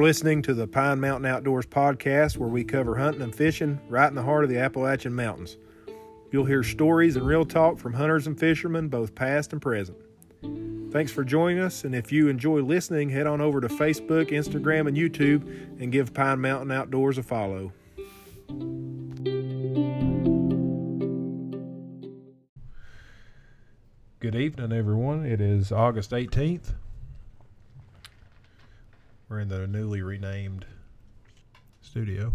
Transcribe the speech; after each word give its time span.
are 0.00 0.04
listening 0.04 0.40
to 0.40 0.54
the 0.54 0.66
Pine 0.66 0.98
Mountain 0.98 1.26
Outdoors 1.26 1.66
podcast, 1.66 2.38
where 2.38 2.48
we 2.48 2.64
cover 2.64 2.96
hunting 2.96 3.20
and 3.20 3.34
fishing 3.34 3.78
right 3.90 4.08
in 4.08 4.14
the 4.14 4.22
heart 4.22 4.44
of 4.44 4.48
the 4.48 4.58
Appalachian 4.58 5.14
Mountains. 5.14 5.58
You'll 6.32 6.46
hear 6.46 6.62
stories 6.62 7.16
and 7.16 7.26
real 7.26 7.44
talk 7.44 7.78
from 7.78 7.92
hunters 7.92 8.26
and 8.26 8.40
fishermen, 8.40 8.88
both 8.88 9.14
past 9.14 9.52
and 9.52 9.60
present. 9.60 9.98
Thanks 10.90 11.12
for 11.12 11.22
joining 11.22 11.58
us, 11.58 11.84
and 11.84 11.94
if 11.94 12.10
you 12.10 12.28
enjoy 12.28 12.62
listening, 12.62 13.10
head 13.10 13.26
on 13.26 13.42
over 13.42 13.60
to 13.60 13.68
Facebook, 13.68 14.30
Instagram, 14.30 14.88
and 14.88 14.96
YouTube 14.96 15.46
and 15.78 15.92
give 15.92 16.14
Pine 16.14 16.40
Mountain 16.40 16.70
Outdoors 16.70 17.18
a 17.18 17.22
follow. 17.22 17.70
Good 24.18 24.34
evening, 24.34 24.72
everyone. 24.72 25.26
It 25.26 25.42
is 25.42 25.70
August 25.70 26.12
18th. 26.12 26.72
We're 29.30 29.38
in 29.38 29.48
the 29.48 29.64
newly 29.68 30.02
renamed 30.02 30.66
studio, 31.82 32.34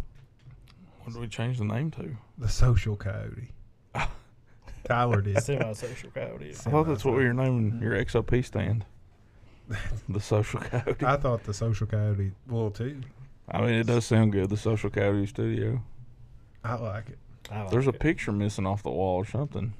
What 1.03 1.11
did 1.11 1.19
we 1.21 1.27
change 1.27 1.57
the 1.57 1.65
name 1.65 1.91
to? 1.91 2.15
the 2.37 2.47
Social 2.47 2.95
Coyote. 2.95 3.49
Tyler 4.85 5.21
did. 5.21 5.41
Semi-social 5.43 6.11
coyote. 6.11 6.51
I 6.51 6.53
thought 6.69 6.87
that's 6.87 7.03
what 7.03 7.15
we 7.15 7.25
were 7.25 7.33
naming 7.33 7.81
your 7.81 7.93
XOP 7.93 8.45
stand. 8.45 8.85
the 10.09 10.19
social 10.21 10.61
coyote. 10.61 11.03
I 11.05 11.17
thought 11.17 11.43
the 11.43 11.53
Social 11.53 11.85
Coyote 11.87 12.31
will 12.47 12.71
too. 12.71 13.01
I 13.51 13.59
mean, 13.61 13.71
it 13.71 13.87
does 13.87 14.05
sound 14.05 14.31
good. 14.31 14.49
The 14.49 14.55
social 14.57 14.89
coyote 14.89 15.25
studio. 15.25 15.81
I 16.63 16.75
like 16.75 17.09
it. 17.09 17.17
I 17.51 17.63
like 17.63 17.71
There's 17.71 17.87
a 17.87 17.89
it. 17.89 17.99
picture 17.99 18.31
missing 18.31 18.65
off 18.65 18.83
the 18.83 18.91
wall 18.91 19.15
or 19.17 19.25
something. 19.25 19.73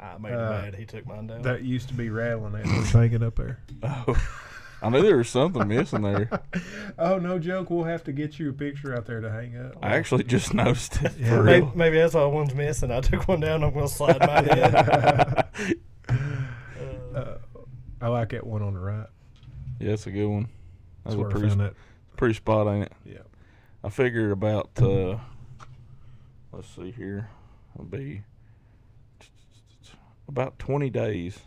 I 0.00 0.16
made 0.18 0.32
him 0.32 0.38
Uh, 0.38 0.50
mad. 0.50 0.74
He 0.76 0.86
took 0.86 1.06
mine 1.06 1.26
down. 1.26 1.42
That 1.42 1.62
used 1.62 1.88
to 1.88 1.94
be 1.94 2.08
rattling 2.10 2.54
as 2.54 2.70
it's 2.78 2.92
hanging 2.92 3.22
up 3.22 3.34
there. 3.36 3.58
Oh, 3.82 4.16
I 4.82 4.88
knew 4.90 5.02
there 5.02 5.16
was 5.16 5.28
something 5.30 5.66
missing 5.66 6.02
there. 6.02 6.28
oh, 6.98 7.18
no 7.18 7.38
joke. 7.38 7.70
We'll 7.70 7.84
have 7.84 8.04
to 8.04 8.12
get 8.12 8.38
you 8.38 8.50
a 8.50 8.52
picture 8.52 8.94
out 8.94 9.06
there 9.06 9.20
to 9.20 9.30
hang 9.30 9.56
up. 9.56 9.76
I 9.82 9.96
actually 9.96 10.24
just 10.24 10.52
noticed 10.52 11.00
it. 11.02 11.12
Yeah. 11.18 11.28
For 11.30 11.42
maybe, 11.42 11.64
real. 11.66 11.72
maybe 11.74 11.96
that's 11.98 12.14
why 12.14 12.24
one's 12.26 12.54
missing. 12.54 12.90
I 12.90 13.00
took 13.00 13.26
one 13.26 13.40
down. 13.40 13.64
I'm 13.64 13.72
gonna 13.72 13.88
slide 13.88 14.20
my 14.20 14.42
head. 14.42 14.74
Uh, 14.74 15.42
Uh, 17.14 17.38
I 18.00 18.08
like 18.08 18.30
that 18.30 18.44
one 18.44 18.60
on 18.60 18.74
the 18.74 18.80
right. 18.80 19.06
Yeah, 19.78 19.92
it's 19.92 20.06
a 20.08 20.10
good 20.10 20.26
one. 20.26 20.48
That's 21.04 21.04
That's 21.04 21.14
a 21.14 21.18
where 21.20 21.28
pretty, 21.30 21.48
found 21.48 21.60
that. 21.60 21.74
pretty 22.16 22.34
spot, 22.34 22.66
ain't 22.66 22.86
it? 22.86 22.92
Yeah. 23.04 23.18
I 23.84 23.88
figured 23.88 24.32
about, 24.32 24.70
uh, 24.82 25.18
let's 26.52 26.68
see 26.74 26.90
here, 26.90 27.28
it'll 27.76 27.84
be 27.86 28.22
about 30.28 30.58
20 30.58 30.90
days. 30.90 31.38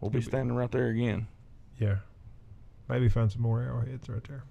We'll 0.00 0.10
be 0.10 0.16
You'll 0.18 0.24
be- 0.24 0.26
standing 0.28 0.56
right 0.56 0.72
there 0.72 0.88
again. 0.88 1.28
Yeah. 1.78 1.96
Maybe 2.90 3.08
find 3.08 3.30
some 3.30 3.42
more 3.42 3.60
arrowheads 3.62 4.08
right 4.08 4.22
there. 4.24 4.42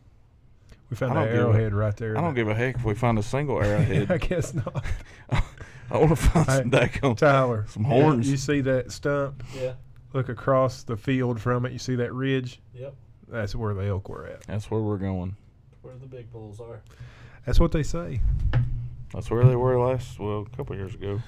We 0.89 0.95
found 0.97 1.17
I 1.19 1.25
that 1.25 1.33
a- 1.33 1.37
arrowhead 1.37 1.73
right 1.73 1.95
there. 1.97 2.17
I 2.17 2.21
don't 2.21 2.33
give 2.33 2.47
a 2.47 2.55
heck 2.55 2.75
if 2.77 2.83
we 2.85 2.95
find 2.95 3.19
a 3.19 3.23
single 3.23 3.61
arrowhead. 3.63 4.09
I 4.09 4.17
guess 4.17 4.53
not. 4.53 4.83
I 5.91 5.97
want 5.97 6.09
to 6.09 6.15
find 6.15 6.45
some 6.47 6.71
Hey, 6.71 6.87
daggone. 6.87 7.17
Tyler, 7.17 7.65
Some 7.69 7.83
horns. 7.83 8.29
You 8.29 8.37
see 8.37 8.61
that 8.61 8.91
stump? 8.91 9.43
yeah. 9.55 9.73
Look 10.13 10.29
across 10.29 10.83
the 10.83 10.97
field 10.97 11.39
from 11.39 11.65
it. 11.65 11.71
You 11.71 11.77
see 11.79 11.95
that 11.95 12.13
ridge? 12.13 12.59
Yep. 12.73 12.95
That's 13.27 13.55
where 13.55 13.73
the 13.75 13.85
elk 13.87 14.09
were 14.09 14.25
at. 14.25 14.41
That's 14.47 14.71
where 14.71 14.81
we're 14.81 14.97
going. 14.97 15.35
Where 15.83 15.95
the 15.95 16.07
big 16.07 16.31
bulls 16.31 16.59
are. 16.59 16.81
That's 17.45 17.59
what 17.59 17.71
they 17.71 17.83
say. 17.83 18.21
That's 19.13 19.29
where 19.29 19.43
they 19.43 19.55
were 19.55 19.77
last, 19.79 20.19
well, 20.19 20.47
a 20.51 20.55
couple 20.57 20.75
years 20.75 20.93
ago. 20.95 21.21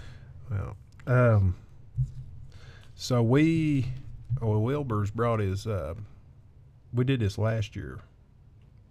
Well, 0.49 0.75
um, 1.07 1.55
so 2.95 3.21
we, 3.23 3.87
well, 4.41 4.61
Wilbur's 4.61 5.11
brought 5.11 5.39
his. 5.39 5.65
Uh, 5.67 5.95
we 6.93 7.03
did 7.03 7.19
this 7.19 7.37
last 7.37 7.75
year, 7.75 7.99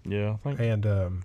Yeah, 0.05 0.33
I 0.33 0.37
think 0.49 0.61
and 0.61 0.87
um, 0.87 1.23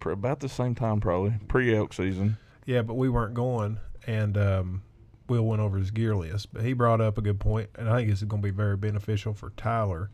pr- 0.00 0.10
about 0.10 0.40
the 0.40 0.48
same 0.48 0.74
time, 0.74 1.00
probably 1.00 1.34
pre 1.48 1.74
elk 1.76 1.92
season. 1.92 2.36
yeah, 2.64 2.82
but 2.82 2.94
we 2.94 3.08
weren't 3.08 3.34
going, 3.34 3.78
and 4.06 4.36
um, 4.38 4.82
Will 5.28 5.44
went 5.46 5.60
over 5.62 5.78
his 5.78 5.90
gear 5.90 6.14
list. 6.14 6.52
But 6.52 6.62
he 6.62 6.72
brought 6.72 7.00
up 7.00 7.18
a 7.18 7.22
good 7.22 7.40
point, 7.40 7.68
and 7.76 7.88
I 7.88 7.96
think 7.98 8.10
this 8.10 8.18
is 8.20 8.24
going 8.28 8.42
to 8.42 8.46
be 8.46 8.52
very 8.54 8.76
beneficial 8.76 9.34
for 9.34 9.50
Tyler 9.56 10.10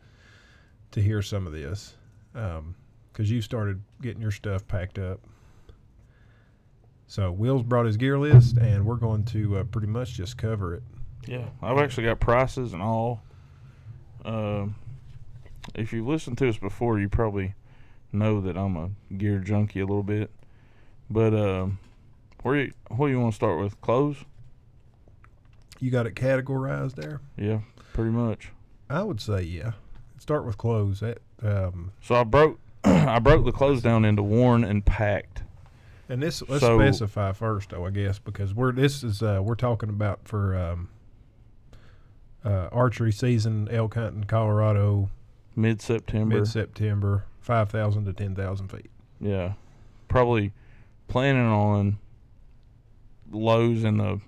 to 0.91 1.01
hear 1.01 1.21
some 1.21 1.45
of 1.47 1.53
this, 1.53 1.93
because 2.33 3.29
you 3.29 3.41
started 3.41 3.81
getting 4.01 4.21
your 4.21 4.31
stuff 4.31 4.67
packed 4.67 4.97
up. 4.99 5.19
So 7.07 7.31
Will's 7.31 7.63
brought 7.63 7.85
his 7.85 7.97
gear 7.97 8.17
list, 8.17 8.57
and 8.57 8.85
we're 8.85 8.95
going 8.95 9.23
to 9.25 9.57
uh, 9.57 9.63
pretty 9.65 9.87
much 9.87 10.13
just 10.13 10.37
cover 10.37 10.73
it. 10.73 10.83
Yeah, 11.27 11.45
I've 11.61 11.77
actually 11.77 12.05
got 12.05 12.19
prices 12.19 12.73
and 12.73 12.81
all. 12.81 13.21
Um, 14.25 14.75
if 15.75 15.93
you've 15.93 16.07
listened 16.07 16.37
to 16.39 16.49
us 16.49 16.57
before, 16.57 16.99
you 16.99 17.09
probably 17.09 17.53
know 18.11 18.41
that 18.41 18.57
I'm 18.57 18.75
a 18.77 18.89
gear 19.15 19.39
junkie 19.39 19.79
a 19.79 19.85
little 19.85 20.03
bit. 20.03 20.29
But 21.09 21.33
um, 21.33 21.79
where 22.41 22.55
you, 22.57 22.73
what 22.89 23.07
do 23.07 23.11
you 23.13 23.19
want 23.19 23.33
to 23.33 23.35
start 23.35 23.59
with? 23.59 23.79
Clothes? 23.81 24.17
You 25.79 25.91
got 25.91 26.07
it 26.07 26.15
categorized 26.15 26.95
there. 26.95 27.21
Yeah, 27.37 27.59
pretty 27.93 28.11
much. 28.11 28.49
I 28.89 29.03
would 29.03 29.19
say 29.21 29.41
yeah. 29.43 29.71
Start 30.19 30.45
with 30.45 30.57
clothes. 30.57 31.01
That 31.01 31.19
um, 31.41 31.91
So 32.01 32.15
I 32.15 32.23
broke 32.23 32.59
I 32.83 33.19
broke 33.19 33.43
the 33.45 33.51
clothes 33.51 33.81
down 33.81 34.05
into 34.05 34.23
worn 34.23 34.63
and 34.63 34.85
packed. 34.85 35.43
and 36.07 36.21
this 36.23 36.41
let's 36.47 36.61
So- 36.61 36.77
specify 36.79 37.33
first 37.33 37.69
though, 37.71 37.85
I 37.85 37.89
guess, 37.89 38.19
because 38.19 38.53
we're 38.53 38.71
this 38.71 39.03
is 39.03 39.21
uh, 39.21 39.41
we're 39.43 39.55
talking 39.55 39.89
about 39.89 40.19
for 40.23 40.55
um, 40.55 40.89
uh, 42.45 42.69
archery 42.71 43.11
season, 43.11 43.67
elk 43.71 43.95
hunting, 43.95 44.23
Colorado, 44.25 45.09
Mid 45.55 45.81
September. 45.81 46.37
mid 46.39 46.47
September, 46.47 47.25
five 47.39 47.69
thousand 47.69 48.05
to 48.05 48.13
ten 48.13 48.35
thousand 48.35 48.69
feet. 48.69 48.89
Yeah. 49.19 49.53
Probably 50.07 50.51
planning 51.07 51.45
on 51.47 51.99
lows 53.31 53.83
in 53.83 53.97
the 53.97 54.19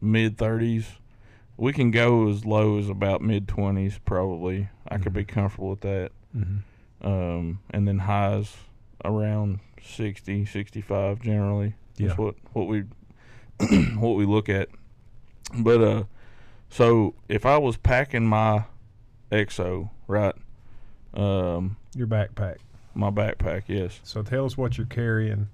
mid 0.00 0.36
30s. 0.36 0.84
We 1.56 1.72
can 1.72 1.90
go 1.90 2.28
as 2.28 2.44
low 2.44 2.78
as 2.78 2.88
about 2.88 3.22
mid 3.22 3.46
20s, 3.46 3.98
probably. 4.04 4.68
I 4.88 4.98
could 4.98 5.12
be 5.12 5.24
Mhm. 5.24 5.28
comfortable 5.28 5.70
with 5.70 5.80
that. 5.82 6.10
Mm-hmm. 6.36 7.06
Um, 7.06 7.60
and 7.70 7.86
then 7.86 8.00
highs 8.00 8.56
around 9.04 9.60
60, 9.82 10.44
65 10.46 11.20
generally. 11.20 11.74
Yeah. 11.96 12.08
That's 12.08 12.18
what, 12.18 12.34
what 12.52 12.66
we 12.68 12.84
what 13.96 14.16
we 14.16 14.24
look 14.26 14.48
at. 14.48 14.68
But 15.58 15.82
uh 15.82 16.04
so 16.68 17.14
if 17.28 17.44
I 17.44 17.58
was 17.58 17.76
packing 17.76 18.26
my 18.26 18.64
exo, 19.30 19.90
right? 20.06 20.34
Um 21.14 21.76
Your 21.94 22.06
backpack. 22.06 22.56
my 22.94 23.10
backpack, 23.10 23.64
yes. 23.66 24.00
So 24.04 24.22
tell 24.22 24.44
us 24.44 24.56
what 24.56 24.76
you're 24.78 24.86
carrying. 24.86 25.48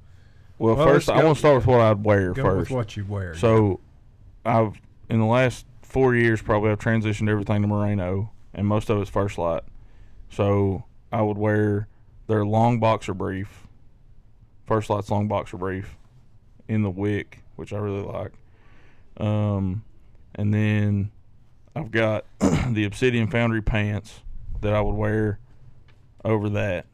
Well, 0.59 0.77
Well, 0.77 0.87
first 0.87 1.09
I 1.09 1.23
want 1.23 1.37
to 1.37 1.39
start 1.39 1.57
with 1.57 1.67
what 1.67 1.81
I'd 1.81 2.05
wear 2.05 2.33
Go 2.33 2.43
first. 2.43 2.71
with 2.71 2.77
what 2.77 2.97
you 2.97 3.05
wear. 3.05 3.35
So, 3.35 3.81
I've 4.45 4.73
in 5.09 5.19
the 5.21 5.27
last 5.27 5.67
four 5.83 6.15
years 6.15 6.43
probably 6.43 6.71
I've 6.71 6.79
transitioned 6.79 7.29
everything 7.29 7.63
to 7.63 7.69
merino, 7.69 8.31
and 8.55 8.67
most 8.67 8.91
of 8.91 9.01
it's 9.01 9.11
First 9.11 9.39
Lite. 9.39 9.63
So 10.31 10.85
I 11.13 11.23
would 11.23 11.39
wear 11.39 11.87
their 12.27 12.45
long 12.45 12.79
boxer 12.81 13.15
brief, 13.15 13.67
First 14.67 14.91
Lite's 14.91 15.11
long 15.11 15.29
boxer 15.29 15.57
brief, 15.57 15.97
in 16.69 16.83
the 16.83 16.91
wick, 16.91 17.43
which 17.57 17.73
I 17.73 17.79
really 17.79 18.03
like. 18.03 18.33
Um, 19.17 19.85
and 20.35 20.53
then 20.53 21.11
I've 21.75 21.91
got 21.91 22.25
the 22.41 22.85
Obsidian 22.85 23.29
Foundry 23.29 23.63
pants 23.63 24.21
that 24.61 24.75
I 24.75 24.81
would 24.81 24.95
wear 24.95 25.39
over 26.29 26.49
that. 26.51 26.87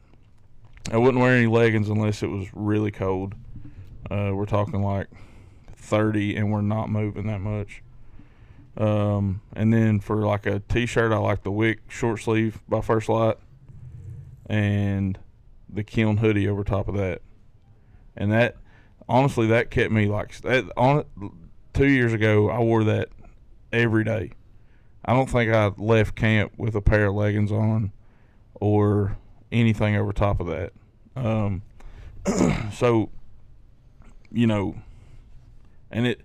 I 0.91 0.97
wouldn't 0.97 1.21
wear 1.21 1.35
any 1.35 1.47
leggings 1.47 1.89
unless 1.89 2.23
it 2.23 2.27
was 2.27 2.47
really 2.53 2.91
cold. 2.91 3.35
Uh, 4.09 4.31
we're 4.33 4.45
talking 4.45 4.81
like 4.81 5.07
30 5.75 6.35
and 6.35 6.51
we're 6.51 6.61
not 6.61 6.89
moving 6.89 7.27
that 7.27 7.41
much. 7.41 7.81
Um, 8.77 9.41
and 9.53 9.73
then 9.73 9.99
for 9.99 10.25
like 10.25 10.45
a 10.45 10.59
t-shirt, 10.59 11.11
I 11.11 11.17
like 11.17 11.43
the 11.43 11.51
Wick 11.51 11.79
short 11.87 12.21
sleeve 12.21 12.61
by 12.67 12.81
First 12.81 13.09
Lite 13.09 13.37
and 14.47 15.17
the 15.69 15.83
Kiln 15.83 16.17
hoodie 16.17 16.47
over 16.47 16.63
top 16.63 16.87
of 16.87 16.95
that. 16.95 17.21
And 18.15 18.31
that, 18.31 18.57
honestly, 19.09 19.47
that 19.47 19.71
kept 19.71 19.91
me 19.91 20.07
like 20.07 20.39
that. 20.41 20.65
On 20.77 21.05
two 21.73 21.87
years 21.87 22.13
ago, 22.13 22.49
I 22.49 22.59
wore 22.59 22.83
that 22.83 23.09
every 23.71 24.03
day. 24.03 24.31
I 25.03 25.13
don't 25.13 25.29
think 25.29 25.51
I 25.51 25.71
left 25.77 26.15
camp 26.15 26.53
with 26.57 26.75
a 26.75 26.81
pair 26.81 27.07
of 27.07 27.15
leggings 27.15 27.51
on 27.51 27.91
or 28.55 29.17
anything 29.55 29.95
over 29.95 30.11
top 30.11 30.39
of 30.39 30.47
that. 30.47 30.73
Um, 31.15 31.61
so, 32.73 33.09
you 34.31 34.47
know, 34.47 34.75
and 35.91 36.05
it 36.05 36.21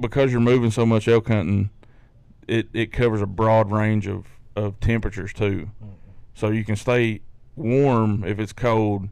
because 0.00 0.32
you're 0.32 0.40
moving 0.40 0.70
so 0.70 0.84
much 0.84 1.08
elk 1.08 1.28
hunting, 1.28 1.70
it, 2.46 2.68
it 2.72 2.92
covers 2.92 3.22
a 3.22 3.26
broad 3.26 3.70
range 3.70 4.06
of, 4.06 4.26
of 4.56 4.80
temperatures 4.80 5.32
too. 5.32 5.70
So 6.34 6.48
you 6.48 6.64
can 6.64 6.76
stay 6.76 7.20
warm 7.56 8.24
if 8.24 8.38
it's 8.38 8.52
cold, 8.52 9.08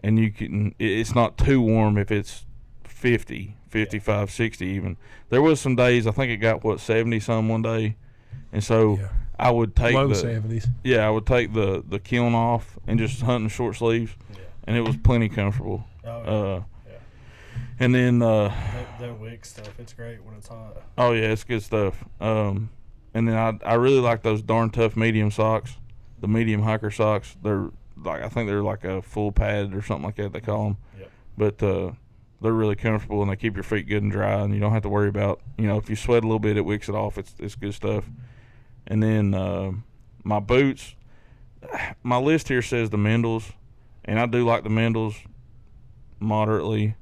and 0.00 0.18
you 0.18 0.30
can 0.30 0.74
it's 0.78 1.14
not 1.14 1.38
too 1.38 1.60
warm 1.60 1.96
if 1.98 2.10
it's 2.10 2.46
50, 2.84 3.56
55, 3.68 4.30
60 4.30 4.66
even. 4.66 4.96
There 5.30 5.42
was 5.42 5.60
some 5.60 5.76
days 5.76 6.06
I 6.06 6.10
think 6.12 6.30
it 6.30 6.36
got 6.36 6.62
what 6.64 6.80
70 6.80 7.20
some 7.20 7.48
one 7.48 7.62
day, 7.62 7.96
and 8.52 8.62
so 8.62 8.98
Yeah. 9.00 9.08
I 9.38 9.50
would 9.50 9.76
take 9.76 9.94
Low 9.94 10.08
the 10.08 10.14
seventies. 10.14 10.66
yeah, 10.82 11.06
I 11.06 11.10
would 11.10 11.26
take 11.26 11.52
the 11.52 11.84
the 11.86 11.98
kiln 11.98 12.34
off 12.34 12.78
and 12.86 12.98
just 12.98 13.20
hunt 13.22 13.42
in 13.44 13.48
short 13.48 13.76
sleeves, 13.76 14.12
Yeah. 14.32 14.38
and 14.64 14.76
it 14.76 14.80
was 14.82 14.96
plenty 14.96 15.28
comfortable. 15.28 15.84
Oh, 16.04 16.08
yeah. 16.22 16.30
Uh, 16.30 16.62
Yeah. 16.88 16.92
and 17.80 17.94
then 17.94 18.22
uh, 18.22 18.48
that, 18.48 18.98
that 19.00 19.20
wick 19.20 19.44
stuff, 19.44 19.78
it's 19.78 19.92
great 19.92 20.22
when 20.24 20.34
it's 20.36 20.48
hot. 20.48 20.82
oh 20.96 21.12
yeah, 21.12 21.32
it's 21.32 21.44
good 21.44 21.62
stuff. 21.62 22.02
Um, 22.20 22.70
and 23.14 23.28
then 23.28 23.36
I 23.36 23.58
I 23.64 23.74
really 23.74 24.00
like 24.00 24.22
those 24.22 24.40
darn 24.42 24.70
tough 24.70 24.96
medium 24.96 25.30
socks, 25.30 25.76
the 26.20 26.28
medium 26.28 26.62
hiker 26.62 26.90
socks. 26.90 27.36
They're 27.42 27.70
like 28.02 28.22
I 28.22 28.28
think 28.28 28.48
they're 28.48 28.62
like 28.62 28.84
a 28.84 29.02
full 29.02 29.32
pad 29.32 29.74
or 29.74 29.82
something 29.82 30.04
like 30.04 30.16
that 30.16 30.32
they 30.32 30.40
call 30.40 30.64
them. 30.64 30.76
Yep. 30.98 31.10
But 31.38 31.62
uh, 31.62 31.92
they're 32.40 32.52
really 32.52 32.76
comfortable 32.76 33.20
and 33.22 33.30
they 33.30 33.36
keep 33.36 33.54
your 33.54 33.64
feet 33.64 33.86
good 33.88 34.02
and 34.02 34.12
dry, 34.12 34.40
and 34.40 34.54
you 34.54 34.60
don't 34.60 34.72
have 34.72 34.82
to 34.82 34.88
worry 34.88 35.08
about 35.08 35.40
you 35.58 35.66
know 35.66 35.76
if 35.76 35.90
you 35.90 35.96
sweat 35.96 36.22
a 36.24 36.26
little 36.26 36.38
bit, 36.38 36.56
it 36.56 36.62
wicks 36.64 36.88
it 36.88 36.94
off. 36.94 37.18
It's 37.18 37.34
it's 37.38 37.54
good 37.54 37.74
stuff. 37.74 38.04
And 38.86 39.02
then 39.02 39.34
uh, 39.34 39.72
my 40.24 40.40
boots, 40.40 40.94
my 42.02 42.18
list 42.18 42.48
here 42.48 42.62
says 42.62 42.90
the 42.90 42.98
Meindls, 42.98 43.52
and 44.04 44.18
I 44.20 44.26
do 44.26 44.44
like 44.44 44.62
the 44.62 44.70
Meindls 44.70 45.16
moderately, 46.20 46.94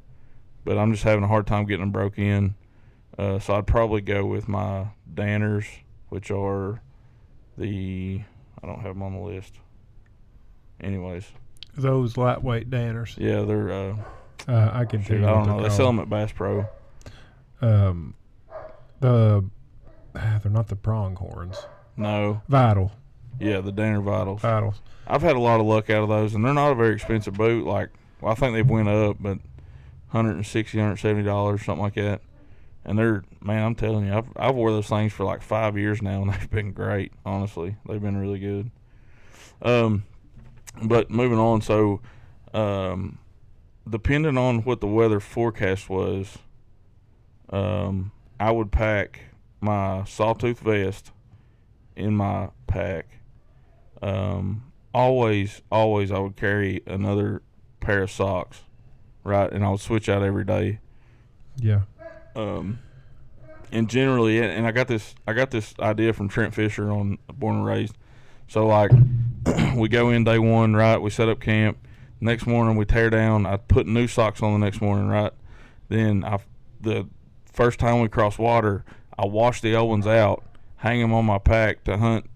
but 0.65 0.79
I'm 0.79 0.93
just 0.93 1.05
having 1.05 1.25
a 1.25 1.29
hard 1.29 1.47
time 1.47 1.67
getting 1.67 1.81
them 1.83 1.91
broke 1.93 2.19
in. 2.19 2.55
Uh, 3.19 3.39
so 3.39 3.55
I'd 3.55 3.67
probably 3.67 4.01
go 4.01 4.25
with 4.25 4.49
my 4.49 4.89
Danners, 5.13 5.67
which 6.09 6.31
are 6.31 6.81
the 7.57 8.23
I 8.63 8.67
don't 8.67 8.81
have 8.81 8.95
them 8.95 9.03
on 9.03 9.13
the 9.15 9.21
list. 9.21 9.55
Anyways, 10.81 11.25
Those 11.77 12.17
lightweight 12.17 12.71
danners. 12.71 13.15
yeah, 13.19 13.43
they're 13.43 13.71
uh, 13.71 13.97
Uh, 14.49 14.71
I 14.73 14.85
can 14.87 15.01
tell 15.01 15.09
shoot, 15.17 15.21
you. 15.21 15.27
I 15.27 15.31
don't 15.31 15.47
know. 15.47 15.61
they're 15.61 15.71
sell 15.71 15.87
them 15.87 16.01
at 16.01 16.09
Bass 16.11 16.33
Pro. 16.33 16.67
Um, 17.61 18.15
the 19.01 19.45
they're 20.15 20.41
not 20.51 20.69
the 20.69 20.77
pronghorns. 20.77 21.57
No, 21.97 22.43
Vital, 22.49 22.93
yeah, 23.39 23.61
the 23.61 23.73
Danner 23.73 24.01
Vitals. 24.01 24.41
vitals. 24.43 24.81
I've 25.07 25.23
had 25.23 25.37
a 25.37 25.41
lot 25.41 25.61
of 25.61 25.67
luck 25.67 25.91
out 25.91 26.03
of 26.03 26.09
those, 26.09 26.35
and 26.35 26.45
they're 26.45 26.55
not 26.55 26.73
a 26.73 26.75
very 26.75 26.95
expensive 26.95 27.35
boot. 27.35 27.67
Like, 27.67 27.91
well, 28.21 28.33
I 28.33 28.35
think 28.35 28.55
they've 28.55 28.69
went 28.69 28.89
up, 28.89 29.17
but 29.21 29.39
160 30.11 30.79
170 30.79 31.23
dollars, 31.25 31.65
something 31.65 31.83
like 31.83 31.95
that. 31.95 32.21
And 32.85 32.99
they're 32.99 33.23
man, 33.41 33.63
I'm 33.65 33.75
telling 33.75 34.07
you, 34.07 34.15
I've 34.15 34.29
I've 34.37 34.55
wore 34.55 34.71
those 34.71 34.89
things 34.89 35.13
for 35.13 35.25
like 35.25 35.43
five 35.43 35.77
years 35.77 36.03
now, 36.03 36.23
and 36.23 36.33
they've 36.35 36.51
been 36.51 36.73
great. 36.73 37.13
Honestly, 37.25 37.77
they've 37.87 38.03
been 38.03 38.17
really 38.17 38.39
good. 38.39 38.71
Um, 39.63 40.05
but 40.83 41.11
moving 41.11 41.39
on, 41.39 41.61
so 41.61 42.01
um, 42.53 43.19
depending 43.89 44.37
on 44.37 44.61
what 44.61 44.81
the 44.81 44.87
weather 44.87 45.21
forecast 45.21 45.89
was, 45.89 46.39
um, 47.51 48.11
I 48.41 48.51
would 48.51 48.73
pack 48.73 49.21
my 49.61 50.05
sawtooth 50.05 50.61
vest 50.61 51.11
in 51.97 52.17
my 52.17 52.51
pack. 52.67 53.07
Um, 54.03 54.73
always, 54.93 55.63
always, 55.71 56.11
I 56.11 56.19
would 56.19 56.37
carry 56.37 56.83
another 56.87 57.43
pair 57.81 58.03
of 58.03 58.11
socks, 58.11 58.63
right, 59.23 59.51
and 59.51 59.65
I 59.65 59.71
would 59.71 59.81
switch 59.81 60.09
out 60.09 60.23
every 60.23 60.45
day. 60.45 60.81
Yeah. 61.57 61.83
Um, 62.37 62.81
and 63.73 63.89
generally, 63.89 64.39
and 64.39 64.51
and 64.51 64.67
I 64.67 64.73
got 64.73 64.89
this, 64.89 65.15
I 65.27 65.33
got 65.33 65.51
this 65.51 65.75
idea 65.81 66.13
from 66.13 66.29
Trent 66.29 66.55
Fisher 66.55 66.91
on 66.91 67.19
Born 67.33 67.57
and 67.57 67.67
Raised. 67.67 67.97
So 68.49 68.67
like, 68.67 68.91
we 69.77 69.89
go 69.89 70.11
in 70.11 70.25
day 70.25 70.39
one, 70.39 70.75
right? 70.75 70.99
We 70.99 71.11
set 71.11 71.29
up 71.29 71.41
camp. 71.41 71.79
Next 72.21 72.47
morning 72.47 72.77
we 72.77 72.85
tear 72.85 73.11
down. 73.11 73.47
I 73.47 73.57
put 73.57 73.87
new 73.87 74.07
socks 74.07 74.43
on 74.43 74.53
the 74.53 74.65
next 74.65 74.81
morning, 74.81 75.09
right? 75.09 75.33
Then 75.89 76.25
I, 76.25 76.39
the 76.81 77.09
first 77.53 77.79
time 77.79 78.01
we 78.01 78.09
cross 78.09 78.39
water, 78.39 78.85
I 79.19 79.27
wash 79.27 79.61
the 79.61 79.75
old 79.75 79.91
ones 79.91 80.07
out, 80.07 80.45
hang 80.77 81.01
them 81.01 81.13
on 81.13 81.25
my 81.25 81.39
pack 81.39 81.85
to 81.85 81.97
hunt 81.97 82.29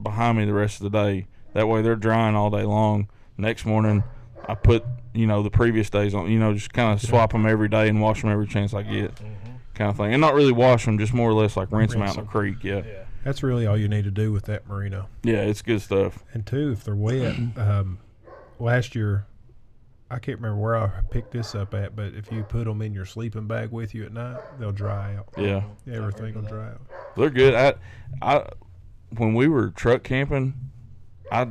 behind 0.00 0.38
me 0.38 0.44
the 0.44 0.54
rest 0.54 0.80
of 0.80 0.90
the 0.90 1.02
day. 1.04 1.26
That 1.54 1.68
way 1.68 1.82
they're 1.82 1.96
drying 1.96 2.34
all 2.34 2.50
day 2.50 2.62
long. 2.62 3.08
Next 3.36 3.66
morning, 3.66 4.04
I 4.48 4.54
put 4.54 4.84
you 5.12 5.26
know 5.26 5.42
the 5.42 5.50
previous 5.50 5.90
days 5.90 6.14
on. 6.14 6.30
You 6.30 6.38
know, 6.38 6.54
just 6.54 6.72
kind 6.72 6.92
of 6.92 7.00
swap 7.06 7.32
them 7.32 7.46
every 7.46 7.68
day 7.68 7.88
and 7.88 8.00
wash 8.00 8.22
them 8.22 8.30
every 8.30 8.46
chance 8.46 8.72
I 8.72 8.82
get, 8.82 9.14
kind 9.74 9.90
of 9.90 9.96
thing. 9.96 10.12
And 10.12 10.20
not 10.20 10.34
really 10.34 10.52
wash 10.52 10.84
them, 10.84 10.98
just 10.98 11.12
more 11.12 11.28
or 11.30 11.34
less 11.34 11.56
like 11.56 11.70
rinse, 11.70 11.92
them 11.92 12.02
Rinse 12.02 12.12
out 12.12 12.18
in 12.18 12.24
the 12.24 12.30
creek. 12.30 12.62
Yeah, 12.62 12.82
Yeah. 12.84 13.04
That's 13.24 13.42
really 13.44 13.66
all 13.66 13.76
you 13.78 13.86
need 13.86 14.02
to 14.04 14.10
do 14.10 14.32
with 14.32 14.46
that 14.46 14.66
merino. 14.66 15.08
yeah, 15.22 15.42
it's 15.42 15.62
good 15.62 15.80
stuff. 15.80 16.24
And 16.32 16.44
two, 16.44 16.72
if 16.72 16.82
they're 16.84 16.96
wet, 16.96 17.36
um, 17.56 17.98
last 18.58 18.94
year, 18.96 19.26
I 20.12 20.18
can't 20.18 20.38
remember 20.38 20.60
where 20.60 20.76
I 20.76 20.90
picked 21.10 21.30
this 21.30 21.54
up 21.54 21.72
at, 21.74 21.96
but 21.96 22.12
if 22.14 22.30
you 22.30 22.42
put 22.44 22.64
them 22.66 22.82
in 22.82 22.92
your 22.92 23.06
sleeping 23.06 23.46
bag 23.46 23.70
with 23.70 23.94
you 23.94 24.04
at 24.04 24.12
night, 24.12 24.40
they'll 24.58 24.70
dry 24.72 25.16
out. 25.16 25.28
Yeah, 25.38 25.62
Everything 25.90 26.34
will 26.34 26.42
dry 26.42 26.68
out. 26.68 26.80
they're 27.16 27.30
good. 27.30 27.54
I, 27.54 27.74
I, 28.20 28.44
when 29.16 29.32
we 29.34 29.48
were 29.48 29.70
truck 29.70 30.02
camping, 30.02 30.54
I, 31.30 31.48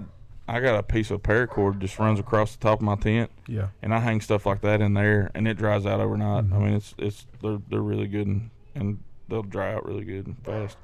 I 0.48 0.60
got 0.60 0.76
a 0.78 0.84
piece 0.84 1.10
of 1.10 1.24
paracord 1.24 1.80
just 1.80 1.98
runs 1.98 2.20
across 2.20 2.56
the 2.56 2.60
top 2.62 2.80
of 2.80 2.84
my 2.84 2.96
tent. 2.96 3.32
Yeah. 3.48 3.70
and 3.82 3.94
I 3.96 4.00
hang 4.00 4.22
stuff 4.22 4.46
like 4.46 4.62
that 4.62 4.80
in 4.80 4.94
there, 4.94 5.32
and 5.34 5.48
it 5.48 5.58
dries 5.58 5.86
out 5.88 6.00
overnight. 6.00 6.46
I 6.46 6.48
Mhm. 6.56 6.62
mean, 6.62 6.74
it's 6.74 6.94
it's 7.00 7.26
they're 7.42 7.60
they're 7.70 7.82
really 7.82 8.08
good, 8.08 8.28
and, 8.28 8.50
and 8.76 9.00
they'll 9.28 9.42
dry 9.44 9.74
out 9.74 9.86
really 9.88 10.04
good 10.06 10.28
and 10.28 10.38
fast. 10.46 10.78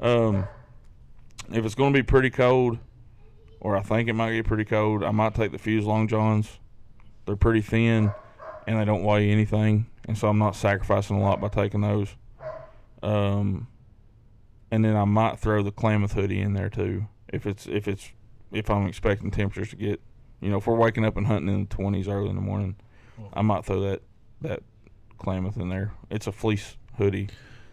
Um, 0.00 0.46
if 1.52 1.64
it's 1.66 1.74
going 1.74 1.92
to 1.92 1.98
be 1.98 2.02
pretty 2.02 2.30
cold, 2.30 2.78
or 3.60 3.76
I 3.76 3.82
think 3.82 4.08
it 4.08 4.14
might 4.14 4.32
get 4.32 4.46
pretty 4.46 4.64
cold, 4.64 5.04
I 5.04 5.10
might 5.10 5.34
take 5.34 5.52
the 5.52 5.58
Fuse 5.58 5.84
Long 5.84 6.08
Johns. 6.08 6.58
They're 7.26 7.36
pretty 7.36 7.60
thin, 7.62 8.12
and 8.66 8.78
they 8.80 8.84
don't 8.84 9.02
weigh 9.04 9.30
anything, 9.30 9.86
and 10.06 10.16
so 10.18 10.28
I'm 10.28 10.38
not 10.38 10.56
sacrificing 10.56 11.16
a 11.16 11.20
lot 11.20 11.40
by 11.40 11.48
taking 11.48 11.80
those. 11.82 12.08
Um, 13.02 13.68
and 14.70 14.84
then 14.84 14.96
I 14.96 15.04
might 15.04 15.38
throw 15.38 15.62
the 15.62 15.72
Klamath 15.72 16.12
hoodie 16.12 16.40
in 16.40 16.52
there 16.54 16.68
too, 16.68 17.06
if 17.28 17.46
it's 17.46 17.66
if 17.66 17.88
it's 17.88 18.10
if 18.52 18.68
I'm 18.70 18.86
expecting 18.86 19.30
temperatures 19.30 19.70
to 19.70 19.76
get 19.76 20.00
you 20.40 20.50
know, 20.50 20.56
if 20.58 20.66
we're 20.66 20.74
waking 20.76 21.04
up 21.04 21.16
and 21.16 21.26
hunting 21.26 21.52
in 21.54 21.60
the 21.62 21.74
twenties 21.74 22.08
early 22.08 22.28
in 22.30 22.34
the 22.34 22.40
morning, 22.42 22.76
I 23.32 23.42
might 23.42 23.64
throw 23.64 23.80
that 23.80 24.02
that 24.42 24.62
Klamath 25.18 25.56
in 25.56 25.68
there. 25.68 25.92
It's 26.10 26.26
a 26.26 26.32
fleece 26.32 26.76
hoodie, 26.96 27.28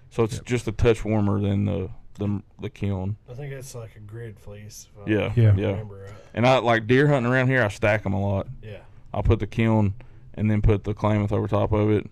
so 0.09 0.23
it's 0.23 0.35
Yep. 0.35 0.45
just 0.45 0.67
a 0.67 0.71
touch 0.71 1.03
warmer 1.05 1.39
than 1.39 1.65
the 1.65 1.89
the 2.19 2.41
the 2.59 2.69
kiln. 2.69 3.17
I 3.29 3.33
think 3.35 3.53
it's 3.53 3.75
like 3.75 3.95
a 3.95 3.99
grid 3.99 4.39
fleece. 4.39 4.87
if 4.95 5.07
I 5.07 5.11
Yeah, 5.11 5.33
Yeah. 5.35 5.55
yeah. 5.55 5.81
Right. 5.81 6.11
And 6.33 6.45
I 6.47 6.57
like 6.59 6.87
deer 6.87 7.07
hunting 7.07 7.31
around 7.31 7.47
here. 7.47 7.63
I 7.63 7.67
stack 7.69 8.03
them 8.03 8.13
a 8.13 8.21
lot. 8.21 8.47
Yeah. 8.61 8.79
I'll 9.13 9.23
put 9.23 9.39
the 9.39 9.47
kiln 9.47 9.93
and 10.33 10.49
then 10.49 10.61
put 10.61 10.83
the 10.83 10.93
Klamath 10.93 11.31
over 11.31 11.47
top 11.47 11.71
of 11.71 11.89
it. 11.89 12.07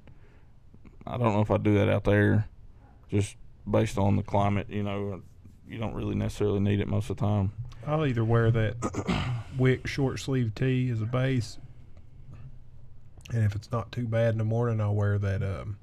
I 1.05 1.17
don't 1.17 1.33
know 1.33 1.41
if 1.41 1.51
I 1.51 1.57
do 1.57 1.75
that 1.75 1.89
out 1.89 2.03
there, 2.03 2.47
just 3.09 3.35
based 3.69 3.97
on 3.97 4.15
the 4.15 4.23
climate. 4.23 4.67
You 4.69 4.83
know, 4.83 5.21
you 5.67 5.77
don't 5.77 5.93
really 5.93 6.15
necessarily 6.15 6.59
need 6.59 6.79
it 6.79 6.87
most 6.87 7.09
of 7.09 7.17
the 7.17 7.21
time. 7.21 7.51
I'll 7.85 8.05
either 8.05 8.23
wear 8.23 8.49
that 8.51 9.43
wick 9.57 9.85
short 9.85 10.19
sleeve 10.19 10.55
tee 10.55 10.89
as 10.89 11.01
a 11.01 11.05
base, 11.05 11.59
and 13.31 13.43
if 13.43 13.55
it's 13.55 13.71
not 13.71 13.91
too 13.91 14.07
bad 14.07 14.33
in 14.33 14.39
the 14.39 14.45
morning, 14.45 14.81
I'll 14.81 14.95
wear 14.95 15.19
that. 15.19 15.43
Um, 15.43 15.77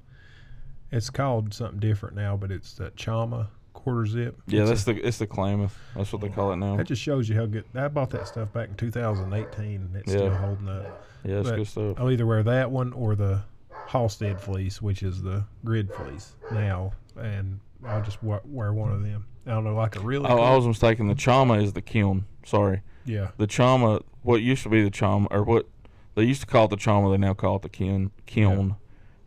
it's 0.91 1.09
called 1.09 1.53
something 1.53 1.79
different 1.79 2.15
now, 2.15 2.37
but 2.37 2.51
it's 2.51 2.73
that 2.75 2.95
Chama 2.95 3.47
quarter 3.83 4.05
zip. 4.05 4.39
Yeah, 4.47 4.61
It's 4.61 4.69
that's 4.69 4.87
a- 4.87 4.93
the 4.93 5.07
it's 5.07 5.17
the 5.17 5.27
Klamath. 5.27 5.77
That's 5.95 6.11
what 6.13 6.21
they 6.21 6.29
call 6.29 6.51
it 6.53 6.57
now. 6.57 6.77
that 6.77 6.87
just 6.87 7.01
shows 7.01 7.27
you 7.29 7.35
how 7.35 7.45
good. 7.45 7.65
I 7.75 7.87
bought 7.89 8.09
that 8.11 8.27
stuff 8.27 8.51
back 8.53 8.69
in 8.69 8.75
2018, 8.75 9.65
and 9.75 9.95
it's 9.95 10.11
still 10.11 10.29
holding 10.33 10.69
up. 10.69 11.05
Yeah, 11.23 11.35
that's 11.37 11.49
but- 11.49 11.55
good 11.57 11.67
stuff. 11.67 11.99
I'll 11.99 12.11
either 12.11 12.25
wear 12.25 12.43
that 12.43 12.71
one 12.71 12.93
or 12.93 13.15
the 13.15 13.41
Halstead 13.87 14.39
fleece, 14.39 14.81
which 14.81 15.03
is 15.03 15.21
the 15.21 15.43
grid 15.65 15.93
fleece 15.93 16.33
now, 16.51 16.93
and 17.17 17.59
I'll 17.85 18.01
just 18.01 18.23
wear 18.23 18.71
one 18.73 18.91
of 18.91 19.03
them. 19.03 19.25
I 19.45 19.51
don't 19.51 19.65
know, 19.65 19.75
like 19.75 19.97
a 19.97 19.99
really. 19.99 20.25
Oh, 20.29 20.39
I 20.39 20.55
was 20.55 20.65
mistaken. 20.65 21.07
The 21.07 21.15
Chama 21.15 21.61
is 21.61 21.73
the 21.73 21.81
kiln. 21.81 22.25
Sorry. 22.45 22.81
yeah. 23.05 23.31
The 23.37 23.47
Chama, 23.47 24.01
what 24.21 24.41
used 24.41 24.63
to 24.63 24.69
be 24.69 24.81
the 24.83 24.89
Chama, 24.89 25.27
or 25.31 25.43
what 25.43 25.67
they 26.15 26.23
used 26.23 26.39
to 26.41 26.47
call 26.47 26.65
it 26.65 26.69
the 26.69 26.77
Chama, 26.77 27.11
they 27.11 27.17
now 27.17 27.33
call 27.33 27.57
it 27.57 27.61
the 27.61 27.69
kiln. 27.69 28.11
kiln. 28.25 28.77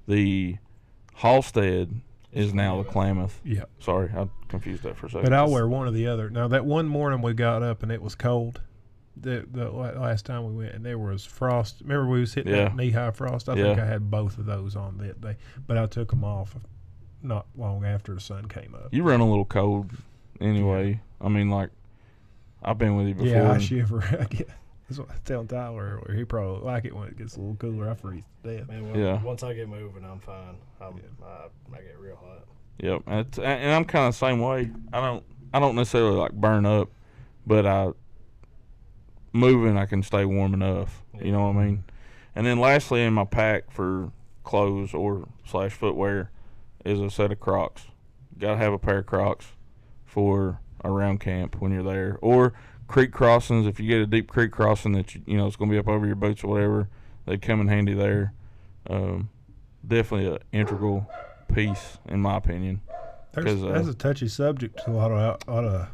The 0.08 0.56
Halstead 1.16 2.00
is 2.32 2.52
now 2.54 2.78
the 2.82 2.84
Klamath. 2.88 3.40
Yeah. 3.44 3.64
Sorry, 3.78 4.10
I 4.16 4.28
confused 4.49 4.83
that 4.85 4.97
for 4.97 5.07
a 5.07 5.11
second. 5.11 5.25
But 5.25 5.33
I'll 5.33 5.50
wear 5.50 5.67
one 5.69 5.87
or 5.87 5.91
the 5.91 6.07
other. 6.07 6.31
Now 6.31 6.49
that 6.49 6.65
one 6.65 6.87
morning 6.88 7.23
we 7.23 7.35
got 7.35 7.62
up 7.62 7.83
and 7.83 7.91
it 7.93 8.03
was 8.03 8.15
cold. 8.15 8.61
The 9.19 9.47
the 9.50 9.71
last 9.71 10.26
time 10.26 10.45
we 10.47 10.53
went 10.53 10.75
and 10.75 10.85
there 10.85 10.99
was 10.99 11.25
frost. 11.25 11.81
Remember 11.81 12.07
we 12.09 12.21
was 12.21 12.35
hitting 12.35 12.53
Yeah. 12.55 12.65
that 12.65 12.76
knee 12.76 12.91
high 12.91 13.11
frost. 13.12 13.49
I 13.49 13.55
think 13.55 13.79
I 13.79 13.87
had 13.87 14.11
both 14.11 14.37
of 14.38 14.45
those 14.47 14.76
on 14.76 14.99
that 14.99 15.21
day, 15.21 15.37
but 15.67 15.79
I 15.79 15.87
took 15.87 16.11
them 16.11 16.23
off 16.25 16.55
not 17.23 17.47
long 17.57 17.85
after 17.85 18.15
the 18.15 18.21
sun 18.21 18.47
came 18.47 18.75
up. 18.75 18.88
You 18.93 19.03
run 19.03 19.21
a 19.21 19.29
little 19.29 19.47
cold 19.47 19.91
anyway. 20.41 21.00
I 21.21 21.29
mean, 21.31 21.49
like, 21.49 21.71
I've 22.62 22.76
been 22.79 22.95
with 22.97 23.09
you 23.09 23.15
before. 23.15 23.29
yeah, 23.29 23.53
I 23.53 23.59
shiver. 23.59 24.03
I 24.21 24.25
get. 24.25 24.49
That's 24.88 25.00
what 25.00 25.09
I 25.09 25.12
was 25.15 25.21
telling 25.25 25.49
Tyler 25.49 25.99
earlier. 26.05 26.17
He 26.17 26.25
probably 26.25 26.65
like 26.65 26.85
it 26.85 26.95
when 26.95 27.09
it 27.09 27.17
gets 27.19 27.37
a 27.37 27.41
little 27.41 27.57
cooler. 27.57 27.91
I 27.91 27.95
freeze 27.95 28.23
to 28.45 28.57
death. 28.59 28.69
Man, 28.69 28.93
when, 28.93 29.00
Yeah. 29.00 29.21
once 29.23 29.43
I 29.43 29.53
get 29.55 29.69
moving, 29.69 30.05
I'm 30.05 30.21
fine. 30.21 30.57
I'm, 30.81 31.00
I, 31.25 31.47
I 31.76 31.81
get 31.81 31.99
real 31.99 32.17
hot. 32.17 32.45
Yep, 32.78 33.02
and, 33.06 33.38
and 33.38 33.73
I'm 33.73 33.85
kind 33.85 34.06
of 34.06 34.14
the 34.14 34.18
same 34.18 34.40
way. 34.40 34.71
I 34.92 35.00
don't 35.00 35.25
I 35.52 35.61
don't 35.61 35.76
necessarily 35.76 36.16
like 36.16 36.33
burn 36.33 36.66
up, 36.66 36.90
but 37.47 37.66
I 37.66 37.92
moving 39.33 39.76
I 39.78 39.87
can 39.87 40.02
stay 40.02 40.25
warm 40.25 40.54
enough. 40.54 41.02
You 41.21 41.33
know 41.33 41.47
what 41.47 41.56
I 41.56 41.64
mean? 41.64 41.85
And 42.35 42.47
then 42.47 42.59
lastly, 42.59 43.02
in 43.02 43.14
my 43.14 43.25
pack 43.25 43.71
for 43.71 44.12
clothes 44.45 44.92
or 44.92 45.26
slash 45.47 45.73
footwear 45.73 46.30
is 46.85 47.00
a 47.00 47.11
set 47.11 47.33
of 47.33 47.40
Crocs. 47.40 47.87
Got 48.38 48.52
to 48.52 48.56
have 48.59 48.73
a 48.73 48.78
pair 48.78 48.99
of 48.99 49.06
Crocs 49.06 49.47
for 50.04 50.61
around 50.85 51.21
camp 51.21 51.61
when 51.61 51.73
you're 51.73 51.83
there, 51.83 52.18
or 52.21 52.52
creek 52.87 53.12
crossings. 53.12 53.66
If 53.66 53.80
you 53.80 53.88
get 53.88 54.00
a 54.00 54.06
deep 54.06 54.28
creek 54.28 54.52
crossing 54.52 54.92
that 54.92 55.14
you, 55.14 55.23
you 55.26 55.37
know 55.38 55.47
it's 55.47 55.56
going 55.56 55.71
to 55.71 55.75
be 55.75 55.78
up 55.78 55.88
over 55.88 56.06
your 56.06 56.16
boots 56.16 56.45
or 56.45 56.49
whatever, 56.49 56.88
they 57.25 57.38
come 57.38 57.61
in 57.61 57.68
handy 57.68 57.95
there. 57.95 58.35
Um, 58.88 59.30
definitely 59.87 60.30
an 60.30 60.38
integral 60.52 61.11
piece, 61.53 61.99
in 62.09 62.21
my 62.21 62.37
opinion. 62.37 62.81
There's, 63.33 63.45
'Cause, 63.47 63.62
uh, 63.65 63.73
that's 63.73 63.88
a 63.88 63.95
touchy 63.95 64.29
subject 64.29 64.81
to 64.85 64.91
a 64.91 64.93
lot 64.93 65.11
of 65.11 65.38
a 65.47 65.50
lot 65.53 65.65
of 65.65 65.88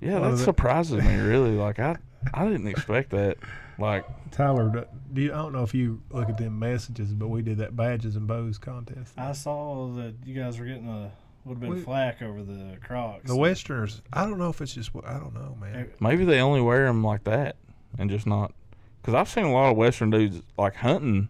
Yeah, 0.00 0.18
Well, 0.18 0.30
that 0.32 0.36
that- 0.38 0.44
surprises 0.44 1.02
me 1.02 1.16
really. 1.20 1.52
Like 1.56 1.78
I, 1.78 1.96
I 2.32 2.44
didn't 2.46 2.66
expect 2.66 3.10
that. 3.10 3.38
Like 3.78 4.04
Tyler. 4.30 4.68
do- 4.68 4.86
Do 5.12 5.22
you, 5.22 5.32
I 5.32 5.36
don't 5.36 5.52
know 5.52 5.62
if 5.62 5.74
you 5.74 6.00
look 6.10 6.28
at 6.28 6.36
them 6.38 6.58
messages, 6.58 7.12
but 7.14 7.28
we 7.28 7.42
did 7.42 7.58
that 7.58 7.76
badges 7.76 8.16
and 8.16 8.26
bows 8.26 8.58
contest. 8.58 9.14
I 9.16 9.32
saw 9.32 9.88
that 9.94 10.14
you 10.24 10.34
guys 10.40 10.58
were 10.58 10.66
getting 10.66 10.88
a 10.88 11.10
little 11.44 11.60
bit 11.60 11.70
We- 11.70 11.78
of 11.78 11.84
flack 11.84 12.20
over 12.22 12.42
the 12.42 12.76
Crocs. 12.84 13.28
The 13.28 13.36
Westerners. 13.36 14.02
I 14.12 14.24
don't 14.26 14.38
know 14.38 14.48
if 14.50 14.60
it's 14.60 14.74
just. 14.74 14.90
I 15.06 15.14
don't 15.18 15.34
know, 15.34 15.56
man. 15.60 15.90
Maybe 16.00 16.24
they 16.24 16.40
only 16.40 16.60
wear 16.60 16.86
them 16.86 17.04
like 17.04 17.24
that 17.24 17.56
and 17.98 18.10
just 18.10 18.26
not. 18.26 18.52
Because 19.00 19.14
I've 19.14 19.28
seen 19.28 19.44
a 19.44 19.52
lot 19.52 19.70
of 19.70 19.76
Western 19.76 20.10
dudes 20.10 20.40
like 20.58 20.74
hunting 20.76 21.28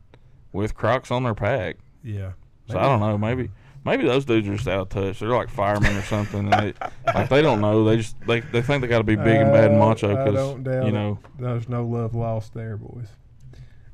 with 0.52 0.74
Crocs 0.74 1.10
on 1.10 1.24
their 1.24 1.34
pack. 1.34 1.76
Yeah. 2.02 2.32
So 2.70 2.78
I 2.78 2.82
don't 2.84 3.00
know. 3.00 3.18
Maybe 3.18 3.50
maybe 3.84 4.04
those 4.04 4.24
dudes 4.24 4.48
are 4.48 4.54
just 4.54 4.68
out 4.68 4.80
of 4.80 4.88
touch. 4.88 5.18
They're 5.20 5.28
like 5.28 5.50
firemen 5.50 5.96
or 5.96 6.02
something. 6.02 6.52
And 6.52 6.52
they, 6.52 6.74
like 7.14 7.28
they 7.28 7.42
don't 7.42 7.60
know. 7.60 7.84
They 7.84 7.98
just 7.98 8.18
they, 8.26 8.40
they 8.40 8.62
think 8.62 8.80
they 8.82 8.88
got 8.88 8.98
to 8.98 9.04
be 9.04 9.16
big 9.16 9.40
and 9.40 9.52
bad 9.52 9.70
and 9.70 9.80
Uh, 9.82 9.86
macho 9.86 10.16
I 10.16 10.24
because 10.24 10.34
don't 10.34 10.62
doubt 10.64 10.82
you 10.84 10.88
it. 10.88 10.92
know. 10.92 11.18
There's 11.38 11.68
no 11.68 11.84
love 11.86 12.14
lost 12.14 12.54
there, 12.54 12.76
boys. 12.76 13.08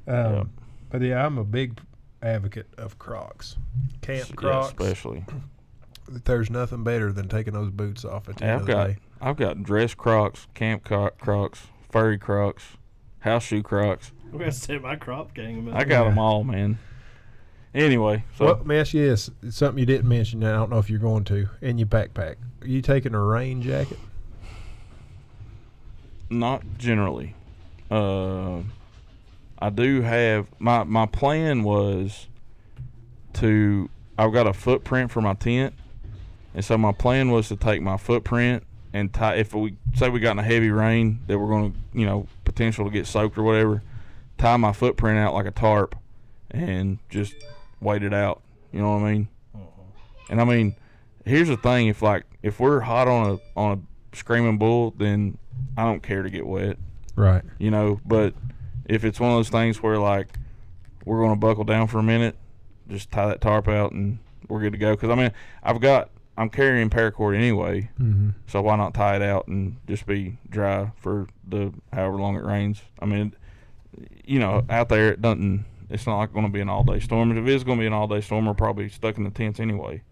Um, 0.06 0.34
Yep. 0.34 0.46
But 0.90 1.02
yeah, 1.02 1.24
I'm 1.24 1.38
a 1.38 1.44
big 1.44 1.78
advocate 2.22 2.68
of 2.78 2.98
Crocs. 2.98 3.56
Camp 4.02 4.28
yeah, 4.28 4.34
Crocs. 4.34 4.68
especially. 4.68 5.24
There's 6.24 6.50
nothing 6.50 6.82
better 6.82 7.12
than 7.12 7.28
taking 7.28 7.52
those 7.52 7.70
boots 7.70 8.04
off 8.04 8.28
at 8.28 8.36
the 8.36 8.44
Yeah, 8.44 8.52
end 8.52 8.54
I've 8.56 8.60
of 8.62 8.66
the 8.66 8.72
got 8.72 8.86
day. 8.88 8.96
I've 9.20 9.36
got 9.36 9.62
dress 9.62 9.94
Crocs, 9.94 10.46
camp 10.54 10.82
Crocs, 10.84 11.60
furry 11.90 12.18
Crocs, 12.18 12.64
house 13.20 13.44
shoe 13.44 13.62
Crocs. 13.62 14.12
We're 14.32 14.40
gonna 14.40 14.52
step 14.52 14.82
my 14.82 14.96
crop 14.96 15.34
game. 15.34 15.70
I 15.72 15.84
got 15.84 16.04
them 16.04 16.18
all, 16.18 16.42
man. 16.42 16.78
Anyway, 17.72 18.24
so 18.36 18.46
well, 18.46 18.54
let 18.56 18.66
me 18.66 18.76
ask 18.76 18.92
you 18.94 19.08
this: 19.08 19.30
it's 19.42 19.56
something 19.56 19.78
you 19.78 19.86
didn't 19.86 20.08
mention. 20.08 20.42
and 20.42 20.52
I 20.52 20.56
don't 20.56 20.70
know 20.70 20.78
if 20.78 20.90
you're 20.90 20.98
going 20.98 21.24
to 21.24 21.48
in 21.60 21.78
your 21.78 21.86
backpack. 21.86 22.36
Are 22.62 22.66
you 22.68 22.82
taking 22.82 23.14
a 23.14 23.20
rain 23.20 23.62
jacket? 23.62 23.98
not 26.30 26.62
generally. 26.78 27.34
Uh, 27.90 28.60
I 29.58 29.68
do 29.70 30.00
have 30.00 30.46
my 30.58 30.84
my 30.84 31.06
plan 31.06 31.64
was 31.64 32.28
to 33.34 33.90
I've 34.16 34.32
got 34.32 34.46
a 34.46 34.52
footprint 34.52 35.10
for 35.10 35.20
my 35.20 35.34
tent, 35.34 35.74
and 36.54 36.64
so 36.64 36.78
my 36.78 36.92
plan 36.92 37.30
was 37.30 37.48
to 37.48 37.56
take 37.56 37.82
my 37.82 37.96
footprint 37.96 38.62
and 38.92 39.12
tie. 39.12 39.34
If 39.34 39.54
we 39.54 39.76
say 39.94 40.08
we 40.08 40.20
got 40.20 40.32
in 40.32 40.38
a 40.38 40.44
heavy 40.44 40.70
rain 40.70 41.20
that 41.26 41.38
we're 41.38 41.48
going 41.48 41.72
to 41.72 41.78
you 41.98 42.06
know 42.06 42.26
potential 42.44 42.84
to 42.84 42.90
get 42.90 43.06
soaked 43.06 43.36
or 43.36 43.42
whatever, 43.42 43.82
tie 44.38 44.56
my 44.56 44.72
footprint 44.72 45.18
out 45.18 45.34
like 45.34 45.46
a 45.46 45.50
tarp, 45.50 45.96
and 46.50 46.98
just 47.10 47.34
wait 47.80 48.02
it 48.02 48.12
out. 48.14 48.42
You 48.72 48.80
know 48.80 48.90
what 48.96 49.02
I 49.04 49.12
mean? 49.12 49.28
And 50.28 50.40
I 50.40 50.44
mean, 50.44 50.76
here's 51.24 51.48
the 51.48 51.56
thing: 51.56 51.88
if 51.88 52.02
like 52.02 52.24
if 52.42 52.60
we're 52.60 52.80
hot 52.80 53.08
on 53.08 53.30
a 53.32 53.58
on 53.58 53.78
a 54.12 54.16
screaming 54.16 54.58
bull, 54.58 54.92
then 54.96 55.38
I 55.76 55.84
don't 55.84 56.02
care 56.02 56.22
to 56.22 56.30
get 56.30 56.46
wet, 56.46 56.78
Right. 57.16 57.42
you 57.58 57.70
know. 57.70 58.00
But 58.06 58.34
if 58.86 59.04
it's 59.04 59.18
one 59.20 59.30
of 59.30 59.36
those 59.36 59.48
things 59.50 59.82
where 59.82 59.98
like 59.98 60.28
we're 61.04 61.18
going 61.20 61.32
to 61.32 61.36
buckle 61.36 61.64
down 61.64 61.86
for 61.88 61.98
a 61.98 62.02
minute, 62.02 62.36
just 62.88 63.10
tie 63.10 63.26
that 63.26 63.40
tarp 63.40 63.66
out 63.68 63.92
and 63.92 64.18
we're 64.48 64.60
good 64.60 64.72
to 64.72 64.78
go. 64.78 64.92
Because 64.94 65.10
I 65.10 65.14
mean, 65.16 65.32
I've 65.62 65.80
got 65.80 66.10
I'm 66.36 66.48
carrying 66.48 66.90
paracord 66.90 67.36
anyway, 67.36 67.90
Mm-hmm. 68.00 68.30
so 68.46 68.62
why 68.62 68.76
not 68.76 68.94
tie 68.94 69.16
it 69.16 69.22
out 69.22 69.48
and 69.48 69.76
just 69.88 70.06
be 70.06 70.38
dry 70.48 70.92
for 70.96 71.26
the 71.46 71.72
however 71.92 72.16
long 72.18 72.36
it 72.36 72.44
rains? 72.44 72.82
I 73.00 73.06
mean, 73.06 73.34
you 74.24 74.38
know, 74.38 74.64
out 74.70 74.88
there 74.88 75.08
it 75.12 75.20
doesn't. 75.20 75.64
It's 75.90 76.06
not 76.06 76.18
like 76.18 76.32
going 76.32 76.46
to 76.46 76.52
be 76.52 76.60
an 76.60 76.68
all 76.68 76.84
day 76.84 77.00
storm. 77.00 77.36
If 77.36 77.46
it 77.46 77.48
is 77.48 77.64
going 77.64 77.78
to 77.78 77.82
be 77.82 77.86
an 77.86 77.92
all 77.92 78.06
day 78.06 78.20
storm, 78.20 78.46
we're 78.46 78.54
probably 78.54 78.88
stuck 78.88 79.18
in 79.18 79.24
the 79.24 79.30
tents 79.30 79.60
anyway. 79.60 80.02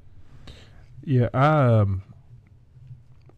Yeah, 1.04 1.28
I 1.32 1.66
um, 1.66 2.02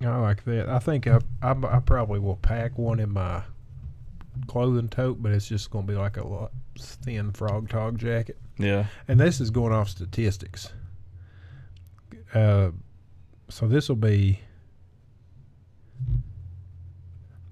I 0.01 0.17
like 0.17 0.45
that. 0.45 0.69
I 0.69 0.79
think 0.79 1.07
I, 1.07 1.21
I 1.43 1.51
I 1.51 1.81
probably 1.81 2.19
will 2.19 2.37
pack 2.37 2.79
one 2.79 2.99
in 2.99 3.13
my 3.13 3.43
clothing 4.47 4.89
tote, 4.89 5.23
but 5.23 5.33
it's 5.33 5.49
just 5.49 5.71
going 5.71 5.87
to 5.87 5.93
be 5.93 5.99
like 5.99 6.17
a 6.17 6.27
lot 6.27 6.53
thin 6.79 7.33
Frogg 7.33 7.69
Togg 7.69 7.99
jacket. 7.99 8.39
Yeah. 8.59 8.87
And 9.09 9.21
this 9.21 9.41
is 9.41 9.51
going 9.51 9.73
off 9.73 9.89
statistics. 9.89 10.73
Uh, 12.35 12.71
so 13.49 13.67
this 13.67 13.89
will 13.89 13.97
be 13.97 14.41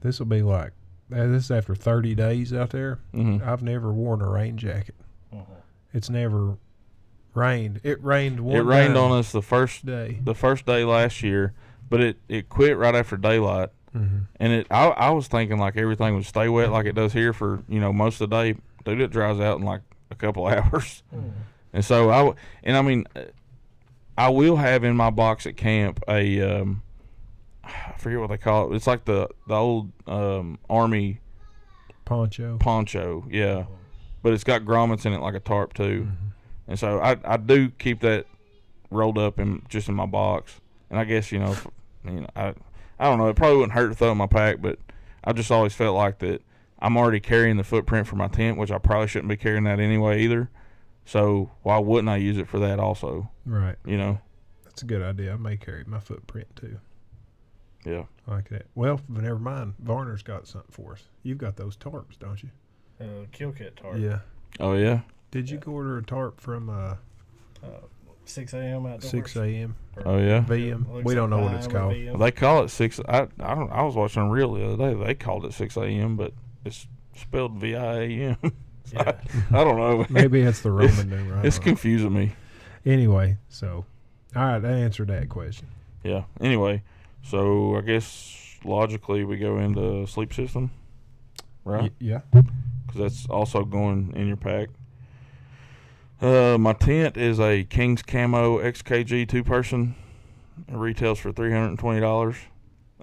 this 0.00 0.18
will 0.18 0.26
be 0.26 0.42
like 0.42 0.72
this 1.10 1.44
is 1.44 1.50
after 1.50 1.74
30 1.74 2.14
days 2.14 2.52
out 2.52 2.70
there. 2.70 2.98
hmm 3.12 3.38
I've 3.44 3.62
never 3.62 3.92
worn 3.92 4.20
a 4.20 4.28
rain 4.28 4.56
jacket. 4.56 4.94
Mhm. 5.34 5.44
It's 5.92 6.10
never 6.10 6.56
rained. 7.34 7.80
It 7.82 8.02
rained 8.02 8.40
one 8.40 8.56
It 8.56 8.60
rained 8.60 8.96
on 8.96 9.12
us 9.12 9.32
the 9.32 9.42
first 9.42 9.86
day. 9.86 10.18
the 10.22 10.34
first 10.34 10.66
day 10.66 10.84
last 10.84 11.22
year, 11.22 11.54
but 11.88 12.00
it, 12.00 12.16
it 12.28 12.48
quit 12.48 12.76
right 12.76 12.94
after 12.94 13.16
daylight. 13.16 13.70
Mm-hmm. 13.96 14.18
And 14.38 14.52
it 14.52 14.66
I, 14.70 14.88
I 14.88 15.10
was 15.10 15.28
thinking 15.28 15.58
like 15.58 15.76
everything 15.76 16.14
would 16.14 16.26
stay 16.26 16.48
wet 16.48 16.70
like 16.70 16.84
it 16.86 16.94
does 16.94 17.12
here 17.14 17.32
for 17.32 17.62
you 17.68 17.80
know 17.80 17.92
most 17.92 18.20
of 18.20 18.28
the 18.30 18.36
day. 18.36 18.58
Dude, 18.84 19.00
it 19.00 19.10
dries 19.10 19.40
out 19.40 19.58
in 19.58 19.64
like 19.64 19.80
a 20.10 20.14
couple 20.14 20.46
hours. 20.46 21.02
Mhm. 21.14 21.32
And 21.72 21.84
so 21.84 22.10
I 22.10 22.18
w- 22.18 22.34
and 22.64 22.76
I 22.76 22.82
mean, 22.82 23.06
I 24.16 24.28
will 24.30 24.56
have 24.56 24.84
in 24.84 24.96
my 24.96 25.10
box 25.10 25.46
at 25.46 25.56
camp 25.56 26.02
a 26.08 26.40
um, 26.42 26.82
I 27.98 28.00
forget 28.00 28.20
what 28.20 28.28
they 28.28 28.38
call 28.38 28.70
it. 28.72 28.76
It's 28.76 28.86
like 28.86 29.04
the 29.04 29.28
the 29.48 29.54
old 29.54 29.90
um, 30.06 30.58
army 30.70 31.20
Poncho. 32.04 32.56
poncho, 32.58 33.26
yeah, 33.28 33.64
but 34.22 34.32
it's 34.32 34.44
got 34.44 34.62
grommets 34.62 35.04
in 35.04 35.12
it 35.12 35.20
like 35.20 35.34
a 35.34 35.40
tarp 35.40 35.74
too. 35.74 36.08
Mhm. 36.08 36.16
And 36.68 36.78
so 36.78 37.00
I 37.00 37.16
I 37.24 37.36
do 37.36 37.70
keep 37.70 38.00
that 38.00 38.26
rolled 38.90 39.18
up 39.18 39.40
in 39.40 39.62
just 39.68 39.88
in 39.88 39.94
my 39.94 40.06
box. 40.06 40.60
And 40.90 40.98
I 40.98 41.04
guess 41.04 41.32
you 41.32 41.40
know, 41.40 41.52
if, 41.52 41.66
you 42.04 42.20
know, 42.20 42.26
I 42.36 42.54
I 43.00 43.04
don't 43.04 43.18
know. 43.18 43.28
It 43.28 43.36
probably 43.36 43.56
wouldn't 43.56 43.72
hurt 43.72 43.88
to 43.88 43.94
throw 43.94 44.12
in 44.12 44.18
my 44.18 44.26
pack, 44.26 44.60
but 44.60 44.78
I 45.24 45.32
just 45.32 45.50
always 45.50 45.74
felt 45.74 45.96
like 45.96 46.20
that 46.20 46.42
I'm 46.78 46.96
already 46.96 47.20
carrying 47.20 47.56
the 47.56 47.64
footprint 47.64 48.06
for 48.06 48.16
my 48.16 48.28
tent, 48.28 48.58
which 48.58 48.70
I 48.70 48.78
probably 48.78 49.08
shouldn't 49.08 49.28
be 49.28 49.36
carrying 49.36 49.64
that 49.64 49.80
anyway 49.80 50.22
either. 50.22 50.50
So 51.04 51.50
why 51.62 51.78
wouldn't 51.78 52.08
I 52.08 52.16
use 52.16 52.38
it 52.38 52.48
for 52.48 52.58
that 52.60 52.78
also? 52.78 53.30
Right. 53.44 53.76
You 53.84 53.96
know? 53.96 54.20
That's 54.64 54.82
a 54.82 54.86
good 54.86 55.02
idea. 55.02 55.32
I 55.32 55.36
may 55.36 55.56
carry 55.56 55.82
my 55.84 55.98
footprint 56.00 56.46
too. 56.54 56.78
Yeah. 57.88 58.04
I 58.26 58.34
like 58.36 58.48
that. 58.50 58.66
Well, 58.74 59.00
but 59.08 59.22
never 59.22 59.38
mind. 59.38 59.74
Varner's 59.82 60.22
got 60.22 60.46
something 60.46 60.70
for 60.70 60.92
us. 60.92 61.02
You've 61.22 61.38
got 61.38 61.56
those 61.56 61.76
tarps, 61.76 62.18
don't 62.18 62.42
you? 62.42 62.50
Uh, 63.00 63.24
kill 63.32 63.52
kit 63.52 63.76
tarp. 63.76 63.98
Yeah. 63.98 64.18
Oh 64.60 64.74
yeah. 64.74 65.00
Did 65.30 65.48
you 65.48 65.60
order 65.66 65.98
a 65.98 66.02
tarp 66.02 66.40
from 66.40 66.68
uh, 66.68 66.96
Uh, 67.62 67.80
6 68.24 68.52
a.m. 68.54 68.86
outdoors. 68.86 69.10
6 69.10 69.36
a.m. 69.36 69.74
Oh 70.04 70.18
yeah. 70.18 70.42
VM? 70.42 70.92
looks 70.92 71.04
We 71.04 71.14
don't 71.14 71.30
know 71.30 71.38
what 71.38 71.54
it's 71.54 71.66
called. 71.66 71.94
VM. 71.94 72.18
They 72.18 72.30
call 72.30 72.64
it 72.64 72.68
six. 72.68 73.00
I 73.08 73.22
I 73.40 73.54
don't. 73.54 73.70
I 73.70 73.82
was 73.82 73.94
watching 73.94 74.22
a 74.22 74.28
reel 74.30 74.52
the 74.54 74.66
other 74.72 74.76
day. 74.76 75.04
They 75.04 75.14
called 75.14 75.44
it 75.46 75.54
six 75.54 75.76
a.m., 75.76 76.16
but 76.16 76.32
it's 76.64 76.86
spelled 77.16 77.54
V 77.54 77.74
I 77.74 77.94
A 77.94 78.08
M. 78.10 78.36
Yeah. 78.90 79.12
I 79.50 79.64
don't 79.64 79.76
know. 79.76 80.06
Maybe 80.10 80.40
it's 80.40 80.60
the 80.62 80.70
Roman 80.70 81.10
numeral. 81.10 81.44
It's 81.44 81.58
know. 81.58 81.64
confusing 81.64 82.14
me. 82.14 82.32
Anyway, 82.86 83.36
so 83.50 83.84
all 84.34 84.42
right, 84.42 84.64
I 84.64 84.70
answered 84.70 85.08
that 85.08 85.28
question. 85.28 85.68
Yeah. 86.02 86.22
Anyway, 86.40 86.82
so 87.28 87.76
I 87.76 87.82
guess 87.82 88.56
logically 88.64 89.24
we 89.24 89.36
go 89.36 89.58
into 89.58 90.06
sleep 90.06 90.32
system, 90.32 90.70
right? 91.64 91.82
Y- 91.82 91.90
yeah. 92.00 92.20
Because 92.32 93.00
that's 93.00 93.26
also 93.26 93.64
going 93.64 94.12
in 94.16 94.26
your 94.26 94.36
pack. 94.36 94.68
Uh, 96.20 96.56
my 96.58 96.72
tent 96.72 97.16
is 97.16 97.38
a 97.38 97.64
King's 97.64 98.02
Camo 98.02 98.58
XKG 98.58 99.28
two 99.28 99.44
person. 99.44 99.94
It 100.66 100.74
retails 100.74 101.18
for 101.18 101.30
three 101.30 101.52
hundred 101.52 101.68
and 101.68 101.78
twenty 101.78 102.00
dollars, 102.00 102.36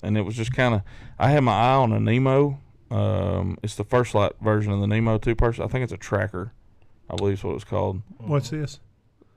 and 0.04 0.18
it 0.18 0.24
was 0.24 0.36
just 0.36 0.54
kind 0.54 0.76
of. 0.76 0.82
I 1.18 1.30
had 1.30 1.42
my 1.44 1.54
eye 1.54 1.76
on 1.76 1.94
a 1.94 2.00
Nemo. 2.00 2.60
Um, 2.92 3.58
it's 3.64 3.76
the 3.76 3.84
First 3.86 4.14
Lite 4.14 4.34
version 4.42 4.74
of 4.74 4.82
the 4.82 4.88
Nemo 4.88 5.18
two 5.18 5.36
person. 5.36 5.64
I 5.64 5.68
think 5.68 5.84
it's 5.84 5.94
a 5.94 5.98
tracker. 5.98 6.52
I 7.10 7.16
believe 7.16 7.36
is 7.36 7.44
what 7.44 7.56
it's 7.56 7.64
called. 7.64 8.02
What's 8.18 8.50
this? 8.50 8.80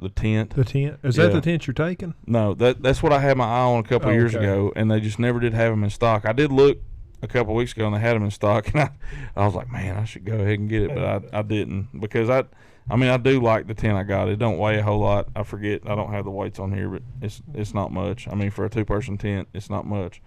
The 0.00 0.08
tent. 0.08 0.50
The 0.54 0.64
tent? 0.64 0.98
Is 1.02 1.16
that 1.16 1.28
Yeah. 1.28 1.34
the 1.34 1.40
tent 1.40 1.66
you're 1.66 1.74
taking? 1.74 2.14
No, 2.26 2.54
that 2.54 2.82
that's 2.82 3.02
what 3.02 3.12
I 3.12 3.18
had 3.20 3.36
my 3.36 3.44
eye 3.46 3.60
on 3.64 3.80
a 3.80 3.82
couple 3.82 4.12
years 4.12 4.34
okay. 4.34 4.44
ago, 4.44 4.72
and 4.76 4.90
they 4.90 5.00
just 5.00 5.18
never 5.18 5.40
did 5.40 5.54
have 5.54 5.72
them 5.72 5.82
in 5.82 5.90
stock. 5.90 6.24
I 6.24 6.32
did 6.32 6.52
look 6.52 6.78
a 7.20 7.26
couple 7.26 7.52
weeks 7.54 7.72
ago, 7.72 7.86
and 7.86 7.96
they 7.96 8.00
had 8.00 8.14
them 8.14 8.22
in 8.22 8.30
stock, 8.30 8.68
and 8.74 8.80
I, 8.82 8.90
I 9.36 9.44
was 9.44 9.54
like, 9.56 9.70
man, 9.72 9.96
I 9.96 10.04
should 10.04 10.24
go 10.24 10.34
ahead 10.34 10.60
and 10.60 10.68
get 10.68 10.82
it, 10.82 10.94
but 10.94 11.02
I, 11.34 11.40
I 11.40 11.42
didn't 11.42 11.88
because 11.98 12.30
I, 12.30 12.44
I 12.88 12.94
mean, 12.94 13.10
I 13.10 13.16
do 13.16 13.40
like 13.40 13.66
the 13.66 13.74
tent 13.74 13.96
I 13.98 14.04
got. 14.04 14.28
It 14.28 14.38
don't 14.38 14.56
weigh 14.56 14.78
a 14.78 14.82
whole 14.84 15.00
lot. 15.00 15.28
I 15.34 15.42
forget 15.42 15.82
I 15.84 15.96
don't 15.96 16.12
have 16.12 16.24
the 16.24 16.30
weights 16.30 16.60
on 16.60 16.70
here, 16.72 16.88
but 16.88 17.02
it's 17.20 17.42
it's 17.52 17.74
not 17.74 17.90
much. 17.92 18.28
I 18.28 18.34
mean, 18.36 18.50
for 18.50 18.64
a 18.64 18.70
two 18.70 18.84
person 18.84 19.18
tent, 19.18 19.48
it's 19.52 19.68
not 19.68 19.84
much. 19.84 20.22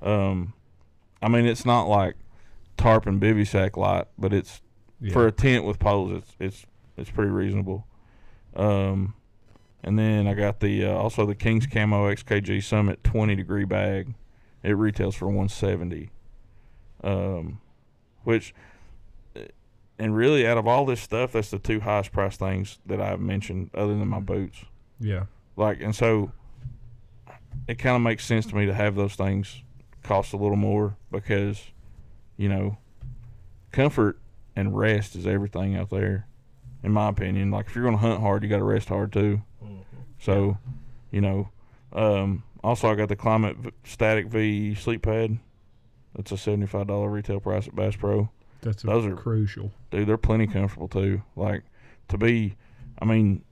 Um, 0.00 0.52
I 1.20 1.26
mean, 1.28 1.44
it's 1.44 1.66
not 1.66 1.88
like 1.88 2.14
tarp 2.76 3.06
and 3.08 3.20
bivy 3.20 3.44
sack 3.44 3.76
light, 3.76 4.06
but 4.16 4.32
it's 4.32 4.62
Yeah. 5.00 5.12
for 5.12 5.26
a 5.26 5.32
tent 5.32 5.64
with 5.64 5.80
poles, 5.80 6.12
it's 6.12 6.36
it's 6.38 6.66
it's 6.96 7.10
pretty 7.10 7.32
reasonable. 7.32 7.84
Um, 8.58 9.14
And 9.84 9.98
then 9.98 10.26
I 10.26 10.34
got 10.34 10.60
the 10.60 10.84
uh, 10.86 10.92
also 10.92 11.24
the 11.24 11.34
King's 11.34 11.66
Camo 11.66 12.12
XKG 12.12 12.62
Summit 12.62 13.02
20 13.04 13.36
degree 13.36 13.64
bag. 13.64 14.14
It 14.62 14.72
retails 14.72 15.14
for 15.14 15.26
170. 15.26 16.10
Um, 17.04 17.60
which 18.24 18.52
and 20.00 20.16
really 20.16 20.46
out 20.46 20.58
of 20.58 20.66
all 20.66 20.84
this 20.84 21.00
stuff, 21.00 21.32
that's 21.32 21.50
the 21.50 21.58
two 21.58 21.80
highest 21.80 22.12
price 22.12 22.36
things 22.36 22.78
that 22.86 23.00
I've 23.00 23.20
mentioned, 23.20 23.70
other 23.74 23.96
than 23.96 24.08
my 24.08 24.20
boots. 24.20 24.64
Yeah. 25.00 25.24
Like, 25.56 25.80
and 25.80 25.94
so 25.94 26.32
it 27.66 27.78
kind 27.78 27.96
of 27.96 28.02
makes 28.02 28.24
sense 28.24 28.46
to 28.46 28.54
me 28.56 28.66
to 28.66 28.74
have 28.74 28.94
those 28.94 29.14
things 29.14 29.62
cost 30.02 30.32
a 30.32 30.36
little 30.36 30.56
more 30.56 30.96
because, 31.10 31.62
you 32.36 32.48
know, 32.48 32.78
comfort 33.72 34.18
and 34.54 34.76
rest 34.76 35.16
is 35.16 35.26
everything 35.26 35.76
out 35.76 35.90
there, 35.90 36.26
in 36.82 36.92
my 36.92 37.08
opinion. 37.08 37.50
Like, 37.50 37.66
if 37.66 37.74
you're 37.74 37.84
going 37.84 37.96
to 37.96 38.00
hunt 38.00 38.20
hard, 38.20 38.42
you 38.42 38.48
got 38.48 38.58
to 38.58 38.64
rest 38.64 38.88
hard 38.88 39.12
too. 39.12 39.42
Mhm. 39.64 39.78
So, 40.18 40.58
you 41.10 41.20
know, 41.20 41.48
um, 41.92 42.42
also 42.62 42.88
I 42.90 42.94
got 42.94 43.08
the 43.08 43.16
Klymit 43.16 43.56
v- 43.56 43.70
Static 43.84 44.26
V 44.26 44.74
sleep 44.74 45.02
pad. 45.02 45.38
That's 46.14 46.32
a 46.32 46.36
seventy-five 46.36 46.86
dollar 46.86 47.08
retail 47.08 47.40
price 47.40 47.68
at 47.68 47.74
Bass 47.76 47.94
Pro. 47.96 48.30
That's 48.62 48.82
Those 48.82 49.06
are- 49.06 49.14
crucial. 49.14 49.70
Dude, 49.90 50.08
they're 50.08 50.16
plenty 50.16 50.46
comfortable 50.46 50.88
too. 50.88 51.22
Like 51.36 51.62
to 52.08 52.18
be, 52.18 52.56
I 53.00 53.04
mean, 53.04 53.42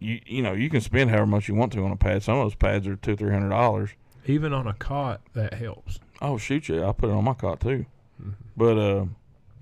you 0.00 0.20
you 0.26 0.42
know 0.42 0.52
you 0.52 0.68
can 0.68 0.80
spend 0.80 1.10
however 1.10 1.26
much 1.26 1.46
you 1.48 1.54
want 1.54 1.72
to 1.74 1.84
on 1.84 1.92
a 1.92 1.96
pad. 1.96 2.22
Some 2.24 2.38
of 2.38 2.44
those 2.46 2.54
pads 2.56 2.86
are 2.88 2.96
two 2.96 3.14
three 3.14 3.30
hundred 3.32 3.50
dollars. 3.50 3.90
Even 4.26 4.52
on 4.52 4.66
a 4.66 4.72
cot, 4.72 5.20
that 5.34 5.54
helps. 5.54 6.00
Oh 6.20 6.38
shoot 6.38 6.68
you! 6.68 6.84
I 6.84 6.92
put 6.92 7.08
it 7.10 7.12
on 7.12 7.22
my 7.24 7.34
cot 7.34 7.60
too. 7.60 7.86
Mhm. 8.20 8.34
But 8.56 8.78
uh, 8.78 9.04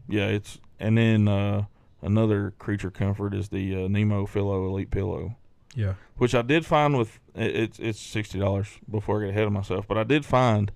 yeah, 0.09 0.27
it's 0.29 0.59
and 0.79 0.97
then 0.97 1.29
uh, 1.29 1.65
another 2.03 2.53
creature 2.59 2.91
comfort 2.91 3.35
is 3.35 3.49
the 3.49 3.85
uh, 3.85 3.89
Nemo 3.89 4.27
Fillo 4.27 4.67
Elite 4.67 4.91
Pillow. 4.91 5.37
Yeah. 5.77 5.95
which 6.17 6.35
I 6.35 6.43
did 6.43 6.67
find 6.67 6.99
with 6.99 7.21
it- 7.37 7.55
it's 7.55 7.79
it's 7.79 8.01
sixty 8.01 8.41
dollars 8.41 8.69
before 8.91 9.23
I 9.23 9.27
get 9.27 9.31
ahead 9.31 9.45
of 9.45 9.53
myself. 9.53 9.87
But 9.87 9.99
I 9.99 10.03
did 10.05 10.25
find 10.25 10.73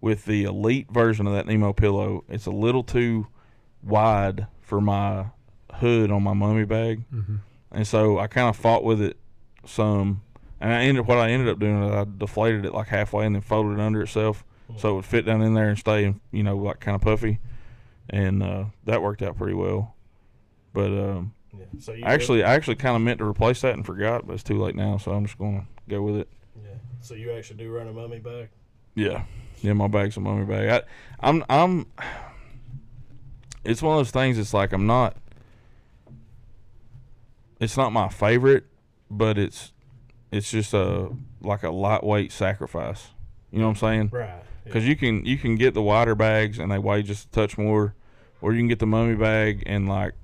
with 0.00 0.24
the 0.24 0.42
elite 0.42 0.90
version 0.90 1.28
of 1.28 1.32
that 1.32 1.46
Nemo 1.46 1.72
pillow, 1.72 2.24
it's 2.28 2.46
a 2.46 2.50
little 2.50 2.82
too 2.82 3.28
wide 3.84 4.48
for 4.60 4.80
my 4.80 5.26
hood 5.74 6.10
on 6.10 6.22
my 6.24 6.32
mummy 6.32 6.64
bag, 6.64 7.04
Mm-hmm. 7.14 7.36
and 7.70 7.86
so 7.86 8.18
I 8.18 8.26
kind 8.26 8.48
of 8.48 8.56
fought 8.56 8.82
with 8.82 9.00
it 9.00 9.16
some. 9.64 10.22
And 10.60 10.72
I 10.72 10.82
ended 10.82 11.06
what 11.06 11.18
I 11.18 11.30
ended 11.30 11.48
up 11.48 11.58
doing 11.60 11.82
is 11.84 11.92
I 11.92 12.04
deflated 12.18 12.64
it 12.64 12.72
like 12.74 12.88
halfway 12.88 13.26
and 13.26 13.34
then 13.36 13.42
folded 13.42 13.74
it 13.78 13.80
under 13.80 14.02
itself 14.02 14.44
so 14.76 14.90
it 14.90 14.94
would 14.94 15.04
fit 15.04 15.24
down 15.26 15.42
in 15.42 15.54
there 15.54 15.68
and 15.68 15.78
stay, 15.78 16.14
you 16.32 16.42
know, 16.42 16.56
like 16.56 16.80
kind 16.80 16.94
of 16.94 17.00
puffy, 17.02 17.38
and 18.10 18.42
uh, 18.42 18.64
that 18.86 19.02
worked 19.02 19.22
out 19.22 19.36
pretty 19.36 19.54
well. 19.54 19.94
But 20.72 20.86
um, 20.86 21.34
Yeah. 21.56 21.64
So 21.80 21.92
you 21.92 22.04
Actually, 22.04 22.44
I 22.44 22.54
actually 22.54 22.76
kind 22.76 22.96
of 22.96 23.02
meant 23.02 23.18
to 23.18 23.24
replace 23.24 23.60
that 23.62 23.74
and 23.74 23.84
forgot, 23.84 24.26
but 24.26 24.34
it's 24.34 24.42
too 24.42 24.58
late 24.60 24.74
now, 24.74 24.96
so 24.96 25.12
I'm 25.12 25.26
just 25.26 25.38
going 25.38 25.60
to 25.60 25.66
go 25.88 26.02
with 26.02 26.16
it. 26.16 26.28
yeah. 26.62 26.70
So 27.00 27.14
you 27.14 27.32
actually 27.32 27.56
do 27.58 27.70
run 27.70 27.88
a 27.88 27.92
mummy 27.92 28.18
bag. 28.20 28.48
Yeah, 28.94 29.24
yeah, 29.60 29.72
my 29.72 29.88
bag's 29.88 30.16
a 30.16 30.20
mummy 30.20 30.44
bag. 30.44 30.68
I, 30.68 31.28
I'm, 31.28 31.44
I'm. 31.48 31.86
It's 33.64 33.80
one 33.80 33.96
of 33.96 34.00
those 34.00 34.10
things. 34.10 34.38
It's 34.38 34.52
like 34.52 34.72
I'm 34.72 34.86
not. 34.86 35.16
It's 37.60 37.76
not 37.76 37.92
my 37.92 38.08
favorite, 38.08 38.64
but 39.08 39.38
it's, 39.38 39.72
it's 40.32 40.50
just 40.50 40.74
a 40.74 41.10
like 41.40 41.62
a 41.62 41.70
lightweight 41.70 42.32
sacrifice. 42.32 43.10
You 43.50 43.58
know 43.60 43.66
what 43.66 43.70
I'm 43.70 43.76
saying? 43.76 44.10
Right. 44.12 44.42
Because 44.64 44.86
you 44.86 44.96
can 44.96 45.24
you 45.24 45.38
can 45.38 45.56
get 45.56 45.74
the 45.74 45.82
wider 45.82 46.14
bags 46.14 46.58
and 46.58 46.70
they 46.72 46.78
weigh 46.78 47.02
just 47.02 47.26
a 47.26 47.30
touch 47.30 47.56
more, 47.58 47.94
or 48.40 48.52
you 48.52 48.58
can 48.60 48.68
get 48.68 48.78
the 48.78 48.86
mummy 48.86 49.14
bag 49.14 49.62
and 49.66 49.88
like 49.88 50.14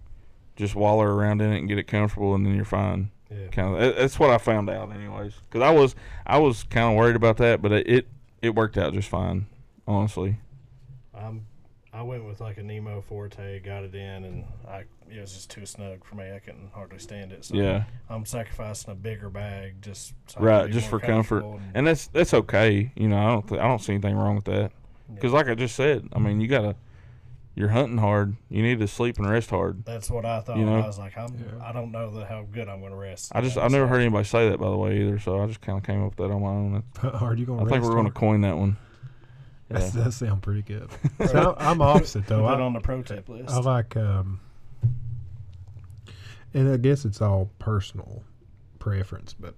just 0.59 0.75
waller 0.75 1.15
around 1.15 1.41
in 1.41 1.51
it 1.53 1.59
and 1.59 1.69
get 1.69 1.79
it 1.79 1.85
comfortable, 1.87 2.35
and 2.35 2.45
then 2.45 2.55
you're 2.55 2.67
fine. 2.67 3.11
Yeah. 3.31 3.47
kind 3.49 3.77
of 3.77 3.97
that's 3.97 4.19
what 4.19 4.31
I 4.31 4.39
found 4.39 4.71
out 4.71 4.91
anyways 4.91 5.35
because 5.51 5.61
I 5.61 5.71
was 5.71 5.95
I 6.27 6.39
was 6.39 6.63
kind 6.65 6.91
of 6.91 6.97
worried 6.97 7.15
about 7.15 7.37
that 7.37 7.61
but 7.61 7.73
it, 7.73 7.87
it 7.87 8.09
it 8.41 8.55
worked 8.55 8.79
out 8.79 8.95
just 8.95 9.11
fine 9.11 9.45
honestly 9.87 10.39
I'm. 11.15 11.45
I 11.93 12.03
went 12.03 12.25
with 12.25 12.41
like 12.41 12.59
a 12.59 12.63
Nemo 12.63 13.01
Forte, 13.01 13.61
got 13.61 13.83
it 13.83 13.95
in, 13.95 14.25
and 14.25 14.45
I 14.67 14.85
it 15.11 15.21
was 15.21 15.33
just 15.35 15.51
too 15.51 15.67
snug 15.67 16.05
for 16.05 16.15
me. 16.15 16.33
I 16.33 16.39
couldn't 16.39 16.71
hardly 16.73 16.99
stand 16.99 17.33
it. 17.33 17.45
So 17.45 17.55
yeah 17.57 17.85
I'm 18.09 18.25
sacrificing 18.25 18.93
a 18.93 18.95
bigger 18.95 19.29
bag 19.29 19.83
just 19.83 20.15
so 20.27 20.41
right 20.41 20.71
just 20.71 20.89
for 20.89 20.99
comfort 20.99 21.43
comfortable 21.43 21.61
and 21.75 21.87
that's 21.87 22.07
that's 22.07 22.33
okay 22.33 22.93
you 22.95 23.09
know 23.09 23.19
I 23.19 23.27
don't 23.33 23.47
th- 23.47 23.61
I 23.61 23.69
don't 23.69 23.81
see 23.83 23.93
anything 23.93 24.17
wrong 24.17 24.37
with 24.37 24.45
that 24.47 24.73
because 25.15 25.33
like 25.33 25.49
I 25.49 25.55
just 25.55 25.77
said 25.77 26.09
I 26.15 26.19
mean 26.19 26.41
you 26.41 26.49
gotta 26.49 26.77
you're 27.59 27.69
hunting 27.69 27.99
hard 27.99 28.37
you 28.49 28.63
need 28.63 28.79
to 28.79 28.87
sleep 28.87 29.19
and 29.19 29.29
rest 29.29 29.51
hard 29.51 29.85
That's 29.85 30.09
what 30.11 30.25
I 30.25 30.41
thought. 30.41 30.57
You 30.59 30.65
know? 30.65 30.79
I 30.81 30.87
was 30.87 30.99
like, 30.99 31.19
I'm. 31.19 31.35
Yeah. 31.35 31.65
I 31.67 31.73
don't 31.73 31.91
know 31.91 32.11
that 32.13 32.29
how 32.29 32.47
good 32.51 32.69
I'm 32.69 32.79
going 32.81 32.93
to 32.93 32.97
rest. 32.97 33.33
I 33.35 33.41
just 33.41 33.59
I've 33.59 33.73
never 33.73 33.87
heard 33.89 34.01
anybody 34.01 34.25
say 34.25 34.49
that 34.51 34.61
by 34.61 34.71
the 34.71 34.77
way 34.77 35.01
either 35.01 35.19
so 35.19 35.43
I 35.43 35.47
just 35.47 35.61
kind 35.61 35.77
of 35.77 35.85
came 35.85 36.05
up 36.05 36.11
with 36.17 36.29
that 36.29 36.33
on 36.35 36.41
my 36.43 36.49
own 36.49 36.83
Are 37.21 37.35
you 37.35 37.47
going 37.47 37.67
I 37.67 37.69
think 37.69 37.83
we're 37.83 37.95
going 37.95 38.07
to 38.07 38.13
coin 38.13 38.43
that 38.43 38.57
one 38.57 38.77
That 39.71 39.81
Yeah. 39.95 40.05
does 40.05 40.17
sound 40.17 40.43
pretty 40.43 40.63
good. 40.63 40.89
so 41.27 41.57
I- 41.59 41.71
I'm 41.71 41.83
opposite 41.83 42.21
Put 42.27 42.29
though. 42.29 42.49
it 42.49 42.53
I, 42.57 42.61
on 42.61 42.73
the 42.75 42.81
pro 42.81 43.03
tip 43.03 43.29
list. 43.29 43.51
I 43.51 43.59
like, 43.61 43.97
um, 43.97 44.41
and 46.55 46.73
I 46.73 46.77
guess 46.77 47.05
it's 47.05 47.21
all 47.21 47.51
personal 47.59 48.23
preference, 48.79 49.35
but 49.35 49.55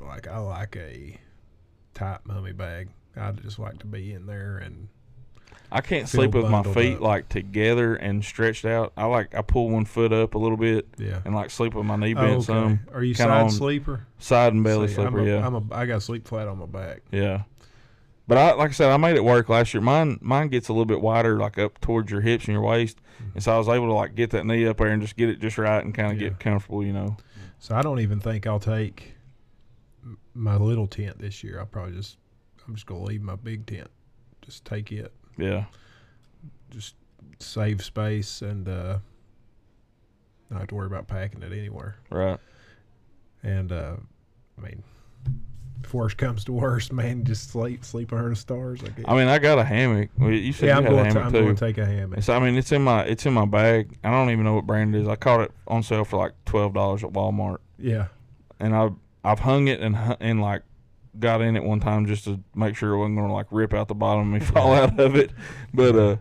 like 0.00 0.26
I 0.26 0.38
like 0.38 0.76
a 0.76 1.18
tight 1.94 2.20
mummy 2.24 2.52
bag. 2.52 2.88
I 3.16 3.30
just 3.32 3.58
like 3.60 3.78
to 3.80 3.86
be 3.86 4.12
in 4.12 4.26
there 4.26 4.56
and 4.58 4.88
I 5.74 5.80
can't 5.80 6.08
sleep 6.08 6.34
with 6.34 6.48
my 6.48 6.62
feet 6.62 6.94
up. 6.96 7.00
like 7.00 7.28
together 7.28 7.94
and 7.96 8.24
stretched 8.24 8.64
out 8.64 8.92
I 8.96 9.04
like 9.06 9.34
I 9.34 9.42
pull 9.42 9.68
one 9.70 9.84
foot 9.84 10.12
up 10.12 10.34
a 10.34 10.38
little 10.38 10.56
bit 10.56 10.86
yeah. 10.98 11.20
and 11.24 11.34
like 11.34 11.50
sleep 11.50 11.74
with 11.74 11.84
my 11.84 11.96
knee 11.96 12.14
Oh, 12.16 12.20
bent 12.20 12.32
okay. 12.34 12.44
some 12.44 12.80
Are 12.92 13.02
you 13.02 13.14
kinda 13.14 13.50
side 13.50 13.52
sleeper? 13.52 14.06
side 14.18 14.52
and 14.52 14.62
belly 14.62 14.88
See, 14.88 14.94
sleeper 14.94 15.18
I'm 15.18 15.26
a, 15.26 15.30
yeah 15.30 15.46
I'm 15.46 15.54
a, 15.56 15.62
I 15.72 15.86
got 15.86 15.94
to 15.96 16.00
sleep 16.00 16.26
flat 16.28 16.46
on 16.48 16.58
my 16.58 16.66
back. 16.66 17.02
Yeah. 17.10 17.42
But 18.26 18.38
I 18.38 18.52
like 18.54 18.70
I 18.70 18.72
said, 18.72 18.90
I 18.90 18.96
made 18.96 19.16
it 19.16 19.24
work 19.24 19.48
last 19.50 19.74
year. 19.74 19.80
Mine 19.82 20.18
mine 20.22 20.48
gets 20.48 20.68
a 20.68 20.72
little 20.72 20.86
bit 20.86 21.00
wider, 21.02 21.38
like 21.38 21.58
up 21.58 21.78
towards 21.80 22.10
your 22.10 22.22
hips 22.22 22.46
and 22.46 22.54
your 22.54 22.62
waist, 22.62 22.96
mm-hmm. 23.16 23.32
and 23.34 23.42
so 23.42 23.52
I 23.54 23.58
was 23.58 23.68
able 23.68 23.86
to 23.88 23.92
like 23.92 24.14
get 24.14 24.30
that 24.30 24.46
knee 24.46 24.66
up 24.66 24.78
there 24.78 24.86
and 24.86 25.02
just 25.02 25.16
get 25.16 25.28
it 25.28 25.40
just 25.40 25.58
right 25.58 25.84
and 25.84 25.94
kind 25.94 26.10
of 26.12 26.18
Yeah. 26.20 26.28
get 26.30 26.40
comfortable, 26.40 26.82
you 26.82 26.92
know. 26.94 27.16
So 27.58 27.74
I 27.74 27.82
don't 27.82 28.00
even 28.00 28.20
think 28.20 28.46
I'll 28.46 28.60
take 28.60 29.14
my 30.34 30.56
little 30.56 30.86
tent 30.86 31.18
this 31.18 31.42
year. 31.44 31.58
I'll 31.58 31.66
probably 31.66 31.96
just 31.96 32.16
I'm 32.66 32.74
just 32.74 32.86
gonna 32.86 33.02
leave 33.04 33.22
my 33.22 33.36
big 33.36 33.66
tent. 33.66 33.88
Just 34.40 34.64
take 34.64 34.90
it. 34.92 35.12
Yeah. 35.36 35.64
Just 36.70 36.94
save 37.38 37.82
space 37.84 38.42
and 38.42 38.68
uh 38.68 38.98
not 40.50 40.60
have 40.60 40.68
to 40.68 40.74
worry 40.74 40.86
about 40.86 41.06
packing 41.06 41.42
it 41.42 41.52
anywhere. 41.52 41.96
Right. 42.10 42.38
And 43.42 43.72
uh 43.72 43.96
I 44.58 44.60
mean 44.60 44.82
if 45.84 45.92
worst 45.92 46.16
comes 46.16 46.44
to 46.44 46.52
worst, 46.52 46.92
man, 46.92 47.24
just 47.24 47.50
sleep 47.50 47.84
sleep 47.84 48.12
under 48.12 48.30
the 48.30 48.36
stars. 48.36 48.80
I 48.82 48.88
guess. 48.88 49.04
I 49.06 49.14
mean, 49.14 49.28
I 49.28 49.38
got 49.38 49.58
a 49.58 49.64
hammock. 49.64 50.08
You 50.18 50.52
said 50.52 50.66
yeah, 50.66 50.72
you 50.72 50.78
I'm 50.78 50.84
had 50.84 50.92
a 50.92 50.96
going, 50.96 51.12
to, 51.12 51.20
I'm 51.20 51.32
going 51.32 51.54
to 51.56 51.66
take 51.66 51.78
a 51.78 51.84
hammock. 51.84 52.18
It's, 52.18 52.28
I 52.30 52.38
mean, 52.38 52.56
it's 52.56 52.72
in 52.72 52.82
my 52.82 53.04
it's 53.04 53.26
in 53.26 53.34
my 53.34 53.44
bag. 53.44 53.94
I 54.02 54.10
don't 54.10 54.30
even 54.30 54.44
know 54.44 54.54
what 54.54 54.66
brand 54.66 54.94
it 54.94 55.02
is. 55.02 55.08
I 55.08 55.16
caught 55.16 55.40
it 55.42 55.52
on 55.68 55.82
sale 55.82 56.04
for 56.04 56.16
like 56.16 56.32
twelve 56.46 56.72
dollars 56.72 57.04
at 57.04 57.10
Walmart, 57.12 57.58
Yeah, 57.78 58.06
and 58.58 58.74
I 58.74 58.90
I've 59.24 59.40
hung 59.40 59.68
it 59.68 59.80
and 59.80 59.96
and 60.20 60.40
like 60.40 60.62
got 61.18 61.40
in 61.40 61.56
it 61.56 61.62
one 61.64 61.80
time 61.80 62.06
just 62.06 62.24
to 62.24 62.40
make 62.54 62.76
sure 62.76 62.92
it 62.92 62.98
wasn't 62.98 63.16
going 63.16 63.28
to 63.28 63.34
like 63.34 63.46
rip 63.50 63.72
out 63.74 63.88
the 63.88 63.94
bottom 63.94 64.34
of 64.34 64.40
me 64.40 64.46
fall 64.52 64.72
out 64.74 64.98
of 64.98 65.16
it. 65.16 65.30
But 65.72 65.96
uh, 65.96 66.16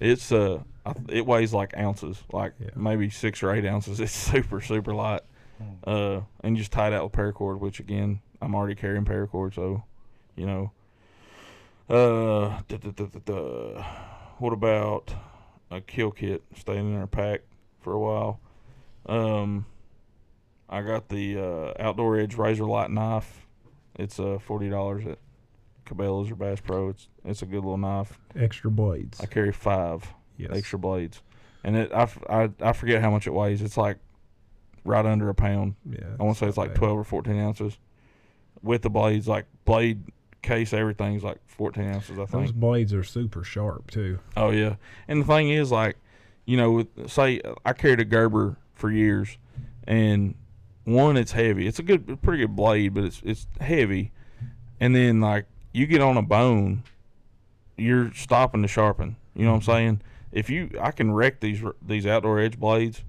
it's 0.00 0.30
uh, 0.32 0.62
it 1.08 1.26
weighs 1.26 1.52
like 1.52 1.76
ounces, 1.76 2.22
like 2.32 2.52
Yeah. 2.60 2.70
maybe 2.76 3.10
six 3.10 3.42
or 3.42 3.52
eight 3.54 3.64
ounces. 3.66 4.00
It's 4.00 4.12
super 4.12 4.60
super 4.60 4.94
light. 4.94 5.22
Uh, 5.84 6.20
and 6.42 6.54
just 6.56 6.70
tied 6.70 6.92
out 6.92 7.02
with 7.04 7.12
paracord, 7.12 7.60
which 7.60 7.80
again 7.80 8.20
I'm 8.42 8.54
already 8.54 8.74
carrying 8.74 9.04
paracord, 9.06 9.54
so 9.54 9.84
you 10.36 10.46
know. 10.46 10.72
Uh, 11.88 12.60
da, 12.68 12.76
da, 12.78 12.90
da, 12.90 13.04
da, 13.06 13.18
da. 13.24 13.84
what 14.38 14.52
about 14.52 15.14
a 15.70 15.80
kill 15.80 16.10
kit 16.10 16.42
staying 16.56 16.92
in 16.92 16.98
our 16.98 17.06
pack 17.06 17.42
for 17.80 17.92
a 17.92 17.98
while? 17.98 18.40
Um, 19.06 19.66
I 20.68 20.82
got 20.82 21.08
the 21.08 21.38
uh, 21.38 21.72
Outdoor 21.82 22.18
Edge 22.18 22.34
RazorLite 22.36 22.90
knife. 22.90 23.45
It's 23.98 24.20
uh 24.20 24.38
forty 24.38 24.68
dollars 24.68 25.06
at 25.06 25.18
Cabela's 25.86 26.30
or 26.30 26.36
Bass 26.36 26.60
Pro. 26.60 26.90
It's 26.90 27.08
it's 27.24 27.42
a 27.42 27.46
good 27.46 27.56
little 27.56 27.78
knife. 27.78 28.18
extra 28.36 28.70
blades. 28.70 29.20
I 29.20 29.26
carry 29.26 29.52
five 29.52 30.06
yes. 30.36 30.50
extra 30.52 30.78
blades, 30.78 31.22
and 31.64 31.76
it 31.76 31.92
I, 31.92 32.08
I 32.28 32.50
I 32.60 32.72
forget 32.72 33.00
how 33.00 33.10
much 33.10 33.26
it 33.26 33.32
weighs. 33.32 33.62
It's 33.62 33.76
like 33.76 33.98
right 34.84 35.06
under 35.06 35.28
a 35.28 35.34
pound. 35.34 35.74
Yeah, 35.88 36.06
I 36.18 36.22
want 36.22 36.36
to 36.36 36.44
say 36.44 36.48
it's 36.48 36.58
like 36.58 36.70
bad. 36.70 36.76
twelve 36.76 36.98
or 36.98 37.04
fourteen 37.04 37.38
ounces. 37.38 37.78
With 38.62 38.82
the 38.82 38.90
blades, 38.90 39.28
like 39.28 39.46
blade 39.64 40.02
case, 40.42 40.72
everything's 40.72 41.22
like 41.22 41.38
fourteen 41.46 41.84
ounces. 41.84 42.18
I 42.18 42.26
think 42.26 42.46
Those 42.46 42.52
blades 42.52 42.94
are 42.94 43.04
super 43.04 43.44
sharp 43.44 43.90
too. 43.90 44.18
Oh 44.36 44.50
yeah, 44.50 44.76
and 45.08 45.22
the 45.22 45.26
thing 45.26 45.50
is, 45.50 45.70
like, 45.70 45.96
you 46.46 46.56
know, 46.56 46.72
with, 46.72 47.10
say 47.10 47.40
I 47.64 47.72
carried 47.74 48.00
a 48.00 48.04
Gerber 48.04 48.56
for 48.74 48.90
years, 48.90 49.38
and 49.86 50.34
one, 50.86 51.16
it's 51.18 51.32
heavy. 51.32 51.66
It's 51.66 51.78
a 51.78 51.82
good, 51.82 52.22
pretty 52.22 52.42
good 52.44 52.56
blade, 52.56 52.94
but 52.94 53.04
it's 53.04 53.20
it's 53.24 53.46
heavy. 53.60 54.12
And 54.80 54.94
then 54.96 55.20
like 55.20 55.44
you 55.72 55.86
get 55.86 56.00
on 56.00 56.16
a 56.16 56.22
bone, 56.22 56.82
you're 57.76 58.12
stopping 58.14 58.62
to 58.62 58.68
sharpen. 58.68 59.16
You 59.34 59.44
know 59.44 59.50
what 59.50 59.56
I'm 59.58 59.62
saying? 59.62 60.02
If 60.32 60.48
you, 60.50 60.70
I 60.80 60.90
can 60.92 61.12
wreck 61.12 61.40
these 61.40 61.62
these 61.82 62.06
outdoor 62.06 62.38
edge 62.40 62.58
blades, 62.58 63.04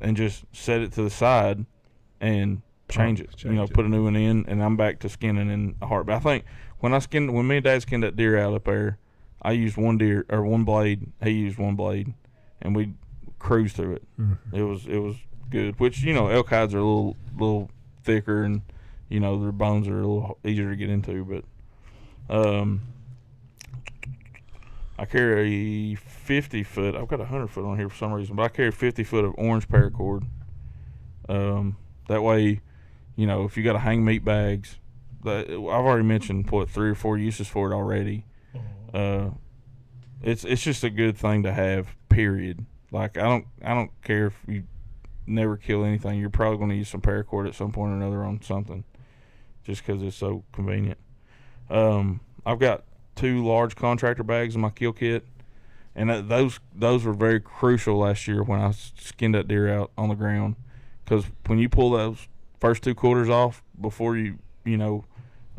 and 0.00 0.16
just 0.16 0.44
set 0.52 0.80
it 0.82 0.92
to 0.92 1.02
the 1.02 1.10
side, 1.10 1.64
and 2.20 2.62
change 2.88 3.20
Oh, 3.20 3.24
it. 3.24 3.44
you 3.44 3.52
know, 3.52 3.64
it. 3.64 3.72
put 3.72 3.84
a 3.84 3.88
new 3.88 4.04
one 4.04 4.16
in, 4.16 4.44
and 4.46 4.62
I'm 4.62 4.76
back 4.76 4.98
to 5.00 5.08
skinning 5.08 5.50
in 5.50 5.76
a 5.80 5.86
heart. 5.86 6.06
But 6.06 6.16
I 6.16 6.18
think 6.18 6.44
when 6.80 6.92
I 6.94 6.98
skinned, 6.98 7.32
when 7.34 7.46
me 7.46 7.56
and 7.56 7.64
Dad 7.64 7.82
skinned 7.82 8.02
that 8.02 8.16
deer 8.16 8.38
out 8.38 8.54
up 8.54 8.64
there, 8.64 8.98
I 9.42 9.52
used 9.52 9.76
one 9.76 9.98
deer 9.98 10.26
or 10.28 10.42
one 10.44 10.64
blade. 10.64 11.12
He 11.22 11.30
used 11.30 11.58
one 11.58 11.76
blade, 11.76 12.12
and 12.60 12.74
we 12.74 12.94
cruised 13.38 13.76
through 13.76 13.94
it. 13.94 14.02
Mhm. 14.18 14.38
It 14.52 14.62
was 14.62 14.86
it 14.86 14.98
was 14.98 15.16
good. 15.50 15.78
Which 15.78 16.02
you 16.02 16.12
know, 16.12 16.28
elk 16.28 16.48
hides 16.48 16.74
are 16.74 16.78
a 16.78 16.84
little 16.84 17.16
little 17.34 17.70
thicker, 18.02 18.42
and 18.42 18.62
you 19.08 19.20
know 19.20 19.40
their 19.40 19.52
bones 19.52 19.88
are 19.88 20.00
a 20.00 20.06
little 20.06 20.38
easier 20.44 20.70
to 20.70 20.76
get 20.76 20.90
into. 20.90 21.24
But 22.28 22.34
um, 22.34 22.82
I 24.98 25.04
carry 25.04 25.92
a 25.92 25.94
50 25.96 26.62
foot. 26.62 26.94
I've 26.94 27.08
got 27.08 27.20
a 27.20 27.24
100 27.24 27.48
foot 27.48 27.64
on 27.64 27.78
here 27.78 27.88
for 27.88 27.96
some 27.96 28.12
reason, 28.12 28.36
but 28.36 28.42
I 28.42 28.48
carry 28.48 28.70
50 28.70 29.02
foot 29.04 29.24
of 29.24 29.34
orange 29.38 29.68
paracord. 29.68 30.26
Um, 31.28 31.76
that 32.08 32.22
way, 32.22 32.60
you 33.16 33.26
know, 33.26 33.44
if 33.44 33.56
you 33.56 33.62
got 33.62 33.74
to 33.74 33.78
hang 33.78 34.04
meat 34.04 34.24
bags, 34.24 34.76
that 35.24 35.50
I've 35.50 35.58
already 35.58 36.04
mentioned 36.04 36.50
what 36.50 36.68
three 36.68 36.90
or 36.90 36.94
four 36.94 37.18
uses 37.18 37.48
for 37.48 37.70
it 37.70 37.74
already. 37.74 38.24
Uh, 38.92 39.30
it's 40.22 40.44
it's 40.44 40.62
just 40.62 40.84
a 40.84 40.90
good 40.90 41.16
thing 41.16 41.42
to 41.44 41.52
have. 41.52 41.88
Period. 42.08 42.66
Like 42.90 43.16
I 43.16 43.22
don't 43.22 43.46
I 43.62 43.74
don't 43.74 43.90
care 44.02 44.26
if 44.26 44.34
you 44.48 44.64
never 45.30 45.56
kill 45.56 45.84
anything. 45.84 46.18
You're 46.18 46.30
probably 46.30 46.58
going 46.58 46.70
to 46.70 46.76
use 46.76 46.88
some 46.88 47.00
paracord 47.00 47.48
at 47.48 47.54
some 47.54 47.72
point 47.72 47.92
or 47.92 47.96
another 47.96 48.22
on 48.22 48.42
something, 48.42 48.84
just 49.64 49.84
because 49.84 50.02
it's 50.02 50.16
so 50.16 50.44
convenient. 50.52 50.98
Um, 51.68 52.20
I've 52.44 52.58
got 52.58 52.84
two 53.14 53.44
large 53.44 53.76
contractor 53.76 54.22
bags 54.22 54.54
in 54.54 54.60
my 54.60 54.70
kill 54.70 54.92
kit, 54.92 55.26
and 55.94 56.28
those 56.28 56.60
those 56.74 57.04
were 57.04 57.12
very 57.12 57.40
crucial 57.40 57.98
last 57.98 58.26
year 58.26 58.42
when 58.42 58.60
I 58.60 58.72
skinned 58.72 59.34
that 59.34 59.48
deer 59.48 59.72
out 59.72 59.92
on 59.96 60.08
the 60.08 60.14
ground, 60.14 60.56
because 61.04 61.24
when 61.46 61.58
you 61.58 61.68
pull 61.68 61.90
those 61.90 62.28
first 62.58 62.82
two 62.82 62.94
quarters 62.94 63.28
off 63.28 63.62
before 63.80 64.16
you 64.16 64.38
you 64.64 64.76
know, 64.76 65.04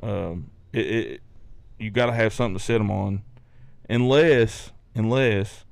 um, 0.03 0.51
it, 0.73 0.85
it 0.85 1.21
you 1.79 1.89
got 1.89 2.07
to 2.07 2.13
have 2.13 2.33
something 2.33 2.57
to 2.57 2.63
set 2.63 2.77
them 2.77 2.91
on, 2.91 3.23
unless 3.89 4.71
unless 4.95 5.65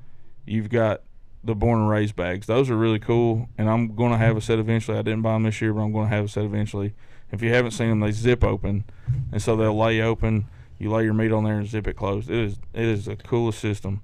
you've 0.45 0.69
got 0.69 1.01
the 1.43 1.55
born 1.55 1.79
and 1.79 1.89
raised 1.89 2.15
bags. 2.15 2.47
Those 2.47 2.69
are 2.69 2.75
really 2.75 2.99
cool, 2.99 3.47
and 3.57 3.69
I'm 3.69 3.95
going 3.95 4.11
to 4.11 4.17
have 4.17 4.35
a 4.37 4.41
set 4.41 4.59
eventually. 4.59 4.97
I 4.97 5.01
didn't 5.01 5.21
buy 5.21 5.33
them 5.33 5.43
this 5.43 5.61
year, 5.61 5.73
but 5.73 5.81
I'm 5.81 5.91
going 5.93 6.09
to 6.09 6.15
have 6.15 6.25
a 6.25 6.27
set 6.27 6.43
eventually. 6.43 6.93
If 7.31 7.41
you 7.41 7.53
haven't 7.53 7.71
seen 7.71 7.89
them, 7.89 7.99
they 7.99 8.11
zip 8.11 8.43
open, 8.43 8.85
and 9.31 9.41
so 9.41 9.55
they'll 9.55 9.77
lay 9.77 10.01
open. 10.01 10.47
You 10.79 10.91
lay 10.91 11.03
your 11.03 11.13
meat 11.13 11.31
on 11.31 11.43
there 11.43 11.59
and 11.59 11.67
zip 11.67 11.87
it 11.87 11.95
closed. 11.95 12.29
It 12.29 12.37
is 12.37 12.57
it 12.73 12.85
is 12.85 13.05
the 13.05 13.15
coolest 13.15 13.59
system. 13.59 14.01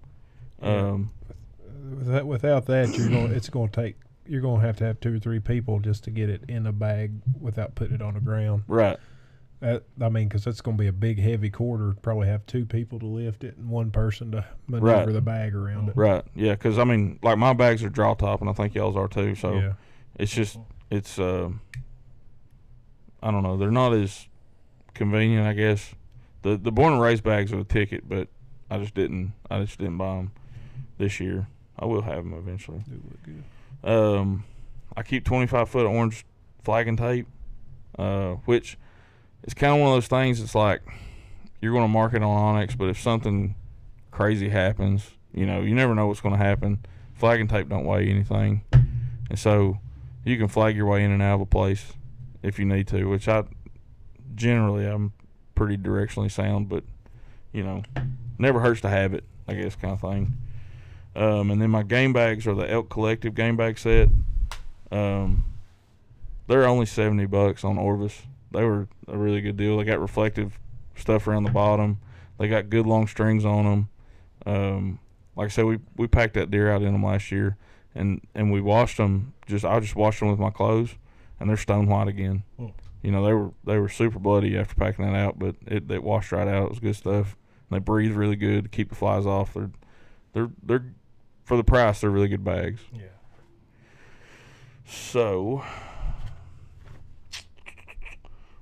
Yeah. 0.61 0.89
Um, 0.89 1.11
Without, 1.99 2.25
without 2.25 2.65
that, 2.65 2.97
you're 2.97 3.09
going. 3.09 3.31
It's 3.31 3.47
going 3.49 3.69
to 3.69 3.81
take. 3.81 3.95
You're 4.25 4.41
going 4.41 4.59
to 4.59 4.65
have 4.65 4.75
to 4.77 4.85
have 4.85 4.99
two 4.99 5.15
or 5.15 5.19
three 5.19 5.39
people 5.39 5.79
just 5.79 6.03
to 6.05 6.11
get 6.11 6.29
it 6.31 6.41
in 6.47 6.65
a 6.65 6.71
bag 6.71 7.11
without 7.39 7.75
putting 7.75 7.93
it 7.95 8.01
on 8.01 8.15
the 8.15 8.19
ground. 8.19 8.63
right. 8.67 8.97
That 9.65 9.81
I 9.99 10.09
mean, 10.09 10.27
because 10.27 10.45
it's 10.45 10.61
going 10.61 10.77
to 10.77 10.81
be 10.81 10.87
a 10.87 10.93
big, 10.93 11.19
heavy 11.19 11.49
quarter. 11.49 11.95
Probably 12.03 12.27
have 12.27 12.45
two 12.45 12.65
people 12.65 12.99
to 12.99 13.07
lift 13.07 13.43
it 13.43 13.57
and 13.57 13.67
one 13.67 13.89
person 13.89 14.31
to 14.33 14.45
maneuver 14.67 15.05
Right. 15.05 15.11
the 15.11 15.21
bag 15.21 15.55
around 15.55 15.89
it. 15.89 15.97
Right. 15.97 16.23
Yeah. 16.35 16.51
Because 16.51 16.77
I 16.77 16.83
mean, 16.83 17.17
like 17.23 17.39
my 17.39 17.53
bags 17.53 17.83
are 17.83 17.89
draw 17.89 18.13
top, 18.13 18.41
and 18.41 18.49
I 18.49 18.53
think 18.53 18.75
y'all's 18.75 18.95
are 18.95 19.07
too. 19.07 19.33
So 19.33 19.55
yeah. 19.55 19.73
it's 20.19 20.31
just 20.31 20.59
it's 20.91 21.17
uh, 21.17 21.49
I 23.23 23.31
don't 23.31 23.41
know. 23.41 23.57
They're 23.57 23.71
not 23.71 23.93
as 23.93 24.27
convenient, 24.93 25.47
I 25.47 25.53
guess. 25.53 25.95
The 26.43 26.57
the 26.57 26.71
born 26.71 26.93
and 26.93 27.01
raised 27.01 27.23
bags 27.23 27.51
are 27.51 27.57
the 27.57 27.63
ticket, 27.63 28.07
but 28.07 28.27
I 28.69 28.77
just 28.77 28.93
didn't 28.93 29.33
I 29.49 29.61
just 29.61 29.79
didn't 29.79 29.97
buy 29.97 30.17
them 30.17 30.31
this 30.99 31.19
year. 31.19 31.47
I 31.79 31.85
will 31.85 32.03
have 32.03 32.17
them 32.17 32.33
eventually. 32.33 32.83
Do 32.87 33.01
look 33.09 33.23
good. 33.23 33.43
Um, 33.83 34.43
I 34.95 35.01
keep 35.01 35.25
25 35.25 35.69
foot 35.69 35.87
orange 35.87 36.23
flagging 36.63 36.97
tape, 36.97 37.27
uh, 37.97 38.33
which 38.45 38.77
is 39.45 39.53
kind 39.53 39.73
of 39.73 39.79
one 39.79 39.89
of 39.89 39.95
those 39.95 40.07
things. 40.07 40.41
It's 40.41 40.55
like 40.55 40.81
you're 41.61 41.71
going 41.71 41.85
to 41.85 41.89
mark 41.89 42.13
it 42.13 42.21
on 42.21 42.55
onX, 42.55 42.77
but 42.77 42.89
if 42.89 42.99
something 42.99 43.55
crazy 44.11 44.49
happens, 44.49 45.11
you 45.33 45.45
know, 45.45 45.61
you 45.61 45.73
never 45.73 45.95
know 45.95 46.07
what's 46.07 46.21
going 46.21 46.37
to 46.37 46.43
happen. 46.43 46.85
Flagging 47.13 47.47
tape 47.47 47.69
don't 47.69 47.85
weigh 47.85 48.09
anything, 48.09 48.63
and 49.29 49.39
so 49.39 49.79
you 50.25 50.37
can 50.37 50.49
flag 50.49 50.75
your 50.75 50.85
way 50.85 51.03
in 51.03 51.11
and 51.11 51.21
out 51.21 51.35
of 51.35 51.41
a 51.41 51.45
place 51.45 51.93
if 52.43 52.59
you 52.59 52.65
need 52.65 52.87
to. 52.89 53.05
Which 53.05 53.27
I 53.29 53.43
generally 54.35 54.85
I'm 54.85 55.13
pretty 55.53 55.77
directionally 55.77 56.29
sound, 56.29 56.67
but 56.67 56.83
you 57.53 57.63
know, 57.63 57.83
never 58.37 58.59
hurts 58.59 58.81
to 58.81 58.89
have 58.89 59.13
it. 59.13 59.23
I 59.47 59.53
guess 59.53 59.75
kind 59.75 59.93
of 59.93 60.01
thing. 60.01 60.37
Um, 61.15 61.51
and 61.51 61.61
then 61.61 61.69
my 61.69 61.83
game 61.83 62.11
bags 62.11 62.45
are 62.47 62.53
the 62.53 62.69
Elk 62.69 62.89
Collective 62.89 63.33
game 63.33 63.55
bag 63.55 63.77
set. 63.77 64.09
Um, 64.91 65.45
they're 66.47 66.67
only 66.67 66.85
seventy 66.85 67.25
bucks 67.25 67.63
on 67.63 67.77
Orvis. 67.77 68.23
They 68.55 68.63
were 68.63 68.87
a 69.07 69.17
really 69.17 69.41
good 69.41 69.57
deal. 69.57 69.77
They 69.77 69.83
got 69.83 69.99
reflective 69.99 70.59
stuff 70.95 71.27
around 71.27 71.43
the 71.43 71.51
bottom. 71.51 71.99
They 72.37 72.47
got 72.47 72.69
good 72.69 72.85
long 72.85 73.07
strings 73.07 73.45
on 73.45 73.65
them. 73.65 73.89
Um, 74.45 74.99
like 75.35 75.45
I 75.45 75.49
said, 75.49 75.65
we 75.65 75.79
we 75.95 76.07
packed 76.07 76.33
that 76.35 76.51
deer 76.51 76.71
out 76.71 76.81
in 76.81 76.91
them 76.91 77.03
last 77.03 77.31
year, 77.31 77.57
and 77.93 78.21
and 78.33 78.51
we 78.51 78.61
washed 78.61 78.97
them. 78.97 79.33
Just 79.47 79.65
I 79.65 79.79
just 79.79 79.95
washed 79.95 80.19
them 80.19 80.29
with 80.29 80.39
my 80.39 80.49
clothes, 80.49 80.95
and 81.39 81.49
they're 81.49 81.57
stone 81.57 81.87
white 81.87 82.07
again. 82.07 82.43
Hmm. 82.57 82.67
You 83.01 83.11
know 83.11 83.23
they 83.23 83.33
were 83.33 83.51
they 83.63 83.77
were 83.77 83.89
super 83.89 84.19
bloody 84.19 84.57
after 84.57 84.75
packing 84.75 85.05
that 85.05 85.15
out, 85.15 85.37
but 85.37 85.55
it, 85.67 85.89
it 85.91 86.03
washed 86.03 86.31
right 86.31 86.47
out. 86.47 86.65
It 86.65 86.69
was 86.69 86.79
good 86.79 86.95
stuff. 86.95 87.37
And 87.69 87.77
they 87.77 87.79
breathe 87.79 88.13
really 88.13 88.35
good 88.35 88.63
to 88.63 88.69
keep 88.69 88.89
the 88.89 88.95
flies 88.95 89.25
off. 89.25 89.53
They're 89.53 89.71
they're 90.33 90.49
they're 90.63 90.85
for 91.43 91.57
the 91.57 91.63
price. 91.63 92.01
They're 92.01 92.09
really 92.09 92.27
good 92.27 92.43
bags. 92.43 92.81
Yeah. 92.93 93.03
So 94.87 95.63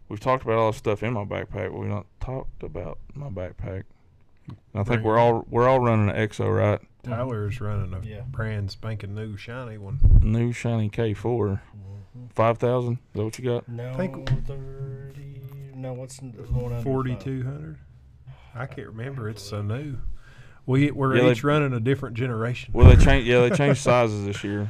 we've 0.10 0.20
talked 0.20 0.44
about 0.44 0.58
all 0.58 0.72
the 0.72 0.78
stuff 0.78 1.04
in 1.04 1.14
my 1.14 1.24
backpack, 1.26 1.72
but 1.72 1.80
we've 1.80 1.90
not 1.90 2.06
talked 2.20 2.64
about 2.64 2.98
my 3.16 3.30
backpack. 3.30 3.84
And 4.48 4.58
I 4.76 4.84
think 4.84 5.04
we're 5.04 5.18
all 5.18 5.46
we're 5.50 5.68
all 5.68 5.80
running 5.80 6.10
an 6.10 6.16
EXO, 6.16 6.54
right? 6.56 6.80
Tyler's 7.04 7.60
running 7.62 7.94
a 7.94 8.00
Yeah. 8.06 8.22
brand 8.28 8.72
spanking 8.72 9.14
new 9.16 9.36
shiny 9.38 9.78
one. 9.78 10.00
New 10.22 10.52
shiny 10.52 10.90
K4, 10.90 11.62
Mhm. 12.16 12.32
five 12.34 12.58
thousand. 12.58 12.94
Is 12.94 13.00
that 13.14 13.24
what 13.24 13.40
you 13.40 13.46
got? 13.46 13.68
No, 13.70 13.94
think- 13.96 14.30
thirty. 14.46 15.42
No, 15.76 15.94
what's 15.94 16.18
the 16.18 16.28
one 16.28 16.72
under 16.74 16.82
Forty 16.84 17.14
five? 17.14 17.24
two 17.24 17.44
hundred. 17.44 17.78
I 18.56 18.66
can't 18.68 18.88
remember. 18.88 19.30
It's 19.30 19.42
so 19.42 19.62
new. 19.62 19.98
We 20.66 20.92
we're 20.92 21.16
Yeah, 21.18 21.24
they- 21.24 21.32
each 21.32 21.44
running 21.44 21.74
a 21.74 21.80
different 21.80 22.16
generation. 22.16 22.72
Well, 22.74 22.88
they 22.94 23.04
changed. 23.04 23.28
Yeah, 23.28 23.42
they 23.48 23.50
changed 23.56 23.80
sizes 23.82 24.26
this 24.26 24.44
year, 24.44 24.70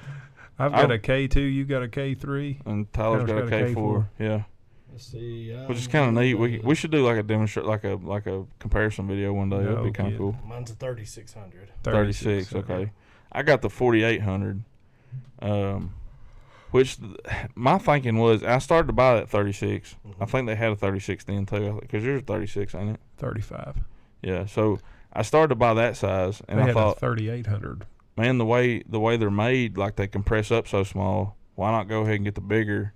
I've 0.58 0.72
got 0.72 0.92
I- 0.92 0.96
a 0.96 1.00
K 1.00 1.28
two. 1.28 1.42
You 1.42 1.66
got 1.66 1.84
a 1.84 1.88
K 1.88 2.14
three. 2.16 2.60
and 2.66 2.92
Tyler's 2.94 3.26
got 3.26 3.40
a 3.44 3.48
K4. 3.48 4.08
Yeah, 4.20 4.44
Let's 4.94 5.08
see. 5.08 5.52
which 5.66 5.80
is 5.80 5.88
um, 5.88 5.92
kind 5.92 6.18
of 6.18 6.24
neat. 6.24 6.36
We 6.36 6.60
we 6.60 6.76
should 6.76 6.92
do 6.92 7.06
like 7.06 7.18
a 7.18 7.24
demonstrate, 7.24 7.66
like 7.66 7.84
a 7.84 7.96
like 7.96 8.28
a 8.28 8.46
comparison 8.60 9.08
video 9.08 9.34
one 9.34 9.50
day. 9.50 9.58
That'd 9.58 9.84
be 9.84 9.92
kind 9.92 10.14
of 10.14 10.14
kidding. 10.14 10.18
cool. 10.18 10.38
Mine's 10.48 10.70
a 10.72 10.76
thirty-six 10.76 11.34
hundred. 11.34 11.70
Thirty 11.84 12.14
six. 12.14 12.54
Okay, 12.54 12.92
I 13.32 13.42
got 13.42 13.62
the 13.62 13.70
forty 13.70 14.04
eight 14.04 14.22
hundred. 14.22 14.64
Um, 15.42 15.94
which 16.72 16.98
my 17.56 17.78
thinking 17.78 18.18
was 18.18 18.44
I 18.44 18.60
started 18.60 18.88
to 18.88 18.94
buy 18.94 19.16
that 19.16 19.30
thirty 19.30 19.52
six. 19.52 19.96
I 20.20 20.26
think 20.26 20.48
they 20.48 20.56
had 20.56 20.72
a 20.72 20.76
thirty 20.76 21.00
six 21.00 21.24
then 21.24 21.46
too. 21.46 21.80
Because 21.82 22.04
yours 22.04 22.22
thirty 22.26 22.48
six, 22.48 22.76
ain't 22.76 22.92
it? 22.92 23.00
Thirty 23.18 23.42
five. 23.42 23.78
Yeah. 24.22 24.46
So 24.46 24.80
I 25.12 25.24
started 25.24 25.50
to 25.50 25.56
buy 25.56 25.74
that 25.74 25.98
size, 25.98 26.42
and 26.48 26.60
they 26.60 26.64
I 26.64 26.66
had 26.68 26.76
thought, 26.76 27.00
thirty 27.00 27.30
eight 27.30 27.48
hundred. 27.48 27.86
man, 28.16 28.38
the 28.38 28.46
way 28.46 28.84
the 28.88 29.00
way 29.00 29.18
they're 29.18 29.32
made, 29.32 29.78
like 29.78 29.96
they 29.96 30.08
compress 30.08 30.52
up 30.52 30.68
so 30.68 30.84
small. 30.84 31.36
Why 31.56 31.72
not 31.72 31.88
go 31.88 32.02
ahead 32.02 32.16
and 32.16 32.26
get 32.26 32.36
the 32.36 32.42
bigger? 32.42 32.94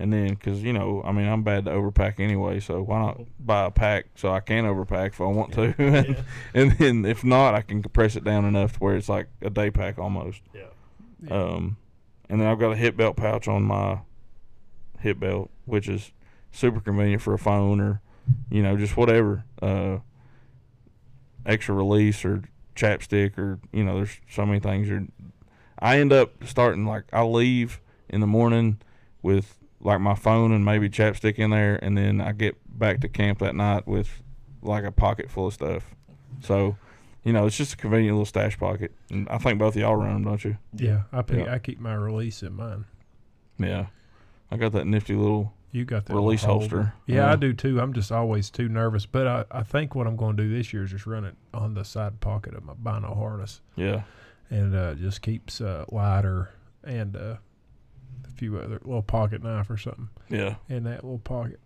And 0.00 0.12
then, 0.12 0.28
because 0.30 0.62
you 0.62 0.72
know, 0.72 1.02
I 1.04 1.12
mean, 1.12 1.28
I'm 1.28 1.42
bad 1.42 1.66
to 1.66 1.70
overpack 1.72 2.18
anyway, 2.20 2.58
so 2.60 2.80
why 2.82 3.00
not 3.00 3.20
buy 3.38 3.66
a 3.66 3.70
pack 3.70 4.06
so 4.14 4.32
I 4.32 4.40
can 4.40 4.64
overpack 4.64 5.08
if 5.08 5.20
I 5.20 5.24
want 5.24 5.52
to, 5.54 5.74
Yeah. 5.78 6.22
and 6.54 6.72
then 6.72 7.04
if 7.04 7.22
not, 7.22 7.54
I 7.54 7.60
can 7.60 7.82
compress 7.82 8.16
it 8.16 8.24
down 8.24 8.44
enough 8.46 8.72
to 8.74 8.78
where 8.78 8.96
it's 8.96 9.08
like 9.10 9.28
a 9.42 9.50
day 9.50 9.70
pack 9.70 9.98
almost. 9.98 10.40
Yeah. 10.54 11.30
Um, 11.30 11.76
and 12.30 12.40
then 12.40 12.48
I've 12.48 12.58
got 12.58 12.72
a 12.72 12.76
hip 12.76 12.96
belt 12.96 13.16
pouch 13.16 13.46
on 13.46 13.62
my 13.64 13.98
hip 15.00 15.20
belt, 15.20 15.50
which 15.66 15.86
is 15.88 16.12
super 16.50 16.80
convenient 16.80 17.20
for 17.20 17.34
a 17.34 17.38
phone 17.38 17.80
or, 17.80 18.00
you 18.50 18.62
know, 18.62 18.76
just 18.78 18.96
whatever. 18.96 19.44
Uh, 19.60 19.98
extra 21.44 21.74
release 21.74 22.24
or 22.24 22.42
chapstick 22.74 23.36
or 23.38 23.58
you 23.72 23.84
know, 23.84 23.96
there's 23.96 24.18
so 24.30 24.46
many 24.46 24.60
things. 24.60 24.88
You're, 24.88 25.06
I 25.78 25.98
end 25.98 26.12
up 26.12 26.44
starting 26.44 26.86
like 26.86 27.04
I 27.12 27.22
leave 27.22 27.80
in 28.08 28.20
the 28.20 28.26
morning 28.26 28.80
with 29.22 29.56
like 29.80 30.00
my 30.00 30.14
phone 30.14 30.52
and 30.52 30.64
maybe 30.64 30.88
chapstick 30.88 31.36
in 31.38 31.50
there, 31.50 31.76
and 31.82 31.96
then 31.96 32.20
I 32.20 32.32
get 32.32 32.56
back 32.78 33.00
to 33.00 33.08
camp 33.08 33.38
that 33.40 33.54
night 33.54 33.86
with 33.86 34.22
like 34.62 34.84
a 34.84 34.92
pocket 34.92 35.30
full 35.30 35.46
of 35.48 35.54
stuff. 35.54 35.94
So. 36.42 36.76
You 37.22 37.34
know, 37.34 37.44
it's 37.44 37.54
just 37.58 37.74
a 37.74 37.76
convenient 37.76 38.14
little 38.14 38.24
stash 38.24 38.58
pocket, 38.58 38.92
and 39.10 39.28
I 39.28 39.36
think 39.36 39.58
both 39.58 39.76
of 39.76 39.82
y'all 39.82 39.94
run 39.94 40.14
them, 40.14 40.24
don't 40.24 40.42
you? 40.42 40.56
Yeah, 40.74 41.02
I 41.12 41.20
pick, 41.20 41.44
Yeah. 41.44 41.52
I 41.52 41.58
keep 41.58 41.78
my 41.78 41.92
release 41.92 42.42
in 42.42 42.54
mine. 42.54 42.86
Yeah, 43.58 43.88
I 44.50 44.56
got 44.56 44.72
that 44.72 44.86
nifty 44.86 45.14
little. 45.14 45.52
You 45.70 45.84
got 45.84 46.06
that 46.06 46.14
Release 46.14 46.44
holster. 46.44 46.94
Yeah, 47.06 47.16
Yeah. 47.16 47.32
I 47.32 47.36
do 47.36 47.52
too. 47.52 47.78
I'm 47.78 47.92
just 47.92 48.10
always 48.10 48.48
too 48.48 48.70
nervous. 48.70 49.04
But 49.04 49.26
I, 49.26 49.44
I 49.50 49.62
think 49.64 49.94
what 49.94 50.06
I'm 50.06 50.16
going 50.16 50.38
to 50.38 50.44
do 50.44 50.48
this 50.56 50.72
year 50.72 50.84
is 50.84 50.92
just 50.92 51.04
run 51.06 51.26
it 51.26 51.34
on 51.52 51.74
the 51.74 51.84
side 51.84 52.20
pocket 52.20 52.54
of 52.54 52.64
my 52.64 52.72
bino 52.72 53.14
harness, 53.14 53.60
Yeah, 53.76 54.04
and 54.48 54.74
uh, 54.74 54.94
just 54.94 55.20
keeps 55.20 55.60
uh, 55.60 55.84
lighter 55.90 56.48
and 56.82 57.14
uh, 57.16 57.36
a 58.26 58.30
few 58.30 58.56
other 58.58 58.80
little 58.84 59.02
pocket 59.02 59.42
knife 59.42 59.70
or 59.70 59.76
something 59.76 60.08
Yeah, 60.28 60.56
in 60.68 60.84
that 60.84 61.04
little 61.04 61.18
pocket 61.18 61.60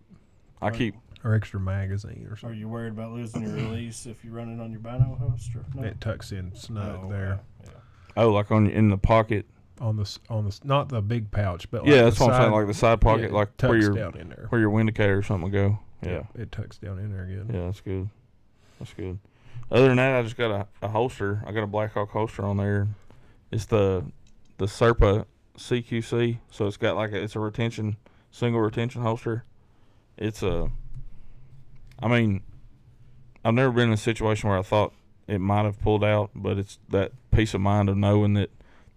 I 0.61 0.71
keep. 0.71 0.95
or 1.23 1.33
extra 1.35 1.59
magazine 1.59 2.27
or 2.29 2.35
something. 2.37 2.57
Are 2.57 2.59
you 2.59 2.67
worried 2.67 2.93
about 2.93 3.11
losing 3.13 3.41
your 3.43 3.53
release 3.53 4.05
if 4.05 4.23
you 4.23 4.31
run 4.31 4.49
it 4.49 4.61
on 4.61 4.71
your 4.71 4.79
bino 4.79 5.15
host 5.15 5.51
or 5.55 5.65
no? 5.73 5.83
It 5.87 5.99
tucks 6.01 6.31
in 6.31 6.55
snug 6.55 7.01
Oh, 7.05 7.09
there 7.09 7.39
Yeah. 7.63 7.69
Oh, 8.17 8.31
like 8.31 8.51
on 8.51 8.67
in 8.67 8.89
the 8.89 8.97
pocket. 8.97 9.45
on 9.81 9.97
the 9.97 10.17
on 10.29 10.45
the 10.45 10.57
not 10.63 10.89
the 10.89 11.01
big 11.01 11.31
pouch, 11.31 11.69
but 11.69 11.81
like 11.83 11.89
yeah, 11.91 11.97
the 11.97 12.03
that's 12.05 12.19
what 12.19 12.31
I'm 12.31 12.41
saying. 12.41 12.51
side- 12.51 12.57
Like 12.57 12.67
the 12.67 12.73
side 12.73 13.01
pocket, 13.01 13.21
yeah, 13.23 13.27
it 13.27 13.33
like 13.33 13.49
where 13.61 13.77
your 13.77 13.93
down 13.93 14.17
in 14.17 14.29
there. 14.29 14.45
where 14.49 14.61
your 14.61 14.69
windicator 14.69 15.17
or 15.17 15.21
something 15.23 15.43
would 15.43 15.51
go. 15.53 15.79
Yeah, 16.01 16.23
it 16.35 16.51
tucks 16.51 16.77
down 16.77 16.99
in 16.99 17.11
there 17.11 17.25
good. 17.25 17.53
yeah, 17.53 17.65
that's 17.65 17.81
good. 17.81 18.09
That's 18.79 18.93
good. 18.93 19.17
Other 19.71 19.87
than 19.87 19.97
that, 19.97 20.19
I 20.19 20.21
just 20.21 20.37
got 20.37 20.51
a, 20.51 20.67
a 20.83 20.87
holster. 20.89 21.41
I 21.47 21.51
got 21.51 21.63
a 21.63 21.67
Blackhawk 21.67 22.11
holster 22.11 22.45
on 22.45 22.57
there. 22.57 22.87
It's 23.51 23.65
the 23.65 24.05
the 24.57 24.65
Serpa 24.65 25.25
CQC, 25.57 26.39
so 26.51 26.67
it's 26.67 26.77
got 26.77 26.95
like 26.95 27.11
a, 27.11 27.21
it's 27.21 27.35
a 27.35 27.39
retention 27.39 27.97
single 28.31 28.61
retention 28.61 29.01
holster. 29.01 29.43
It's 30.17 30.43
a. 30.43 30.69
I 32.01 32.07
mean, 32.07 32.41
I've 33.43 33.53
never 33.53 33.71
been 33.71 33.87
in 33.87 33.93
a 33.93 33.97
situation 33.97 34.49
where 34.49 34.57
I 34.57 34.61
thought 34.61 34.93
it 35.27 35.39
might 35.39 35.63
have 35.63 35.79
pulled 35.81 36.03
out, 36.03 36.31
but 36.35 36.57
it's 36.57 36.79
that 36.89 37.11
peace 37.31 37.53
of 37.53 37.61
mind 37.61 37.89
of 37.89 37.97
knowing 37.97 38.33
that 38.33 38.49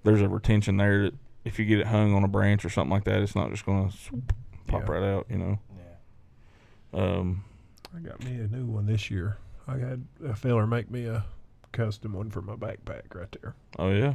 there's 0.05 0.21
a 0.21 0.29
retention 0.29 0.77
there 0.77 1.03
that 1.05 1.15
if 1.45 1.59
you 1.59 1.65
get 1.65 1.79
it 1.81 1.87
hung 1.87 2.15
on 2.15 2.25
a 2.25 2.29
branch 2.29 2.65
or 2.65 2.69
something 2.71 2.91
like 2.91 3.05
that, 3.05 3.23
it's 3.23 3.35
not 3.37 3.51
just 3.51 3.65
going 3.65 3.89
to 3.89 3.97
pop 4.67 4.83
Yeah. 4.89 4.93
right 4.93 5.03
out. 5.03 5.27
You 5.31 5.39
know. 5.39 5.59
Yeah. 6.93 7.01
Um, 7.01 7.45
I 7.97 8.01
got 8.01 8.23
me 8.25 8.33
a 8.37 8.49
new 8.49 8.67
one 8.67 8.87
this 8.87 9.11
year. 9.11 9.39
I 9.67 9.77
had 9.79 10.05
a 10.25 10.35
feller 10.35 10.67
make 10.67 10.91
me 10.91 11.07
a 11.07 11.25
custom 11.73 12.15
one 12.15 12.31
for 12.31 12.41
my 12.43 12.55
backpack 12.57 13.15
right 13.15 13.31
there. 13.41 13.55
oh 13.79 13.91
yeah. 13.91 14.15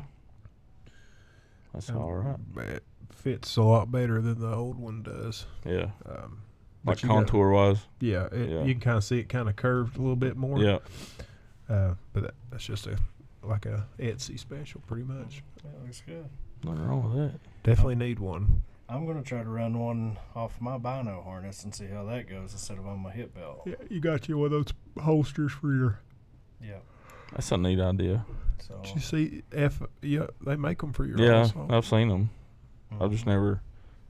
That's 1.73 1.89
Um, 1.89 1.97
all 1.97 2.13
right. 2.13 2.39
It 2.69 2.83
fits 3.11 3.57
a 3.57 3.63
lot 3.63 3.91
better 3.91 4.21
than 4.21 4.39
the 4.39 4.53
old 4.53 4.77
one 4.77 5.03
does. 5.03 5.45
Yeah. 5.65 5.91
Um, 6.05 6.39
Like 6.85 6.97
but 6.97 7.03
you 7.03 7.09
gotta- 7.09 7.21
contour 7.25 7.51
wise. 7.51 7.85
yeah, 7.99 8.25
it, 8.31 8.49
Yeah. 8.49 8.63
you 8.63 8.73
can 8.73 8.81
kind 8.81 8.97
of 8.97 9.03
see 9.03 9.19
it 9.19 9.29
kind 9.29 9.47
of 9.49 9.55
curved 9.55 9.97
a 9.97 10.01
little 10.01 10.15
bit 10.15 10.35
more. 10.37 10.59
Yeah. 10.59 10.79
Uh, 11.69 11.95
but 12.11 12.23
that, 12.23 12.33
that's 12.51 12.65
just 12.65 12.87
a 12.87 12.97
like 13.41 13.65
a 13.65 13.85
Etsy 13.99 14.39
special, 14.39 14.81
pretty 14.87 15.03
much. 15.03 15.43
That 15.63 15.83
looks 15.83 16.01
good. 16.05 16.29
Nothing 16.63 16.85
wrong 16.87 17.03
with 17.03 17.31
that. 17.33 17.39
Definitely 17.63 17.95
need 17.95 18.19
one. 18.19 18.63
I'm 18.87 19.05
gonna 19.05 19.21
try 19.23 19.43
to 19.43 19.49
run 19.49 19.77
one 19.79 20.17
off 20.35 20.61
my 20.61 20.77
bino 20.77 21.21
harness 21.21 21.63
and 21.63 21.73
see 21.73 21.87
how 21.87 22.05
that 22.05 22.29
goes 22.29 22.53
instead 22.53 22.77
of 22.77 22.85
on 22.87 22.99
my 22.99 23.11
hip 23.11 23.33
belt. 23.33 23.63
Yeah, 23.65 23.75
you 23.89 23.99
got 23.99 24.29
you 24.29 24.37
one 24.37 24.45
of 24.45 24.51
those 24.51 24.73
holsters 25.03 25.51
for 25.51 25.73
your. 25.73 25.99
Yeah. 26.61 26.79
That's 27.33 27.51
a 27.51 27.57
neat 27.57 27.79
idea. 27.79 28.25
So 28.59 28.79
Did 28.83 28.95
you 28.95 29.01
see 29.01 29.43
F? 29.51 29.81
Yeah, 30.01 30.27
they 30.45 30.55
make 30.55 30.79
them 30.79 30.93
for 30.93 31.05
your. 31.05 31.19
Yeah, 31.19 31.39
also. 31.39 31.67
I've 31.69 31.85
seen 31.85 32.07
them. 32.07 32.29
I've 32.99 33.11
just 33.11 33.25
mhm. 33.25 33.29
never 33.29 33.61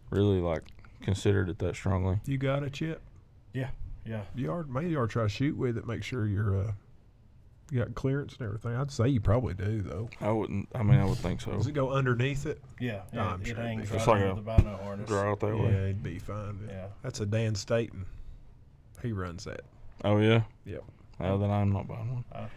really 0.10 0.40
like 0.40 0.64
considered 1.02 1.50
it 1.50 1.60
that 1.60 1.76
strongly. 1.76 2.20
You 2.26 2.38
got 2.38 2.64
it 2.64 2.74
chip? 2.74 3.02
yeah. 3.54 3.70
Yeah. 4.06 4.22
You 4.36 4.52
are 4.52 4.64
maybe 4.64 4.90
you 4.90 5.00
are 5.00 5.08
try 5.08 5.24
to 5.24 5.30
shoot 5.30 5.56
with 5.56 5.78
it. 5.78 5.88
Make 5.88 6.04
sure 6.04 6.28
you're 6.28 6.60
uh, 6.60 6.72
you 7.72 7.80
got 7.80 7.96
clearance 7.96 8.36
and 8.38 8.46
everything. 8.46 8.76
I'd 8.76 8.92
say 8.92 9.08
you 9.08 9.22
probably 9.22 9.54
do 9.54 9.82
though. 9.82 10.10
I 10.20 10.32
wouldn't. 10.32 10.68
I 10.76 10.84
mean, 10.84 11.00
I 11.00 11.06
would 11.06 11.18
think 11.18 11.42
so. 11.42 11.52
Does 11.52 11.68
it 11.68 11.72
go 11.74 11.92
underneath 11.92 12.46
it? 12.46 12.62
Yeah. 12.80 13.02
Yeah 13.14 13.30
I'm 13.30 13.42
it 13.42 13.48
sure 13.48 13.56
it'd 13.56 13.66
hangs 13.66 13.90
be 13.90 13.98
right 13.98 14.06
fine. 14.06 14.22
under 14.24 14.36
the 14.36 14.42
bino 14.42 14.78
harness. 14.84 15.10
Draw 15.10 15.32
out 15.32 15.40
that 15.40 15.56
yeah, 15.56 15.64
way. 15.64 15.70
it'd 15.70 16.04
be 16.04 16.20
fine. 16.20 16.60
then. 16.60 16.76
Yeah. 16.76 16.88
That's 17.02 17.22
a 17.22 17.26
Dan 17.26 17.56
Staton. 17.56 18.06
He 19.02 19.12
runs 19.12 19.46
that. 19.46 19.62
Oh 20.04 20.18
yeah. 20.18 20.44
Yep. 20.66 20.84
Well, 21.20 21.38
then 21.38 21.52
I'm 21.52 21.72
not 21.72 21.88
buying 21.88 22.14
one. 22.16 22.26
I, 22.34 22.48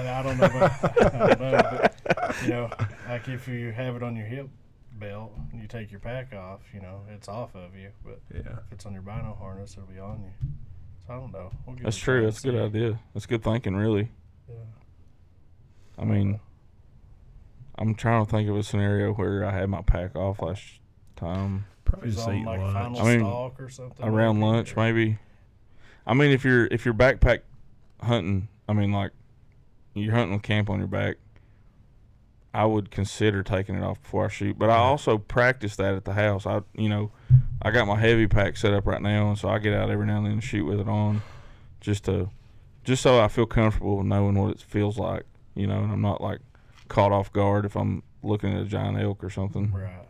I, 0.00 0.20
I 0.20 0.22
don't 0.22 0.38
know, 0.38 0.44
about, 0.46 0.84
I 1.02 1.08
don't 1.34 1.40
know, 1.40 1.90
but 2.20 2.36
you 2.44 2.48
know, 2.50 2.70
like 3.08 3.28
if 3.28 3.46
you 3.48 3.72
have 3.72 3.96
it 3.96 4.02
on 4.02 4.16
your 4.16 4.26
hip 4.26 4.48
belt 4.98 5.32
and 5.52 5.60
you 5.60 5.66
take 5.68 5.90
your 5.90 6.00
pack 6.00 6.32
off, 6.32 6.60
you 6.72 6.80
know, 6.80 7.00
it's 7.12 7.28
off 7.28 7.54
of 7.54 7.74
you. 7.76 7.90
But 8.04 8.20
Yeah. 8.32 8.40
if 8.66 8.72
it's 8.72 8.86
on 8.86 8.92
your 8.92 9.02
bino 9.02 9.36
harness, 9.38 9.72
it'll 9.72 9.86
be 9.92 9.98
on 9.98 10.22
you. 10.22 10.48
So 11.06 11.12
I 11.12 11.16
don't 11.16 11.32
know. 11.32 11.50
We'll 11.66 11.76
That's 11.82 11.98
true. 11.98 12.24
That's 12.24 12.38
a 12.40 12.42
good 12.50 12.54
see. 12.54 12.78
idea. 12.78 13.00
That's 13.12 13.26
good 13.26 13.42
thinking, 13.42 13.74
really. 13.76 14.10
Yeah. 14.48 14.54
I 15.98 16.04
mean, 16.04 16.34
uh, 16.34 16.38
I'm 17.76 17.94
trying 17.94 18.24
to 18.24 18.30
think 18.30 18.48
of 18.48 18.56
a 18.56 18.62
scenario 18.62 19.12
where 19.12 19.44
I 19.44 19.50
had 19.52 19.68
my 19.68 19.82
pack 19.82 20.14
off 20.16 20.40
last 20.40 20.62
time 21.16 21.66
Probably 21.84 22.10
just 22.10 22.26
on 22.26 22.44
like 22.44 22.58
lunch. 22.60 22.72
final 22.72 23.00
I 23.00 23.04
mean, 23.04 23.20
stalk 23.20 23.60
or 23.60 23.68
something. 23.68 24.06
around 24.06 24.40
like 24.40 24.52
lunch, 24.54 24.76
or- 24.76 24.80
maybe. 24.80 25.18
I 26.06 26.14
mean, 26.14 26.30
if 26.30 26.44
you're 26.44 26.66
if 26.66 26.84
you're 26.84 26.94
backpack 26.94 27.40
hunting, 28.04 28.48
I 28.68 28.72
mean, 28.72 28.92
like 28.92 29.12
you're 29.94 30.14
hunting 30.14 30.34
with 30.34 30.42
camp 30.42 30.70
on 30.70 30.78
your 30.78 30.88
back, 30.88 31.16
I 32.52 32.66
would 32.66 32.90
consider 32.90 33.42
taking 33.42 33.74
it 33.74 33.82
off 33.82 34.00
before 34.02 34.26
I 34.26 34.28
shoot. 34.28 34.58
But 34.58 34.70
I 34.70 34.76
also 34.76 35.18
practice 35.18 35.76
that 35.76 35.94
at 35.94 36.04
the 36.04 36.12
house. 36.12 36.46
I, 36.46 36.60
you 36.74 36.88
know, 36.88 37.10
I 37.60 37.70
got 37.70 37.86
my 37.86 37.98
heavy 37.98 38.26
pack 38.26 38.56
set 38.56 38.72
up 38.72 38.86
right 38.86 39.02
now, 39.02 39.30
and 39.30 39.38
so 39.38 39.48
I 39.48 39.58
get 39.58 39.74
out 39.74 39.90
every 39.90 40.06
now 40.06 40.18
and 40.18 40.26
then 40.26 40.32
and 40.34 40.44
shoot 40.44 40.64
with 40.64 40.80
it 40.80 40.88
on, 40.88 41.22
just 41.80 42.04
to, 42.04 42.30
just 42.84 43.02
so 43.02 43.20
I 43.20 43.28
feel 43.28 43.46
comfortable 43.46 44.02
knowing 44.04 44.40
what 44.40 44.52
it 44.52 44.60
feels 44.60 44.98
like, 44.98 45.24
you 45.54 45.66
know, 45.66 45.80
and 45.80 45.92
I'm 45.92 46.02
not 46.02 46.20
like 46.20 46.40
caught 46.88 47.10
off 47.12 47.32
guard 47.32 47.64
if 47.64 47.76
I'm 47.76 48.02
looking 48.22 48.54
at 48.54 48.62
a 48.62 48.66
giant 48.66 49.00
elk 49.00 49.24
or 49.24 49.30
something. 49.30 49.72
Right. 49.72 50.06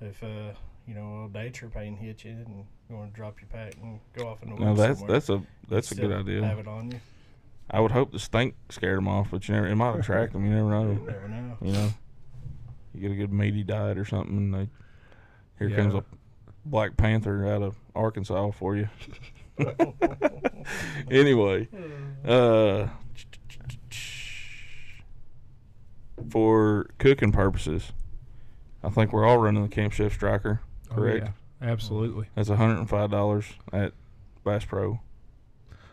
If 0.00 0.22
uh, 0.22 0.52
you 0.86 0.94
know, 0.94 1.30
a 1.32 1.38
nature 1.38 1.68
pain 1.68 1.96
hit 1.96 2.24
you 2.24 2.32
and 2.32 2.64
you 2.88 2.96
want 2.96 3.12
to 3.12 3.16
drop 3.16 3.40
your 3.40 3.48
pack 3.48 3.74
and 3.82 4.00
go 4.14 4.28
off 4.28 4.42
in 4.42 4.50
the 4.50 4.56
No, 4.56 4.74
that's 4.74 4.98
somewhere, 4.98 5.12
that's 5.12 5.28
a 5.28 5.42
that's 5.68 5.92
a 5.92 5.94
good 5.94 6.12
idea. 6.12 6.44
Have 6.44 6.58
it 6.58 6.68
on 6.68 6.92
you. 6.92 7.00
I 7.70 7.80
would 7.80 7.90
hope 7.92 8.12
the 8.12 8.18
stink 8.18 8.54
scared 8.70 8.96
them 8.98 9.08
off, 9.08 9.28
but 9.30 9.46
you 9.48 9.54
never. 9.54 9.66
It 9.66 9.76
might 9.76 9.98
attract 9.98 10.32
them. 10.32 10.44
You 10.46 10.52
never 10.54 10.70
know. 10.70 10.90
You 10.92 11.06
never 11.06 11.28
know. 11.28 11.56
You 11.62 11.72
know, 11.72 11.90
you 12.94 13.00
get 13.00 13.10
a 13.12 13.14
good 13.14 13.32
meaty 13.32 13.62
diet 13.62 13.98
or 13.98 14.04
something, 14.04 14.36
and 14.36 14.54
they 14.54 14.68
here 15.58 15.68
Yeah. 15.68 15.76
comes 15.76 15.94
a 15.94 16.04
Black 16.64 16.96
Panther 16.96 17.46
out 17.46 17.62
of 17.62 17.76
Arkansas 17.94 18.50
for 18.52 18.76
you. 18.76 18.88
anyway, 21.10 21.68
uh, 22.26 22.86
for 26.30 26.86
cooking 26.98 27.32
purposes, 27.32 27.92
I 28.82 28.90
think 28.90 29.12
we're 29.12 29.26
all 29.26 29.38
running 29.38 29.62
the 29.62 29.68
Camp 29.68 29.92
Chef 29.92 30.12
Striker. 30.12 30.60
Oh, 30.90 30.94
correct. 30.94 31.26
yeah, 31.60 31.68
absolutely. 31.68 32.28
That's 32.34 32.48
hundred 32.48 32.78
and 32.78 32.88
five 32.88 33.10
dollars 33.10 33.44
at 33.72 33.92
Bass 34.44 34.64
Pro. 34.64 35.00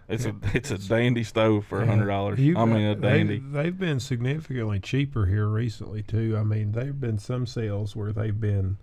It's 0.07 0.25
a 0.25 0.35
it's 0.53 0.69
a 0.71 0.77
dandy 0.77 1.23
stove 1.23 1.65
for 1.65 1.81
a 1.81 1.85
hundred 1.87 2.07
dollars. 2.07 2.39
I 2.39 2.43
mean 2.65 2.85
a 2.85 2.95
they- 2.95 3.01
dandy. 3.17 3.39
They've 3.39 3.77
been 3.77 3.99
significantly 3.99 4.79
cheaper 4.79 5.25
here 5.25 5.47
recently 5.47 6.03
too. 6.03 6.35
I 6.37 6.43
mean, 6.43 6.73
there've 6.73 6.99
been 6.99 7.17
some 7.17 7.45
sales 7.47 7.95
where 7.95 8.11
they've 8.11 8.39
been 8.39 8.77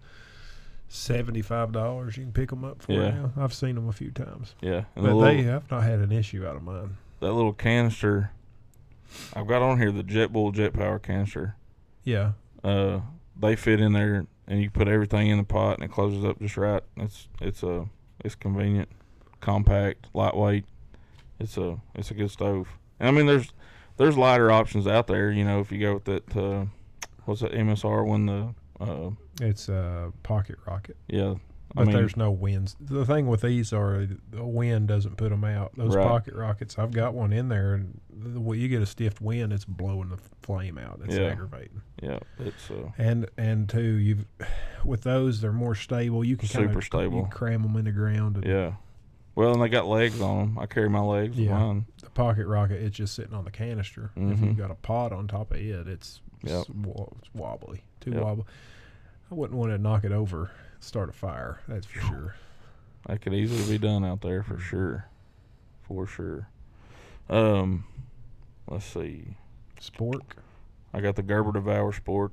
seventy-five 0.89 1.73
dollars. 1.73 2.17
You 2.17 2.25
can 2.25 2.33
pick 2.33 2.51
them 2.51 2.65
up 2.65 2.83
for 2.83 2.93
Yeah. 2.93 3.11
now. 3.11 3.33
I've 3.37 3.55
seen 3.55 3.75
them 3.77 3.89
a 3.89 3.93
few 3.93 4.11
times, 4.11 4.55
Yeah, 4.61 4.85
and 4.97 5.05
the 5.05 5.11
but 5.11 5.15
little, 5.15 5.21
they 5.23 5.43
have 5.43 5.71
not 5.71 5.85
had 5.85 6.01
an 6.01 6.13
issue 6.13 6.47
out 6.47 6.57
of 6.57 6.63
mine. 6.63 6.97
that 7.21 7.33
little 7.33 7.53
canister. 7.53 8.31
I've 9.35 9.47
got 9.47 9.63
on 9.63 9.79
here 9.79 9.93
the 9.93 10.03
Jetboil 10.03 10.55
Jet 10.55 10.73
Power 10.73 10.99
canister. 10.99 11.55
Yeah, 12.05 12.33
Uh, 12.65 13.01
they 13.39 13.57
fit 13.57 13.81
in 13.81 13.93
there, 13.93 14.27
and 14.47 14.61
you 14.63 14.71
put 14.71 14.89
everything 14.89 15.29
in 15.29 15.39
the 15.39 15.45
pot, 15.45 15.75
and 15.77 15.85
it 15.85 15.91
closes 15.93 16.25
up 16.25 16.39
just 16.41 16.57
right. 16.57 16.83
It's 16.97 17.29
it's 17.41 17.63
a 17.63 17.87
it's 18.25 18.35
convenient, 18.35 18.89
compact, 19.41 20.09
lightweight. 20.15 20.65
It's 21.43 21.57
a 21.57 21.79
it's 21.95 22.11
a 22.11 22.15
good 22.15 22.31
stove. 22.31 22.69
And 23.01 23.09
I 23.09 23.13
mean, 23.13 23.27
there's 23.27 23.53
there's 23.97 24.17
lighter 24.17 24.51
options 24.51 24.87
out 24.87 25.07
there. 25.07 25.31
You 25.31 25.45
know, 25.45 25.61
if 25.61 25.73
you 25.73 25.81
go 25.81 25.95
with 25.95 26.05
that, 26.05 26.37
uh, 26.37 26.67
what's 27.25 27.41
that 27.41 27.53
MSR 27.53 28.07
one? 28.07 28.27
The 28.27 28.55
uh, 28.81 29.11
it's 29.41 29.69
a 29.69 30.13
pocket 30.23 30.57
rocket, 30.67 30.97
yeah. 31.09 31.35
but 31.75 31.83
I 31.83 31.85
mean, 31.85 31.95
there's 31.97 32.17
no 32.17 32.31
winds. 32.31 32.75
The 32.81 33.05
thing 33.05 33.27
with 33.29 33.43
these 33.43 33.73
are 33.73 34.07
the 34.31 34.45
wind 34.45 34.89
doesn't 34.89 35.17
put 35.17 35.31
them 35.31 35.45
out. 35.45 35.73
Those 35.77 35.95
Right. 35.95 36.07
pocket 36.07 36.35
rockets, 36.35 36.79
I've 36.79 36.91
got 36.93 37.15
one 37.15 37.33
in 37.33 37.49
there, 37.49 37.75
and 37.75 38.01
the 38.11 38.41
way 38.41 38.57
you 38.57 38.69
get 38.69 38.83
a 38.83 38.87
stiff 38.87 39.21
wind, 39.21 39.53
it's 39.53 39.65
blowing 39.65 40.09
the 40.09 40.19
flame 40.43 40.79
out. 40.79 41.01
It's 41.05 41.15
Yeah. 41.17 41.29
aggravating. 41.29 41.83
yeah, 42.03 42.19
it's 42.41 42.71
uh, 42.71 42.91
And 42.99 43.29
and 43.39 43.69
two, 43.69 43.81
you've 43.83 44.27
with 44.85 45.03
those 45.03 45.41
they're 45.41 45.53
more 45.53 45.75
stable. 45.77 46.25
You 46.25 46.37
can 46.37 46.49
Super 46.49 46.67
kinda, 46.67 46.83
stable. 46.83 47.19
You 47.19 47.27
cram 47.31 47.63
them 47.63 47.77
in 47.77 47.85
the 47.85 47.93
ground. 47.93 48.37
And 48.37 48.45
yeah. 48.47 48.73
Well, 49.35 49.53
and 49.55 49.63
they 49.63 49.69
got 49.69 49.87
legs 49.87 50.21
on 50.21 50.39
them. 50.39 50.59
I 50.59 50.67
carry 50.67 50.91
my 50.91 51.01
legs 51.01 51.39
Yeah. 51.39 51.59
mine. 51.59 51.87
The 52.03 52.11
pocket 52.11 52.47
rocket, 52.47 52.83
it's 52.83 52.97
just 52.97 53.15
sitting 53.15 53.35
on 53.35 53.45
the 53.45 53.51
canister. 53.51 54.11
If 54.15 54.39
Mhm. 54.41 54.45
you've 54.47 54.57
got 54.59 54.71
a 54.71 54.75
pot 54.75 55.13
on 55.13 55.27
top 55.27 55.53
of 55.53 55.57
it, 55.59 55.89
it's, 55.89 56.21
Yep. 56.43 56.67
it's, 56.69 57.35
wobbly, 57.35 57.83
too 58.01 58.11
Yep. 58.11 58.23
wobbly. 58.23 58.45
I 59.31 59.35
wouldn't 59.35 59.59
want 59.59 59.73
to 59.73 59.79
knock 59.79 60.05
it 60.05 60.13
over, 60.13 60.51
start 60.81 61.09
a 61.09 61.13
fire. 61.13 61.61
That's 61.67 61.87
for 61.87 62.01
sure. 62.01 62.35
That 63.07 63.23
could 63.23 63.33
easily 63.33 63.79
be 63.79 63.85
done 63.85 64.05
out 64.05 64.21
there 64.21 64.43
for 64.43 64.59
sure, 64.59 65.07
for 65.81 66.07
sure. 66.07 66.49
Um, 67.31 67.85
let's 68.69 68.85
see. 68.85 69.37
Spork, 69.81 70.37
I 70.93 71.01
got 71.01 71.17
the 71.17 71.23
Gerber 71.23 71.53
Devour 71.53 71.93
Spork. 71.93 72.33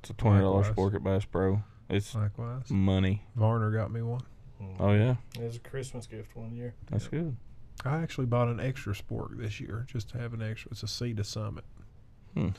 It's 0.00 0.10
a 0.10 0.14
twenty 0.14 0.40
dollars. 0.40 0.68
Spork 0.68 0.94
at 0.94 1.04
Bass 1.04 1.24
Pro. 1.24 1.62
It's 1.88 2.14
likewise. 2.16 2.68
money. 2.70 3.22
Varner 3.36 3.70
got 3.70 3.90
me 3.92 4.02
one. 4.02 4.22
Mm. 4.62 4.76
Oh 4.80 4.92
yeah, 4.92 5.16
It 5.38 5.42
was 5.44 5.56
a 5.56 5.60
Christmas 5.60 6.06
gift 6.06 6.34
one 6.36 6.54
year. 6.54 6.74
that's 6.90 7.08
good. 7.08 7.36
I 7.84 7.98
actually 7.98 8.26
bought 8.26 8.48
an 8.48 8.58
extra 8.58 8.94
spork 8.94 9.36
this 9.36 9.60
year 9.60 9.84
just 9.86 10.08
to 10.10 10.18
have 10.18 10.32
an 10.32 10.40
extra. 10.42 10.70
It's 10.72 10.82
a 10.82 10.88
Sea 10.88 11.12
to 11.14 11.24
Summit. 11.24 11.64
Hmm. 12.34 12.46
Mm. 12.48 12.52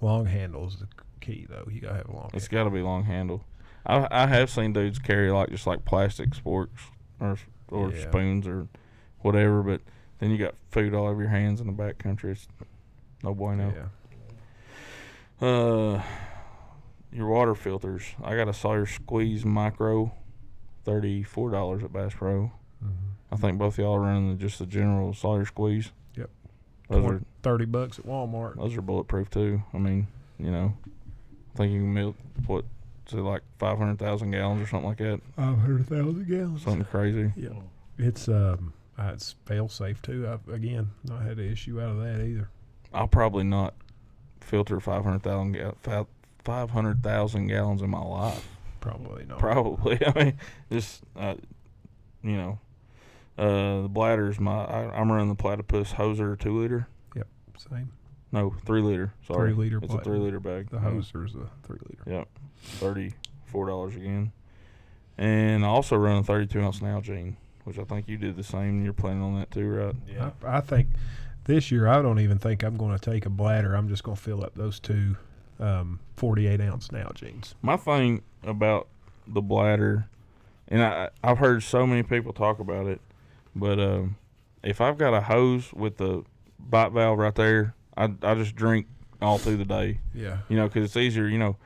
Long 0.00 0.24
handle 0.26 0.66
is 0.66 0.76
the 0.76 0.88
key, 1.20 1.46
though. 1.48 1.68
You 1.70 1.80
got 1.82 1.90
to 1.90 1.94
have 1.96 2.08
a 2.08 2.12
long 2.12 2.30
It's 2.32 2.46
handle. 2.46 2.64
got 2.64 2.70
to 2.70 2.74
be 2.76 2.82
long 2.82 3.04
handle. 3.04 3.44
I 3.84 4.08
I 4.10 4.26
have 4.26 4.48
seen 4.50 4.72
dudes 4.72 4.98
carry 4.98 5.30
like 5.30 5.50
just 5.50 5.66
like 5.66 5.84
plastic 5.84 6.30
sporks 6.30 6.90
or 7.20 7.36
or 7.68 7.90
Yeah. 7.92 8.08
spoons 8.08 8.46
or 8.46 8.68
whatever, 9.20 9.62
but 9.62 9.82
then 10.18 10.30
you 10.30 10.38
got 10.38 10.54
food 10.70 10.94
all 10.94 11.06
over 11.06 11.20
your 11.22 11.30
hands 11.30 11.60
in 11.60 11.66
the 11.66 11.72
back 11.72 11.98
country. 11.98 12.32
It's 12.32 12.48
no 13.22 13.34
bueno. 13.34 13.72
Yeah. 13.76 15.46
Uh, 15.46 16.02
your 17.12 17.28
water 17.28 17.54
filters. 17.54 18.02
I 18.22 18.34
got 18.34 18.48
a 18.48 18.52
Sawyer 18.54 18.86
Squeeze 18.86 19.44
Micro, 19.44 20.12
thirty 20.88 21.22
four 21.22 21.50
dollars 21.50 21.82
at 21.84 21.92
Bass 21.92 22.14
Pro. 22.14 22.52
Mhm. 22.84 22.90
I 23.30 23.36
think 23.36 23.58
both 23.58 23.78
y'all 23.78 23.94
are 23.94 24.00
running 24.00 24.30
the, 24.30 24.34
just 24.36 24.58
the 24.58 24.66
general 24.66 25.12
Sawyer 25.12 25.44
Squeeze. 25.44 25.92
Yep. 26.16 26.30
Those 26.88 27.02
Twen- 27.04 27.14
are 27.16 27.22
Thirty 27.42 27.64
bucks 27.66 27.98
at 27.98 28.06
Walmart. 28.06 28.56
those 28.56 28.76
are 28.76 28.82
bulletproof 28.82 29.30
too. 29.30 29.62
I 29.74 29.78
mean, 29.78 30.06
you 30.38 30.50
know, 30.50 30.74
I 31.54 31.56
think 31.56 31.72
you 31.72 31.80
can 31.80 31.92
milk 31.94 32.16
what 32.46 32.64
is 33.06 33.14
it 33.14 33.16
like 33.18 33.42
five 33.58 33.78
hundred 33.78 33.98
thousand 33.98 34.30
gallons 34.32 34.62
or 34.62 34.66
something 34.66 34.88
like 34.88 34.98
that. 34.98 35.20
Five 35.36 35.58
hundred 35.58 35.86
thousand 35.86 36.26
gallons. 36.28 36.62
Something 36.62 36.84
crazy. 36.84 37.32
Yeah. 37.36 37.50
It's 37.98 38.28
um, 38.28 38.72
uh, 38.98 39.10
it's 39.14 39.34
fail 39.44 39.68
safe 39.68 40.00
too. 40.02 40.28
I've 40.28 40.48
again 40.52 40.90
not 41.04 41.22
had 41.22 41.38
an 41.38 41.50
issue 41.52 41.80
out 41.80 41.90
of 41.90 41.98
that 41.98 42.20
either. 42.24 42.48
I'll 42.94 43.08
probably 43.08 43.44
not 43.44 43.74
filter 44.40 44.80
five 44.80 45.04
hundred 45.04 45.22
thousand 45.22 45.52
ga- 45.52 46.04
five 46.44 46.70
hundred 46.70 47.02
thousand 47.02 47.46
gallons 47.48 47.82
in 47.82 47.90
my 47.90 48.02
life. 48.02 48.48
Probably 48.88 49.24
not. 49.26 49.38
Probably. 49.38 49.98
I 50.06 50.24
mean, 50.24 50.38
just 50.70 51.02
uh, 51.16 51.34
you 52.22 52.36
know, 52.36 52.58
uh, 53.36 53.82
the 53.82 53.88
bladders. 53.88 54.38
My 54.40 54.64
I, 54.64 55.00
I'm 55.00 55.10
running 55.12 55.28
the 55.28 55.34
platypus 55.34 55.92
hoser 55.92 56.38
two 56.38 56.60
liter. 56.60 56.88
Yep. 57.14 57.26
Same. 57.70 57.92
No, 58.32 58.54
three 58.66 58.82
liter. 58.82 59.14
Sorry, 59.26 59.52
Three 59.54 59.64
liter 59.64 59.80
It's 59.82 59.94
a 59.94 60.00
three 60.00 60.18
liter 60.18 60.40
bag. 60.40 60.70
The 60.70 60.76
Yeah. 60.76 60.82
hoser's 60.90 61.34
a 61.34 61.48
three 61.66 61.78
liter. 61.88 62.02
Yep, 62.06 62.28
thirty 62.62 63.14
four 63.46 63.66
dollars 63.66 63.96
again. 63.96 64.32
And 65.16 65.64
I 65.64 65.68
also 65.68 65.96
run 65.96 66.18
a 66.18 66.22
thirty 66.22 66.46
two 66.46 66.60
ounce 66.60 66.80
Nalgene, 66.80 67.34
which 67.64 67.78
I 67.78 67.84
think 67.84 68.08
you 68.08 68.16
did 68.18 68.36
the 68.36 68.42
same. 68.44 68.84
You're 68.84 68.92
planning 68.92 69.22
on 69.22 69.38
that 69.38 69.50
too, 69.50 69.68
right? 69.68 69.94
Yeah. 70.06 70.30
I, 70.44 70.58
I 70.58 70.60
think 70.60 70.88
this 71.44 71.70
year 71.70 71.88
I 71.88 72.02
don't 72.02 72.20
even 72.20 72.38
think 72.38 72.62
I'm 72.62 72.76
going 72.76 72.96
to 72.96 73.10
take 73.10 73.24
a 73.24 73.30
bladder. 73.30 73.74
I'm 73.74 73.88
just 73.88 74.02
going 74.04 74.16
to 74.16 74.22
fill 74.22 74.44
up 74.44 74.54
those 74.54 74.78
two 74.78 75.16
um, 75.60 76.00
48 76.16 76.60
ounce 76.60 76.88
Nalgenes. 76.88 77.54
My 77.62 77.76
thing 77.76 78.22
about 78.44 78.88
the 79.26 79.40
bladder, 79.42 80.08
and 80.68 80.82
I 80.82 81.10
I've 81.22 81.38
heard 81.38 81.62
so 81.62 81.86
many 81.86 82.02
people 82.02 82.32
talk 82.32 82.58
about 82.58 82.86
it, 82.86 83.00
but 83.54 83.78
um, 83.80 84.16
if 84.62 84.80
I've 84.80 84.98
got 84.98 85.14
a 85.14 85.20
hose 85.20 85.72
with 85.72 85.96
the 85.98 86.24
bite 86.58 86.92
valve 86.92 87.18
right 87.18 87.34
there, 87.34 87.74
I 87.96 88.12
I 88.22 88.34
just 88.34 88.54
drink 88.54 88.86
all 89.20 89.38
through 89.38 89.56
the 89.56 89.64
day. 89.64 90.00
Yeah. 90.14 90.38
You 90.48 90.56
know, 90.56 90.68
because 90.68 90.84
it's 90.84 90.96
easier. 90.96 91.26
You 91.26 91.38
know, 91.38 91.56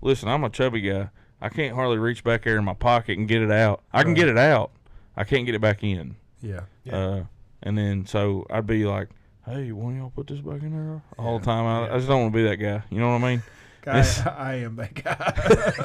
listen, 0.00 0.28
I'm 0.28 0.44
a 0.44 0.50
chubby 0.50 0.80
guy. 0.80 1.10
I 1.40 1.48
can't 1.48 1.74
hardly 1.74 1.98
reach 1.98 2.22
back 2.22 2.44
there 2.44 2.56
in 2.56 2.64
my 2.64 2.74
pocket 2.74 3.18
and 3.18 3.26
get 3.26 3.42
it 3.42 3.50
out. 3.50 3.82
I 3.92 4.02
can 4.02 4.10
Right. 4.12 4.16
get 4.18 4.28
it 4.28 4.38
out. 4.38 4.70
I 5.16 5.24
can't 5.24 5.44
get 5.44 5.56
it 5.56 5.60
back 5.60 5.82
in. 5.82 6.14
Yeah. 6.40 6.60
Yeah. 6.84 6.96
Uh, 6.96 7.24
and 7.64 7.76
then 7.76 8.06
so 8.06 8.46
I'd 8.48 8.66
be 8.66 8.84
like, 8.86 9.08
"Hey, 9.46 9.72
why 9.72 9.90
don't 9.90 9.96
y'all 9.98 10.10
put 10.10 10.26
this 10.28 10.40
back 10.40 10.62
in 10.62 10.72
there 10.72 11.02
all 11.18 11.38
the 11.38 11.44
time?" 11.44 11.64
I, 11.66 11.86
Yeah. 11.86 11.94
I 11.94 11.96
just 11.98 12.08
don't 12.08 12.20
want 12.22 12.32
to 12.32 12.36
be 12.36 12.44
that 12.48 12.56
guy. 12.56 12.82
You 12.90 13.00
know 13.00 13.10
what 13.12 13.22
I 13.24 13.28
mean? 13.30 13.42
I, 13.86 13.90
It's- 13.98 14.26
I 14.26 14.54
am 14.56 14.76
that 14.76 14.94
guy. 14.94 15.16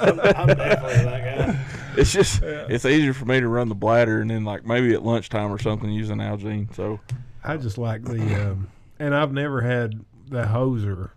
I'm, 0.01 0.19
I'm 0.19 0.47
definitely 0.55 1.03
that 1.05 1.47
guy. 1.47 1.65
It's 1.97 2.13
just 2.13 2.43
Yeah. 2.43 2.67
it's 2.69 2.85
easier 2.85 3.11
for 3.13 3.25
me 3.25 3.39
to 3.39 3.47
run 3.47 3.69
the 3.69 3.75
bladder 3.75 4.21
and 4.21 4.29
then 4.29 4.43
like 4.43 4.63
maybe 4.63 4.93
at 4.93 5.01
lunchtime 5.01 5.51
or 5.51 5.57
something 5.57 5.89
using 5.91 6.19
a 6.21 6.23
Nalgene. 6.23 6.71
So 6.75 6.99
I 7.43 7.57
just 7.57 7.79
like 7.79 8.03
the, 8.03 8.51
um, 8.51 8.67
and 8.99 9.15
I've 9.15 9.31
never 9.33 9.61
had 9.61 10.05
the 10.29 10.43
hoser 10.43 11.09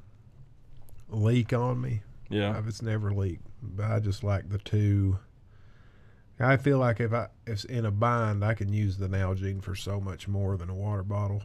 leak 1.11 1.53
on 1.53 1.81
me. 1.83 2.01
yeah, 2.31 2.57
I've- 2.57 2.67
It's 2.69 2.81
never 2.81 3.13
leaked, 3.13 3.47
but 3.63 3.85
I 3.91 3.99
just 4.01 4.25
like 4.25 4.49
the 4.49 4.57
two. 4.57 5.19
I 6.39 6.57
feel 6.57 6.79
like 6.79 7.01
if 7.01 7.13
I 7.13 7.25
if 7.47 7.53
it's 7.53 7.65
in 7.65 7.85
a 7.85 7.91
bind, 7.91 8.43
I 8.43 8.55
can 8.55 8.73
use 8.73 8.97
the 8.97 9.09
Nalgene 9.09 9.63
for 9.63 9.75
so 9.75 10.01
much 10.01 10.27
more 10.29 10.57
than 10.57 10.71
a 10.71 10.75
water 10.75 11.03
bottle. 11.03 11.43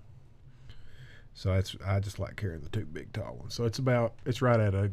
So 1.35 1.53
it's 1.53 1.75
I 1.85 1.99
just 1.99 2.17
like 2.17 2.35
carrying 2.37 2.61
the 2.61 2.69
two 2.69 2.85
big 2.85 3.11
tall 3.13 3.35
ones. 3.35 3.53
So 3.53 3.65
it's 3.65 3.77
about 3.77 4.13
it's 4.25 4.41
right 4.41 4.59
at 4.59 4.73
a 4.73 4.91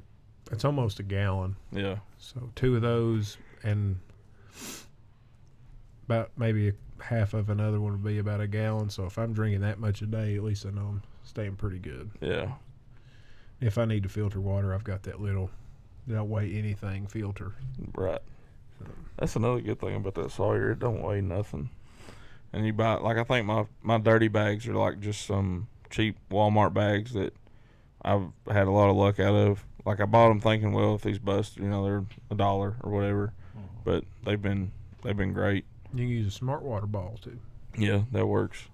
it's 0.51 0.65
almost 0.65 0.99
a 1.01 1.03
gallon. 1.03 1.57
yeah, 1.71 1.97
So 2.19 2.51
two 2.57 2.77
of 2.77 2.83
those 2.83 3.39
and 3.63 3.99
about 6.07 6.31
maybe 6.37 6.69
a 6.69 6.73
half 7.03 7.33
of 7.33 7.49
another 7.49 7.81
one 7.81 7.93
would 7.93 8.05
be 8.05 8.19
about 8.19 8.41
a 8.41 8.47
gallon. 8.49 8.91
So 8.91 9.07
if 9.07 9.19
I'm 9.19 9.33
drinking 9.33 9.61
that 9.63 9.79
much 9.79 10.03
a 10.03 10.07
day, 10.07 10.37
at 10.37 10.43
least 10.43 10.67
I 10.67 10.71
know 10.71 10.83
I'm 10.83 11.03
staying 11.25 11.57
pretty 11.57 11.79
good. 11.79 12.11
yeah. 12.21 12.53
If 13.61 13.79
I 13.79 13.85
need 13.85 14.03
to 14.03 14.09
filter 14.09 14.41
water, 14.41 14.75
I've 14.75 14.83
got 14.83 15.05
that 15.05 15.21
little 15.21 15.49
don't 16.09 16.29
weigh 16.29 16.53
anything 16.55 17.07
filter. 17.07 17.53
Right. 17.95 18.21
That's 19.17 19.37
another 19.37 19.61
good 19.61 19.79
thing 19.79 19.95
about 19.95 20.15
that 20.17 20.33
Sawyer. 20.33 20.73
It 20.73 20.81
don't 20.81 21.01
weigh 21.01 21.21
nothing. 21.21 21.71
And 22.53 22.67
you 22.67 22.73
buy 22.73 22.95
like 22.95 23.17
I 23.17 23.23
think 23.23 23.47
my 23.47 23.67
my 23.81 23.99
dirty 23.99 24.27
bags 24.27 24.67
are 24.67 24.75
like 24.75 24.99
just 24.99 25.25
some 25.25 25.69
cheap 25.93 26.17
Walmart 26.31 26.75
bags 26.75 27.13
that 27.13 27.33
I've 28.05 28.29
had 28.51 28.67
a 28.67 28.71
lot 28.73 28.91
of 28.91 28.97
luck 28.97 29.21
out 29.21 29.35
of. 29.35 29.65
Like 29.87 30.01
I 30.01 30.07
bought 30.07 30.29
them 30.29 30.41
thinking, 30.41 30.73
well, 30.73 30.97
if 30.97 31.03
these 31.03 31.19
bust, 31.19 31.57
you 31.57 31.69
know, 31.69 31.85
they're 31.85 32.05
a 32.31 32.35
dollar 32.35 32.77
or 32.83 32.91
whatever. 32.91 33.33
But 33.85 34.05
they've 34.25 34.41
been 34.41 34.73
they've 35.03 35.17
been 35.17 35.33
great. 35.33 35.65
You 35.93 35.99
can 35.99 36.09
use 36.09 36.27
a 36.27 36.31
smart 36.31 36.63
water 36.63 36.87
ball 36.87 37.19
too. 37.23 37.39
Yeah, 37.77 38.03
that 38.13 38.27
works. 38.27 38.65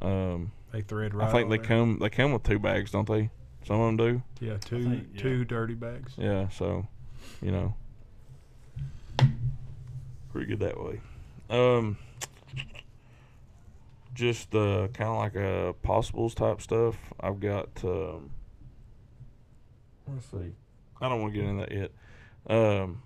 Um, 0.00 0.52
They 0.72 0.80
thread 0.80 1.14
right. 1.14 1.28
I 1.28 1.32
think 1.32 1.50
they 1.50 1.56
there. 1.58 1.66
come 1.66 1.98
they 2.00 2.08
come 2.08 2.32
with 2.32 2.42
two 2.42 2.58
bags, 2.58 2.90
don't 2.90 3.08
they? 3.08 3.30
Some 3.64 3.80
of 3.80 3.86
them 3.86 3.96
do. 3.96 4.22
Yeah, 4.40 4.56
two 4.58 4.82
think, 4.82 5.08
yeah. 5.14 5.22
two 5.22 5.44
dirty 5.44 5.74
bags. 5.74 6.12
Yeah, 6.16 6.48
so 6.48 6.86
you 7.40 7.50
know, 7.50 7.74
pretty 10.32 10.46
good 10.46 10.60
that 10.60 10.82
way. 10.82 11.00
Um, 11.50 11.98
just 14.14 14.54
uh, 14.54 14.88
kind 14.92 15.08
of 15.10 15.16
like 15.18 15.34
a 15.36 15.74
possibles 15.82 16.34
type 16.34 16.60
stuff. 16.60 16.96
I've 17.20 17.40
got. 17.40 17.68
Um, 17.84 18.30
let's 20.08 20.26
see. 20.30 20.52
I 21.00 21.08
don't 21.08 21.20
want 21.20 21.34
to 21.34 21.40
get 21.40 21.48
into 21.48 21.66
that 21.66 21.72
yet. 21.72 21.90
Um, 22.56 23.02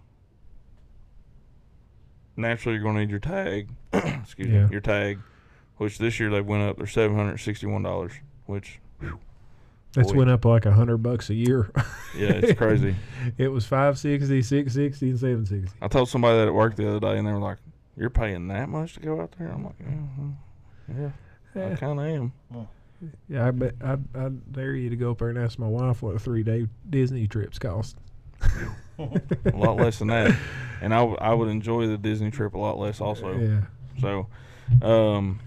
naturally, 2.37 2.75
you're 2.77 2.83
going 2.83 2.97
to 2.97 3.01
need 3.01 3.11
your 3.11 3.21
tag. 3.21 3.69
excuse 3.93 4.49
Yeah. 4.49 4.65
me, 4.67 4.73
your 4.73 4.81
tag, 4.81 5.19
which 5.79 5.99
this 5.99 6.19
year 6.21 6.31
they 6.31 6.41
went 6.41 6.63
up. 6.63 6.77
They're 6.79 6.87
seven 6.87 7.17
hundred 7.17 7.39
sixty-one 7.39 7.83
dollars, 7.83 8.13
which 8.47 8.81
That's 9.95 10.13
Boy. 10.13 10.19
went 10.19 10.31
up 10.31 10.45
like 10.45 10.67
a 10.67 10.73
hundred 10.73 10.99
bucks 10.99 11.31
a 11.31 11.35
year. 11.35 11.71
yeah, 12.17 12.33
it's 12.33 12.59
crazy. 12.59 12.95
it 13.39 13.49
was 13.49 13.65
560, 13.65 14.43
660, 14.43 15.09
and 15.11 15.19
760. 15.19 15.79
I 15.81 15.89
told 15.89 16.09
somebody 16.09 16.39
that 16.39 16.49
at 16.49 16.55
work 16.55 16.77
the 16.77 16.89
other 16.89 17.01
day, 17.01 17.17
and 17.19 17.27
they 17.27 17.33
were 17.33 17.39
like, 17.39 17.59
"You're 17.97 18.11
paying 18.11 18.49
that 18.49 18.69
much 18.69 18.95
to 18.95 19.01
go 19.01 19.21
out 19.21 19.33
there?" 19.39 19.49
I'm 19.49 19.65
like, 19.65 19.77
"Yeah, 19.81 19.95
well, 20.19 20.37
yeah, 20.89 21.11
I 21.73 21.75
kind 21.77 22.01
of 22.01 22.07
am." 22.07 22.33
yeah 23.29 23.47
I 23.47 23.51
bet 23.51 23.75
I 23.85 23.99
I 24.15 24.29
dare 24.51 24.75
you 24.75 24.89
to 24.91 24.97
go 24.97 25.11
up 25.11 25.19
there 25.19 25.29
and 25.29 25.39
ask 25.39 25.59
my 25.59 25.67
wife 25.69 26.03
what 26.03 26.15
a 26.17 26.19
three 26.19 26.43
day 26.43 26.67
Disney 26.89 27.27
trips 27.27 27.59
cost. 27.59 27.97
A 28.99 29.55
lot 29.55 29.77
less 29.77 29.99
than 29.99 30.09
that, 30.09 30.35
and 30.81 30.95
I, 30.95 30.99
w- 31.01 31.19
I 31.21 31.35
would 31.35 31.49
enjoy 31.49 31.87
the 31.87 31.99
Disney 31.99 32.31
trip 32.31 32.55
a 32.55 32.59
lot 32.59 32.79
less 32.79 32.99
also. 33.01 33.37
Yeah. 33.37 33.61
So, 34.01 34.27
um, 34.81 35.39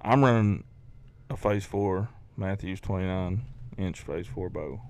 I'm 0.00 0.24
running 0.24 0.64
a 1.30 1.36
Phase 1.36 1.64
Four 1.64 2.08
Mathews 2.36 2.80
29 2.80 3.42
inch 3.78 4.00
Phase 4.00 4.26
Four 4.26 4.50
bow. 4.50 4.80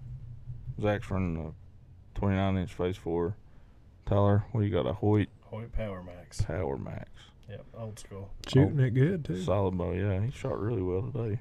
Zach's 0.80 1.10
running 1.10 1.36
a 1.46 2.18
29 2.18 2.56
inch 2.56 2.72
Phase 2.72 2.96
Four. 2.96 3.36
Tyler, 4.06 4.44
what 4.52 4.62
do 4.62 4.66
you 4.66 4.72
got? 4.72 4.86
A 4.86 4.94
Hoyt 4.94 5.28
Hoyt 5.42 5.72
Power 5.72 6.02
Max. 6.02 6.40
Power 6.40 6.78
Max. 6.78 7.10
Yep, 7.52 7.66
old 7.76 7.98
school. 7.98 8.30
Shooting 8.48 8.80
it 8.80 8.94
good 8.94 9.26
too. 9.26 9.42
Solid 9.42 9.76
bow, 9.76 9.92
yeah. 9.92 10.24
He 10.24 10.30
shot 10.30 10.58
really 10.58 10.80
well 10.80 11.02
today. 11.02 11.38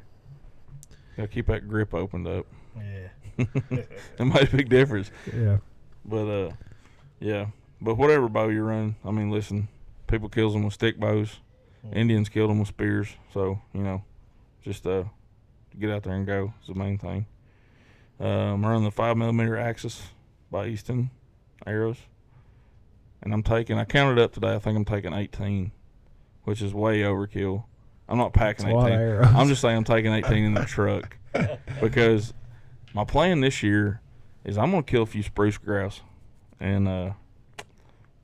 Gotta 1.15 1.29
keep 1.29 1.47
that 1.47 1.69
grip 1.69 1.93
opened 1.93 2.27
up. 2.27 2.45
Yeah. 2.75 3.07
it 3.69 4.19
made 4.19 4.53
a 4.53 4.57
big 4.57 4.67
difference. 4.67 5.09
Yeah. 5.33 5.59
But 6.03 6.25
uh, 6.25 6.51
yeah. 7.21 7.47
But 7.79 7.95
whatever 7.95 8.27
bow 8.27 8.49
you're 8.49 8.65
running, 8.65 8.97
I 9.05 9.11
mean, 9.11 9.31
listen, 9.31 9.69
people 10.07 10.27
kills 10.27 10.51
them 10.51 10.63
with 10.63 10.73
stick 10.73 10.99
bows. 10.99 11.39
Indians 11.93 12.27
killed 12.27 12.49
them 12.49 12.59
with 12.59 12.67
spears. 12.67 13.07
So 13.33 13.61
you 13.73 13.81
know, 13.81 14.03
just 14.63 14.85
uh, 14.85 15.05
get 15.79 15.91
out 15.91 16.03
there 16.03 16.13
and 16.13 16.27
go 16.27 16.53
is 16.61 16.67
the 16.67 16.75
main 16.75 16.97
thing. 16.97 17.25
Um, 18.19 18.27
I'm 18.27 18.65
running 18.65 18.83
the 18.83 18.91
five 18.91 19.15
millimeter 19.15 19.57
Axis 19.57 20.09
by 20.51 20.67
Easton 20.67 21.09
arrows, 21.65 21.99
and 23.21 23.33
I'm 23.33 23.43
taking. 23.43 23.77
I 23.77 23.85
counted 23.85 24.21
up 24.21 24.33
today. 24.33 24.53
I 24.53 24.59
think 24.59 24.75
I'm 24.75 24.83
taking 24.83 25.13
18, 25.13 25.71
which 26.43 26.61
is 26.61 26.73
way 26.73 27.01
overkill. 27.01 27.63
I'm 28.09 28.17
not 28.17 28.33
packing 28.33 28.65
It's 28.67 28.73
a 28.73 28.75
lot 28.75 28.87
18. 28.91 28.93
of 28.99 29.01
arrows. 29.07 29.27
I'm 29.35 29.47
just 29.47 29.61
saying 29.61 29.77
I'm 29.77 29.83
taking 29.83 30.13
18 30.13 30.43
in 30.43 30.53
the 30.53 30.65
truck 30.65 31.17
because 31.81 32.33
my 32.93 33.05
plan 33.05 33.39
this 33.41 33.63
year 33.63 34.01
is 34.43 34.57
I'm 34.57 34.71
gonna 34.71 34.83
kill 34.83 35.03
a 35.03 35.05
few 35.05 35.23
spruce 35.23 35.57
grouse, 35.57 36.01
and 36.59 36.87
uh, 36.87 37.11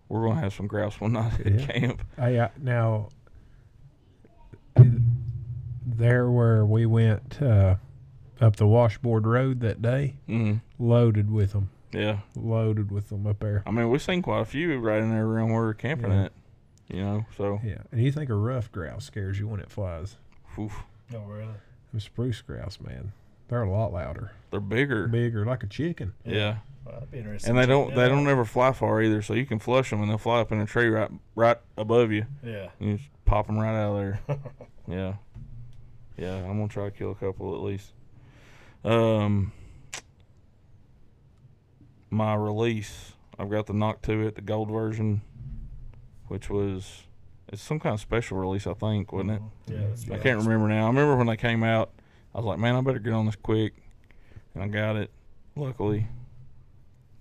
we're 0.10 0.28
gonna 0.28 0.42
have 0.42 0.54
some 0.54 0.68
grouse 0.68 1.00
one 1.00 1.14
night 1.14 1.40
at 1.46 1.54
Yeah. 1.60 1.66
camp. 1.68 2.02
I, 2.18 2.36
uh, 2.36 2.50
now 2.62 3.10
there 5.86 6.30
where 6.30 6.66
we 6.66 6.86
went 6.86 7.42
uh, 7.42 7.76
up 8.42 8.56
the 8.58 8.68
washboard 8.68 9.26
road 9.26 9.62
that 9.62 9.82
day, 9.82 10.16
Mm, 10.28 10.62
loaded 10.80 11.32
with 11.32 11.54
them. 11.54 11.70
Yeah. 11.94 12.20
loaded 12.36 12.92
with 12.92 13.10
them 13.10 13.26
up 13.26 13.40
there. 13.40 13.64
I 13.66 13.72
mean, 13.72 13.90
we've 13.90 14.02
seen 14.02 14.22
quite 14.22 14.42
a 14.42 14.46
few 14.46 14.78
right 14.80 15.00
in 15.02 15.10
there 15.10 15.26
around 15.26 15.50
where 15.50 15.62
we're 15.62 15.74
camping 15.74 16.12
Yeah. 16.12 16.24
at. 16.26 16.32
You 16.90 17.04
know, 17.04 17.26
so 17.38 17.60
Yeah, 17.64 17.82
and 17.92 18.02
you 18.02 18.12
think 18.12 18.30
a 18.30 18.36
ruffed 18.36 18.72
grouse 18.72 19.06
scares 19.06 19.40
you 19.40 19.48
when 19.48 19.60
it 19.60 19.70
flies? 19.70 20.16
oof, 20.58 20.84
No, 21.12 21.20
really. 21.22 21.54
Them 21.92 22.00
spruce 22.00 22.42
grouse, 22.42 22.80
man, 22.80 23.12
they're 23.50 23.64
a 23.64 23.70
lot 23.72 23.92
louder, 23.94 24.32
they're 24.52 24.60
bigger. 24.60 25.08
bigger, 25.08 25.46
like 25.46 25.64
a 25.64 25.68
chicken. 25.68 26.14
Yeah. 26.26 26.58
Well, 26.86 26.96
that'd 26.96 27.12
be 27.12 27.18
interesting. 27.18 27.50
And 27.50 27.60
they 27.60 27.66
don't 27.66 27.94
they 27.96 28.08
don't 28.08 28.28
ever 28.30 28.46
fly 28.46 28.72
far 28.72 29.02
either, 29.02 29.22
so 29.22 29.34
you 29.34 29.46
can 29.46 29.60
flush 29.60 29.90
them 29.90 30.02
and 30.02 30.10
they'll 30.10 30.18
fly 30.18 30.40
up 30.40 30.52
in 30.54 30.60
a 30.62 30.66
tree 30.66 30.88
right 30.88 31.12
right 31.36 31.58
above 31.78 32.12
you. 32.14 32.26
Yeah. 32.42 32.70
You 32.80 32.96
just 32.98 33.10
pop 33.26 33.48
them 33.48 33.58
right 33.60 33.76
out 33.76 33.92
of 33.92 33.98
there. 33.98 34.20
Yeah, 34.90 35.16
yeah. 36.16 36.36
I'm 36.38 36.58
gonna 36.58 36.70
try 36.70 36.86
to 36.86 36.92
kill 36.92 37.12
a 37.12 37.16
couple 37.16 37.54
at 37.56 37.62
least. 37.62 37.92
Um, 38.86 39.52
my 42.10 42.34
release, 42.36 43.12
I've 43.38 43.50
got 43.50 43.66
the 43.66 43.74
knock 43.74 44.02
to 44.04 44.22
it, 44.28 44.36
the 44.36 44.42
gold 44.42 44.70
version, 44.72 45.22
which 46.28 46.50
was 46.50 47.04
it's 47.50 47.62
some 47.62 47.80
kind 47.80 47.94
of 47.94 48.00
special 48.00 48.38
release, 48.38 48.68
I 48.68 48.74
think, 48.74 49.12
wasn't 49.14 49.32
it? 49.32 49.42
Yeah. 49.68 49.78
that's 49.90 50.10
I 50.12 50.18
can't 50.18 50.40
remember 50.42 50.68
now. 50.68 50.86
I 50.86 50.88
remember 50.88 51.16
when 51.16 51.28
they 51.28 51.38
came 51.38 51.64
out, 51.64 51.92
I 52.36 52.40
was 52.40 52.46
like, 52.46 52.60
man, 52.60 52.76
I 52.76 52.82
better 52.82 53.00
get 53.00 53.14
on 53.14 53.26
this 53.26 53.36
quick, 53.38 53.74
and 54.54 54.64
I 54.64 54.68
got 54.68 54.96
it, 54.98 55.10
luckily. 55.56 56.08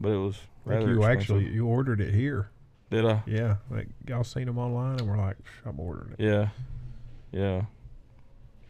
But 0.00 0.10
it 0.10 0.18
was 0.18 0.36
I 0.66 0.70
think 0.70 0.80
rather 0.80 0.88
you 0.92 0.98
expensive. 0.98 1.20
actually 1.20 1.44
you 1.54 1.66
ordered 1.66 2.00
it 2.00 2.12
here. 2.12 2.50
did 2.90 3.06
I? 3.06 3.22
Yeah, 3.26 3.56
like 3.70 3.88
y'all 4.06 4.24
seen 4.24 4.46
them 4.46 4.58
online, 4.58 4.98
and 4.98 5.08
we're 5.08 5.16
like, 5.16 5.36
I'm 5.64 5.78
ordering 5.78 6.14
it. 6.18 6.22
Yeah, 6.22 6.48
yeah. 7.32 7.62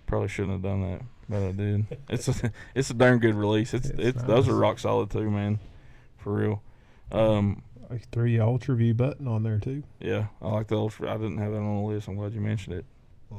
Probably 0.06 0.28
shouldn't 0.28 0.52
have 0.52 0.62
done 0.62 0.82
that, 0.82 1.00
but 1.28 1.42
I 1.42 1.52
did. 1.52 1.86
It's 2.10 2.28
a 2.28 2.52
it's 2.74 2.90
a 2.90 2.94
darn 2.94 3.18
good 3.18 3.34
release. 3.34 3.74
It's 3.74 3.88
It's 3.88 3.98
it's, 3.98 4.22
those 4.22 4.48
are 4.48 4.54
rock 4.54 4.78
solid 4.78 5.10
too, 5.10 5.28
man, 5.30 5.58
for 6.18 6.32
real. 6.34 6.62
Um, 7.10 7.62
I 7.90 7.98
threw 8.12 8.24
you 8.24 8.42
Ultra 8.42 8.74
View 8.76 8.94
button 8.94 9.28
on 9.28 9.42
there 9.42 9.58
too. 9.58 9.82
yeah, 10.00 10.26
I 10.42 10.48
like 10.48 10.66
the 10.68 10.76
ultra. 10.76 11.10
I 11.10 11.16
didn't 11.16 11.38
have 11.38 11.52
that 11.52 11.58
on 11.58 11.76
the 11.82 11.88
list. 11.88 12.08
I'm 12.08 12.16
glad 12.16 12.32
you 12.34 12.40
mentioned 12.40 12.74
it. 12.76 12.84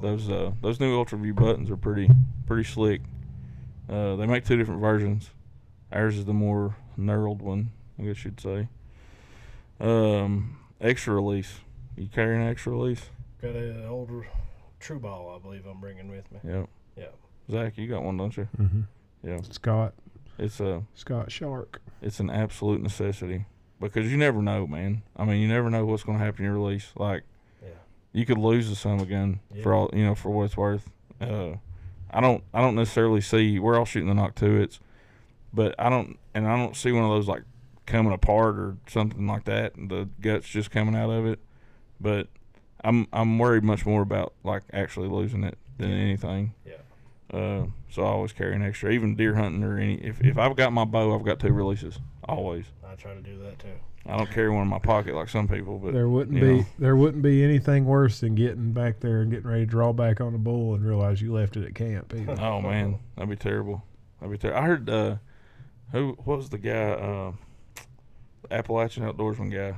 Those 0.01 0.29
uh 0.29 0.51
those 0.61 0.79
new 0.79 0.97
ultra 0.97 1.17
view 1.17 1.33
buttons 1.33 1.69
are 1.71 1.77
pretty 1.77 2.09
pretty 2.45 2.63
slick. 2.65 3.01
Uh, 3.89 4.15
they 4.17 4.25
make 4.25 4.45
two 4.45 4.57
different 4.57 4.81
versions. 4.81 5.29
Ours 5.93 6.17
is 6.17 6.25
the 6.25 6.33
more 6.33 6.75
knurled 6.99 7.39
one, 7.41 7.71
I 7.97 8.03
guess 8.03 8.23
you'd 8.25 8.39
say. 8.39 8.67
Um, 9.79 10.57
extra 10.81 11.13
release. 11.13 11.53
You 11.95 12.07
carrying 12.07 12.41
an 12.41 12.49
extra 12.49 12.73
release? 12.73 13.01
Got 13.41 13.55
an 13.55 13.85
older 13.87 14.27
TruBall, 14.81 15.35
I 15.35 15.39
believe 15.39 15.65
I'm 15.65 15.79
bringing 15.79 16.09
with 16.09 16.29
me. 16.31 16.39
Yep. 16.43 16.69
Yeah. 16.97 17.05
Zach, 17.49 17.77
you 17.77 17.87
got 17.87 18.03
one, 18.03 18.17
don't 18.17 18.35
you? 18.35 18.47
Mm-hmm. 18.59 18.81
Yeah. 19.23 19.39
Scott 19.49 19.93
It's 20.37 20.59
a 20.59 20.83
Scott 20.95 21.31
Shark. 21.31 21.81
it's 22.01 22.19
an 22.19 22.29
absolute 22.29 22.81
necessity 22.81 23.45
because 23.79 24.09
you 24.11 24.17
never 24.17 24.41
know, 24.41 24.65
man. 24.67 25.03
I 25.15 25.25
mean, 25.25 25.41
you 25.41 25.47
never 25.47 25.69
know 25.69 25.85
what's 25.85 26.03
going 26.03 26.17
to 26.17 26.23
happen 26.23 26.39
in 26.45 26.51
your 26.51 26.59
release. 26.59 26.91
Like 26.95 27.23
Yeah. 27.61 27.69
you 28.13 28.25
could 28.25 28.37
lose 28.37 28.69
the 28.69 28.75
summer 28.75 29.05
gun 29.05 29.39
for 29.63 29.73
all 29.73 29.89
you 29.93 30.05
know 30.05 30.15
for 30.15 30.29
what 30.29 30.43
it's 30.45 30.57
worth. 30.57 30.89
Uh, 31.21 31.53
I 32.11 32.21
don't 32.21 32.43
I 32.53 32.61
don't 32.61 32.75
necessarily 32.75 33.21
see 33.21 33.59
we're 33.59 33.77
all 33.77 33.85
shooting 33.85 34.07
the 34.09 34.15
knock 34.15 34.35
to 34.35 34.61
it's, 34.61 34.79
but 35.53 35.75
I 35.79 35.89
don't 35.89 36.17
and 36.33 36.47
I 36.47 36.55
don't 36.57 36.75
see 36.75 36.91
one 36.91 37.03
of 37.03 37.09
those 37.09 37.27
like 37.27 37.43
coming 37.85 38.13
apart 38.13 38.55
or 38.57 38.77
something 38.87 39.27
like 39.27 39.45
that. 39.45 39.75
And 39.75 39.89
the 39.89 40.07
guts 40.21 40.47
just 40.47 40.71
coming 40.71 40.95
out 40.95 41.09
of 41.09 41.25
it, 41.25 41.39
but 41.99 42.27
I'm 42.83 43.07
I'm 43.11 43.37
worried 43.39 43.63
much 43.63 43.85
more 43.85 44.01
about 44.01 44.33
like 44.43 44.63
actually 44.73 45.07
losing 45.09 45.43
it 45.43 45.57
than 45.77 45.89
Yeah. 45.89 45.95
anything. 45.97 46.53
Yeah. 46.65 46.73
Uh, 47.33 47.65
so 47.89 48.03
I 48.03 48.07
always 48.07 48.31
carry 48.31 48.55
an 48.55 48.61
extra, 48.61 48.89
even 48.91 49.15
deer 49.17 49.35
hunting 49.35 49.61
or 49.63 49.77
any. 49.77 49.95
If 49.95 50.21
if 50.23 50.37
I've 50.37 50.55
got 50.55 50.71
my 50.71 50.85
bow, 50.85 51.13
I've 51.13 51.25
got 51.25 51.39
two 51.39 51.51
releases 51.51 51.99
always. 52.23 52.65
I 52.97 53.01
try 53.01 53.13
to 53.13 53.21
do 53.21 53.37
that 53.43 53.59
too. 53.59 53.67
I 54.05 54.17
don't 54.17 54.31
carry 54.31 54.49
one 54.49 54.61
in 54.63 54.67
my 54.69 54.79
pocket 54.79 55.13
like 55.15 55.27
some 55.29 55.47
people, 55.47 55.79
but 55.79 55.93
There 55.93 56.07
wouldn't 56.07 56.39
be 56.39 56.59
know. 56.59 56.65
there 56.79 56.95
wouldn't 56.95 57.21
be 57.21 57.43
anything 57.43 57.85
worse 57.85 58.21
than 58.21 58.35
getting 58.35 58.71
back 58.71 58.99
there 59.01 59.21
and 59.21 59.29
getting 59.29 59.47
ready 59.47 59.65
to 59.65 59.69
draw 59.69 59.91
back 59.93 60.21
on 60.21 60.33
a 60.33 60.37
bull 60.37 60.73
and 60.75 60.85
realize 60.85 61.21
you 61.21 61.33
left 61.33 61.57
it 61.57 61.65
at 61.65 61.75
camp. 61.75 62.13
Either. 62.15 62.35
Oh 62.41 62.61
man, 62.61 62.99
that'd 63.15 63.29
be 63.29 63.35
terrible. 63.35 63.83
That'd 64.19 64.31
be 64.31 64.37
terrible. 64.37 64.61
I 64.61 64.65
heard 64.65 64.89
uh, 64.89 65.15
who 65.91 66.17
what 66.23 66.37
was 66.37 66.49
the 66.49 66.57
guy? 66.57 66.91
Uh, 66.91 67.31
Appalachian 68.49 69.03
outdoorsman 69.03 69.51
guy, 69.51 69.77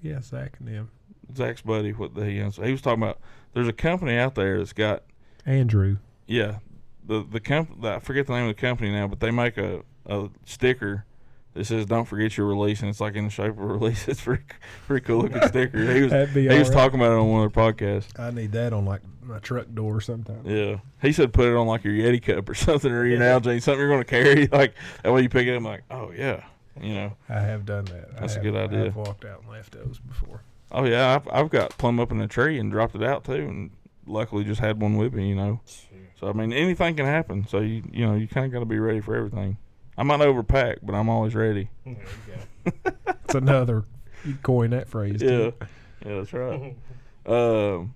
yeah, 0.00 0.20
Zach 0.22 0.56
and 0.58 0.68
them. 0.68 0.90
Zach's 1.36 1.60
buddy. 1.60 1.92
What 1.92 2.14
the 2.14 2.24
he 2.24 2.36
he 2.36 2.72
was 2.72 2.80
talking 2.80 3.02
about? 3.02 3.20
There's 3.52 3.68
a 3.68 3.72
company 3.72 4.16
out 4.16 4.34
there 4.34 4.58
that's 4.58 4.72
got 4.72 5.02
Andrew. 5.44 5.98
yeah 6.26 6.58
the 7.04 7.24
the 7.30 7.40
comp 7.40 7.84
I 7.84 7.98
forget 7.98 8.26
the 8.26 8.32
name 8.32 8.48
of 8.48 8.56
the 8.56 8.60
company 8.60 8.90
now, 8.90 9.06
but 9.08 9.20
they 9.20 9.30
make 9.30 9.58
a 9.58 9.82
a 10.06 10.28
sticker. 10.44 11.04
That 11.56 11.64
says 11.66 11.86
"Don't 11.86 12.04
forget 12.04 12.36
your 12.36 12.46
release," 12.46 12.80
and 12.80 12.88
it's 12.88 13.00
like 13.00 13.14
in 13.16 13.24
the 13.24 13.30
shape 13.30 13.52
of 13.52 13.58
a 13.60 13.66
release. 13.66 14.06
It's 14.08 14.20
pretty, 14.22 14.44
pretty 14.86 15.04
cool 15.04 15.22
looking 15.22 15.42
sticker. 15.48 15.78
He 15.92 16.02
was 16.02 16.12
he 16.32 16.46
was 16.48 16.68
alright. 16.68 16.72
talking 16.72 17.00
about 17.00 17.12
it 17.12 17.18
on 17.18 17.28
one 17.30 17.44
of 17.44 17.52
their 17.52 17.64
podcasts. 17.72 18.18
I 18.18 18.30
need 18.30 18.52
that 18.52 18.72
on 18.72 18.84
like 18.84 19.00
my 19.22 19.38
truck 19.40 19.66
door 19.74 20.00
sometime. 20.00 20.42
Yeah, 20.44 20.76
he 21.02 21.12
said 21.12 21.32
put 21.32 21.46
it 21.46 21.56
on 21.56 21.66
like 21.66 21.82
your 21.84 21.94
Yeti 21.94 22.22
cup 22.22 22.48
or 22.48 22.54
something, 22.54 22.92
or 22.92 23.04
your 23.04 23.18
Yeah. 23.20 23.38
Nalgene, 23.40 23.60
something 23.62 23.80
you're 23.80 23.88
going 23.88 24.04
to 24.04 24.04
carry. 24.04 24.46
Like 24.52 24.74
that 25.02 25.12
way 25.12 25.22
you 25.22 25.28
pick 25.28 25.46
it 25.46 25.52
up. 25.52 25.56
I'm 25.58 25.64
like, 25.64 25.82
oh 25.90 26.12
yeah, 26.16 26.44
you 26.80 26.94
know. 26.94 27.12
I 27.28 27.40
have 27.40 27.66
done 27.66 27.86
that. 27.86 28.10
I 28.16 28.20
That's 28.20 28.34
a 28.34 28.36
have- 28.36 28.42
good 28.44 28.56
idea. 28.56 28.86
I've 28.86 28.96
walked 28.96 29.24
out 29.24 29.40
and 29.42 29.50
left 29.50 29.72
those 29.72 29.98
before. 29.98 30.42
Oh 30.70 30.84
yeah, 30.84 31.14
I've 31.16 31.28
I've 31.32 31.50
got 31.50 31.76
plumb 31.78 31.98
up 32.00 32.12
in 32.12 32.20
a 32.20 32.28
tree 32.28 32.58
and 32.58 32.70
dropped 32.70 32.94
it 32.94 33.02
out 33.02 33.24
too, 33.24 33.32
and 33.34 33.70
luckily 34.06 34.44
just 34.44 34.60
had 34.60 34.80
one 34.80 34.96
with 34.96 35.14
me. 35.14 35.28
You 35.28 35.34
know, 35.36 35.60
so 36.20 36.28
I 36.28 36.32
mean 36.32 36.52
anything 36.52 36.96
can 36.96 37.06
happen. 37.06 37.46
So 37.48 37.60
you 37.60 37.82
you 37.92 38.06
know 38.06 38.14
you 38.14 38.28
kind 38.28 38.46
of 38.46 38.52
got 38.52 38.60
to 38.60 38.64
be 38.66 38.78
ready 38.78 39.00
for 39.00 39.14
everything. 39.16 39.56
I 39.98 40.02
might 40.02 40.20
overpack, 40.20 40.78
but 40.82 40.94
I'm 40.94 41.08
always 41.08 41.34
ready. 41.34 41.70
It's 41.84 43.34
another. 43.34 43.84
You 44.24 44.34
coin 44.42 44.70
that 44.70 44.88
phrase. 44.88 45.22
Yeah, 45.22 45.28
too. 45.28 45.52
yeah, 46.04 46.14
that's 46.16 46.32
right. 46.32 46.60
go. 46.60 46.74
Um, 47.26 47.92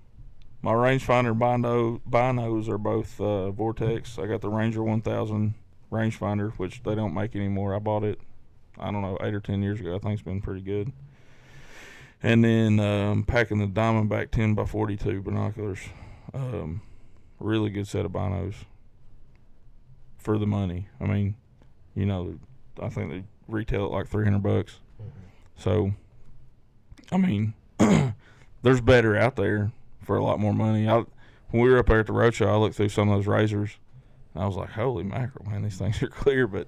my 0.61 0.73
rangefinder 0.73 1.37
bino 1.37 2.01
binos 2.09 2.67
are 2.67 2.77
both 2.77 3.19
uh, 3.21 3.49
Vortex. 3.51 4.19
I 4.19 4.27
got 4.27 4.41
the 4.41 4.49
Ranger 4.49 4.83
1000 4.83 5.53
rangefinder, 5.89 6.51
which 6.57 6.83
they 6.83 6.95
don't 6.95 7.13
make 7.13 7.33
anymore. 7.33 7.73
I 7.73 7.79
bought 7.79 8.03
it, 8.03 8.19
I 8.77 8.91
don't 8.91 9.01
know, 9.01 9.17
eight 9.21 9.33
or 9.33 9.39
ten 9.39 9.61
years 9.61 9.79
ago. 9.79 9.95
I 9.95 9.99
think 9.99 10.13
it's 10.15 10.21
been 10.21 10.41
pretty 10.41 10.59
good. 10.59 10.91
And 12.21 12.43
then 12.43 12.79
um, 12.81 13.23
packing 13.23 13.59
the 13.59 13.67
Diamondback 13.67 14.31
10 14.31 14.53
by 14.53 14.65
42 14.65 15.21
binoculars. 15.21 15.79
Um, 16.33 16.81
really 17.39 17.69
good 17.69 17.87
set 17.87 18.05
of 18.05 18.11
binos 18.11 18.53
for 20.17 20.37
the 20.37 20.45
money. 20.45 20.87
I 20.99 21.05
mean, 21.05 21.35
you 21.95 22.05
know, 22.05 22.37
I 22.81 22.89
think 22.89 23.11
they 23.11 23.23
retail 23.47 23.85
at 23.85 23.91
like 23.91 24.07
300 24.07 24.41
bucks. 24.41 24.79
So, 25.57 25.91
I 27.11 27.17
mean, 27.17 27.53
there's 28.61 28.81
better 28.81 29.15
out 29.17 29.35
there 29.35 29.71
for 30.01 30.15
a 30.15 30.23
lot 30.23 30.39
more 30.39 30.53
money. 30.53 30.87
I 30.87 31.03
when 31.49 31.63
we 31.63 31.69
were 31.69 31.79
up 31.79 31.87
there 31.87 31.99
at 31.99 32.07
the 32.07 32.13
roadshow, 32.13 32.47
I 32.47 32.55
looked 32.55 32.75
through 32.75 32.89
some 32.89 33.09
of 33.09 33.17
those 33.17 33.27
razors, 33.27 33.77
and 34.33 34.43
I 34.43 34.47
was 34.47 34.55
like, 34.55 34.69
"Holy 34.69 35.03
mackerel, 35.03 35.49
man! 35.49 35.63
These 35.63 35.77
things 35.77 36.01
are 36.03 36.07
clear." 36.07 36.47
But 36.47 36.67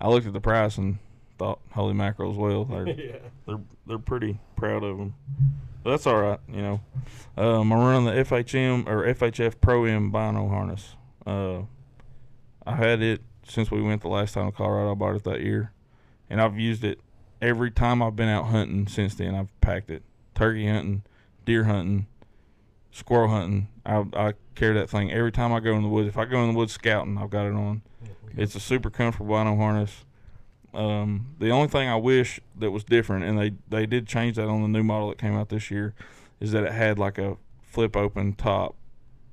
I 0.00 0.08
looked 0.08 0.26
at 0.26 0.32
the 0.32 0.40
price 0.40 0.76
and 0.76 0.98
thought, 1.38 1.60
"Holy 1.72 1.94
mackerel 1.94 2.32
as 2.32 2.36
well." 2.36 2.64
They're 2.64 2.88
yeah. 2.88 3.16
they're 3.46 3.60
they're 3.86 3.98
pretty 3.98 4.40
proud 4.56 4.82
of 4.82 4.98
them. 4.98 5.14
But 5.82 5.90
that's 5.90 6.06
all 6.06 6.20
right, 6.20 6.40
you 6.48 6.62
know. 6.62 6.80
Um, 7.36 7.72
I'm 7.72 7.78
running 7.78 8.06
the 8.06 8.24
FHM 8.24 8.86
or 8.88 9.04
FHF 9.14 9.60
Pro 9.60 9.84
M 9.84 10.10
Bino 10.10 10.48
harness. 10.48 10.96
Uh, 11.26 11.62
I 12.66 12.76
had 12.76 13.02
it 13.02 13.22
since 13.46 13.70
we 13.70 13.82
went 13.82 14.02
the 14.02 14.08
last 14.08 14.34
time 14.34 14.50
to 14.50 14.56
Colorado. 14.56 14.92
I 14.92 14.94
bought 14.94 15.16
it 15.16 15.24
that 15.24 15.40
year, 15.40 15.72
and 16.28 16.40
I've 16.40 16.58
used 16.58 16.84
it 16.84 17.00
every 17.40 17.70
time 17.70 18.02
I've 18.02 18.16
been 18.16 18.28
out 18.28 18.46
hunting 18.46 18.86
since 18.86 19.14
then. 19.14 19.34
I've 19.34 19.60
packed 19.60 19.90
it, 19.90 20.02
turkey 20.34 20.66
hunting, 20.66 21.02
deer 21.44 21.64
hunting, 21.64 22.06
squirrel 22.90 23.28
hunting. 23.28 23.68
I 23.84 24.04
I 24.14 24.34
carry 24.54 24.74
that 24.74 24.90
thing 24.90 25.12
every 25.12 25.32
time 25.32 25.52
I 25.52 25.60
go 25.60 25.74
in 25.74 25.82
the 25.82 25.88
woods. 25.88 26.08
If 26.08 26.16
I 26.16 26.24
go 26.24 26.42
in 26.42 26.52
the 26.52 26.58
woods 26.58 26.72
scouting, 26.72 27.18
I've 27.18 27.30
got 27.30 27.46
it 27.46 27.54
on. 27.54 27.82
It's 28.36 28.54
a 28.54 28.60
super 28.60 28.90
comfortable 28.90 29.34
bino 29.34 29.56
harness. 29.56 30.04
Um, 30.72 31.36
the 31.38 31.50
only 31.50 31.68
thing 31.68 31.88
I 31.88 31.96
wish 31.96 32.40
that 32.58 32.72
was 32.72 32.82
different, 32.82 33.24
and 33.24 33.38
they, 33.38 33.52
they 33.68 33.86
did 33.86 34.08
change 34.08 34.36
that 34.36 34.48
on 34.48 34.60
the 34.62 34.68
new 34.68 34.82
model 34.82 35.10
that 35.10 35.18
came 35.18 35.36
out 35.36 35.48
this 35.48 35.70
year, 35.70 35.94
is 36.40 36.50
that 36.50 36.64
it 36.64 36.72
had 36.72 36.98
like 36.98 37.16
a 37.16 37.36
flip 37.62 37.96
open 37.96 38.32
top, 38.32 38.74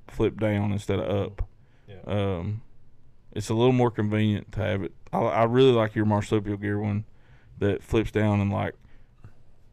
flip 0.06 0.38
down 0.38 0.70
instead 0.70 1.00
of 1.00 1.10
up. 1.10 1.48
Yeah. 1.88 1.96
Um, 2.06 2.62
it's 3.32 3.48
a 3.48 3.54
little 3.54 3.72
more 3.72 3.90
convenient 3.90 4.52
to 4.52 4.60
have 4.60 4.82
it. 4.82 4.92
I, 5.12 5.18
I 5.18 5.44
really 5.44 5.72
like 5.72 5.94
your 5.94 6.04
marsupial 6.06 6.56
gear 6.56 6.78
one 6.78 7.04
that 7.58 7.82
flips 7.82 8.10
down 8.10 8.40
and 8.40 8.52
like 8.52 8.74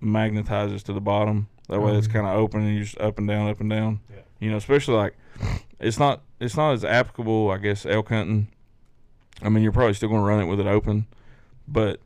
magnetizes 0.01 0.83
to 0.83 0.93
the 0.93 1.01
bottom. 1.01 1.47
That 1.67 1.81
way, 1.81 1.95
it's 1.95 2.07
Mhm. 2.07 2.13
kind 2.13 2.27
of 2.27 2.35
open 2.37 2.61
and 2.61 2.75
you 2.75 2.83
just 2.83 2.99
up 2.99 3.17
and 3.19 3.27
down, 3.27 3.49
up 3.49 3.59
and 3.59 3.69
down. 3.69 3.99
Yeah. 4.09 4.21
You 4.39 4.51
know, 4.51 4.57
especially 4.57 4.95
like 4.95 5.15
it's 5.79 5.99
not 5.99 6.21
it's 6.39 6.55
not 6.55 6.71
as 6.73 6.85
applicable, 6.85 7.51
I 7.51 7.57
guess, 7.57 7.85
elk 7.85 8.09
hunting. 8.09 8.47
I 9.41 9.49
mean, 9.49 9.61
you're 9.63 9.71
probably 9.73 9.93
still 9.93 10.09
going 10.09 10.21
to 10.21 10.25
run 10.27 10.41
it 10.41 10.45
with 10.45 10.59
it 10.59 10.67
open, 10.67 11.05
but 11.67 11.99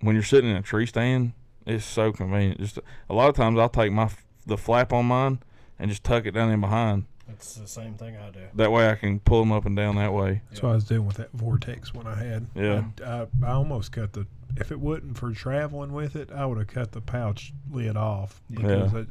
when 0.00 0.14
you're 0.14 0.22
sitting 0.22 0.50
in 0.50 0.56
a 0.56 0.62
tree 0.62 0.86
stand, 0.86 1.32
it's 1.66 1.84
so 1.84 2.12
convenient. 2.12 2.60
Just 2.60 2.78
a 3.08 3.14
lot 3.14 3.28
of 3.30 3.36
times, 3.36 3.58
I'll 3.58 3.68
take 3.68 3.92
my 3.92 4.10
the 4.46 4.56
flap 4.58 4.92
on 4.92 5.06
mine 5.06 5.40
and 5.78 5.90
just 5.90 6.04
tuck 6.04 6.26
it 6.26 6.32
down 6.32 6.50
in 6.50 6.60
behind. 6.60 7.04
It's 7.32 7.54
the 7.54 7.66
same 7.68 7.94
thing 7.94 8.16
I 8.16 8.30
do. 8.30 8.40
That 8.54 8.72
way, 8.72 8.88
I 8.90 8.94
can 8.94 9.20
pull 9.20 9.40
them 9.40 9.52
up 9.52 9.66
and 9.66 9.76
down 9.76 9.96
that 9.96 10.12
way. 10.12 10.42
That's 10.50 10.62
what 10.62 10.70
I 10.70 10.74
was 10.74 10.84
doing 10.84 11.06
with 11.06 11.16
that 11.16 11.30
vortex 11.32 11.92
when 11.94 12.06
I 12.06 12.14
had. 12.16 12.42
Uh, 12.56 12.60
Yeah. 12.60 12.84
I, 13.04 13.10
I, 13.10 13.26
I 13.46 13.52
almost 13.52 13.92
cut 13.92 14.12
the 14.12 14.26
if 14.56 14.72
it 14.72 14.80
wasn't 14.80 15.16
for 15.16 15.30
traveling 15.32 15.92
with 15.92 16.16
it, 16.16 16.30
I 16.32 16.44
would 16.44 16.58
have 16.58 16.66
cut 16.66 16.90
the 16.92 17.00
pouch 17.00 17.52
lid 17.70 17.96
off 17.96 18.42
Yeah. 18.50 18.56
because 18.62 18.94
I, 18.94 19.06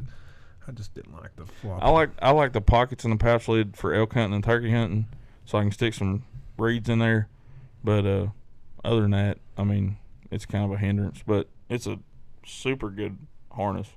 I 0.68 0.72
just 0.74 0.94
didn't 0.94 1.14
like 1.14 1.36
the 1.38 1.46
flop. 1.46 1.82
I 1.82 1.90
like 1.90 2.10
I 2.22 2.32
like 2.32 2.54
the 2.54 2.62
pockets 2.62 3.06
in 3.06 3.12
the 3.12 3.18
pouch 3.18 3.48
lid 3.48 3.78
for 3.78 3.94
elk 3.94 4.14
hunting 4.14 4.36
and 4.36 4.44
turkey 4.44 4.72
hunting, 4.72 5.08
so 5.46 5.58
I 5.58 5.62
can 5.62 5.72
stick 5.72 5.94
some 5.94 6.24
reeds 6.58 6.90
in 6.90 7.00
there. 7.00 7.28
But 7.84 8.06
uh, 8.06 8.28
other 8.84 9.02
than 9.02 9.12
that, 9.12 9.38
I 9.58 9.64
mean, 9.64 9.98
it's 10.30 10.46
kind 10.46 10.66
of 10.66 10.72
a 10.72 10.78
hindrance. 10.78 11.24
But 11.26 11.48
it's 11.70 11.88
a 11.88 12.00
super 12.46 12.90
good 12.90 13.18
harness, 13.52 13.88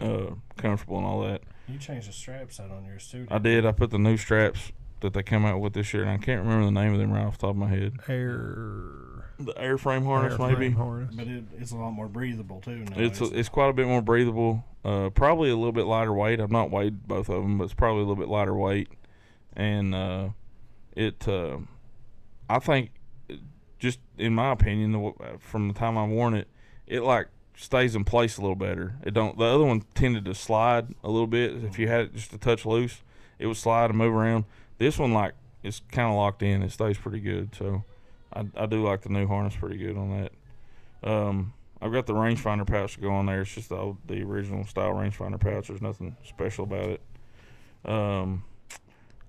uh, 0.00 0.34
comfortable 0.56 0.96
and 0.96 1.06
all 1.06 1.20
that. 1.22 1.42
You 1.70 1.78
changed 1.78 2.08
the 2.08 2.12
straps 2.12 2.58
out 2.60 2.70
on 2.70 2.84
yours 2.84 3.08
too. 3.10 3.26
I 3.30 3.38
didn't. 3.38 3.66
I 3.66 3.72
put 3.72 3.90
the 3.90 3.98
new 3.98 4.16
straps 4.16 4.72
that 5.00 5.14
they 5.14 5.22
come 5.22 5.44
out 5.44 5.60
with 5.60 5.72
this 5.72 5.92
year, 5.94 6.02
and 6.02 6.10
I 6.10 6.18
can't 6.18 6.42
remember 6.42 6.66
the 6.66 6.72
name 6.72 6.92
of 6.92 6.98
them 6.98 7.12
right 7.12 7.24
off 7.24 7.38
the 7.38 7.46
top 7.46 7.50
of 7.50 7.56
my 7.56 7.68
head. 7.68 7.94
air 8.08 9.24
The 9.38 9.54
airframe 9.54 10.04
harness, 10.04 10.34
airframe 10.34 10.58
maybe. 10.58 10.70
harness. 10.70 11.14
But 11.14 11.26
it, 11.26 11.44
it's 11.58 11.72
a 11.72 11.76
lot 11.76 11.90
more 11.92 12.08
breathable 12.08 12.60
too. 12.60 12.84
Now. 12.84 12.96
It's 12.96 13.20
it's 13.20 13.48
quite 13.48 13.68
a 13.70 13.72
bit 13.72 13.86
more 13.86 14.02
breathable. 14.02 14.64
Uh, 14.84 15.10
probably 15.10 15.50
a 15.50 15.56
little 15.56 15.72
bit 15.72 15.86
lighter 15.86 16.12
weight. 16.12 16.40
I've 16.40 16.50
not 16.50 16.70
weighed 16.70 17.06
both 17.06 17.28
of 17.28 17.42
them, 17.42 17.58
but 17.58 17.64
it's 17.64 17.74
probably 17.74 18.02
a 18.02 18.06
little 18.06 18.16
bit 18.16 18.28
lighter 18.28 18.54
weight. 18.54 18.88
And 19.54 19.94
uh, 19.94 20.28
it, 20.96 21.26
uh, 21.28 21.58
I 22.48 22.58
think, 22.60 22.92
just 23.78 24.00
in 24.16 24.34
my 24.34 24.52
opinion, 24.52 24.92
the, 24.92 25.12
from 25.38 25.68
the 25.68 25.74
time 25.74 25.98
I've 25.98 26.08
worn 26.08 26.34
it, 26.34 26.48
it 26.86 27.02
like 27.02 27.28
stays 27.60 27.94
in 27.94 28.04
place 28.04 28.38
a 28.38 28.40
little 28.40 28.56
better. 28.56 28.96
It 29.04 29.12
don't. 29.12 29.38
The 29.38 29.44
other 29.44 29.64
one 29.64 29.82
tended 29.94 30.24
to 30.24 30.34
slide 30.34 30.94
a 31.04 31.10
little 31.10 31.26
bit. 31.26 31.52
If 31.64 31.78
you 31.78 31.88
had 31.88 32.00
it 32.00 32.14
just 32.14 32.32
a 32.32 32.38
touch 32.38 32.64
loose, 32.64 33.02
it 33.38 33.46
would 33.46 33.56
slide 33.56 33.90
and 33.90 33.98
move 33.98 34.14
around. 34.14 34.44
This 34.78 34.98
one 34.98 35.12
like 35.12 35.34
it's 35.62 35.82
kind 35.92 36.08
of 36.08 36.16
locked 36.16 36.42
in. 36.42 36.62
It 36.62 36.72
stays 36.72 36.96
pretty 36.96 37.20
good. 37.20 37.54
So 37.54 37.84
I, 38.32 38.46
I 38.56 38.66
do 38.66 38.82
like 38.82 39.02
the 39.02 39.10
new 39.10 39.26
harness 39.26 39.54
pretty 39.56 39.76
good 39.76 39.96
on 39.96 40.22
that. 40.22 41.08
Um, 41.08 41.52
I've 41.82 41.92
got 41.92 42.06
the 42.06 42.14
rangefinder 42.14 42.66
pouch 42.66 42.94
to 42.94 43.00
go 43.00 43.10
on 43.10 43.26
there. 43.26 43.42
It's 43.42 43.54
just 43.54 43.68
the 43.68 43.76
old, 43.76 43.98
the 44.06 44.22
original 44.22 44.66
style 44.66 44.92
rangefinder 44.94 45.40
pouch. 45.40 45.68
There's 45.68 45.82
nothing 45.82 46.16
special 46.24 46.64
about 46.64 46.90
it. 46.90 47.00
Um, 47.84 48.44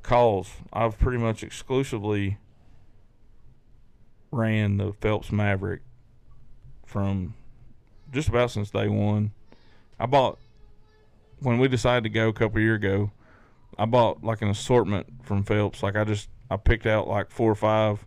calls. 0.04 0.52
I've 0.72 0.98
pretty 1.00 1.18
much 1.18 1.44
exclusively 1.44 2.38
ran 4.32 4.78
the 4.78 4.94
Phelps 4.94 5.32
Maverick 5.32 5.82
from 6.86 7.36
just 8.12 8.30
about 8.30 8.52
since 8.52 8.70
day 8.72 8.88
one. 8.88 9.32
I 10.00 10.06
bought 10.06 10.38
when 11.40 11.58
we 11.60 11.68
decided 11.68 12.04
to 12.04 12.10
go 12.10 12.28
a 12.30 12.34
couple 12.34 12.60
year 12.60 12.76
ago. 12.76 13.12
I 13.78 13.86
bought 13.86 14.24
like 14.24 14.42
an 14.42 14.50
assortment 14.50 15.08
from 15.24 15.44
Phelps. 15.44 15.82
Like 15.84 15.96
I 15.96 16.04
just 16.04 16.30
I 16.50 16.58
picked 16.58 16.86
out 16.86 17.08
like 17.08 17.32
four 17.32 17.52
or 17.52 17.56
five 17.56 18.06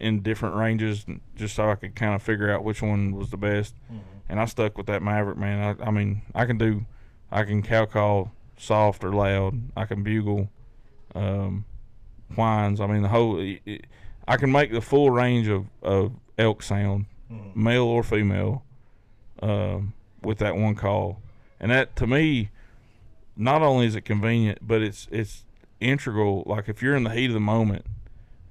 in 0.00 0.22
different 0.22 0.56
ranges 0.56 1.04
just 1.36 1.54
so 1.54 1.70
I 1.70 1.74
could 1.74 1.94
kind 1.94 2.14
of 2.14 2.22
figure 2.22 2.50
out 2.50 2.64
which 2.64 2.82
one 2.82 3.14
was 3.14 3.30
the 3.30 3.36
best. 3.36 3.74
Mhm. 3.92 4.00
And 4.30 4.40
I 4.40 4.44
stuck 4.46 4.76
with 4.78 4.86
that 4.86 5.02
Maverick, 5.02 5.36
man. 5.38 5.76
I, 5.80 5.86
I 5.88 5.90
mean, 5.90 6.22
I 6.34 6.44
can 6.46 6.56
do, 6.56 6.86
I 7.30 7.42
can 7.44 7.62
cow 7.62 7.84
call 7.84 8.32
soft 8.56 9.04
or 9.04 9.12
loud. 9.12 9.60
I 9.76 9.84
can 9.84 10.02
bugle, 10.02 10.48
um, 11.14 11.64
whines. 12.34 12.80
I 12.80 12.86
mean, 12.86 13.02
the 13.02 13.08
whole, 13.08 13.38
it, 13.40 13.60
it- 13.66 13.86
I 14.28 14.36
can 14.36 14.52
make 14.52 14.70
the 14.70 14.80
full 14.80 15.10
range 15.10 15.48
of, 15.48 15.66
of 15.82 16.12
elk 16.38 16.62
sound, 16.62 17.06
Mhm. 17.32 17.56
male 17.56 17.82
or 17.84 18.02
female, 18.04 18.62
um, 19.40 19.94
with 20.22 20.38
that 20.38 20.56
one 20.56 20.74
call. 20.74 21.20
And 21.58 21.70
that, 21.70 21.94
to 21.96 22.06
me, 22.06 22.50
not 23.36 23.62
only 23.62 23.86
is 23.86 23.94
it 23.96 24.02
convenient, 24.02 24.58
but 24.66 24.82
it's 24.82 25.08
it's 25.10 25.44
integral. 25.80 26.42
Like 26.46 26.68
if 26.68 26.82
you're 26.82 26.96
in 26.96 27.04
the 27.04 27.10
heat 27.10 27.26
of 27.26 27.34
the 27.34 27.40
moment 27.40 27.86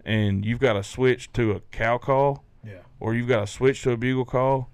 and 0.05 0.45
you've 0.45 0.59
got 0.59 0.73
to 0.73 0.83
switch 0.83 1.31
to 1.33 1.51
a 1.51 1.59
cow 1.71 1.97
call, 1.97 2.43
Yeah. 2.65 2.79
or 2.99 3.13
you've 3.13 3.27
got 3.27 3.41
to 3.41 3.47
switch 3.47 3.83
to 3.83 3.91
a 3.91 3.97
bugle 3.97 4.25
call, 4.25 4.69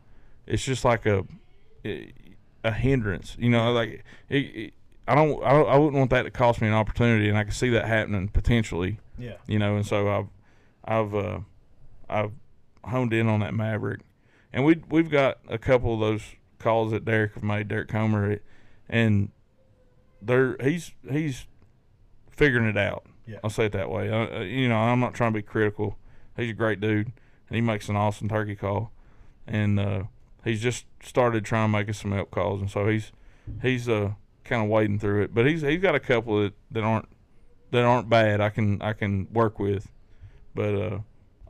it's 0.47 0.63
just 0.63 0.85
like 0.85 1.05
a 1.05 1.25
a 2.63 2.71
hindrance. 2.71 3.35
You 3.39 3.49
know, 3.49 3.71
like 3.71 4.03
it, 4.29 4.37
it, 4.37 4.73
I 5.07 5.13
don't, 5.15 5.43
I 5.43 5.51
don't, 5.51 5.69
I 5.69 5.77
wouldn't 5.77 5.97
want 5.97 6.09
that 6.11 6.23
to 6.23 6.31
cost 6.31 6.61
me 6.61 6.67
an 6.67 6.73
opportunity, 6.73 7.29
and 7.29 7.37
I 7.37 7.43
can 7.43 7.51
see 7.53 7.69
that 7.69 7.85
happening 7.85 8.27
potentially. 8.27 8.99
Yeah. 9.19 9.35
You 9.47 9.59
know, 9.59 9.75
and 9.75 9.85
so 9.85 10.09
I've, 10.09 10.27
I've, 10.83 11.13
uh, 11.15 11.39
I've 12.09 12.31
honed 12.83 13.13
in 13.13 13.27
on 13.27 13.39
that 13.41 13.53
Maverick, 13.53 14.01
and 14.55 14.63
we 14.63 14.81
we've 14.89 15.11
got 15.11 15.37
a 15.49 15.57
couple 15.57 15.93
of 15.93 15.99
those 15.99 16.23
calls 16.59 16.91
that 16.91 17.03
Derek 17.03 17.35
have 17.35 17.43
made, 17.43 17.67
Derek 17.67 17.89
Comer, 17.89 18.39
and 18.89 19.29
they're 20.21 20.55
he's 20.63 20.93
he's 21.07 21.45
figuring 22.31 22.67
it 22.67 22.77
out. 22.77 23.05
Yeah. 23.27 23.39
I'll 23.43 23.49
say 23.49 23.65
it 23.65 23.73
that 23.73 23.91
way. 23.91 24.09
Uh, 24.09 24.37
uh, 24.37 24.39
you 24.41 24.69
know, 24.69 24.77
I'm 24.77 24.99
not 24.99 25.13
trying 25.13 25.33
to 25.33 25.37
be 25.37 25.43
critical. 25.43 25.97
He's 26.37 26.51
a 26.51 26.53
great 26.53 26.79
dude, 26.79 27.07
and 27.49 27.55
he 27.55 27.61
makes 27.61 27.89
an 27.89 27.97
awesome 27.97 28.29
turkey 28.29 28.55
call, 28.55 28.91
and 29.45 29.79
uh, 29.79 30.03
he's 30.43 30.61
just 30.61 30.85
started 31.03 31.43
trying 31.43 31.65
to 31.65 31.77
make 31.77 31.89
us 31.89 31.99
some 32.01 32.13
elk 32.13 32.31
calls, 32.31 32.61
and 32.61 32.71
so 32.71 32.87
he's 32.87 33.11
he's 33.61 33.89
uh 33.89 34.13
kind 34.45 34.63
of 34.63 34.69
wading 34.69 34.99
through 34.99 35.23
it. 35.23 35.33
But 35.33 35.47
he's 35.47 35.63
he's 35.63 35.81
got 35.81 35.95
a 35.95 35.99
couple 35.99 36.41
that, 36.41 36.53
that 36.71 36.83
aren't 36.83 37.09
that 37.71 37.83
aren't 37.83 38.09
bad. 38.09 38.39
I 38.39 38.49
can 38.49 38.81
I 38.81 38.93
can 38.93 39.27
work 39.33 39.59
with, 39.59 39.91
but 40.53 40.75
uh, 40.75 40.99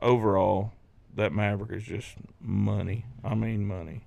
overall, 0.02 0.72
that 1.16 1.32
Maverick 1.32 1.72
is 1.72 1.82
just 1.82 2.14
money. 2.40 3.06
I 3.24 3.34
mean 3.34 3.66
money. 3.66 4.06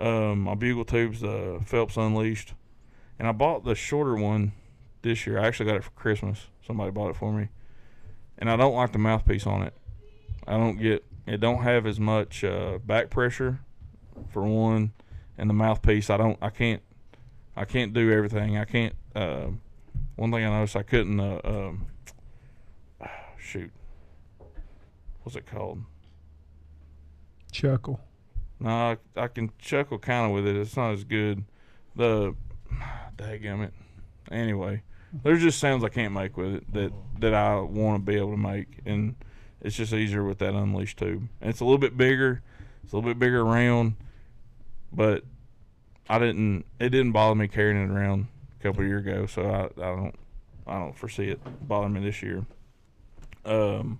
Um, 0.00 0.42
my 0.42 0.54
bugle 0.54 0.84
tubes, 0.84 1.20
the 1.20 1.60
Phelps 1.66 1.96
Unleashed, 1.96 2.54
and 3.18 3.28
I 3.28 3.32
bought 3.32 3.64
the 3.64 3.74
shorter 3.74 4.16
one 4.16 4.52
this 5.02 5.26
year. 5.26 5.38
I 5.38 5.46
actually 5.46 5.66
got 5.66 5.76
it 5.76 5.84
for 5.84 5.90
Christmas. 5.90 6.46
Somebody 6.66 6.90
bought 6.90 7.10
it 7.10 7.16
for 7.16 7.32
me, 7.32 7.48
and 8.38 8.48
I 8.48 8.56
don't 8.56 8.74
like 8.74 8.92
the 8.92 8.98
mouthpiece 8.98 9.46
on 9.46 9.62
it. 9.62 9.74
I 10.46 10.56
don't 10.56 10.78
get 10.78 11.04
it. 11.26 11.40
Don't 11.40 11.62
have 11.62 11.86
as 11.86 12.00
much 12.00 12.44
uh, 12.44 12.78
back 12.78 13.10
pressure, 13.10 13.60
for 14.30 14.42
one, 14.42 14.92
and 15.36 15.50
the 15.50 15.54
mouthpiece. 15.54 16.08
I 16.08 16.16
don't. 16.16 16.38
I 16.40 16.50
can't. 16.50 16.82
I 17.56 17.64
can't 17.64 17.92
do 17.92 18.10
everything. 18.10 18.56
I 18.56 18.64
can't. 18.64 18.94
Uh, 19.14 19.48
one 20.16 20.30
thing 20.30 20.44
I 20.44 20.50
noticed, 20.50 20.76
I 20.76 20.82
couldn't. 20.82 21.18
Uh, 21.18 21.40
um, 21.44 21.86
shoot, 23.38 23.72
what's 25.22 25.36
it 25.36 25.46
called? 25.46 25.82
Chuckle. 27.50 28.00
No, 28.58 28.70
I, 28.70 28.96
I 29.16 29.28
can 29.28 29.50
chuckle 29.58 29.98
kind 29.98 30.26
of 30.26 30.32
with 30.32 30.46
it. 30.46 30.56
It's 30.56 30.76
not 30.76 30.92
as 30.92 31.04
good. 31.04 31.44
The 31.96 32.34
it. 33.18 33.72
Anyway, 34.30 34.82
there's 35.22 35.42
just 35.42 35.58
sounds 35.58 35.82
I 35.82 35.88
can't 35.88 36.12
make 36.12 36.36
with 36.36 36.54
it 36.54 36.72
that 36.72 36.92
that 37.20 37.34
I 37.34 37.60
want 37.60 38.04
to 38.04 38.12
be 38.12 38.18
able 38.18 38.32
to 38.32 38.36
make, 38.36 38.80
and 38.84 39.16
it's 39.60 39.76
just 39.76 39.92
easier 39.92 40.24
with 40.24 40.38
that 40.38 40.54
unleashed 40.54 40.98
tube. 40.98 41.28
And 41.40 41.50
it's 41.50 41.60
a 41.60 41.64
little 41.64 41.78
bit 41.78 41.96
bigger. 41.96 42.42
It's 42.84 42.92
a 42.92 42.96
little 42.96 43.10
bit 43.10 43.18
bigger 43.18 43.40
around, 43.40 43.96
but 44.92 45.24
I 46.08 46.18
didn't. 46.18 46.64
It 46.78 46.90
didn't 46.90 47.12
bother 47.12 47.34
me 47.34 47.48
carrying 47.48 47.82
it 47.82 47.90
around 47.90 48.28
a 48.58 48.62
couple 48.62 48.84
years 48.84 49.06
ago, 49.06 49.26
so 49.26 49.42
I, 49.42 49.64
I 49.82 49.96
don't. 49.96 50.14
I 50.66 50.78
don't 50.78 50.96
foresee 50.96 51.30
it 51.30 51.40
bothering 51.66 51.94
me 51.94 52.00
this 52.00 52.22
year. 52.22 52.44
Um, 53.44 53.98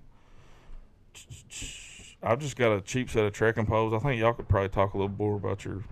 I've 2.22 2.38
just 2.38 2.56
got 2.56 2.72
a 2.72 2.80
cheap 2.80 3.10
set 3.10 3.24
of 3.24 3.32
trekking 3.32 3.66
poles. 3.66 3.94
I 3.94 3.98
think 3.98 4.20
y'all 4.20 4.34
could 4.34 4.48
probably 4.48 4.68
talk 4.68 4.94
a 4.94 4.98
little 4.98 5.14
more 5.16 5.36
about 5.36 5.64
your 5.64 5.82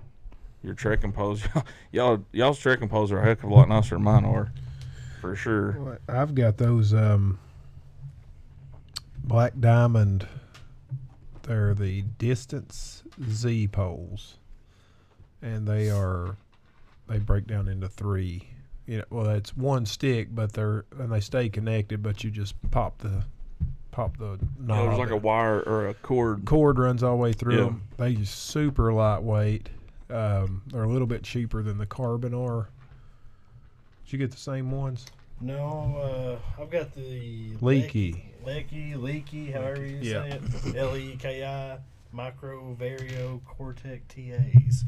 your 0.62 0.74
trekking 0.74 1.12
poles. 1.12 1.42
y'all 1.92 2.24
y'all's 2.32 2.58
trekking 2.58 2.88
poles 2.88 3.10
are 3.12 3.20
a 3.20 3.24
heck 3.24 3.42
of 3.42 3.50
a 3.50 3.54
lot 3.54 3.68
nicer 3.68 3.94
than 3.94 4.04
mine 4.04 4.24
are, 4.24 4.52
for 5.20 5.34
sure. 5.34 5.76
Well, 5.78 5.98
I've 6.08 6.34
got 6.34 6.58
those 6.58 6.92
um, 6.92 7.38
black 9.24 9.54
diamond. 9.58 10.26
They're 11.42 11.74
the 11.74 12.02
distance 12.18 13.02
Z 13.30 13.68
poles, 13.68 14.36
and 15.40 15.66
they 15.66 15.90
are 15.90 16.36
they 17.08 17.18
break 17.18 17.46
down 17.46 17.68
into 17.68 17.88
three. 17.88 18.48
You 18.86 18.98
know, 18.98 19.04
well, 19.10 19.30
it's 19.30 19.56
one 19.56 19.86
stick, 19.86 20.28
but 20.34 20.52
they're 20.52 20.84
and 20.98 21.10
they 21.10 21.20
stay 21.20 21.48
connected. 21.48 22.02
But 22.02 22.22
you 22.22 22.30
just 22.30 22.54
pop 22.70 22.98
the 22.98 23.24
pop 23.98 24.16
the 24.16 24.38
Yeah, 24.40 24.46
knob. 24.60 24.86
there's 24.86 24.98
like 25.00 25.10
a 25.10 25.16
wire 25.16 25.60
or 25.62 25.88
a 25.88 25.94
cord. 25.94 26.44
cord 26.44 26.78
runs 26.78 27.02
all 27.02 27.16
the 27.16 27.22
way 27.22 27.32
through 27.32 27.56
Yeah. 27.56 27.64
them. 27.64 27.82
They 27.96 28.14
are 28.14 28.24
super 28.24 28.92
lightweight. 28.92 29.70
Um, 30.08 30.62
they're 30.68 30.84
a 30.84 30.88
little 30.88 31.08
bit 31.08 31.24
cheaper 31.24 31.64
than 31.64 31.78
the 31.78 31.86
carbon 31.86 32.32
are. 32.32 32.68
Did 34.04 34.12
you 34.12 34.18
get 34.20 34.30
the 34.30 34.36
same 34.36 34.70
ones? 34.70 35.04
No, 35.40 36.38
uh, 36.56 36.62
I've 36.62 36.70
got 36.70 36.94
the 36.94 37.56
Leaky. 37.60 38.24
Leaky, 38.46 38.94
leaky, 38.94 39.50
however 39.50 39.84
you 39.84 39.98
Yeah. 39.98 40.22
say 40.22 40.40
it. 40.70 40.76
L 40.76 40.96
E 40.96 41.16
K 41.16 41.44
I 41.44 41.78
Micro 42.12 42.76
Vario 42.78 43.40
Cortec 43.42 44.02
TAs. 44.08 44.84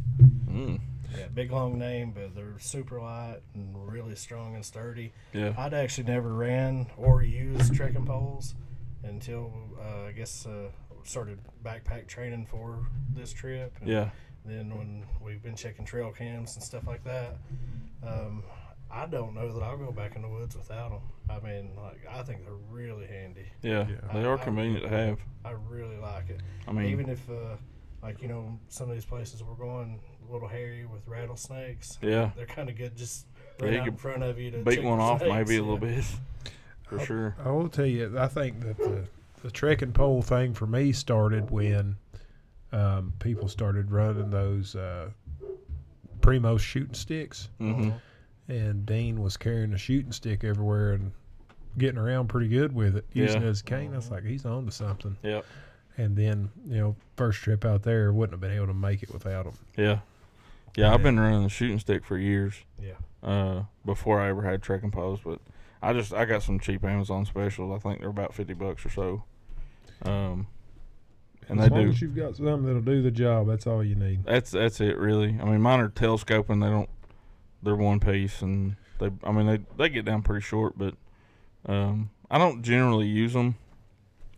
Mm, 0.49 0.81
Yeah, 1.19 1.27
big 1.35 1.51
long 1.51 1.79
name, 1.81 2.13
but 2.13 2.37
they're 2.37 2.59
super 2.61 3.01
light 3.01 3.41
and 3.55 3.75
really 3.93 4.15
strong 4.15 4.55
and 4.55 4.65
sturdy. 4.65 5.13
yeah. 5.33 5.53
I'd 5.59 5.75
actually 5.75 6.05
never 6.05 6.33
ran 6.33 6.87
or 6.97 7.23
used 7.25 7.75
trekking 7.75 8.07
poles 8.07 8.55
until 9.03 9.53
uh, 9.81 10.05
I 10.09 10.13
guess 10.13 10.47
uh, 10.47 10.69
started 11.05 11.39
backpack 11.65 12.07
training 12.07 12.47
for 12.51 12.87
this 13.15 13.33
trip. 13.33 13.75
And 13.81 13.89
Yeah. 13.89 14.11
Then 14.45 14.77
when 14.77 15.05
we've 15.21 15.43
been 15.43 15.55
checking 15.55 15.85
trail 15.85 16.11
cams 16.13 16.55
and 16.55 16.65
stuff 16.65 16.87
like 16.87 17.05
that, 17.05 17.37
um, 18.07 18.43
I 18.91 19.07
don't 19.07 19.35
know 19.35 19.53
that 19.53 19.63
I'll 19.63 19.77
go 19.77 19.93
back 19.93 20.17
in 20.17 20.23
the 20.23 20.29
woods 20.29 20.57
without 20.57 20.91
them. 20.91 21.01
I 21.29 21.39
mean, 21.47 21.71
like 21.77 22.01
I 22.11 22.23
think 22.23 22.45
they're 22.45 22.55
really 22.71 23.07
handy. 23.07 23.47
Yeah. 23.63 23.87
Yeah. 23.89 24.13
They 24.13 24.25
are 24.25 24.39
convenient 24.39 24.85
to 24.85 24.89
have. 24.89 25.19
I 25.45 25.53
really 25.69 25.99
like 25.99 26.31
it. 26.31 26.41
I 26.67 26.73
mean, 26.73 26.87
Even 26.87 27.09
if 27.11 27.29
uh, 27.31 27.57
like 28.03 28.23
you 28.23 28.29
know 28.29 28.59
some 28.69 28.89
of 28.89 28.95
these 28.95 29.05
places 29.05 29.43
we're 29.43 29.55
going 29.55 30.01
a 30.29 30.33
little 30.33 30.49
hairy 30.49 30.87
with 30.87 31.07
rattlesnakes. 31.07 31.99
Yeah. 32.03 32.31
they're 32.37 32.47
kind 32.47 32.69
of 32.69 32.77
good 32.77 32.97
just 32.97 33.27
right 33.61 33.75
you 33.75 33.81
out 33.81 33.89
in 33.89 33.97
front 33.97 34.23
of 34.23 34.39
you 34.39 34.51
to 34.53 34.59
Beat 34.59 34.77
check 34.77 34.85
one 34.85 35.01
off 35.01 35.21
snakes, 35.21 35.35
maybe 35.35 35.51
a 35.51 35.55
yeah. 35.57 35.61
little 35.61 35.79
bit. 35.79 36.05
For 36.99 37.05
sure. 37.07 37.37
I 37.45 37.51
will 37.51 37.69
tell 37.69 37.87
you, 37.87 38.19
I 38.19 38.27
think 38.29 38.61
that 38.61 38.77
the, 38.79 39.05
the 39.43 39.51
trekking 39.51 39.93
pole 39.93 40.23
thing 40.23 40.53
for 40.55 40.67
me 40.67 40.93
started 40.93 41.51
when 41.51 41.97
um, 42.73 43.13
people 43.19 43.49
started 43.49 43.91
running 43.91 44.31
those 44.31 44.77
uh, 44.77 45.11
Primos 46.21 46.61
shooting 46.61 46.95
sticks, 46.95 47.49
Mm-hmm. 47.61 47.91
and 48.53 48.85
Dean 48.87 49.23
was 49.23 49.37
carrying 49.37 49.73
a 49.73 49.79
shooting 49.79 50.13
stick 50.13 50.45
everywhere 50.45 50.93
and 50.93 51.13
getting 51.79 51.99
around 51.99 52.29
pretty 52.29 52.49
good 52.49 52.75
with 52.75 52.97
it, 52.97 53.07
using 53.13 53.41
Yeah. 53.43 53.47
it 53.49 53.51
as 53.51 53.61
a 53.61 53.65
cane. 53.65 53.93
I 53.93 53.97
was 53.97 54.11
like, 54.11 54.25
he's 54.25 54.45
on 54.45 54.67
to 54.67 54.73
something. 54.73 55.17
Yep. 55.23 55.47
And 55.97 56.17
then, 56.17 56.51
you 56.67 56.79
know, 56.79 56.97
first 57.17 57.41
trip 57.41 57.65
out 57.65 57.83
there, 57.83 58.13
wouldn't 58.13 58.33
have 58.33 58.41
been 58.41 58.57
able 58.57 58.67
to 58.67 58.75
make 58.75 59.03
it 59.03 59.13
without 59.13 59.47
him. 59.47 59.55
Yeah. 59.77 60.01
Yeah, 60.77 60.93
I've 60.95 61.03
been 61.03 61.19
running 61.19 61.43
the 61.43 61.49
shooting 61.49 61.79
stick 61.79 62.05
for 62.05 62.17
years. 62.19 62.55
Yeah. 62.81 62.93
Uh, 63.23 63.65
before 63.85 64.21
I 64.21 64.29
ever 64.29 64.43
had 64.43 64.63
trekking 64.63 64.91
poles, 64.91 65.21
but 65.25 65.41
I 65.83 65.93
just 65.93 66.13
I 66.13 66.25
got 66.25 66.43
some 66.43 66.61
cheap 66.61 66.85
Amazon 66.85 67.25
specials. 67.25 67.75
I 67.75 67.79
think 67.79 68.01
they're 68.01 68.11
about 68.11 68.35
fifty 68.35 68.55
bucks 68.55 68.85
or 68.85 68.91
so. 68.91 69.25
Um, 70.03 70.47
and 71.49 71.61
as 71.61 71.69
they 71.69 71.75
long 71.75 71.85
do. 71.85 71.91
as 71.91 72.01
you've 72.01 72.17
got 72.17 72.37
something 72.37 72.65
that'll 72.65 72.81
do 72.83 73.03
the 73.03 73.11
job, 73.11 73.49
that's 73.49 73.67
all 73.67 73.83
you 73.83 73.95
need. 73.95 74.25
That's 74.25 74.51
that's 74.51 74.81
it 74.81 74.97
really. 74.99 75.39
I 75.41 75.45
mean, 75.45 75.61
mine 75.61 75.81
are 75.81 75.89
telescoping. 75.89 76.61
They 76.61 76.69
don't. 76.69 76.89
They're 77.63 77.77
one 77.77 78.01
piece, 78.01 78.43
and 78.43 78.77
they. 78.99 79.11
I 79.25 79.33
mean, 79.33 79.47
they 79.47 79.61
they 79.77 79.89
get 79.89 80.05
down 80.05 80.23
pretty 80.23 80.43
short, 80.43 80.79
but 80.79 80.95
um, 81.67 82.11
I 82.31 82.39
don't 82.39 82.63
generally 82.63 83.07
use 83.07 83.33
them 83.33 83.57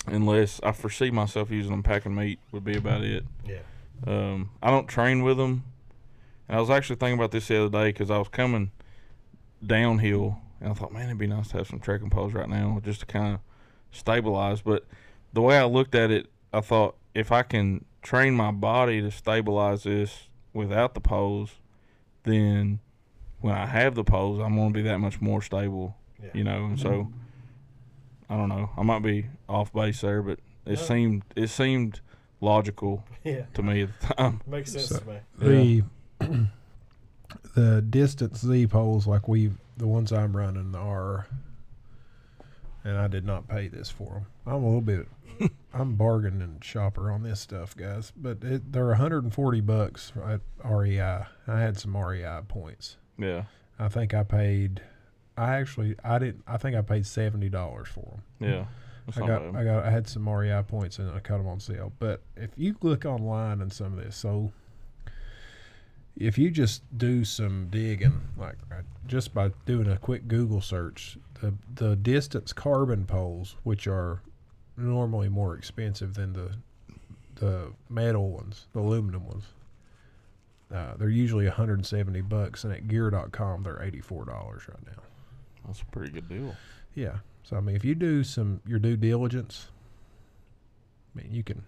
unless 0.06 0.60
I 0.62 0.72
foresee 0.72 1.10
myself 1.10 1.50
using 1.50 1.70
them 1.70 1.82
packing 1.82 2.14
meat. 2.14 2.38
Would 2.52 2.64
be 2.64 2.76
about 2.76 3.02
it. 3.02 3.24
Yeah. 3.46 3.58
Um, 4.06 4.50
I 4.62 4.70
don't 4.70 4.88
train 4.88 5.22
with 5.22 5.36
them. 5.36 5.64
And 6.48 6.56
I 6.56 6.60
was 6.60 6.70
actually 6.70 6.96
thinking 6.96 7.18
about 7.18 7.30
this 7.30 7.48
the 7.48 7.64
other 7.64 7.68
day 7.68 7.88
because 7.90 8.10
I 8.10 8.18
was 8.18 8.28
coming 8.28 8.72
downhill, 9.64 10.40
and 10.62 10.70
I 10.70 10.74
thought, 10.74 10.92
man, 10.92 11.06
it'd 11.06 11.18
be 11.18 11.26
nice 11.26 11.48
to 11.48 11.58
have 11.58 11.66
some 11.66 11.80
trekking 11.80 12.08
poles 12.08 12.32
right 12.32 12.48
now 12.48 12.80
just 12.84 13.00
to 13.00 13.06
kind 13.06 13.34
of 13.34 13.40
stabilize. 13.90 14.62
But 14.62 14.86
the 15.32 15.42
way 15.42 15.58
I 15.58 15.64
looked 15.64 15.94
at 15.94 16.10
it, 16.10 16.28
I 16.52 16.60
thought 16.60 16.94
if 17.14 17.32
I 17.32 17.42
can 17.42 17.84
train 18.00 18.34
my 18.34 18.52
body 18.52 19.00
to 19.02 19.10
stabilize 19.10 19.82
this 19.82 20.28
without 20.52 20.94
the 20.94 21.00
poles, 21.00 21.56
then 22.22 22.78
when 23.40 23.54
I 23.54 23.66
have 23.66 23.96
the 23.96 24.04
poles, 24.04 24.40
I'm 24.40 24.54
going 24.54 24.72
to 24.72 24.74
be 24.74 24.82
that 24.82 24.98
much 24.98 25.20
more 25.20 25.42
stable, 25.42 25.96
Yeah. 26.22 26.30
you 26.32 26.44
know. 26.44 26.64
And 26.66 26.78
so 26.78 26.88
mm-hmm. 26.90 28.32
I 28.32 28.36
don't 28.36 28.48
know. 28.48 28.70
I 28.76 28.82
might 28.82 29.00
be 29.02 29.26
off 29.48 29.72
base 29.72 30.00
there, 30.00 30.22
but 30.22 30.38
it 30.64 30.70
No. 30.70 30.74
seemed 30.76 31.22
it 31.34 31.48
seemed 31.48 32.00
logical 32.40 33.04
Yeah. 33.24 33.46
to 33.54 33.62
me 33.64 33.82
at 33.82 34.00
the 34.00 34.14
time. 34.14 34.40
Makes 34.46 34.72
sense 34.72 34.86
So- 34.90 35.00
to 35.00 35.44
me. 35.44 35.82
the 36.20 36.46
the 37.54 37.82
distance 37.82 38.40
Z 38.40 38.66
poles 38.68 39.06
like 39.06 39.26
we 39.28 39.50
the 39.82 39.88
ones 39.88 40.12
I'm 40.12 40.36
running 40.36 40.76
are 40.76 41.26
and 42.84 42.96
I 42.96 43.08
did 43.08 43.24
not 43.24 43.48
pay 43.48 43.66
this 43.66 43.90
for 43.90 44.14
them. 44.14 44.26
I'm 44.46 44.62
a 44.62 44.66
little 44.66 44.80
bit 44.80 45.08
I'm 45.74 45.96
bargaining 45.96 46.58
shopper 46.62 47.10
on 47.10 47.24
this 47.24 47.40
stuff, 47.40 47.76
guys, 47.76 48.12
but 48.16 48.38
it, 48.42 48.72
they're 48.72 48.86
140 48.86 49.60
bucks 49.60 50.12
at 50.24 50.40
REI. 50.64 51.00
I 51.00 51.60
had 51.60 51.78
some 51.78 51.96
REI 51.96 52.42
points. 52.46 52.96
Yeah, 53.18 53.44
I 53.76 53.88
think 53.88 54.14
I 54.14 54.22
paid 54.22 54.82
I 55.36 55.56
actually 55.56 55.96
I 56.04 56.20
didn't 56.20 56.44
I 56.46 56.58
think 56.58 56.76
I 56.76 56.82
paid 56.82 57.02
$70 57.02 57.86
for 57.88 58.00
them. 58.00 58.22
yeah. 58.50 58.64
I 59.16 59.26
got. 59.26 59.42
I 59.56 59.64
got 59.64 59.84
I 59.84 59.90
had 59.90 60.08
some 60.08 60.28
REI 60.28 60.62
points 60.62 61.00
and 61.00 61.10
I 61.10 61.18
cut 61.18 61.38
them 61.38 61.48
on 61.48 61.58
sale. 61.58 61.92
But 61.98 62.22
if 62.36 62.50
you 62.56 62.76
look 62.82 63.04
online 63.04 63.60
and 63.60 63.72
some 63.72 63.98
of 63.98 64.04
this, 64.04 64.14
so 64.14 64.52
if 66.16 66.38
you 66.38 66.50
just 66.50 66.82
do 66.96 67.24
some 67.24 67.68
digging, 67.70 68.20
like 68.36 68.56
uh, 68.70 68.82
just 69.06 69.34
by 69.34 69.50
doing 69.66 69.88
a 69.88 69.96
quick 69.96 70.28
Google 70.28 70.60
search, 70.60 71.18
the 71.40 71.54
the 71.74 71.96
distance 71.96 72.52
carbon 72.52 73.06
poles, 73.06 73.56
which 73.62 73.86
are 73.86 74.22
normally 74.76 75.28
more 75.28 75.56
expensive 75.56 76.14
than 76.14 76.32
the 76.32 76.52
the 77.36 77.72
metal 77.88 78.30
ones, 78.30 78.66
the 78.72 78.80
aluminum 78.80 79.26
ones. 79.26 79.44
Uh, 80.72 80.94
they're 80.96 81.10
usually 81.10 81.44
170 81.44 82.20
bucks, 82.22 82.64
and 82.64 82.72
at 82.72 82.88
gear.com 82.88 83.62
they're 83.62 83.82
84 83.82 84.24
dollars 84.26 84.62
right 84.68 84.86
now. 84.86 85.02
That's 85.66 85.82
a 85.82 85.86
pretty 85.86 86.12
good 86.12 86.28
deal. 86.28 86.54
Yeah. 86.94 87.18
So 87.42 87.56
I 87.56 87.60
mean, 87.60 87.76
if 87.76 87.84
you 87.84 87.94
do 87.94 88.22
some 88.22 88.60
your 88.66 88.78
due 88.78 88.96
diligence, 88.96 89.66
I 91.14 91.22
mean, 91.22 91.32
you 91.32 91.42
can, 91.42 91.64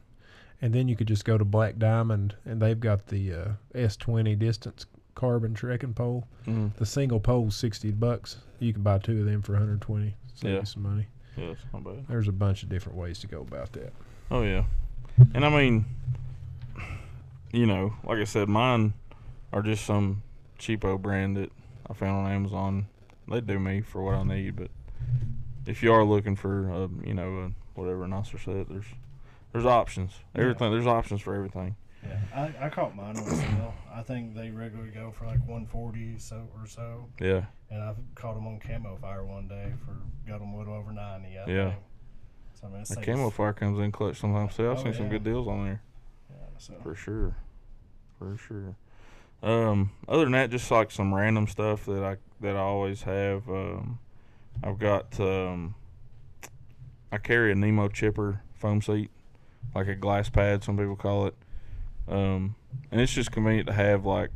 and 0.65 0.73
then 0.75 0.89
you 0.89 0.97
could 0.97 1.07
just 1.09 1.27
go 1.27 1.37
to 1.37 1.45
Black 1.45 1.77
Diamond, 1.79 2.37
and 2.47 2.59
they've 2.63 2.81
got 2.81 3.09
the 3.09 3.33
uh, 3.35 3.49
S20 3.75 4.39
distance 4.39 4.87
carbon 5.15 5.53
trekking 5.53 5.93
pole. 5.93 6.27
Mm. 6.47 6.75
The 6.77 6.87
single 6.87 7.21
pole's 7.21 7.55
sixty 7.55 7.91
bucks. 7.91 8.39
You 8.61 8.73
can 8.73 8.83
buy 8.83 8.97
two 8.99 9.21
of 9.21 9.27
them 9.27 9.43
for 9.43 9.53
120. 9.53 10.17
Save 10.35 10.51
Yeah. 10.51 10.61
you 10.61 10.65
some 10.65 10.83
money. 10.83 11.07
Yeah, 11.37 11.53
not 11.75 11.85
bad. 11.85 12.07
There's 12.09 12.29
a 12.29 12.33
bunch 12.33 12.63
of 12.63 12.71
different 12.71 12.97
ways 12.97 13.19
to 13.19 13.27
go 13.27 13.43
about 13.43 13.73
that. 13.75 13.93
Oh 14.31 14.43
yeah, 14.43 14.65
and 15.35 15.45
I 15.45 15.51
mean, 15.51 15.85
you 17.53 17.67
know, 17.67 17.93
like 18.05 18.19
I 18.19 18.25
said, 18.25 18.49
mine 18.49 18.95
are 19.53 19.63
just 19.63 19.85
some 19.85 20.23
cheapo 20.59 21.01
brand 21.01 21.37
that 21.37 21.53
I 21.89 21.93
found 21.93 22.27
on 22.27 22.33
Amazon. 22.33 22.87
They 23.29 23.41
do 23.41 23.59
me 23.59 23.81
for 23.83 24.03
what 24.03 24.15
I 24.15 24.23
need, 24.23 24.57
but 24.57 24.71
if 25.67 25.83
you 25.83 25.93
are 25.93 26.05
looking 26.05 26.37
for, 26.37 26.71
uh, 26.71 26.89
you 27.07 27.15
know, 27.15 27.39
a, 27.39 27.51
whatever 27.81 28.07
Nasser 28.09 28.39
set, 28.39 28.69
there's 28.69 28.85
there's 29.55 29.65
options. 29.67 30.13
Yeah. 30.35 30.43
Everything 30.43 30.73
there's 30.73 30.87
options 30.87 31.21
for 31.23 31.33
everything. 31.35 31.77
Yeah, 32.05 32.19
I, 32.35 32.67
I 32.67 32.69
caught 32.69 32.95
mine 32.97 33.17
on 33.17 33.25
sale. 33.31 33.73
I 33.95 34.03
think 34.03 34.35
they 34.35 34.51
regularly 34.51 34.91
go 34.91 35.13
for 35.13 35.27
like 35.27 35.39
140 35.39 36.19
so 36.19 36.49
or 36.61 36.67
so, 36.67 37.09
Yeah, 37.21 37.45
and 37.71 37.81
I 37.83 37.95
caught 38.17 38.35
them 38.35 38.47
on 38.49 38.59
Camo 38.59 38.97
Fire 38.97 39.25
one 39.25 39.47
day 39.49 39.73
for 39.87 39.97
got 40.29 40.41
them 40.41 40.53
a 40.53 40.59
little 40.59 40.75
over 40.75 40.93
90. 40.93 41.29
I 41.29 41.47
Yeah. 41.47 41.71
think. 41.71 41.83
So 42.61 42.67
I 42.67 42.71
mean, 42.71 42.85
the 42.89 42.97
camo 42.97 43.31
fire 43.31 43.53
comes 43.53 43.79
in 43.79 43.93
clutch 43.93 44.17
sometimes 44.19 44.57
too. 44.57 44.69
I've 44.71 44.79
Oh, 44.79 44.83
seen 44.83 44.93
some 44.93 45.09
good 45.09 45.23
deals 45.25 45.47
on 45.47 45.65
there. 45.65 45.83
Yeah, 46.31 46.37
so 46.59 46.75
For 46.83 46.95
sure. 46.97 47.37
For 48.19 48.37
sure. 48.37 48.77
Um, 49.43 49.91
other 50.09 50.25
than 50.25 50.33
that, 50.33 50.51
just 50.51 50.71
like 50.71 50.91
some 50.91 51.15
random 51.15 51.47
stuff 51.47 51.87
that 51.87 52.03
I 52.03 52.17
that 52.41 52.57
I 52.57 52.61
always 52.61 53.03
have. 53.03 53.49
Um, 53.49 53.99
I've 54.63 54.79
got 54.79 55.19
um, 55.21 55.75
I 57.13 57.19
carry 57.19 57.53
a 57.53 57.55
Nemo 57.55 57.89
chipper 57.89 58.41
foam 58.55 58.83
seat, 58.83 59.11
like 59.75 59.89
a 59.89 59.95
glass 59.95 60.29
pad, 60.29 60.65
some 60.65 60.77
people 60.77 60.97
call 60.97 61.27
it. 61.27 61.35
Um, 62.09 62.55
and 62.91 63.01
it's 63.01 63.13
just 63.13 63.33
convenient 63.33 63.69
to 63.69 63.73
have 63.73 64.05
like 64.05 64.31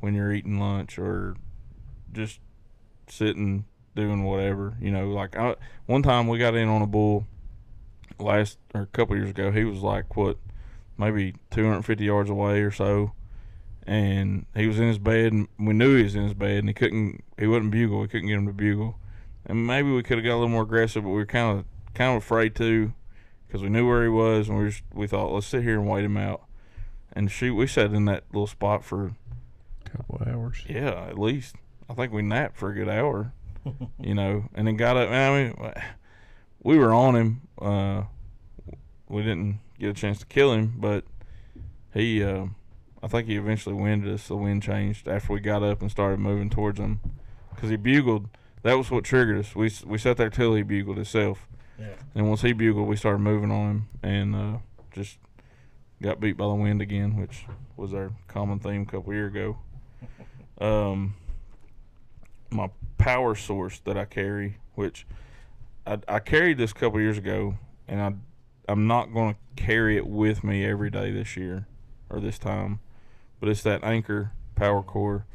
when 0.00 0.14
you're 0.14 0.32
eating 0.32 0.58
lunch 0.58 0.98
or 0.98 1.36
just 2.12 2.40
sitting 3.08 3.64
doing 3.94 4.24
whatever. 4.24 4.76
You 4.80 4.90
know, 4.90 5.08
like 5.10 5.36
I, 5.36 5.56
one 5.86 6.02
time 6.02 6.28
we 6.28 6.38
got 6.38 6.54
in 6.54 6.68
on 6.68 6.82
a 6.82 6.86
bull 6.86 7.26
last 8.18 8.58
or 8.74 8.82
a 8.82 8.86
couple 8.86 9.16
years 9.16 9.30
ago. 9.30 9.50
He 9.50 9.64
was 9.64 9.80
like 9.80 10.16
what 10.16 10.38
maybe 10.96 11.34
250 11.50 12.04
yards 12.04 12.30
away 12.30 12.60
or 12.60 12.70
so, 12.70 13.12
and 13.86 14.46
he 14.54 14.66
was 14.66 14.78
in 14.78 14.88
his 14.88 14.98
bed, 14.98 15.32
and 15.32 15.48
we 15.58 15.74
knew 15.74 15.96
he 15.96 16.04
was 16.04 16.14
in 16.14 16.24
his 16.24 16.34
bed, 16.34 16.58
and 16.58 16.68
he 16.68 16.74
couldn't, 16.74 17.24
he 17.38 17.46
wouldn't 17.46 17.70
bugle. 17.70 18.00
We 18.00 18.08
couldn't 18.08 18.28
get 18.28 18.38
him 18.38 18.46
to 18.46 18.52
bugle, 18.52 18.98
and 19.46 19.66
maybe 19.66 19.90
we 19.90 20.02
could 20.02 20.18
have 20.18 20.24
got 20.24 20.34
a 20.34 20.36
little 20.36 20.48
more 20.48 20.62
aggressive, 20.62 21.02
but 21.02 21.10
we 21.10 21.16
were 21.16 21.26
kind 21.26 21.58
of, 21.58 21.64
kind 21.94 22.16
of 22.16 22.22
afraid 22.22 22.54
to, 22.56 22.92
because 23.52 23.62
we 23.62 23.68
knew 23.68 23.86
where 23.86 24.02
he 24.02 24.08
was, 24.08 24.48
and 24.48 24.58
we 24.58 24.70
just, 24.70 24.82
we 24.94 25.06
thought 25.06 25.30
let's 25.30 25.46
sit 25.46 25.62
here 25.62 25.78
and 25.78 25.86
wait 25.86 26.06
him 26.06 26.16
out, 26.16 26.40
and 27.12 27.30
shoot, 27.30 27.54
we 27.54 27.66
sat 27.66 27.92
in 27.92 28.06
that 28.06 28.24
little 28.32 28.46
spot 28.46 28.82
for 28.82 29.12
a 29.84 29.90
couple 29.90 30.16
of 30.16 30.26
hours. 30.26 30.64
yeah, 30.66 31.04
at 31.06 31.18
least 31.18 31.56
I 31.86 31.92
think 31.92 32.14
we 32.14 32.22
napped 32.22 32.56
for 32.56 32.70
a 32.70 32.74
good 32.74 32.88
hour, 32.88 33.30
you 34.00 34.14
know, 34.14 34.44
and 34.54 34.66
then 34.66 34.78
got 34.78 34.96
up. 34.96 35.10
I 35.10 35.30
mean, 35.30 35.72
we 36.62 36.78
were 36.78 36.94
on 36.94 37.14
him. 37.14 37.42
Uh, 37.60 38.04
we 39.06 39.20
didn't 39.20 39.60
get 39.78 39.90
a 39.90 39.92
chance 39.92 40.20
to 40.20 40.26
kill 40.26 40.54
him, 40.54 40.76
but 40.78 41.04
he, 41.92 42.24
uh, 42.24 42.46
I 43.02 43.06
think 43.06 43.28
he 43.28 43.36
eventually 43.36 43.74
winded 43.74 44.14
us. 44.14 44.28
The 44.28 44.36
wind 44.36 44.62
changed 44.62 45.06
after 45.08 45.30
we 45.30 45.40
got 45.40 45.62
up 45.62 45.82
and 45.82 45.90
started 45.90 46.20
moving 46.20 46.48
towards 46.48 46.80
him 46.80 47.00
because 47.54 47.68
he 47.68 47.76
bugled. 47.76 48.28
That 48.62 48.78
was 48.78 48.90
what 48.90 49.04
triggered 49.04 49.40
us. 49.40 49.54
We 49.54 49.70
we 49.84 49.98
sat 49.98 50.16
there 50.16 50.30
till 50.30 50.54
he 50.54 50.62
bugled 50.62 50.96
himself, 50.96 51.46
yeah, 51.82 51.94
and 52.14 52.28
once 52.28 52.42
he 52.42 52.52
bugled, 52.52 52.88
we 52.88 52.96
started 52.96 53.18
moving 53.18 53.50
on 53.50 53.70
him 53.70 53.88
and 54.02 54.34
uh, 54.34 54.58
just 54.94 55.18
got 56.00 56.20
beat 56.20 56.36
by 56.36 56.46
the 56.46 56.54
wind 56.54 56.80
again, 56.80 57.16
which 57.16 57.44
was 57.76 57.92
our 57.94 58.12
common 58.28 58.58
theme 58.58 58.82
a 58.82 58.86
couple 58.86 59.12
years 59.12 59.32
ago. 59.32 59.58
Um, 60.60 61.14
my 62.50 62.70
power 62.98 63.34
source 63.34 63.80
that 63.80 63.96
I 63.96 64.04
carry, 64.04 64.58
which 64.76 65.06
I, 65.84 65.98
I 66.06 66.20
carried 66.20 66.58
this 66.58 66.70
a 66.70 66.74
couple 66.74 67.00
years 67.00 67.18
ago, 67.18 67.56
and 67.88 68.00
I 68.00 68.12
I'm 68.68 68.86
not 68.86 69.12
going 69.12 69.34
to 69.34 69.62
carry 69.62 69.96
it 69.96 70.06
with 70.06 70.44
me 70.44 70.64
every 70.64 70.90
day 70.90 71.10
this 71.10 71.36
year 71.36 71.66
or 72.08 72.20
this 72.20 72.38
time, 72.38 72.78
but 73.40 73.48
it's 73.48 73.62
that 73.62 73.82
Anker 73.82 74.32
Power 74.54 74.82
Core. 74.82 75.26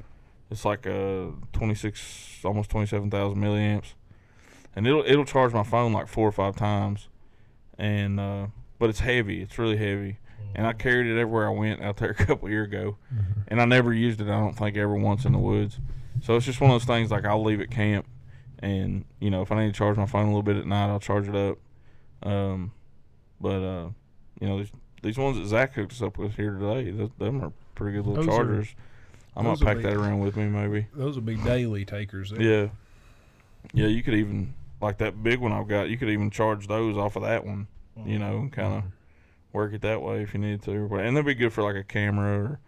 It's 0.50 0.64
like 0.64 0.86
a 0.86 1.34
26, 1.52 2.40
almost 2.46 2.70
27,000 2.70 3.38
milliamps, 3.38 3.94
and 4.78 4.86
it'll 4.88 5.04
it'll 5.06 5.26
charge 5.26 5.52
my 5.54 5.64
phone 5.64 5.92
like 5.92 6.08
four 6.08 6.28
or 6.28 6.32
five 6.32 6.56
times, 6.56 7.10
and 7.78 8.20
uh, 8.20 8.48
but 8.80 8.90
it's 8.90 9.00
heavy. 9.00 9.42
It's 9.42 9.58
really 9.58 9.76
heavy, 9.78 10.20
and 10.56 10.66
I 10.68 10.72
carried 10.74 11.08
it 11.08 11.20
everywhere 11.20 11.48
I 11.48 11.52
went 11.52 11.82
out 11.82 11.98
there 11.98 12.12
a 12.12 12.14
couple 12.14 12.48
year 12.50 12.64
ago, 12.64 12.98
Mm-hmm. 13.14 13.42
and 13.50 13.60
I 13.62 13.66
never 13.66 13.92
used 13.92 14.22
it. 14.22 14.28
I 14.28 14.40
don't 14.40 14.54
think 14.54 14.78
ever 14.78 14.94
once 14.96 15.26
in 15.26 15.32
the 15.34 15.40
woods. 15.40 15.80
So 16.22 16.36
it's 16.36 16.46
just 16.46 16.62
one 16.62 16.72
of 16.72 16.76
those 16.76 16.86
things 16.86 17.12
like 17.12 17.26
I'll 17.26 17.44
leave 17.44 17.60
at 17.60 17.72
camp, 17.72 18.06
and 18.60 19.04
you 19.20 19.30
know 19.32 19.42
if 19.42 19.52
I 19.52 19.60
need 19.66 19.74
to 19.74 19.78
charge 19.78 19.98
my 19.98 20.06
phone 20.06 20.24
a 20.26 20.28
little 20.28 20.44
bit 20.44 20.58
at 20.58 20.66
night, 20.68 20.90
I'll 20.90 21.00
charge 21.00 21.28
it 21.28 21.36
up. 21.36 21.58
Um, 22.24 22.72
but 23.42 23.62
uh, 23.64 23.90
you 24.40 24.48
know 24.48 24.60
these 24.60 24.72
these 25.02 25.18
ones 25.18 25.38
that 25.38 25.46
Zach 25.48 25.74
hooked 25.74 25.92
us 25.94 26.02
up 26.02 26.18
with 26.18 26.36
here 26.36 26.54
today, 26.54 26.92
th- 26.92 27.12
them 27.18 27.44
are 27.44 27.52
pretty 27.76 27.98
good 27.98 28.06
little 28.08 28.24
Those 28.24 28.34
are- 28.34 28.38
chargers. 28.38 28.76
I 29.36 29.44
might 29.44 29.60
pack 29.60 29.78
be- 29.78 29.84
that 29.84 29.94
around 29.94 30.20
with 30.22 30.36
me 30.36 30.46
maybe. 30.46 30.88
Those 30.96 31.14
would 31.16 31.26
be 31.26 31.36
daily 31.36 31.86
takers. 31.86 32.32
then. 32.32 32.42
Yeah, 32.42 32.68
yeah. 33.74 33.86
You 33.86 34.02
could 34.02 34.16
even 34.16 34.56
like 34.82 34.98
that 35.00 35.22
big 35.24 35.40
one 35.40 35.52
I've 35.52 35.68
got. 35.68 35.90
You 35.90 35.98
could 35.98 36.10
even 36.10 36.30
charge 36.30 36.68
those 36.68 36.98
off 36.98 37.16
of 37.16 37.24
that 37.24 37.46
one. 37.46 37.68
You 38.06 38.20
know, 38.20 38.38
and 38.38 38.54
kind 38.54 38.74
of 38.76 38.84
work 39.52 39.74
it 39.74 39.82
that 39.82 40.02
way 40.04 40.22
if 40.22 40.34
you 40.34 40.40
need 40.40 40.62
to. 40.64 40.72
And 40.98 41.18
they'd 41.18 41.26
be 41.26 41.34
good 41.34 41.52
for 41.52 41.64
like 41.64 41.76
a 41.76 41.84
camera 41.84 42.60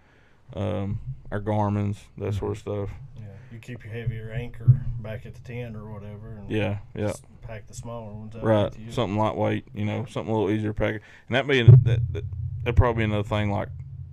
or 0.55 0.60
um, 0.62 0.99
or 1.30 1.39
Garmin's 1.39 2.03
that 2.18 2.34
sort 2.34 2.53
of 2.53 2.57
stuff. 2.57 2.89
Yeah, 3.16 3.24
you 3.51 3.60
keep 3.60 3.84
your 3.84 3.93
heavier 3.93 4.32
Anker 4.32 4.82
back 4.99 5.26
at 5.28 5.36
the 5.36 5.41
tent 5.41 5.76
or 5.76 5.86
whatever, 5.86 6.30
and 6.39 6.49
Yeah, 6.49 6.80
yeah. 6.95 7.14
pack 7.43 7.68
the 7.68 7.76
smaller 7.76 8.12
ones 8.12 8.36
Right, 8.36 8.74
something 8.89 9.18
lightweight, 9.18 9.66
you 9.74 9.86
know, 9.86 10.05
something 10.10 10.34
a 10.34 10.38
little 10.38 10.49
easier 10.53 10.72
to 10.72 10.74
pack. 10.74 11.01
And 11.28 11.36
that 11.36 11.47
being 11.47 11.68
that, 11.84 12.14
that 12.14 12.24
that'd 12.64 12.76
probably 12.76 13.01
be 13.01 13.03
another 13.14 13.28
thing. 13.28 13.51
Like 13.51 13.70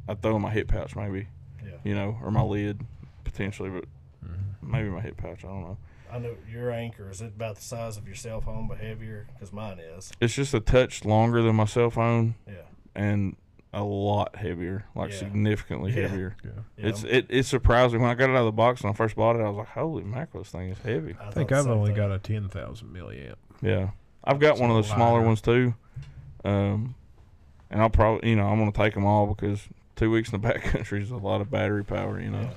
I 0.06 0.14
throw 0.14 0.36
in 0.36 0.42
my 0.42 0.50
hip 0.50 0.68
pouch, 0.68 0.94
maybe, 0.94 1.28
Yeah, 1.64 1.70
you 1.82 1.94
know, 1.94 2.18
or 2.22 2.30
my 2.30 2.42
lid 2.42 2.84
potentially, 3.24 3.70
but 3.70 3.84
Mm-hmm. 4.24 4.70
maybe 4.70 4.88
my 4.90 5.00
hip 5.00 5.16
pouch. 5.16 5.44
I 5.44 5.48
don't 5.48 5.62
know. 5.62 5.78
I 6.12 6.18
know 6.18 6.34
your 6.50 6.70
Anker 6.70 7.10
is 7.10 7.20
it 7.20 7.32
about 7.36 7.56
the 7.56 7.62
size 7.62 7.96
of 7.96 8.06
your 8.06 8.14
cell 8.16 8.40
phone 8.40 8.68
but 8.68 8.78
heavier? 8.78 9.26
Because 9.34 9.52
mine 9.52 9.78
is. 9.78 10.12
It's 10.20 10.34
just 10.34 10.54
a 10.54 10.60
touch 10.60 11.04
longer 11.04 11.42
than 11.42 11.56
my 11.56 11.64
cell 11.64 11.90
phone 11.90 12.34
Yeah, 12.46 12.54
and 12.94 13.36
a 13.72 13.82
lot 13.82 14.36
heavier, 14.36 14.86
like 14.94 15.10
Yeah. 15.10 15.16
significantly 15.18 15.92
Yeah. 15.92 16.08
heavier. 16.08 16.36
Yeah. 16.44 16.50
yeah 16.78 16.88
It's 16.88 17.04
I'm- 17.04 17.12
it, 17.14 17.26
it 17.28 17.42
surprised 17.44 17.92
me 17.92 17.98
when 18.00 18.08
I 18.10 18.14
got 18.14 18.30
it 18.30 18.34
out 18.34 18.40
of 18.40 18.44
the 18.46 18.52
box 18.52 18.82
when 18.82 18.90
I 18.92 18.96
first 18.96 19.16
bought 19.16 19.36
it. 19.36 19.40
I 19.40 19.48
was 19.48 19.56
like, 19.58 19.68
"Holy 19.68 20.04
mackerel, 20.04 20.42
this 20.44 20.52
thing 20.52 20.70
is 20.70 20.78
heavy." 20.78 21.14
I 21.20 21.30
think 21.30 21.52
I've 21.52 21.66
only 21.66 21.92
got 21.92 22.10
a 22.10 22.18
ten 22.18 22.48
thousand 22.48 22.88
milliamp. 22.94 23.34
Yeah, 23.60 23.90
I've 24.24 24.38
got 24.40 24.52
It's 24.52 24.60
one 24.60 24.70
of 24.70 24.76
a 24.76 24.82
those 24.82 24.90
smaller 24.90 25.20
ones 25.20 25.40
too, 25.40 25.74
um, 26.44 26.94
and 27.70 27.80
I'll 27.82 27.90
probably, 27.90 28.30
you 28.30 28.36
know, 28.36 28.46
I'm 28.46 28.58
gonna 28.58 28.72
take 28.72 28.94
them 28.94 29.04
all 29.04 29.26
because 29.26 29.68
two 29.96 30.10
weeks 30.10 30.32
in 30.32 30.40
the 30.40 30.48
backcountry 30.48 31.02
is 31.02 31.10
a 31.10 31.16
lot 31.16 31.40
of 31.40 31.50
battery 31.50 31.84
power, 31.84 32.20
you 32.20 32.30
know. 32.30 32.42
Yeah. 32.42 32.50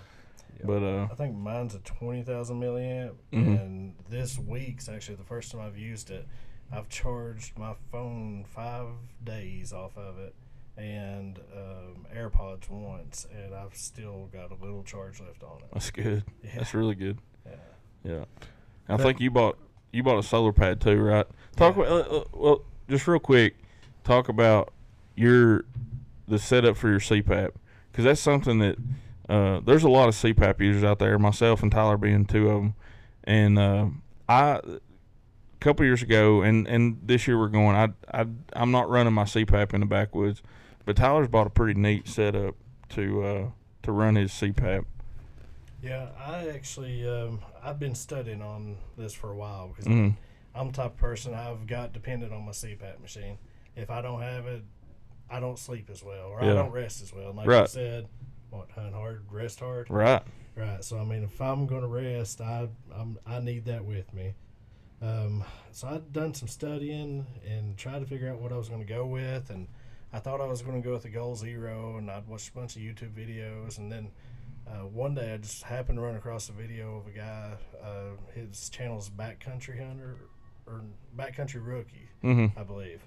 But 0.64 0.84
uh, 0.84 1.08
I 1.12 1.16
think 1.16 1.36
mine's 1.38 1.76
a 1.76 1.80
twenty 1.80 2.22
thousand 2.24 2.60
milliamp, 2.60 3.14
Mhm. 3.32 3.62
and 3.62 3.94
this 4.10 4.38
week's 4.38 4.90
actually 4.90 5.16
the 5.16 5.24
first 5.24 5.52
time 5.52 5.62
I've 5.62 5.78
used 5.78 6.10
it. 6.12 6.28
I've 6.72 6.90
charged 6.90 7.58
my 7.58 7.74
phone 7.92 8.44
five 8.48 8.88
days 9.24 9.74
off 9.74 9.98
of 9.98 10.20
it, 10.20 10.36
and 10.78 11.40
um, 11.56 12.06
AirPods 12.16 12.70
once, 12.70 13.26
and 13.34 13.56
I've 13.56 13.74
still 13.76 14.30
got 14.32 14.52
a 14.52 14.56
little 14.64 14.84
charge 14.84 15.20
left 15.22 15.44
on 15.44 15.60
it. 15.60 15.70
that's 15.74 15.92
good. 15.92 16.24
Yeah, 16.44 16.50
That's 16.58 16.74
really 16.74 16.96
good. 16.96 17.18
yeah. 17.46 17.56
Yeah, 18.04 18.26
I 18.88 18.98
That- 18.98 19.04
think 19.04 19.20
you 19.20 19.32
bought 19.32 19.58
you 19.92 20.04
bought 20.04 20.20
a 20.20 20.24
solar 20.24 20.54
pad 20.54 20.80
too, 20.82 20.98
right? 21.02 21.26
Talk 21.56 21.76
Yeah. 21.78 21.84
about 21.84 22.12
uh, 22.12 22.16
uh, 22.18 22.24
well, 22.34 22.62
just 22.90 23.08
real 23.08 23.20
quick. 23.20 23.56
Talk 24.04 24.30
about 24.30 24.72
your 25.16 25.66
the 26.28 26.38
setup 26.38 26.78
for 26.78 26.90
your 26.90 27.00
CPAP 27.00 27.52
because 27.92 28.06
that's 28.06 28.22
something 28.22 28.60
that 28.60 28.78
uh, 29.30 29.62
there's 29.64 29.84
a 29.84 29.90
lot 29.90 30.10
of 30.10 30.16
CPAP 30.16 30.60
users 30.60 30.84
out 30.84 31.00
there. 31.00 31.18
Myself 31.20 31.62
and 31.64 31.72
Tyler 31.72 31.98
being 31.98 32.26
two 32.26 32.50
of 32.50 32.62
them, 32.62 32.74
and 33.24 33.58
uh, 33.60 33.86
I 34.28 34.56
a 34.56 34.80
couple 35.60 35.86
years 35.86 36.02
ago 36.02 36.42
and 36.42 36.68
and 36.68 37.00
this 37.04 37.28
year 37.28 37.38
we're 37.38 37.48
going. 37.50 37.76
I 37.76 37.90
I 38.22 38.26
I'm 38.54 38.72
not 38.72 38.90
running 38.90 39.14
my 39.14 39.26
CPAP 39.26 39.74
in 39.74 39.82
the 39.82 39.86
backwoods, 39.86 40.42
but 40.86 40.96
Tyler's 40.96 41.28
bought 41.28 41.48
a 41.48 41.52
pretty 41.52 41.80
neat 41.80 42.08
setup 42.08 42.56
to 42.90 43.24
uh, 43.24 43.46
to 43.84 43.92
run 43.92 44.16
his 44.16 44.32
CPAP. 44.32 44.86
Yeah, 45.82 46.10
I 46.20 46.50
actually 46.50 47.08
um, 47.08 47.40
I've 47.64 47.80
been 47.80 47.96
studying 47.96 48.42
on 48.42 48.78
this 48.98 49.14
for 49.14 49.32
a 49.32 49.36
while 49.36 49.70
because 49.70 49.86
Mm. 49.86 50.16
I'm 50.56 50.68
the 50.68 50.74
type 50.74 50.94
of 50.94 50.98
person 50.98 51.34
I've 51.36 51.68
got 51.68 51.94
dependent 51.94 52.34
on 52.34 52.44
my 52.46 52.52
CPAP 52.52 53.00
machine. 53.00 53.38
If 53.76 53.90
I 53.92 54.02
don't 54.02 54.22
have 54.22 54.46
it, 54.48 54.64
I 55.30 55.40
don't 55.40 55.58
sleep 55.60 55.90
as 55.92 56.04
well, 56.04 56.28
or 56.30 56.42
Yeah. 56.44 56.52
I 56.52 56.56
don't 56.56 56.72
rest 56.72 57.02
as 57.02 57.14
well. 57.14 57.30
And 57.30 57.38
like 57.38 57.48
you 57.48 57.68
said, 57.68 58.08
what 58.50 58.70
hunt 58.72 58.94
hard, 58.94 59.26
rest 59.32 59.60
hard. 59.60 59.90
Right. 59.90 60.22
Right. 60.56 60.84
So 60.84 60.98
I 60.98 61.04
mean, 61.04 61.24
if 61.24 61.42
I'm 61.42 61.66
going 61.68 61.82
to 61.82 61.88
rest, 61.88 62.42
I 62.42 62.68
I'm, 62.96 63.18
I 63.26 63.40
need 63.40 63.66
that 63.66 63.86
with 63.86 64.14
me. 64.14 64.34
Um, 65.02 65.44
so 65.72 65.88
I'd 65.88 66.12
done 66.12 66.34
some 66.34 66.48
studying 66.50 67.26
and 67.48 67.78
tried 67.78 68.00
to 68.00 68.06
figure 68.06 68.30
out 68.30 68.40
what 68.42 68.52
I 68.52 68.58
was 68.58 68.68
going 68.68 68.82
to 68.82 68.88
go 68.94 69.06
with, 69.06 69.50
and 69.50 69.68
I 70.12 70.20
thought 70.20 70.42
I 70.42 70.46
was 70.46 70.62
going 70.62 70.82
to 70.82 70.86
go 70.86 70.94
with 70.94 71.04
the 71.04 71.10
Goal 71.10 71.36
Zero, 71.36 71.96
and 71.98 72.12
I'd 72.12 72.28
watched 72.28 72.50
a 72.50 72.54
bunch 72.54 72.76
of 72.76 72.82
YouTube 72.82 73.12
videos, 73.14 73.78
and 73.78 73.90
then 73.90 74.12
uh, 74.68 74.86
one 74.86 75.16
day 75.16 75.34
I 75.34 75.38
just 75.38 75.64
happened 75.64 75.98
to 76.00 76.02
run 76.02 76.16
across 76.16 76.50
a 76.50 76.52
video 76.52 76.98
of 76.98 77.08
a 77.08 77.12
guy. 77.12 77.54
Uh, 77.82 78.18
his 78.36 78.70
channel's 78.70 79.10
Backcountry 79.10 79.80
Hunter 79.86 80.18
or 80.68 80.82
Backcountry 81.18 81.66
Rookie, 81.66 82.10
Mm-hmm. 82.24 82.60
I 82.60 82.64
believe. 82.64 83.02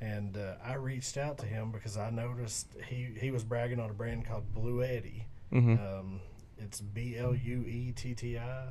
And 0.00 0.36
uh, 0.36 0.54
I 0.64 0.74
reached 0.74 1.16
out 1.18 1.38
to 1.38 1.46
him 1.46 1.70
because 1.72 1.96
I 1.98 2.08
noticed 2.10 2.68
he, 2.88 3.08
he 3.20 3.30
was 3.30 3.44
bragging 3.44 3.78
on 3.80 3.90
a 3.90 3.92
brand 3.92 4.24
called 4.26 4.54
Bluetti. 4.54 5.24
Mm-hmm. 5.52 5.72
Um, 5.74 6.20
it's 6.58 6.80
B 6.80 7.16
L 7.18 7.34
U 7.34 7.64
E 7.66 7.92
T 7.94 8.14
T 8.14 8.38
I, 8.38 8.68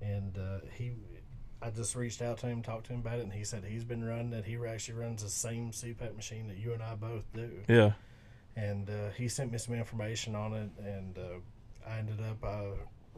and 0.00 0.36
uh, 0.38 0.58
he. 0.76 0.92
I 1.62 1.70
just 1.70 1.94
reached 1.96 2.20
out 2.20 2.38
to 2.38 2.46
him, 2.46 2.60
talked 2.62 2.86
to 2.86 2.92
him 2.92 3.00
about 3.00 3.18
it, 3.20 3.22
and 3.22 3.32
he 3.32 3.42
said 3.44 3.64
he's 3.64 3.84
been 3.84 4.04
running 4.04 4.32
it. 4.34 4.44
He 4.44 4.58
actually 4.66 4.98
runs 4.98 5.22
the 5.22 5.30
same 5.30 5.70
CPAP 5.70 6.14
machine 6.14 6.46
that 6.48 6.58
you 6.58 6.74
and 6.74 6.82
I 6.82 6.94
both 6.94 7.24
do, 7.32 7.50
Yeah. 7.68 7.92
and 8.54 8.90
uh, 8.90 9.10
he 9.16 9.28
sent 9.28 9.50
me 9.50 9.56
some 9.58 9.74
information 9.74 10.34
on 10.34 10.52
it, 10.52 10.70
and 10.78 11.16
uh, 11.16 11.88
I 11.88 11.98
ended 11.98 12.20
up 12.20 12.44
I 12.44 12.64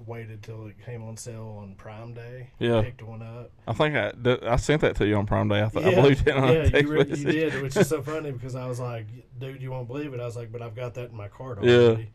waited 0.04 0.42
till 0.42 0.66
it 0.66 0.76
came 0.84 1.02
on 1.02 1.16
sale 1.16 1.58
on 1.60 1.74
Prime 1.76 2.12
Day. 2.14 2.50
Yeah. 2.58 2.82
picked 2.82 3.02
one 3.02 3.22
up. 3.22 3.50
I 3.66 3.72
think 3.72 3.96
I, 3.96 4.12
I 4.42 4.56
sent 4.56 4.82
that 4.82 4.96
to 4.96 5.06
you 5.06 5.16
on 5.16 5.26
Prime 5.26 5.48
Day. 5.48 5.62
I, 5.62 5.68
th- 5.68 5.84
I 5.84 5.90
Yeah, 5.90 6.00
believed 6.00 6.28
it 6.28 6.36
on 6.36 6.48
yeah, 6.52 6.76
you, 6.78 6.88
re- 6.88 7.04
you 7.08 7.24
did, 7.24 7.62
which 7.62 7.76
is 7.76 7.88
so 7.88 8.02
funny 8.12 8.30
because 8.32 8.54
I 8.54 8.66
was 8.66 8.78
like, 8.80 9.06
"Dude, 9.38 9.62
you 9.62 9.70
won't 9.70 9.88
believe 9.88 10.12
it." 10.12 10.20
I 10.20 10.24
was 10.26 10.36
like, 10.36 10.52
"But 10.52 10.62
I've 10.62 10.74
got 10.76 10.94
that 10.94 11.10
in 11.10 11.16
my 11.16 11.28
cart 11.28 11.58
already." 11.58 11.72
Yeah. 11.72 11.78
already." 11.88 12.10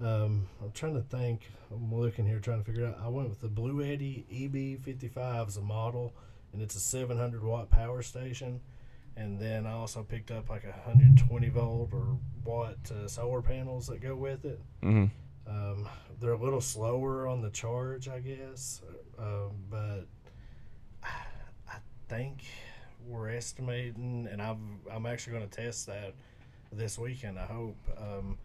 Um, 0.00 0.46
I'm 0.62 0.72
trying 0.72 0.94
to 0.94 1.02
think. 1.02 1.50
I'm 1.72 1.92
looking 1.94 2.26
here, 2.26 2.38
trying 2.38 2.58
to 2.62 2.64
figure 2.64 2.86
out. 2.86 2.98
I 3.02 3.08
went 3.08 3.28
with 3.28 3.40
the 3.40 3.48
Bluetti 3.48 4.24
EB55 4.30 5.48
as 5.48 5.56
a 5.56 5.62
model, 5.62 6.14
and 6.52 6.62
it's 6.62 6.76
a 6.76 6.80
700 6.80 7.42
watt 7.42 7.70
power 7.70 8.02
station. 8.02 8.60
And 9.16 9.40
then 9.40 9.64
I 9.66 9.72
also 9.72 10.02
picked 10.02 10.30
up 10.30 10.50
like 10.50 10.64
a 10.64 10.68
120 10.86 11.48
volt 11.48 11.90
or 11.94 12.18
watt 12.44 12.76
uh, 12.90 13.08
solar 13.08 13.40
panels 13.40 13.86
that 13.86 14.00
go 14.02 14.14
with 14.14 14.44
it. 14.44 14.60
hmm 14.82 15.06
Um, 15.46 15.88
they're 16.20 16.32
a 16.32 16.38
little 16.38 16.60
slower 16.60 17.26
on 17.26 17.42
the 17.42 17.50
charge, 17.50 18.08
I 18.08 18.20
guess, 18.20 18.82
um, 19.18 19.50
but 19.70 20.06
I 21.68 21.78
think 22.08 22.44
we're 23.06 23.30
estimating, 23.30 24.28
and 24.30 24.40
I'm 24.40 24.80
I'm 24.90 25.06
actually 25.06 25.34
going 25.34 25.48
to 25.48 25.56
test 25.56 25.86
that 25.86 26.14
this 26.72 26.98
weekend. 26.98 27.38
I 27.38 27.46
hope. 27.46 27.76
Um, 27.96 28.38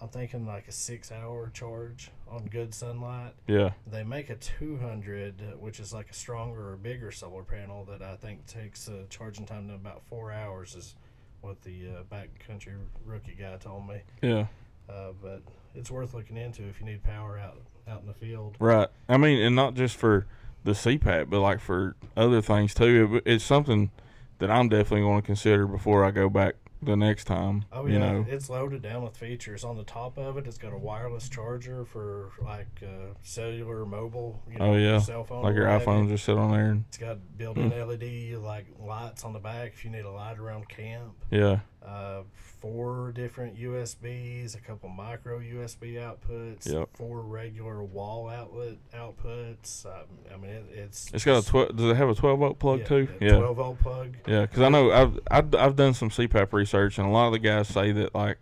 I'm 0.00 0.08
thinking 0.08 0.44
like 0.44 0.66
a 0.66 0.72
six-hour 0.72 1.52
charge 1.54 2.10
on 2.28 2.46
good 2.46 2.74
sunlight. 2.74 3.34
Yeah. 3.46 3.70
They 3.86 4.02
make 4.02 4.30
a 4.30 4.34
200, 4.34 5.40
uh, 5.40 5.56
which 5.58 5.78
is 5.78 5.92
like 5.92 6.10
a 6.10 6.12
stronger 6.12 6.72
or 6.72 6.76
bigger 6.76 7.12
solar 7.12 7.44
panel 7.44 7.84
that 7.84 8.02
I 8.02 8.16
think 8.16 8.44
takes 8.46 8.88
uh, 8.88 9.04
charging 9.10 9.46
time 9.46 9.68
to 9.68 9.74
about 9.74 10.02
four 10.08 10.32
hours. 10.32 10.74
Is 10.74 10.96
what 11.40 11.62
the 11.62 11.88
uh, 11.88 12.14
backcountry 12.14 12.74
rookie 13.04 13.36
guy 13.38 13.56
told 13.58 13.86
me. 13.86 14.00
Yeah. 14.22 14.46
Uh, 14.88 15.12
but 15.22 15.42
it's 15.74 15.90
worth 15.90 16.14
looking 16.14 16.36
into 16.36 16.62
if 16.68 16.80
you 16.80 16.86
need 16.86 17.02
power 17.02 17.38
out 17.38 17.58
out 17.88 18.00
in 18.00 18.06
the 18.06 18.14
field. 18.14 18.56
Right. 18.58 18.88
I 19.08 19.16
mean, 19.16 19.40
and 19.40 19.56
not 19.56 19.74
just 19.74 19.96
for 19.96 20.26
the 20.64 20.72
CPAP, 20.72 21.30
but 21.30 21.40
like 21.40 21.60
for 21.60 21.96
other 22.16 22.40
things 22.40 22.74
too. 22.74 23.22
It, 23.26 23.34
it's 23.34 23.44
something 23.44 23.90
that 24.38 24.50
I'm 24.50 24.68
definitely 24.68 25.02
going 25.02 25.22
to 25.22 25.26
consider 25.26 25.66
before 25.66 26.04
I 26.04 26.10
go 26.10 26.28
back 26.28 26.54
the 26.82 26.96
next 26.96 27.24
time. 27.24 27.64
Oh 27.72 27.86
you 27.86 27.98
know. 27.98 28.26
it's 28.28 28.50
loaded 28.50 28.82
down 28.82 29.02
with 29.04 29.16
features. 29.16 29.62
On 29.64 29.76
the 29.76 29.84
top 29.84 30.18
of 30.18 30.36
it, 30.36 30.46
it's 30.46 30.58
got 30.58 30.72
a 30.72 30.78
wireless 30.78 31.28
charger 31.28 31.84
for 31.84 32.30
like 32.42 32.82
uh, 32.82 33.14
cellular, 33.22 33.86
mobile. 33.86 34.42
You 34.50 34.58
know, 34.58 34.64
Oh, 34.72 34.76
yeah. 34.76 34.98
cell 34.98 35.24
phone. 35.24 35.42
like 35.44 35.54
your 35.54 35.64
what 35.66 35.72
have 35.72 35.82
you. 35.82 35.86
iPhone 35.88 36.08
just 36.08 36.24
sit 36.24 36.36
on 36.36 36.50
there 36.52 36.78
It's 36.88 36.98
got 36.98 37.18
built-in 37.38 37.70
LED 37.70 38.38
like 38.42 38.66
lights 38.80 39.24
on 39.24 39.32
the 39.32 39.38
back 39.38 39.72
if 39.74 39.84
you 39.84 39.90
need 39.90 40.04
a 40.04 40.10
light 40.10 40.38
around 40.38 40.68
camp. 40.68 41.12
yeah. 41.30 41.60
Uh, 41.84 42.22
four 42.60 43.10
different 43.12 43.56
USBs, 43.58 44.54
a 44.56 44.60
couple 44.60 44.88
micro 44.88 45.40
USB 45.40 45.94
outputs, 45.94 46.72
Yep. 46.72 46.90
four 46.94 47.22
regular 47.22 47.82
wall 47.82 48.28
outlet 48.28 48.76
outputs. 48.94 49.84
Um, 49.84 49.92
I 50.32 50.36
mean, 50.36 50.50
it, 50.50 50.66
it's 50.72 51.10
It's 51.12 51.24
got 51.24 51.42
a 51.42 51.46
twelve. 51.46 51.74
Does 51.76 51.90
it 51.90 51.96
have 51.96 52.08
a 52.08 52.14
twelve 52.14 52.38
volt 52.38 52.60
plug 52.60 52.80
yeah, 52.80 52.86
too? 52.86 53.08
Yeah. 53.20 53.36
12 53.38 53.56
volt 53.56 53.80
plug. 53.80 54.16
Yeah, 54.28 54.42
because 54.42 54.60
I 54.62 54.68
know 54.68 54.92
I've, 54.92 55.18
I've 55.28 55.54
I've 55.56 55.76
done 55.76 55.92
some 55.94 56.08
CPAP 56.10 56.52
research, 56.52 56.71
and 56.74 56.98
a 56.98 57.10
lot 57.10 57.26
of 57.26 57.32
the 57.32 57.38
guys 57.38 57.68
say 57.68 57.92
that 57.92 58.14
like 58.14 58.38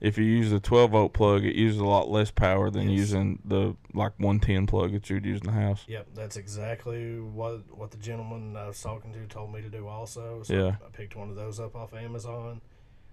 if 0.00 0.18
you 0.18 0.24
use 0.24 0.50
the 0.50 0.60
12 0.60 0.90
volt 0.90 1.12
plug, 1.14 1.44
it 1.44 1.54
uses 1.54 1.80
a 1.80 1.84
lot 1.84 2.10
less 2.10 2.30
power 2.30 2.68
than 2.68 2.90
Yes. 2.90 2.98
using 2.98 3.38
the 3.44 3.74
like 3.94 4.12
110 4.18 4.66
plug 4.66 4.92
that 4.92 5.08
you'd 5.08 5.24
use 5.24 5.40
in 5.40 5.46
the 5.46 5.52
house. 5.52 5.84
Yep, 5.88 6.08
that's 6.14 6.36
exactly 6.36 7.20
what 7.20 7.62
what 7.76 7.90
the 7.90 7.96
gentleman 7.96 8.56
I 8.56 8.66
was 8.66 8.80
talking 8.82 9.12
to 9.12 9.26
told 9.26 9.52
me 9.52 9.62
to 9.62 9.68
do 9.68 9.86
also. 9.86 10.42
So 10.42 10.52
Yeah. 10.54 10.76
I 10.84 10.90
picked 10.92 11.16
one 11.16 11.30
of 11.30 11.36
those 11.36 11.58
up 11.60 11.74
off 11.76 11.94
Amazon, 11.94 12.60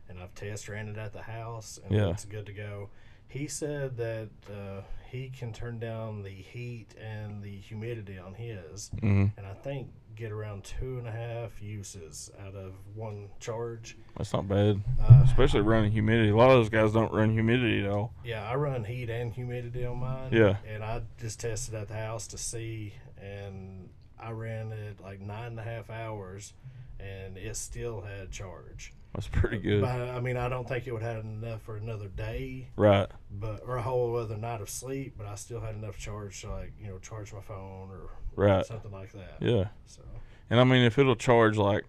and 0.10 0.20
I've 0.20 0.34
test 0.36 0.68
ran 0.68 0.88
it 0.90 0.98
at 0.98 1.14
the 1.14 1.22
house, 1.22 1.80
and 1.86 1.94
Yeah. 1.96 2.10
it's 2.10 2.26
good 2.26 2.46
to 2.48 2.54
go. 2.54 2.90
He 3.28 3.48
said 3.48 3.96
that 3.96 4.30
uh, 4.52 4.82
he 5.10 5.30
can 5.30 5.54
turn 5.54 5.80
down 5.80 6.24
the 6.24 6.30
heat 6.32 6.94
and 7.00 7.42
the 7.42 7.56
humidity 7.56 8.18
on 8.18 8.34
his, 8.34 8.90
hmm 9.00 9.28
and 9.38 9.46
I 9.46 9.54
think 9.54 9.88
get 10.22 10.32
around 10.32 10.64
two 10.64 11.00
and 11.00 11.08
a 11.08 11.12
half 11.12 11.62
uses 11.62 12.30
out 12.46 12.54
of 12.54 12.74
one 12.94 13.28
charge. 13.40 13.98
That's 14.16 14.32
not 14.34 14.48
bad, 14.48 14.80
Uh, 15.02 15.22
especially 15.26 15.62
running 15.62 15.92
humidity. 15.92 16.30
A 16.30 16.36
lot 16.36 16.52
of 16.52 16.58
those 16.58 16.70
guys 16.70 16.94
don't 16.94 17.12
run 17.12 17.32
humidity 17.34 17.84
at 17.84 17.90
all. 17.90 18.14
Yeah, 18.24 18.48
I 18.48 18.54
run 18.56 18.84
heat 18.84 19.10
and 19.10 19.34
humidity 19.34 19.84
on 19.84 19.98
mine. 19.98 20.30
Yeah. 20.32 20.58
And 20.68 20.84
I 20.84 21.02
just 21.20 21.40
tested 21.40 21.74
at 21.74 21.88
the 21.88 21.96
house 21.96 22.28
to 22.28 22.38
see, 22.38 22.94
and 23.20 23.90
I 24.20 24.30
ran 24.32 24.72
it 24.72 25.02
like 25.02 25.20
nine 25.22 25.48
and 25.48 25.60
a 25.60 25.64
half 25.64 25.90
hours, 25.90 26.54
and 27.00 27.36
it 27.36 27.56
still 27.56 28.02
had 28.02 28.30
charge. 28.32 28.94
That's 29.14 29.28
pretty 29.28 29.58
good. 29.58 29.82
But 29.82 29.90
I 30.10 30.20
mean, 30.22 30.38
I 30.38 30.48
don't 30.48 30.68
think 30.68 30.88
it 30.88 30.94
would 30.94 31.02
have 31.02 31.24
enough 31.26 31.62
for 31.64 31.76
another 31.76 32.08
day, 32.08 32.68
Right. 32.78 33.10
but 33.30 33.62
or 33.66 33.76
a 33.78 33.82
whole 33.82 34.16
other 34.16 34.38
night 34.38 34.62
of 34.62 34.70
sleep. 34.70 35.16
But 35.18 35.28
I 35.28 35.36
still 35.36 35.60
had 35.60 35.76
enough 35.76 35.98
charge 35.98 36.42
to 36.42 36.50
like 36.52 36.74
you 36.80 36.88
know 36.88 36.98
charge 37.00 37.34
my 37.34 37.42
phone 37.42 37.90
or 37.92 38.10
Right. 38.36 38.66
something 38.66 38.92
like 38.92 39.12
that. 39.12 39.38
Yeah. 39.42 39.70
So 39.86 40.02
And 40.50 40.60
I 40.60 40.64
mean, 40.64 40.84
if 40.84 40.98
it'll 40.98 41.16
charge 41.18 41.58
like 41.58 41.86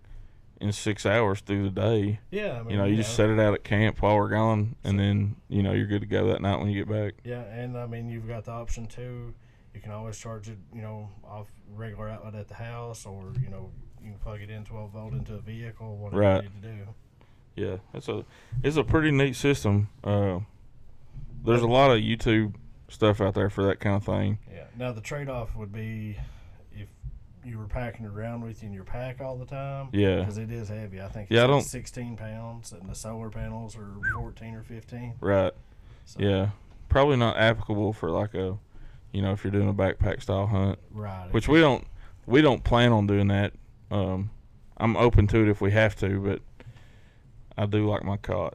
in 0.60 0.72
six 0.72 1.04
hours 1.06 1.40
through 1.40 1.64
the 1.64 1.70
day, 1.70 2.20
yeah, 2.30 2.58
I 2.58 2.62
mean, 2.62 2.70
you 2.70 2.76
know, 2.76 2.84
you 2.84 2.96
just 2.96 3.14
set 3.14 3.28
it 3.30 3.38
out 3.40 3.52
at 3.54 3.64
camp 3.64 4.00
while 4.02 4.16
we're 4.16 4.28
gone, 4.28 4.76
and 4.84 4.98
then 4.98 5.36
you 5.48 5.62
know 5.62 5.72
you're 5.72 5.86
good 5.86 6.00
to 6.02 6.06
go 6.06 6.26
that 6.28 6.40
night 6.42 6.58
when 6.58 6.68
you 6.68 6.84
get 6.84 6.88
back. 6.92 7.14
Yeah, 7.24 7.42
and 7.42 7.76
I 7.78 7.86
mean, 7.86 8.08
you've 8.08 8.26
got 8.28 8.44
the 8.44 8.52
option 8.52 8.86
too. 8.86 9.34
You 9.74 9.80
can 9.80 9.90
always 9.92 10.18
charge 10.18 10.48
it, 10.48 10.58
you 10.74 10.82
know, 10.82 11.08
off 11.24 11.48
regular 11.74 12.08
outlet 12.08 12.34
at 12.34 12.48
the 12.48 12.54
house, 12.54 13.06
or 13.06 13.32
you 13.42 13.48
know, 13.48 13.70
you 14.02 14.10
can 14.10 14.18
plug 14.18 14.40
it 14.40 14.50
in 14.50 14.64
12 14.64 14.90
volt 14.92 15.12
into 15.14 15.34
a 15.34 15.40
vehicle, 15.40 15.96
whatever 15.96 16.20
Right. 16.20 16.42
you 16.44 16.50
need 16.50 16.62
to 16.62 16.68
do. 16.68 16.94
Yeah, 17.57 17.76
it's 17.94 18.09
a 18.09 18.24
it's 18.62 18.76
a 18.76 18.84
pretty 18.84 19.11
neat 19.11 19.36
system. 19.36 19.88
Uh, 20.03 20.40
there's 21.44 21.62
a 21.62 21.66
lot 21.66 21.90
of 21.90 21.98
YouTube 21.98 22.55
stuff 22.88 23.20
out 23.20 23.34
there 23.34 23.50
for 23.50 23.64
that 23.64 23.80
kind 23.80 23.96
of 23.96 24.05
thing. 24.05 24.38
Yeah. 24.53 24.64
Now 24.78 24.92
the 24.92 25.00
trade 25.00 25.28
off 25.28 25.55
would 25.57 25.72
be 25.72 26.16
if 26.72 26.88
you 27.44 27.59
were 27.59 27.66
packing 27.66 28.07
it 28.07 28.09
around 28.11 28.42
with 28.42 28.62
you 28.62 28.68
in 28.68 28.74
your 28.74 28.84
pack 28.84 29.20
all 29.20 29.36
the 29.36 29.44
time. 29.46 29.88
Yeah. 29.92 30.20
Because 30.20 30.38
it 30.38 30.50
is 30.50 30.68
heavy. 30.68 31.00
I 31.00 31.09
think. 31.09 31.28
Yeah, 31.30 31.40
I 31.40 31.42
like 31.42 31.50
don't- 31.50 31.62
16 31.62 32.16
pounds, 32.16 32.72
and 32.72 32.88
the 32.88 32.94
solar 32.94 33.28
panels 33.30 33.76
are 33.76 33.88
14 34.14 34.55
or 34.55 34.62
15. 34.62 35.14
Right. 35.20 35.53
So, 36.05 36.20
Yeah. 36.20 36.50
Probably 36.88 37.16
not 37.16 37.36
applicable 37.38 37.92
for 37.94 38.11
like 38.11 38.34
a, 38.34 38.59
you 39.12 39.22
know, 39.22 39.32
if 39.32 39.42
you're 39.44 39.50
doing 39.50 39.68
a 39.68 39.74
backpack 39.74 40.20
style 40.22 40.46
hunt, 40.46 40.78
Right. 40.90 41.28
which 41.32 41.48
we 41.48 41.61
don't 41.61 41.86
we 42.26 42.40
don't 42.40 42.62
plan 42.62 42.92
on 42.92 43.07
doing 43.07 43.28
that. 43.28 43.53
Um, 43.90 44.30
I'm 44.76 44.96
open 44.96 45.26
to 45.28 45.42
it 45.42 45.48
if 45.48 45.61
we 45.61 45.72
have 45.72 45.96
to, 45.96 46.20
but 46.20 46.40
I 47.57 47.66
do 47.66 47.88
like 47.88 48.05
my 48.05 48.16
cot 48.16 48.55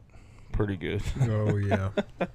pretty 0.52 0.76
good. 0.78 1.02
Oh 1.22 1.56
yeah. 1.58 1.90
yeah. 2.20 2.28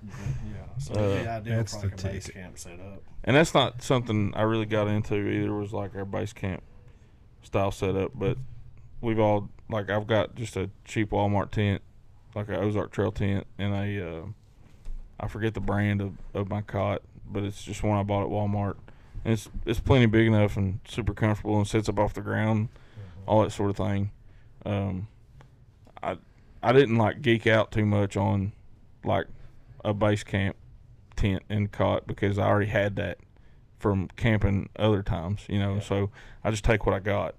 So 0.78 0.94
Uh, 0.94 0.98
it'd 0.98 1.22
be 1.24 1.28
ideal 1.28 1.56
that's 1.56 1.74
for 1.76 1.86
like 1.88 1.96
the 1.96 2.08
a 2.08 2.12
base 2.12 2.24
ticket. 2.26 2.42
camp 2.42 2.58
setup. 2.58 3.02
and 3.24 3.36
that's 3.36 3.54
not 3.54 3.82
something 3.82 4.32
I 4.36 4.42
really 4.42 4.66
got 4.66 4.86
into 4.88 5.16
either. 5.16 5.52
Was 5.54 5.72
like 5.72 5.94
our 5.96 6.04
base 6.04 6.32
camp 6.32 6.62
style 7.42 7.70
setup, 7.70 8.12
but 8.14 8.36
we've 9.00 9.18
all 9.18 9.48
like 9.68 9.90
I've 9.90 10.06
got 10.06 10.34
just 10.34 10.56
a 10.56 10.70
cheap 10.84 11.10
Walmart 11.10 11.50
tent, 11.50 11.82
like 12.34 12.48
a 12.48 12.58
Ozark 12.58 12.92
Trail 12.92 13.10
tent, 13.12 13.46
and 13.58 13.74
a 13.74 14.08
uh, 14.08 14.22
I 15.20 15.28
forget 15.28 15.54
the 15.54 15.60
brand 15.60 16.00
of, 16.00 16.12
of 16.34 16.48
my 16.48 16.60
cot, 16.62 17.02
but 17.30 17.42
it's 17.42 17.62
just 17.64 17.82
one 17.82 17.98
I 17.98 18.02
bought 18.02 18.22
at 18.24 18.28
Walmart. 18.30 18.76
And 19.24 19.32
it's 19.34 19.48
it's 19.66 19.80
plenty 19.80 20.06
big 20.06 20.26
enough 20.26 20.56
and 20.56 20.80
super 20.86 21.14
comfortable 21.14 21.56
and 21.58 21.66
sits 21.66 21.88
up 21.88 21.98
off 21.98 22.14
the 22.14 22.20
ground, 22.22 22.68
all 23.26 23.42
that 23.42 23.50
sort 23.50 23.70
of 23.70 23.76
thing. 23.76 24.10
Um, 24.66 25.08
I 25.08 25.11
I 26.62 26.72
didn't 26.72 26.96
like 26.96 27.22
geek 27.22 27.46
out 27.46 27.72
too 27.72 27.84
much 27.86 28.16
on 28.16 28.52
like 29.04 29.26
a 29.84 29.92
base 29.92 30.22
camp 30.22 30.56
tent 31.16 31.42
and 31.48 31.70
cot 31.70 32.06
because 32.06 32.38
I 32.38 32.46
already 32.46 32.70
had 32.70 32.96
that 32.96 33.18
from 33.78 34.08
camping 34.16 34.68
other 34.76 35.02
times, 35.02 35.42
you 35.48 35.58
know. 35.58 35.74
Yeah. 35.74 35.80
So 35.80 36.10
I 36.44 36.50
just 36.50 36.64
take 36.64 36.86
what 36.86 36.94
I 36.94 37.00
got, 37.00 37.34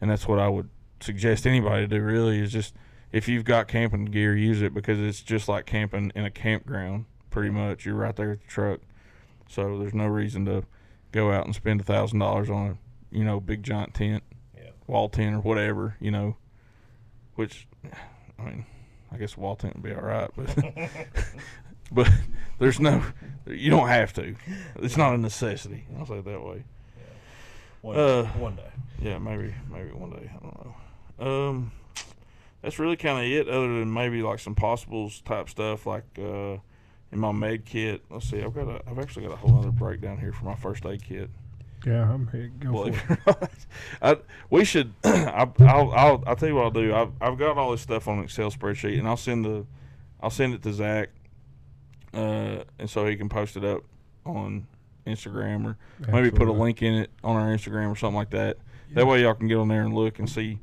and 0.00 0.10
that's 0.10 0.28
what 0.28 0.38
I 0.38 0.48
would 0.48 0.68
suggest 1.00 1.46
anybody 1.46 1.86
to 1.86 1.98
do. 1.98 2.02
Really, 2.02 2.38
is 2.40 2.52
just 2.52 2.74
if 3.10 3.26
you've 3.28 3.44
got 3.44 3.66
camping 3.68 4.04
gear, 4.06 4.36
use 4.36 4.62
it 4.62 4.72
because 4.74 5.00
it's 5.00 5.22
just 5.22 5.48
like 5.48 5.66
camping 5.66 6.12
in 6.14 6.24
a 6.24 6.30
campground. 6.30 7.06
Pretty 7.30 7.50
much, 7.50 7.84
you're 7.84 7.94
right 7.94 8.14
there 8.16 8.32
at 8.32 8.40
the 8.40 8.46
truck, 8.46 8.80
so 9.48 9.78
there's 9.78 9.94
no 9.94 10.06
reason 10.06 10.44
to 10.46 10.64
go 11.12 11.30
out 11.32 11.44
and 11.46 11.54
spend 11.54 11.80
a 11.80 11.84
thousand 11.84 12.18
dollars 12.20 12.48
on 12.48 12.66
a 13.12 13.16
you 13.16 13.24
know 13.24 13.38
big 13.40 13.62
giant 13.62 13.92
tent, 13.94 14.22
Yeah. 14.56 14.70
wall 14.86 15.08
tent 15.08 15.34
or 15.36 15.40
whatever, 15.40 15.96
you 16.00 16.10
know. 16.10 16.36
Which, 17.34 17.66
I 18.38 18.42
mean, 18.42 18.66
I 19.12 19.16
guess 19.16 19.34
tent 19.34 19.74
would 19.74 19.82
be 19.82 19.92
all 19.94 20.02
right, 20.02 20.30
but 20.36 20.54
but 21.92 22.08
there's 22.58 22.78
no, 22.80 23.02
you 23.46 23.70
don't 23.70 23.88
have 23.88 24.12
to. 24.14 24.34
It's 24.76 24.96
not 24.96 25.14
a 25.14 25.18
necessity. 25.18 25.84
I'll 25.98 26.06
say 26.06 26.18
it 26.18 26.24
that 26.24 26.44
way. 26.44 26.64
One, 27.82 27.96
Uh, 27.96 28.24
one 28.38 28.56
day. 28.56 28.70
Yeah, 29.00 29.18
maybe 29.18 29.54
maybe 29.70 29.90
one 29.92 30.10
day. 30.10 30.30
I 30.34 30.42
don't 30.42 30.64
know. 31.20 31.48
Um, 31.48 31.72
that's 32.62 32.78
really 32.78 32.96
kind 32.96 33.18
of 33.24 33.30
it. 33.32 33.48
Other 33.48 33.78
than 33.78 33.92
maybe 33.92 34.22
like 34.22 34.40
some 34.40 34.54
possibles 34.54 35.20
type 35.22 35.48
stuff, 35.48 35.86
like 35.86 36.04
uh, 36.18 36.56
in 37.12 37.18
my 37.18 37.32
med 37.32 37.64
kit. 37.64 38.02
Let's 38.10 38.28
see. 38.28 38.42
I've 38.42 38.54
got 38.54 38.68
a. 38.68 38.82
I've 38.88 38.98
actually 38.98 39.26
got 39.26 39.32
a 39.32 39.36
whole 39.36 39.58
other 39.58 39.70
breakdown 39.70 40.18
here 40.18 40.32
for 40.32 40.44
my 40.44 40.56
first 40.56 40.84
aid 40.84 41.02
kit. 41.02 41.30
Yeah, 41.86 42.12
I'm 42.12 42.28
here. 42.28 42.50
Go 42.58 42.92
for 42.92 43.18
it. 43.42 43.50
I, 44.02 44.16
we 44.50 44.64
should. 44.64 44.92
I, 45.04 45.48
I'll, 45.60 45.92
I'll. 45.92 46.24
I'll 46.26 46.36
tell 46.36 46.48
you 46.48 46.54
what 46.54 46.64
I'll 46.64 46.70
do. 46.70 46.94
I've, 46.94 47.12
I've 47.20 47.38
got 47.38 47.56
all 47.56 47.70
this 47.70 47.80
stuff 47.80 48.08
on 48.08 48.18
an 48.18 48.24
Excel 48.24 48.50
spreadsheet, 48.50 48.98
and 48.98 49.06
I'll 49.06 49.16
send 49.16 49.44
the. 49.44 49.66
I'll 50.20 50.30
send 50.30 50.54
it 50.54 50.62
to 50.64 50.72
Zach, 50.72 51.10
uh, 52.12 52.64
and 52.78 52.90
so 52.90 53.06
he 53.06 53.16
can 53.16 53.28
post 53.28 53.56
it 53.56 53.64
up 53.64 53.84
on 54.26 54.66
Instagram 55.06 55.64
or 55.66 55.76
it. 56.02 56.12
maybe 56.12 56.30
put 56.30 56.48
a 56.48 56.52
link 56.52 56.82
in 56.82 56.94
it 56.94 57.10
on 57.22 57.36
our 57.36 57.48
Instagram 57.48 57.90
or 57.90 57.96
something 57.96 58.16
like 58.16 58.30
that. 58.30 58.58
That 58.94 59.06
way 59.06 59.22
y'all 59.22 59.34
can 59.34 59.48
get 59.48 59.58
on 59.58 59.68
there 59.68 59.82
and 59.82 59.94
look 59.94 60.18
and 60.18 60.28
see 60.28 60.58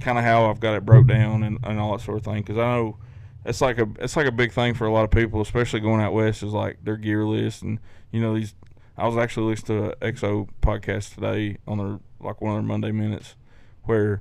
kind 0.00 0.18
of 0.18 0.24
how 0.24 0.50
I've 0.50 0.60
got 0.60 0.74
it 0.74 0.84
broke 0.84 1.06
down 1.06 1.42
and, 1.42 1.58
and 1.62 1.78
all 1.78 1.96
that 1.96 2.04
sort 2.04 2.18
of 2.18 2.24
thing. 2.24 2.38
Because 2.42 2.58
I 2.58 2.74
know 2.74 2.96
it's 3.44 3.60
like 3.60 3.78
a 3.78 3.88
it's 3.98 4.16
like 4.16 4.26
a 4.26 4.32
big 4.32 4.52
thing 4.52 4.74
for 4.74 4.86
a 4.86 4.92
lot 4.92 5.04
of 5.04 5.10
people, 5.10 5.40
especially 5.40 5.80
going 5.80 6.00
out 6.00 6.12
west, 6.12 6.42
is 6.42 6.52
like 6.52 6.84
their 6.84 6.96
gear 6.96 7.24
list 7.24 7.62
and 7.62 7.78
you 8.10 8.20
know 8.20 8.34
these. 8.34 8.54
I 9.00 9.06
was 9.06 9.16
actually 9.16 9.46
listening 9.46 9.90
to 9.90 10.06
a 10.06 10.12
XO 10.12 10.48
podcast 10.60 11.14
today 11.14 11.56
on 11.66 11.78
their 11.78 12.00
like 12.20 12.42
one 12.42 12.52
of 12.52 12.56
their 12.56 12.68
Monday 12.68 12.92
minutes 12.92 13.34
where 13.84 14.20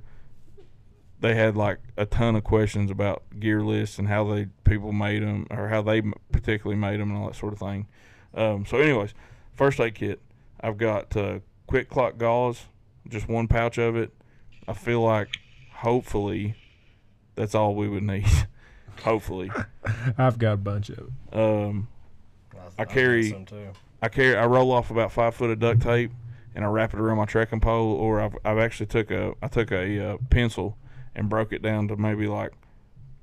they 1.19 1.35
had 1.35 1.57
like 1.57 1.79
a 1.97 2.05
ton 2.05 2.37
of 2.37 2.45
questions 2.45 2.89
about 2.89 3.23
gear 3.37 3.61
lists 3.61 3.99
and 3.99 4.07
how 4.07 4.23
they 4.23 4.47
people 4.63 4.93
made 4.93 5.21
them 5.21 5.47
or 5.49 5.67
how 5.67 5.81
they 5.81 6.01
particularly 6.31 6.79
made 6.79 7.01
them 7.01 7.09
and 7.09 7.19
all 7.19 7.27
that 7.27 7.35
sort 7.35 7.51
of 7.51 7.59
thing. 7.59 7.87
Um, 8.33 8.65
so, 8.65 8.77
anyways, 8.77 9.13
first 9.53 9.81
aid 9.81 9.95
kit. 9.95 10.21
I've 10.61 10.77
got 10.77 11.15
uh, 11.17 11.39
QuikClot 11.69 12.17
gauze, 12.17 12.65
just 13.07 13.27
one 13.27 13.49
pouch 13.49 13.77
of 13.77 13.97
it. 13.97 14.13
I 14.65 14.73
feel 14.73 15.01
like 15.01 15.27
hopefully 15.73 16.55
that's 17.35 17.53
all 17.53 17.75
we 17.75 17.89
would 17.89 18.03
need. 18.03 18.27
hopefully, 19.03 19.51
I've 20.17 20.37
got 20.39 20.53
a 20.53 20.57
bunch 20.57 20.89
of 20.89 20.99
it. 20.99 21.37
um, 21.37 21.89
I 22.77 22.83
I've 22.83 22.89
carry- 22.89 23.29
some 23.29 23.45
too. 23.45 23.71
I 24.01 24.09
carry 24.09 24.35
I 24.35 24.45
roll 24.45 24.71
off 24.71 24.91
about 24.91 25.11
five 25.11 25.35
foot 25.35 25.49
of 25.49 25.59
duct 25.59 25.81
tape 25.81 26.11
and 26.55 26.65
I 26.65 26.67
wrap 26.67 26.93
it 26.93 26.99
around 26.99 27.17
my 27.17 27.25
trekking 27.25 27.59
pole, 27.59 27.93
or 27.93 28.19
I've 28.19 28.35
I've 28.43 28.57
actually 28.57 28.87
took 28.87 29.11
a 29.11 29.33
I 29.41 29.47
took 29.47 29.71
a 29.71 30.13
uh, 30.13 30.17
pencil 30.29 30.77
and 31.15 31.29
broke 31.29 31.53
it 31.53 31.61
down 31.61 31.87
to 31.89 31.95
maybe 31.95 32.27
like 32.27 32.53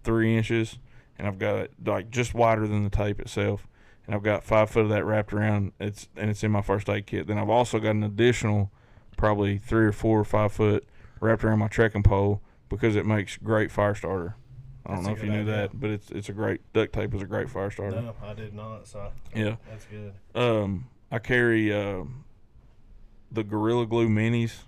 three 0.05 0.37
inches, 0.37 0.79
and 1.19 1.27
I've 1.27 1.39
got 1.39 1.57
it 1.57 1.73
like 1.85 2.11
just 2.11 2.35
wider 2.35 2.67
than 2.67 2.85
the 2.85 2.91
tape 2.91 3.21
itself, 3.21 3.67
and 4.07 4.15
I've 4.15 4.23
got 4.23 4.45
five 4.45 4.71
foot 4.71 4.85
of 4.85 4.89
that 4.91 5.05
wrapped 5.05 5.33
around. 5.33 5.73
It's 5.81 6.09
and 6.17 6.31
it's 6.31 6.43
in 6.43 6.51
my 6.51 6.63
first 6.63 6.89
aid 6.89 7.07
kit. 7.07 7.27
Then 7.27 7.39
I've 7.39 7.51
also 7.51 7.79
got 7.79 7.91
an 7.91 8.05
additional 8.05 8.71
probably 9.17 9.59
three 9.59 9.87
or 9.87 9.93
four 9.93 10.21
or 10.21 10.25
five 10.25 10.53
foot 10.53 10.87
wrapped 11.21 11.45
around 11.45 11.59
my 11.59 11.69
trekking 11.69 12.03
pole 12.03 12.41
because 12.69 12.97
it 12.97 13.07
makes 13.07 13.37
great 13.37 13.71
fire 13.71 13.95
starter. 13.95 14.37
I 14.87 14.95
don't 14.95 14.97
That's 15.05 15.07
know 15.09 15.13
if 15.15 15.23
you 15.25 15.31
knew 15.31 15.41
idea. 15.43 15.53
that, 15.57 15.81
but 15.81 15.91
it's 15.91 16.11
it's 16.11 16.29
a 16.29 16.33
great 16.33 16.61
duct 16.73 16.93
tape 16.93 17.13
is 17.15 17.23
a 17.23 17.27
great 17.27 17.51
fire 17.51 17.71
starter. 17.71 18.01
No, 18.01 18.15
I 18.23 18.35
did 18.35 18.55
not. 18.55 18.87
So 18.87 19.11
Yeah. 19.35 19.57
that's 19.69 19.85
good. 19.87 20.13
Um, 20.35 20.87
I 21.11 21.19
carry 21.19 21.73
um 21.75 22.25
the 23.31 23.43
Gorilla 23.45 23.87
Glue 23.87 24.09
minis. 24.09 24.63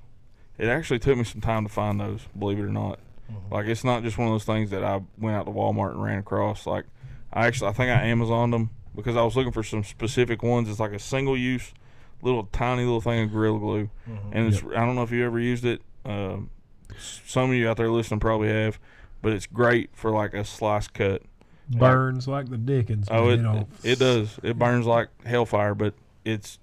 It 0.59 0.67
actually 0.67 0.99
took 0.99 1.17
me 1.17 1.25
some 1.25 1.41
time 1.41 1.65
to 1.65 1.73
find 1.73 2.01
those, 2.01 2.23
believe 2.37 2.59
it 2.59 2.63
or 2.63 2.69
not. 2.73 2.99
Mhm. 3.31 3.51
Like 3.53 3.67
it's 3.67 3.85
not 3.85 4.03
just 4.03 4.19
one 4.19 4.27
of 4.27 4.35
those 4.35 4.45
things 4.45 4.71
that 4.71 4.83
I 4.83 5.01
went 5.19 5.37
out 5.37 5.45
to 5.47 5.53
Walmart 5.53 5.93
and 5.93 6.03
ran 6.03 6.19
across. 6.19 6.67
Like 6.67 6.85
I 7.33 7.47
actually 7.47 7.71
I 7.71 7.73
think 7.75 7.91
I 7.91 8.07
Amazoned 8.07 8.53
them 8.53 8.71
because 8.97 9.17
I 9.17 9.23
was 9.23 9.37
looking 9.37 9.53
for 9.53 9.63
some 9.63 9.85
specific 9.85 10.43
ones. 10.43 10.69
It's 10.69 10.81
like 10.81 10.93
a 10.93 10.99
single 10.99 11.37
use 11.37 11.73
little 12.21 12.49
tiny 12.51 12.83
little 12.83 13.01
thing 13.01 13.23
of 13.27 13.31
Gorilla 13.33 13.61
Glue, 13.61 13.91
Mhm. 14.11 14.19
and 14.33 14.49
it's 14.53 14.61
I 14.75 14.85
don't 14.85 14.97
know 14.97 15.05
if 15.05 15.13
you 15.13 15.25
ever 15.25 15.39
used 15.39 15.65
it. 15.65 15.81
Um, 16.05 16.51
some 16.99 17.51
of 17.51 17.57
you 17.57 17.69
out 17.69 17.77
there 17.77 17.89
listening 17.91 18.19
probably 18.19 18.49
have, 18.49 18.81
but 19.23 19.33
it's 19.33 19.47
great 19.47 19.91
for 19.95 20.11
like 20.11 20.35
a 20.35 20.45
slice 20.45 20.89
cut. 20.89 21.23
Burns 21.71 22.27
like 22.27 22.49
the 22.49 22.57
Dickens. 22.57 23.09
Oh, 23.11 23.29
it, 23.29 23.41
it 23.41 23.67
it 23.85 23.99
does. 23.99 24.39
It 24.43 24.59
burns 24.59 24.87
like 24.87 25.09
hellfire, 25.27 25.75
but 25.75 25.95
it's 26.25 26.59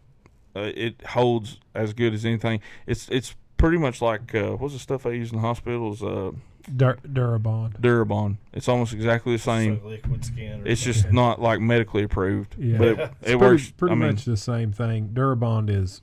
uh, 0.55 0.71
it 0.75 1.01
holds 1.05 1.59
as 1.75 1.93
good 1.93 2.13
as 2.13 2.25
anything. 2.25 2.59
It's 2.87 3.07
it's 3.09 3.35
pretty 3.57 3.77
much 3.77 4.01
like 4.01 4.33
uh, 4.33 4.53
what's 4.53 4.73
the 4.73 4.79
stuff 4.79 5.05
I 5.05 5.11
use 5.11 5.29
in 5.31 5.37
the 5.37 5.41
hospitals? 5.41 6.01
Uh, 6.01 6.31
Dur- 6.75 6.97
Dermabond. 7.07 7.79
Dermabond. 7.79 8.37
It's 8.51 8.67
almost 8.67 8.93
exactly 8.93 9.33
the 9.33 9.37
same. 9.39 9.73
like 9.75 9.83
liquid 9.85 10.25
skin. 10.25 10.63
Or 10.63 10.67
It's 10.67 10.81
just 10.81 11.11
not 11.11 11.39
like 11.39 11.59
medically 11.59 12.01
approved. 12.01 12.55
Yeah. 12.57 12.77
But 12.79 12.87
it, 12.87 12.99
It's 12.99 13.03
it 13.03 13.21
Pretty- 13.21 13.35
works. 13.37 13.71
Pretty 13.77 13.91
I 13.91 13.95
mean, 13.95 14.09
much 14.09 14.25
the 14.25 14.35
same 14.37 14.71
thing. 14.71 15.09
Dermabond 15.13 15.69
is 15.69 15.91
s- 15.91 16.01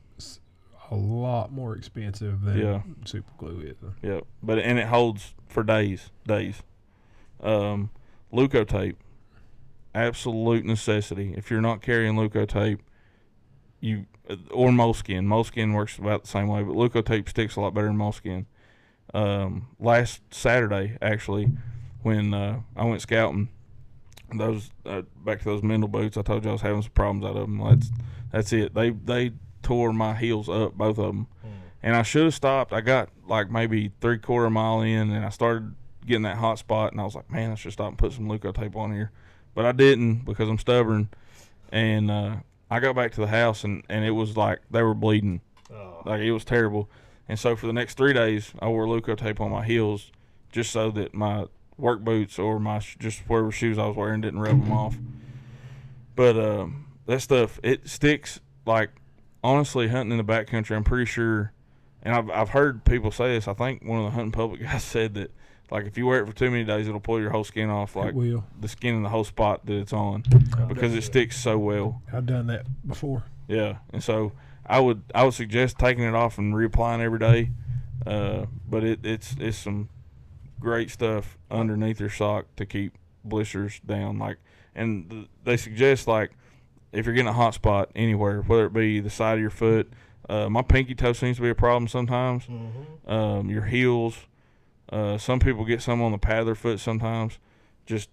a 0.92 0.96
lot 0.96 1.50
more 1.52 1.74
expensive 1.76 2.42
than 2.42 2.58
Yeah. 2.58 2.82
super 3.04 3.32
glue 3.38 3.60
is. 3.60 3.76
Yeah, 4.02 4.20
but 4.42 4.58
and 4.58 4.78
it 4.78 4.88
holds 4.88 5.34
for 5.48 5.62
days, 5.62 6.10
days. 6.26 6.62
Um, 7.40 7.90
Leukotape, 8.32 8.96
absolute 9.94 10.64
necessity. 10.64 11.34
If 11.36 11.50
you're 11.50 11.60
not 11.60 11.82
carrying 11.82 12.14
Leukotape, 12.14 12.78
you 13.80 14.06
or 14.50 14.70
Moleskin. 14.70 15.26
Moleskin 15.26 15.72
works 15.72 15.98
about 15.98 16.22
the 16.22 16.28
same 16.28 16.46
way, 16.48 16.62
but 16.62 16.74
Leukotape 16.76 17.28
sticks 17.28 17.56
a 17.56 17.60
lot 17.60 17.74
better 17.74 17.88
than 17.88 17.96
Moleskin. 17.96 18.46
Um, 19.12 19.68
last 19.80 20.22
Saturday, 20.32 20.96
actually, 21.02 21.50
when 22.02 22.32
uh, 22.32 22.60
I 22.76 22.84
went 22.84 23.02
scouting, 23.02 23.48
those 24.34 24.70
uh, 24.86 25.02
back 25.24 25.40
to 25.40 25.44
those 25.44 25.60
Meindl 25.62 25.90
boots, 25.90 26.16
I 26.16 26.22
told 26.22 26.44
you 26.44 26.50
I 26.50 26.52
was 26.52 26.62
having 26.62 26.82
some 26.82 26.92
problems 26.92 27.24
out 27.26 27.36
of 27.36 27.42
them. 27.48 27.58
That's 27.58 27.90
that's 28.30 28.52
it. 28.52 28.72
They 28.74 28.90
they 28.90 29.32
tore 29.62 29.92
my 29.92 30.14
heels 30.14 30.48
up, 30.48 30.74
both 30.74 30.98
of 30.98 31.06
them 31.06 31.26
Mm. 31.44 31.48
and 31.82 31.96
I 31.96 32.02
should 32.02 32.24
have 32.24 32.34
stopped. 32.34 32.72
I 32.72 32.80
got 32.80 33.08
like 33.26 33.50
maybe 33.50 33.92
three 34.00 34.18
quarter 34.18 34.50
mile 34.50 34.80
in, 34.82 35.10
and 35.10 35.24
I 35.24 35.28
started 35.30 35.74
getting 36.06 36.22
that 36.22 36.36
hot 36.36 36.58
spot, 36.58 36.92
and 36.92 37.00
I 37.00 37.04
was 37.04 37.14
like, 37.14 37.30
man, 37.30 37.50
I 37.52 37.54
should 37.54 37.72
stop 37.72 37.88
and 37.88 37.98
put 37.98 38.12
some 38.12 38.28
Leuko 38.28 38.52
tape 38.54 38.74
on 38.76 38.92
here, 38.92 39.10
but 39.54 39.64
I 39.64 39.72
didn't 39.72 40.24
because 40.24 40.48
I'm 40.48 40.58
stubborn. 40.58 41.08
And 41.70 42.10
uh, 42.10 42.36
I 42.70 42.80
got 42.80 42.94
back 42.96 43.12
to 43.12 43.20
the 43.20 43.26
house, 43.28 43.64
and 43.64 43.82
and 43.88 44.04
it 44.04 44.10
was 44.10 44.36
like 44.36 44.60
they 44.70 44.82
were 44.82 44.94
bleeding, 44.94 45.40
Oh. 45.72 46.02
like 46.04 46.20
it 46.20 46.32
was 46.32 46.44
terrible. 46.44 46.88
And 47.28 47.38
so 47.38 47.54
for 47.56 47.66
the 47.66 47.72
next 47.72 47.96
three 47.96 48.12
days, 48.12 48.52
I 48.60 48.68
wore 48.68 48.86
Leuko 48.86 49.16
tape 49.16 49.40
on 49.40 49.50
my 49.50 49.64
heels, 49.64 50.10
just 50.50 50.70
so 50.72 50.90
that 50.90 51.14
my 51.14 51.46
work 51.78 52.00
boots 52.04 52.38
or 52.38 52.60
my 52.60 52.78
sh- 52.80 52.96
just 52.98 53.20
whatever 53.28 53.50
shoes 53.50 53.78
I 53.78 53.86
was 53.86 53.96
wearing 53.96 54.20
didn't 54.20 54.40
rub 54.40 54.62
them 54.62 54.72
off. 54.72 54.96
But 56.14 56.36
um, 56.36 56.86
that 57.06 57.20
stuff 57.22 57.58
it 57.62 57.88
sticks 57.88 58.40
like 58.66 58.90
honestly 59.42 59.88
hunting 59.88 60.18
in 60.18 60.24
the 60.24 60.32
backcountry. 60.32 60.76
I'm 60.76 60.84
pretty 60.84 61.06
sure, 61.06 61.52
and 62.02 62.14
I've 62.14 62.30
I've 62.30 62.48
heard 62.50 62.84
people 62.84 63.10
say 63.10 63.34
this. 63.34 63.48
I 63.48 63.54
think 63.54 63.84
one 63.84 63.98
of 63.98 64.04
the 64.04 64.10
hunting 64.10 64.32
public 64.32 64.60
guys 64.62 64.84
said 64.84 65.14
that 65.14 65.30
like 65.70 65.86
if 65.86 65.96
you 65.96 66.06
wear 66.06 66.22
it 66.22 66.26
for 66.26 66.34
too 66.34 66.50
many 66.50 66.64
days, 66.64 66.86
it'll 66.86 67.00
pull 67.00 67.20
your 67.20 67.30
whole 67.30 67.44
skin 67.44 67.70
off, 67.70 67.96
like 67.96 68.14
will. 68.14 68.44
the 68.60 68.68
skin 68.68 68.94
in 68.94 69.02
the 69.02 69.08
whole 69.08 69.24
spot 69.24 69.64
that 69.66 69.74
it's 69.74 69.92
on, 69.92 70.22
I've 70.58 70.68
because 70.68 70.94
it 70.94 71.02
sticks 71.02 71.38
so 71.38 71.58
well. 71.58 72.02
I've 72.12 72.26
done 72.26 72.46
that 72.48 72.66
before. 72.86 73.24
Yeah, 73.48 73.78
and 73.92 74.02
so 74.02 74.32
I 74.66 74.80
would 74.80 75.02
I 75.14 75.24
would 75.24 75.34
suggest 75.34 75.78
taking 75.78 76.04
it 76.04 76.14
off 76.14 76.38
and 76.38 76.54
reapplying 76.54 77.00
every 77.00 77.18
day. 77.18 77.50
Uh, 78.06 78.46
but 78.68 78.84
it, 78.84 79.00
it's 79.04 79.34
it's 79.38 79.56
some 79.56 79.88
great 80.60 80.90
stuff 80.90 81.38
underneath 81.50 82.00
your 82.00 82.10
sock 82.10 82.46
to 82.56 82.66
keep 82.66 82.98
blisters 83.24 83.80
down. 83.86 84.18
Like, 84.18 84.38
and 84.74 85.10
th- 85.10 85.26
they 85.44 85.56
suggest 85.56 86.06
like 86.06 86.32
if 86.92 87.06
you're 87.06 87.14
getting 87.14 87.28
a 87.28 87.32
hot 87.32 87.54
spot 87.54 87.90
anywhere, 87.96 88.42
whether 88.42 88.66
it 88.66 88.72
be 88.72 89.00
the 89.00 89.10
side 89.10 89.34
of 89.34 89.40
your 89.40 89.50
foot, 89.50 89.92
uh, 90.28 90.48
my 90.48 90.62
pinky 90.62 90.94
toe 90.94 91.12
seems 91.12 91.36
to 91.36 91.42
be 91.42 91.48
a 91.50 91.54
problem 91.54 91.88
sometimes. 91.88 92.46
Mhm. 92.46 93.10
Um, 93.10 93.48
your 93.50 93.62
heels. 93.64 94.26
Uh, 94.90 95.16
some 95.18 95.40
people 95.40 95.64
get 95.64 95.80
some 95.82 96.02
on 96.02 96.12
the 96.12 96.18
pad 96.18 96.40
of 96.40 96.46
their 96.46 96.54
foot 96.54 96.78
sometimes. 96.78 97.38
Just 97.86 98.10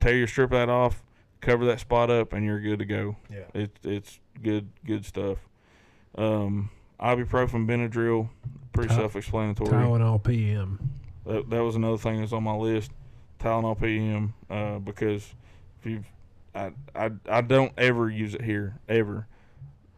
tear 0.00 0.16
your 0.16 0.26
strip 0.26 0.50
that 0.50 0.68
off, 0.68 1.02
cover 1.40 1.64
that 1.66 1.78
spot 1.80 2.10
up, 2.10 2.32
and 2.32 2.44
you're 2.44 2.60
good 2.60 2.78
to 2.80 2.84
go. 2.84 3.16
Yeah. 3.30 3.44
It, 3.54 3.78
it's 3.84 4.18
good 4.42 4.68
good 4.84 5.04
stuff. 5.04 5.38
Um, 6.16 6.70
ibuprofen, 6.98 7.66
Benadryl, 7.66 8.28
pretty 8.72 8.88
Ty- 8.88 8.96
self-explanatory. 8.96 9.70
Tylenol 9.70 10.22
PM. 10.22 10.90
That, 11.24 11.48
that 11.50 11.62
was 11.62 11.76
another 11.76 11.96
thing 11.98 12.20
that's 12.20 12.32
on 12.32 12.42
my 12.42 12.54
list. 12.54 12.90
Tylenol 13.38 13.80
PM, 13.80 14.34
uh, 14.50 14.78
because 14.80 15.34
if 15.80 15.86
you, 15.90 16.04
I, 16.54 16.72
I, 16.94 17.10
I 17.28 17.40
don't 17.42 17.72
ever 17.78 18.10
use 18.10 18.34
it 18.34 18.42
here 18.42 18.80
ever, 18.88 19.26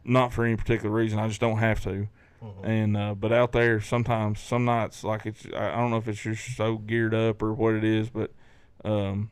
not 0.05 0.33
for 0.33 0.45
any 0.45 0.57
particular 0.57 0.95
reason. 0.95 1.19
I 1.19 1.29
just 1.29 1.41
don't 1.41 1.59
have 1.59 1.81
to. 1.85 2.09
Mhm. 2.43 2.65
And 2.65 2.97
uh, 2.97 3.15
but 3.15 3.33
out 3.33 3.53
there, 3.53 3.81
sometimes 3.81 4.41
some 4.41 4.65
nights, 4.65 5.05
like 5.05 5.27
it's, 5.27 5.47
I 5.55 5.69
I 5.73 5.77
don't 5.77 5.91
know 5.91 5.97
if 5.99 6.09
it's 6.09 6.21
just 6.21 6.57
so 6.57 6.77
geared 6.77 7.15
up 7.15 7.41
or 7.43 7.53
what 7.53 7.75
it 7.75 7.85
is, 7.85 8.11
but 8.11 8.33
um, 8.85 9.31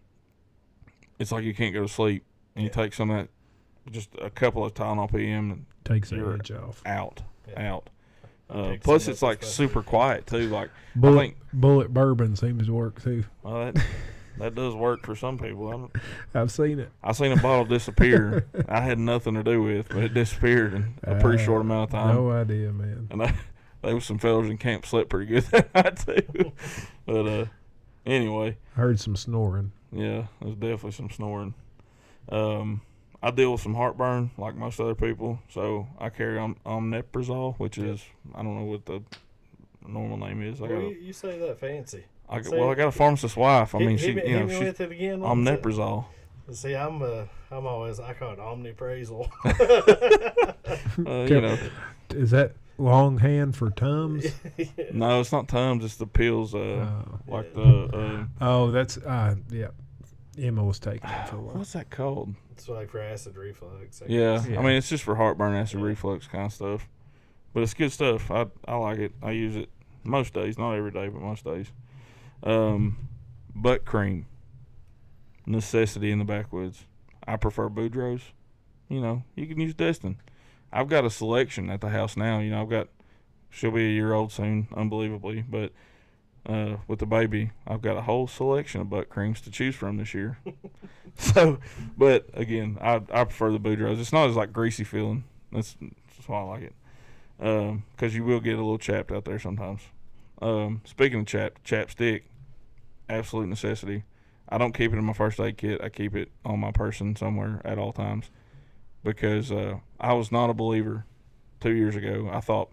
it's 1.18 1.32
like 1.32 1.44
you 1.44 1.52
can't 1.54 1.74
go 1.74 1.82
to 1.82 1.88
sleep, 1.88 2.24
and 2.54 2.64
you 2.64 2.70
take 2.70 2.94
some 2.94 3.10
of 3.10 3.16
that, 3.16 3.92
just 3.92 4.10
a 4.22 4.30
couple 4.30 4.64
of 4.64 4.74
Tylenol 4.74 5.10
PM, 5.10 5.50
and 5.50 5.66
Takes 5.84 6.10
the 6.10 6.16
You're 6.16 6.34
edge 6.34 6.52
off. 6.52 6.82
out, 6.86 7.22
Yeah. 7.48 7.72
out. 7.72 7.90
Uh, 8.48 8.76
plus, 8.82 9.08
it's 9.08 9.22
like 9.22 9.42
especially. 9.42 9.66
super 9.68 9.82
quiet 9.82 10.26
too. 10.26 10.48
Like, 10.48 10.70
Bullet, 10.94 11.20
think- 11.20 11.36
bullet 11.52 11.92
bourbon 11.92 12.36
seems 12.36 12.66
to 12.66 12.72
work 12.72 13.02
too. 13.02 13.24
well, 13.42 13.72
that 13.72 13.84
that 14.38 14.54
does 14.54 14.74
work 14.74 15.04
for 15.04 15.14
some 15.14 15.38
people. 15.38 15.70
I'm, 15.72 15.90
I've 16.34 16.50
seen 16.50 16.78
it. 16.78 16.90
I 17.02 17.12
seen 17.12 17.32
a 17.32 17.36
bottle 17.36 17.64
disappear. 17.64 18.46
I 18.68 18.80
had 18.80 18.98
nothing 18.98 19.34
to 19.34 19.42
do 19.42 19.62
with, 19.62 19.88
but 19.88 19.98
it 20.04 20.14
disappeared 20.14 20.74
in 20.74 20.94
a 21.02 21.20
pretty 21.20 21.42
Uh, 21.42 21.46
short 21.46 21.60
amount 21.62 21.90
of 21.90 21.98
time. 22.00 22.14
No 22.14 22.30
idea, 22.30 22.72
man. 22.72 23.08
And 23.10 23.22
I, 23.22 23.34
there 23.82 23.94
was 23.94 24.04
some 24.04 24.18
fellas 24.18 24.48
in 24.48 24.58
camp 24.58 24.86
slept 24.86 25.08
pretty 25.10 25.26
good 25.26 25.44
that 25.44 25.74
night 25.74 25.96
too. 26.36 26.52
but 27.06 27.26
uh, 27.26 27.44
anyway, 28.06 28.56
I 28.76 28.80
heard 28.80 29.00
some 29.00 29.16
snoring. 29.16 29.72
yeah, 29.92 30.26
there's 30.40 30.54
definitely 30.56 30.92
some 30.92 31.10
snoring. 31.10 31.54
Um, 32.30 32.82
I 33.22 33.30
deal 33.30 33.52
with 33.52 33.60
some 33.60 33.74
heartburn 33.74 34.30
like 34.38 34.54
most 34.54 34.80
other 34.80 34.94
people, 34.94 35.40
so 35.50 35.86
I 35.98 36.08
carry 36.08 36.38
om- 36.38 36.56
omeprazole, 36.64 37.56
which 37.58 37.76
is 37.76 38.02
I 38.34 38.42
don't 38.42 38.56
know 38.58 38.64
what 38.64 38.86
the 38.86 39.02
normal 39.86 40.16
name 40.18 40.42
is. 40.42 40.60
I 40.62 40.68
got 40.68 40.76
Well, 40.78 40.86
a, 40.86 40.90
you, 40.90 40.96
you 41.00 41.12
say 41.12 41.38
that 41.38 41.58
fancy. 41.60 42.04
I 42.30 42.36
got, 42.36 42.46
say 42.46 42.58
well, 42.58 42.70
I 42.70 42.74
got 42.74 42.88
a 42.88 42.92
pharmacist's 42.92 43.36
wife. 43.36 43.74
I 43.74 43.78
Hit- 43.78 43.86
mean, 43.86 43.98
hit 43.98 44.06
she, 44.06 44.14
me- 44.14 44.28
you 44.28 44.38
know, 44.40 44.46
hit 44.46 44.50
she's 44.58 44.60
with 44.68 44.80
it 44.80 44.92
again. 44.92 45.20
what 45.20 45.36
was 45.36 45.46
it? 45.48 45.62
omeprazole. 45.62 46.04
See, 46.52 46.74
I'm 46.74 47.00
uh, 47.02 47.24
I'm 47.50 47.66
always 47.66 48.00
I 48.00 48.12
call 48.14 48.32
it 48.32 48.38
omnipraisal. 48.38 49.28
Uh, 51.06 51.24
you 51.28 51.40
know, 51.40 51.58
Is 52.10 52.30
that 52.30 52.52
longhand 52.78 53.56
for 53.56 53.70
Tums? 53.70 54.24
no, 54.92 55.20
it's 55.20 55.32
not 55.32 55.48
Tums. 55.48 55.84
It's 55.84 55.96
the 55.96 56.06
pills. 56.06 56.54
Uh, 56.54 56.88
Oh. 57.28 57.32
like 57.32 57.54
the 57.54 58.26
uh, 58.40 58.44
Oh, 58.44 58.70
that's 58.70 58.96
uh, 58.98 59.36
yeah. 59.50 59.68
Emma 60.38 60.62
was 60.64 60.78
taking 60.78 61.08
it 61.10 61.28
for 61.28 61.36
a 61.36 61.40
while. 61.40 61.54
what's 61.56 61.72
that 61.72 61.90
called? 61.90 62.34
it's 62.52 62.68
like 62.68 62.90
for 62.90 63.00
acid 63.00 63.36
reflux. 63.36 64.02
I 64.02 64.06
Yeah. 64.08 64.44
Yeah. 64.46 64.58
I 64.60 64.62
mean 64.62 64.72
it's 64.76 64.88
just 64.88 65.02
for 65.04 65.14
heartburn, 65.16 65.54
acid 65.54 65.80
Yeah. 65.80 65.86
reflux 65.86 66.26
kind 66.26 66.46
of 66.46 66.52
stuff. 66.52 66.88
But 67.52 67.62
it's 67.64 67.74
good 67.74 67.90
stuff. 67.92 68.30
I 68.30 68.46
I 68.66 68.76
like 68.76 68.98
it. 68.98 69.12
I 69.22 69.32
use 69.32 69.56
it 69.56 69.68
most 70.04 70.34
days, 70.34 70.56
not 70.58 70.72
every 70.74 70.90
day, 70.92 71.08
but 71.08 71.20
most 71.20 71.44
days. 71.44 71.66
Um, 72.42 73.08
butt 73.54 73.84
cream, 73.84 74.26
necessity 75.46 76.10
in 76.10 76.18
the 76.18 76.24
backwoods. 76.24 76.86
I 77.26 77.36
prefer 77.36 77.68
Boudreaux's. 77.68 78.32
You 78.88 79.00
know, 79.00 79.22
you 79.36 79.46
can 79.46 79.60
use 79.60 79.74
Desitin. 79.74 80.16
I've 80.72 80.88
got 80.88 81.04
a 81.04 81.10
selection 81.10 81.70
at 81.70 81.80
the 81.80 81.90
house 81.90 82.16
now. 82.16 82.40
You 82.40 82.50
know, 82.50 82.62
I've 82.62 82.70
got. 82.70 82.88
She'll 83.50 83.72
be 83.72 83.86
a 83.86 83.90
year 83.90 84.12
old 84.12 84.32
soon, 84.32 84.68
unbelievably, 84.74 85.44
but. 85.48 85.72
Uh, 86.46 86.78
with 86.88 86.98
the 86.98 87.06
baby, 87.06 87.50
I've 87.66 87.82
got 87.82 87.98
a 87.98 88.00
whole 88.00 88.26
selection 88.26 88.80
of 88.80 88.88
butt 88.88 89.10
creams 89.10 89.42
to 89.42 89.50
choose 89.50 89.74
from 89.74 89.98
this 89.98 90.14
year. 90.14 90.38
so, 91.18 91.58
but 91.98 92.30
again, 92.32 92.78
I 92.80 92.94
I 93.12 93.24
prefer 93.24 93.52
the 93.52 93.60
Boudreaux's. 93.60 94.00
It's 94.00 94.12
not 94.12 94.30
as 94.30 94.36
like 94.36 94.50
greasy 94.50 94.82
feeling. 94.82 95.24
That's, 95.52 95.76
that's 96.16 96.28
why 96.28 96.40
I 96.40 96.44
like 96.44 96.62
it. 96.62 96.74
Um, 97.40 97.84
because 97.92 98.14
you 98.14 98.24
will 98.24 98.40
get 98.40 98.54
a 98.54 98.56
little 98.56 98.78
chapped 98.78 99.10
out 99.10 99.24
there 99.24 99.38
sometimes. 99.38 99.82
Um, 100.42 100.82
speaking 100.84 101.20
of 101.20 101.26
chap 101.26 101.62
chapstick, 101.64 102.22
absolute 103.10 103.48
necessity. 103.48 104.04
I 104.48 104.58
don't 104.58 104.72
keep 104.72 104.92
it 104.92 104.96
in 104.98 105.04
my 105.04 105.12
first 105.12 105.38
aid 105.38 105.58
kit. 105.58 105.80
I 105.82 105.88
keep 105.88 106.14
it 106.16 106.30
on 106.44 106.58
my 106.58 106.72
person 106.72 107.14
somewhere 107.14 107.60
at 107.64 107.78
all 107.78 107.92
times 107.92 108.30
because 109.04 109.52
uh, 109.52 109.78
I 110.00 110.12
was 110.12 110.32
not 110.32 110.50
a 110.50 110.54
believer 110.54 111.04
two 111.60 111.72
years 111.72 111.96
ago. 111.96 112.28
I 112.32 112.40
thought 112.40 112.70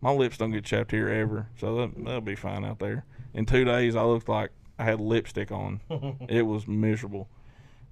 my 0.00 0.10
lips 0.10 0.38
don't 0.38 0.52
get 0.52 0.64
chapped 0.64 0.90
here 0.90 1.08
ever, 1.08 1.48
so 1.58 1.76
that, 1.76 2.04
that'll 2.04 2.20
be 2.20 2.36
fine 2.36 2.64
out 2.64 2.78
there. 2.78 3.04
In 3.34 3.46
two 3.46 3.64
days, 3.64 3.94
I 3.94 4.02
looked 4.02 4.28
like 4.28 4.50
I 4.78 4.84
had 4.84 5.00
lipstick 5.00 5.50
on. 5.52 5.80
it 6.28 6.42
was 6.42 6.66
miserable. 6.66 7.28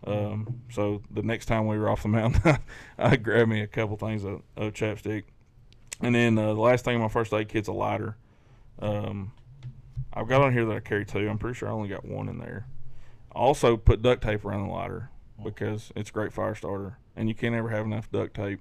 Um, 0.06 0.62
so 0.70 1.02
the 1.10 1.22
next 1.22 1.46
time 1.46 1.66
we 1.66 1.78
were 1.78 1.88
off 1.88 2.02
the 2.02 2.08
mountain, 2.08 2.58
I 2.98 3.16
grabbed 3.16 3.50
me 3.50 3.60
a 3.60 3.66
couple 3.66 3.96
things 3.96 4.24
of, 4.24 4.42
of 4.56 4.72
chapstick, 4.72 5.24
and 6.00 6.14
then 6.14 6.38
uh, 6.38 6.54
the 6.54 6.60
last 6.60 6.84
thing 6.84 6.94
in 6.94 7.00
my 7.00 7.08
first 7.08 7.32
aid 7.34 7.48
kit's 7.48 7.68
a 7.68 7.72
lighter. 7.72 8.16
Um, 8.78 9.32
I've 10.16 10.28
got 10.28 10.40
on 10.40 10.52
here 10.54 10.64
that 10.64 10.76
I 10.76 10.80
carry 10.80 11.04
two. 11.04 11.28
I'm 11.28 11.36
pretty 11.36 11.58
sure 11.58 11.68
I 11.68 11.72
only 11.72 11.90
got 11.90 12.06
one 12.06 12.28
in 12.28 12.38
there. 12.38 12.66
I 13.34 13.38
also 13.38 13.76
put 13.76 14.00
duct 14.00 14.22
tape 14.22 14.46
around 14.46 14.66
the 14.66 14.72
lighter 14.72 15.10
because 15.44 15.92
it's 15.94 16.08
a 16.08 16.12
great 16.12 16.32
fire 16.32 16.54
starter, 16.54 16.96
and 17.14 17.28
you 17.28 17.34
can't 17.34 17.54
ever 17.54 17.68
have 17.68 17.84
enough 17.84 18.10
duct 18.10 18.34
tape, 18.34 18.60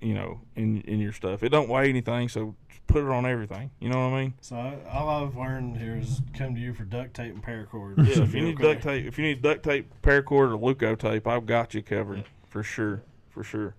you 0.00 0.14
know, 0.14 0.42
in 0.54 0.80
in 0.82 1.00
your 1.00 1.12
stuff. 1.12 1.42
It 1.42 1.48
don't 1.48 1.68
weigh 1.68 1.88
anything, 1.88 2.28
so 2.28 2.54
just 2.68 2.86
put 2.86 3.02
it 3.02 3.10
on 3.10 3.26
everything. 3.26 3.72
You 3.80 3.88
know 3.88 4.08
what 4.08 4.14
I 4.14 4.22
mean? 4.22 4.34
So 4.40 4.54
I, 4.54 4.78
all 4.88 5.26
I've 5.26 5.36
learned 5.36 5.76
here 5.76 5.96
is 5.96 6.22
come 6.34 6.54
to 6.54 6.60
you 6.60 6.72
for 6.72 6.84
duct 6.84 7.14
tape 7.14 7.34
and 7.34 7.42
paracord. 7.42 7.98
Yeah. 7.98 8.14
Should 8.14 8.22
if 8.22 8.34
you 8.34 8.42
need 8.42 8.54
okay. 8.54 8.74
duct 8.74 8.82
tape, 8.84 9.06
if 9.06 9.18
you 9.18 9.24
need 9.24 9.42
duct 9.42 9.64
tape, 9.64 9.92
paracord, 10.02 10.30
or 10.54 10.74
Leuko 10.74 10.96
tape, 10.96 11.26
I've 11.26 11.46
got 11.46 11.74
you 11.74 11.82
covered 11.82 12.24
for 12.48 12.62
sure, 12.62 13.02
for 13.28 13.42
sure. 13.42 13.74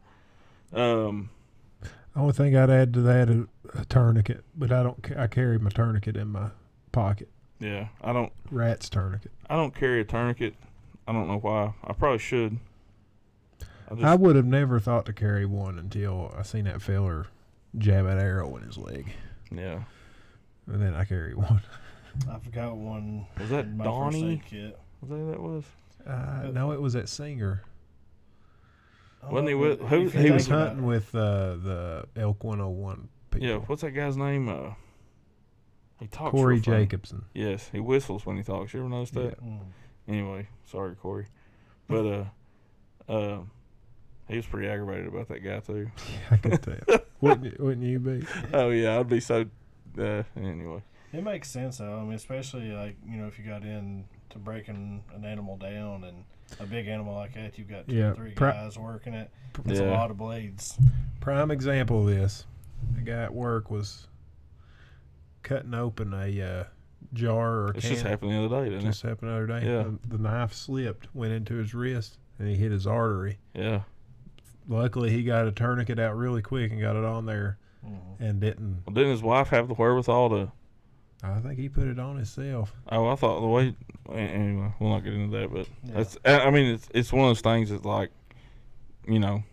Um, 0.73 1.29
Only 2.17 2.33
thing 2.33 2.57
I'd 2.57 2.69
add 2.69 2.93
to 2.95 3.01
that 3.01 3.29
is 3.29 3.45
a 3.73 3.85
tourniquet, 3.85 4.43
but 4.57 4.73
I 4.73 4.83
don't. 4.83 5.17
I 5.17 5.27
carry 5.27 5.57
my 5.57 5.69
tourniquet 5.69 6.17
in 6.17 6.27
my 6.27 6.49
pocket. 6.91 7.29
Yeah, 7.59 7.87
I 8.01 8.11
don't. 8.13 8.31
RATS 8.49 8.89
tourniquet. 8.89 9.31
I 9.49 9.55
don't 9.55 9.73
carry 9.75 10.01
a 10.01 10.03
tourniquet. 10.03 10.55
I 11.07 11.13
don't 11.13 11.27
know 11.27 11.37
why. 11.39 11.73
I 11.83 11.93
probably 11.93 12.17
should. 12.19 12.57
I 13.89 13.93
just, 13.95 14.03
I 14.05 14.15
would 14.15 14.35
have 14.35 14.45
never 14.45 14.79
thought 14.79 15.05
to 15.07 15.13
carry 15.13 15.45
one 15.45 15.77
until 15.77 16.33
I 16.37 16.43
seen 16.43 16.65
that 16.65 16.81
feller 16.81 17.27
jab 17.77 18.05
an 18.05 18.17
arrow 18.19 18.55
in 18.57 18.63
his 18.63 18.77
leg, 18.77 19.11
yeah. 19.51 19.81
and 20.67 20.81
then 20.81 20.93
I 20.95 21.03
carry 21.05 21.35
one. 21.35 21.61
I've 22.31 22.49
got 22.51 22.75
one. 22.77 23.25
Was 23.39 23.49
that 23.49 23.65
in 23.65 23.77
my 23.77 23.83
first 23.85 23.95
Donnie? 23.95 24.41
kit. 24.49 24.79
Was 25.01 25.09
that 25.09 25.15
who 25.17 25.31
that 25.31 25.39
was? 25.41 25.63
Uh, 26.05 26.49
no, 26.51 26.71
it 26.71 26.81
was 26.81 26.93
that 26.93 27.09
singer. 27.09 27.63
Wasn't 29.29 29.47
he 29.49 29.53
Oh, 29.53 29.57
with- 29.59 29.81
who- 29.81 30.07
he 30.09 30.23
He 30.23 30.31
was 30.31 30.47
hunting 30.47 30.85
with 30.85 31.13
uh, 31.13 31.55
the 31.57 32.05
Elk 32.15 32.43
101 32.43 33.07
people. 33.29 33.47
Yeah. 33.47 33.57
What's 33.57 33.81
that 33.83 33.91
guy's 33.91 34.17
name? 34.17 34.49
Uh, 34.49 34.71
he 36.01 36.07
talks. 36.07 36.31
Corey 36.31 36.55
real 36.55 36.63
funny. 36.63 36.77
Jacobson. 36.85 37.25
Yes, 37.33 37.69
he 37.71 37.79
whistles 37.79 38.25
when 38.25 38.35
he 38.37 38.43
talks. 38.43 38.73
You 38.73 38.81
ever 38.81 38.89
notice 38.89 39.11
that? 39.11 39.35
Yeah. 39.41 39.47
Mm. 39.47 39.59
Anyway, 40.07 40.47
sorry, 40.65 40.95
Corey. 40.95 41.27
But 41.87 42.05
uh, 42.05 42.25
uh, 43.11 43.39
he 44.27 44.35
was 44.35 44.45
pretty 44.45 44.67
aggravated 44.67 45.07
about 45.07 45.27
that 45.29 45.39
guy 45.39 45.59
too. 45.59 45.89
I 46.31 46.37
could 46.37 46.61
tell. 46.61 46.99
wouldn't, 47.21 47.59
wouldn't 47.59 47.85
you 47.85 47.99
be? 47.99 48.25
oh 48.53 48.69
yeah, 48.71 48.99
I'd 48.99 49.07
be 49.09 49.19
so. 49.19 49.45
Uh, 49.97 50.23
anyway. 50.35 50.81
It 51.13 51.23
makes 51.23 51.49
sense 51.49 51.77
though. 51.77 51.99
I 51.99 52.03
mean, 52.03 52.13
especially 52.13 52.71
like 52.71 52.95
you 53.07 53.17
know 53.17 53.27
if 53.27 53.37
you 53.37 53.45
got 53.45 53.63
in 53.63 54.05
to 54.29 54.39
breaking 54.39 55.03
an 55.13 55.25
animal 55.25 55.57
down 55.57 56.05
and 56.05 56.23
a 56.59 56.65
big 56.65 56.87
animal 56.87 57.13
like 57.13 57.33
that, 57.33 57.57
you've 57.57 57.69
got 57.69 57.87
two 57.87 57.95
Yeah, 57.95 58.11
or 58.11 58.15
three 58.15 58.31
pri- 58.31 58.51
guys 58.53 58.77
working 58.79 59.13
it. 59.13 59.29
It's 59.65 59.79
a 59.79 59.85
lot 59.85 60.09
of 60.11 60.17
blades. 60.17 60.77
Prime 61.19 61.51
example 61.51 62.07
of 62.07 62.15
this. 62.15 62.45
A 62.97 63.01
guy 63.01 63.23
at 63.23 63.33
work 63.33 63.69
was 63.69 64.07
cutting 65.43 65.73
open 65.73 66.13
a 66.13 66.41
uh, 66.41 66.63
jar 67.13 67.51
or 67.51 67.65
a 67.67 67.69
It's 67.77 67.81
can. 67.81 67.89
just 67.95 68.05
happened 68.05 68.31
the 68.31 68.43
other 68.45 68.63
day, 68.63 68.69
didn't 68.69 68.85
Just 68.85 69.01
happened 69.01 69.29
the 69.31 69.35
other 69.35 69.47
day. 69.47 69.65
Yeah. 69.65 69.83
The, 69.83 70.17
the 70.17 70.17
knife 70.17 70.53
slipped, 70.53 71.07
went 71.15 71.33
into 71.33 71.55
his 71.55 71.73
wrist, 71.73 72.17
and 72.39 72.47
he 72.47 72.55
hit 72.55 72.71
his 72.71 72.85
artery. 72.87 73.37
Yeah. 73.53 73.81
Luckily, 74.67 75.09
he 75.11 75.23
got 75.23 75.47
a 75.47 75.51
tourniquet 75.51 75.99
out 75.99 76.15
really 76.15 76.41
quick 76.41 76.71
and 76.71 76.79
got 76.79 76.95
it 76.95 77.03
on 77.03 77.25
there, 77.25 77.57
Mhm. 77.85 78.19
and 78.19 78.39
didn't. 78.39 78.83
Well, 78.85 78.93
didn't 78.93 79.11
his 79.11 79.23
wife 79.23 79.49
have 79.49 79.67
the 79.67 79.73
wherewithal 79.73 80.29
to? 80.29 80.51
I 81.23 81.39
think 81.39 81.59
he 81.59 81.69
put 81.69 81.87
it 81.87 81.99
on 81.99 82.15
himself. 82.15 82.73
Oh, 82.91 83.07
I 83.07 83.15
thought 83.15 83.41
the 83.41 83.47
way. 83.47 83.75
Anyway, 84.11 84.73
we'll 84.79 84.89
not 84.89 85.03
get 85.03 85.13
into 85.13 85.37
that, 85.37 85.51
but 85.53 85.67
Yeah. 85.83 85.93
that's. 85.97 86.17
I 86.25 86.39
I 86.41 86.49
mean, 86.51 86.73
it's 86.73 86.87
it's 86.93 87.13
one 87.13 87.23
of 87.25 87.29
those 87.29 87.41
things 87.41 87.69
that's 87.69 87.85
like, 87.85 88.09
you 89.07 89.19
know, 89.19 89.43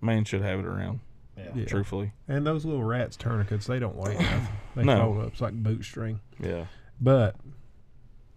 man 0.00 0.24
should 0.24 0.42
have 0.42 0.58
it 0.58 0.66
around. 0.66 1.00
Yeah. 1.36 1.50
Yeah. 1.54 1.64
Truthfully, 1.64 2.12
And 2.28 2.46
those 2.46 2.64
little 2.64 2.84
RATS 2.84 3.16
tourniquets, 3.16 3.66
they 3.66 3.78
don't 3.78 3.96
weigh 3.96 4.14
nothing. 4.14 4.48
They 4.76 4.84
No. 4.84 4.98
fold 4.98 5.18
up. 5.20 5.32
It's 5.32 5.40
like 5.40 5.54
bootstring. 5.62 6.18
yeah, 6.40 6.66
But 7.00 7.36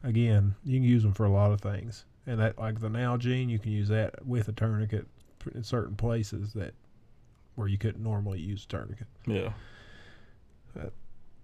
again, 0.03 0.55
you 0.63 0.77
can 0.79 0.83
use 0.83 1.03
them 1.03 1.13
for 1.13 1.25
a 1.25 1.29
lot 1.31 1.51
of 1.51 1.61
things. 1.61 2.05
And 2.25 2.39
that, 2.39 2.57
like 2.59 2.79
the 2.79 2.89
Nalgene, 2.89 3.49
you 3.49 3.57
can 3.59 3.71
use 3.71 3.87
that 3.87 4.25
with 4.25 4.47
a 4.47 4.51
tourniquet 4.51 5.07
in 5.55 5.63
certain 5.63 5.95
places 5.95 6.53
that 6.53 6.73
where 7.55 7.67
you 7.67 7.77
couldn't 7.77 8.03
normally 8.03 8.39
use 8.39 8.65
a 8.65 8.67
tourniquet. 8.67 9.07
yeah. 9.25 9.49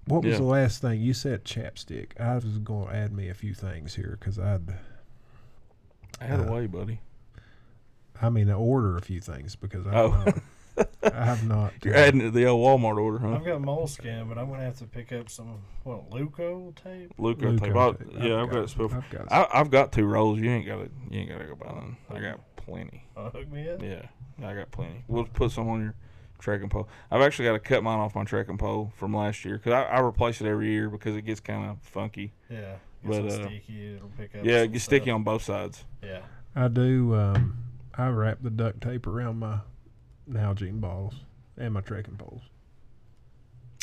What 0.05 0.23
was 0.23 0.33
Yeah. 0.33 0.37
the 0.39 0.43
last 0.43 0.81
thing 0.81 0.99
you 1.01 1.13
said? 1.13 1.45
Chapstick. 1.45 2.19
I 2.19 2.35
was 2.35 2.59
going 2.59 2.89
to 2.89 2.93
add 2.95 3.13
me 3.13 3.29
a 3.29 3.33
few 3.33 3.53
things 3.53 3.95
here 3.95 4.17
because 4.19 4.37
I'd, 4.37 4.61
Add 6.21 6.41
Uh, 6.41 6.43
away, 6.43 6.67
buddy. 6.67 6.99
I 8.21 8.29
mean, 8.29 8.49
order 8.51 8.97
a 8.97 9.01
few 9.01 9.19
things 9.21 9.55
because 9.55 9.87
I 9.87 9.93
Oh. 9.95 10.25
have 11.03 11.13
not, 11.13 11.13
I 11.21 11.25
have 11.25 11.43
not. 11.45 11.73
You're 11.83 11.95
adding 11.95 12.19
to 12.21 12.31
the 12.31 12.45
old 12.45 12.81
Walmart 12.81 12.97
order, 12.97 13.19
huh? 13.19 13.35
I've 13.35 13.45
got 13.45 13.61
moleskin, 13.61 14.27
but 14.27 14.37
I'm 14.37 14.49
gonna 14.49 14.63
have 14.63 14.77
to 14.79 14.85
pick 14.85 15.11
up 15.11 15.29
some 15.29 15.59
what 15.83 16.09
Leuko 16.09 16.73
tape. 16.75 17.13
Luca 17.17 17.47
Luco 17.49 17.65
tape. 17.65 17.75
I'll- 17.75 17.93
tape. 17.93 18.07
Yeah, 18.19 18.41
I've 18.41 18.49
got 18.49 18.63
it 18.63 18.69
spilled. 18.69 18.93
I've 18.93 19.09
got 19.09 19.31
I, 19.31 19.47
I've 19.53 19.69
got 19.71 19.91
two 19.91 20.05
rolls. 20.05 20.39
You 20.39 20.49
ain't 20.49 20.65
got 20.65 20.77
to. 20.77 20.89
You 21.09 21.19
ain't 21.21 21.29
got 21.29 21.39
to 21.39 21.45
go 21.45 21.55
buy 21.55 21.71
none. 21.73 21.97
I 22.09 22.19
got 22.19 22.39
plenty. 22.55 23.05
Uh, 23.15 23.29
hook 23.29 23.51
me 23.51 23.69
up. 23.69 23.81
Yeah, 23.81 24.05
I 24.45 24.53
got 24.53 24.71
plenty. 24.71 25.03
We'll 25.07 25.25
put 25.25 25.51
some 25.51 25.67
on 25.69 25.81
your 25.81 25.95
trekking 26.39 26.69
pole. 26.69 26.87
I've 27.11 27.21
actually 27.21 27.45
got 27.45 27.53
to 27.53 27.59
cut 27.59 27.83
mine 27.83 27.99
off 27.99 28.15
my 28.15 28.23
trekking 28.23 28.57
pole 28.57 28.91
from 28.97 29.15
last 29.15 29.45
year 29.45 29.57
because 29.57 29.73
I, 29.73 29.83
I 29.83 30.01
replace 30.01 30.41
it 30.41 30.47
every 30.47 30.69
year 30.71 30.89
because 30.89 31.15
it 31.15 31.21
gets 31.23 31.39
kind 31.39 31.69
of 31.69 31.77
funky. 31.81 32.33
Yeah. 32.49 32.75
But, 33.05 33.25
uh, 33.25 33.31
sticky. 33.31 33.95
It'll 33.95 34.09
pick 34.17 34.35
up. 34.35 34.45
Yeah, 34.45 34.59
it 34.59 34.63
some 34.65 34.71
gets 34.73 34.83
sticky 34.85 35.11
on 35.11 35.23
both 35.23 35.43
sides. 35.43 35.83
Yeah. 36.01 36.21
I 36.55 36.67
do. 36.69 37.13
Um, 37.15 37.57
I 37.95 38.07
wrap 38.07 38.39
the 38.41 38.49
duct 38.49 38.81
tape 38.81 39.07
around 39.07 39.39
my 39.39 39.59
Nalgene 40.29 40.79
bottles 40.79 41.15
and 41.57 41.73
my 41.73 41.81
trekking 41.81 42.15
poles. 42.17 42.41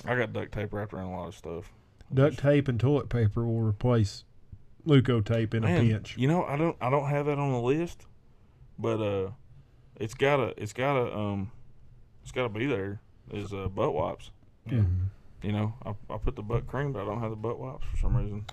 I 0.06 0.16
got 0.16 0.32
duct 0.32 0.52
tape 0.52 0.72
wrapped 0.72 0.92
around 0.94 1.08
a 1.12 1.16
lot 1.16 1.28
of 1.28 1.34
stuff. 1.34 1.72
Duct 2.12 2.38
tape 2.38 2.68
and 2.68 2.80
toilet 2.80 3.08
paper 3.08 3.44
will 3.46 3.60
replace 3.60 4.24
Leuko 4.86 5.24
tape 5.24 5.54
in 5.54 5.62
a 5.64 5.66
pinch. 5.66 6.16
You 6.16 6.26
know, 6.28 6.44
I 6.44 6.56
don't 6.56 6.76
I 6.80 6.88
don't 6.90 7.08
have 7.08 7.26
that 7.26 7.38
on 7.38 7.52
the 7.52 7.60
list, 7.60 8.06
but 8.78 9.00
uh, 9.00 9.30
it's 9.96 10.14
gotta 10.14 10.54
it's 10.60 10.72
gotta 10.72 11.14
um, 11.16 11.52
it's 12.22 12.32
gotta 12.32 12.48
be 12.48 12.66
there. 12.66 13.00
Is 13.30 13.52
uh, 13.52 13.68
butt 13.68 13.94
wipes. 13.94 14.30
Yeah. 14.66 14.78
Mhm. 14.78 15.06
You 15.42 15.52
know, 15.52 15.74
I, 15.86 15.90
I 16.12 16.18
put 16.18 16.34
the 16.36 16.42
butt 16.42 16.66
cream, 16.66 16.92
but 16.92 17.02
I 17.02 17.04
don't 17.04 17.20
have 17.20 17.30
the 17.30 17.36
butt 17.36 17.58
wipes 17.60 17.84
for 17.90 17.96
some 17.98 18.16
reason. 18.16 18.44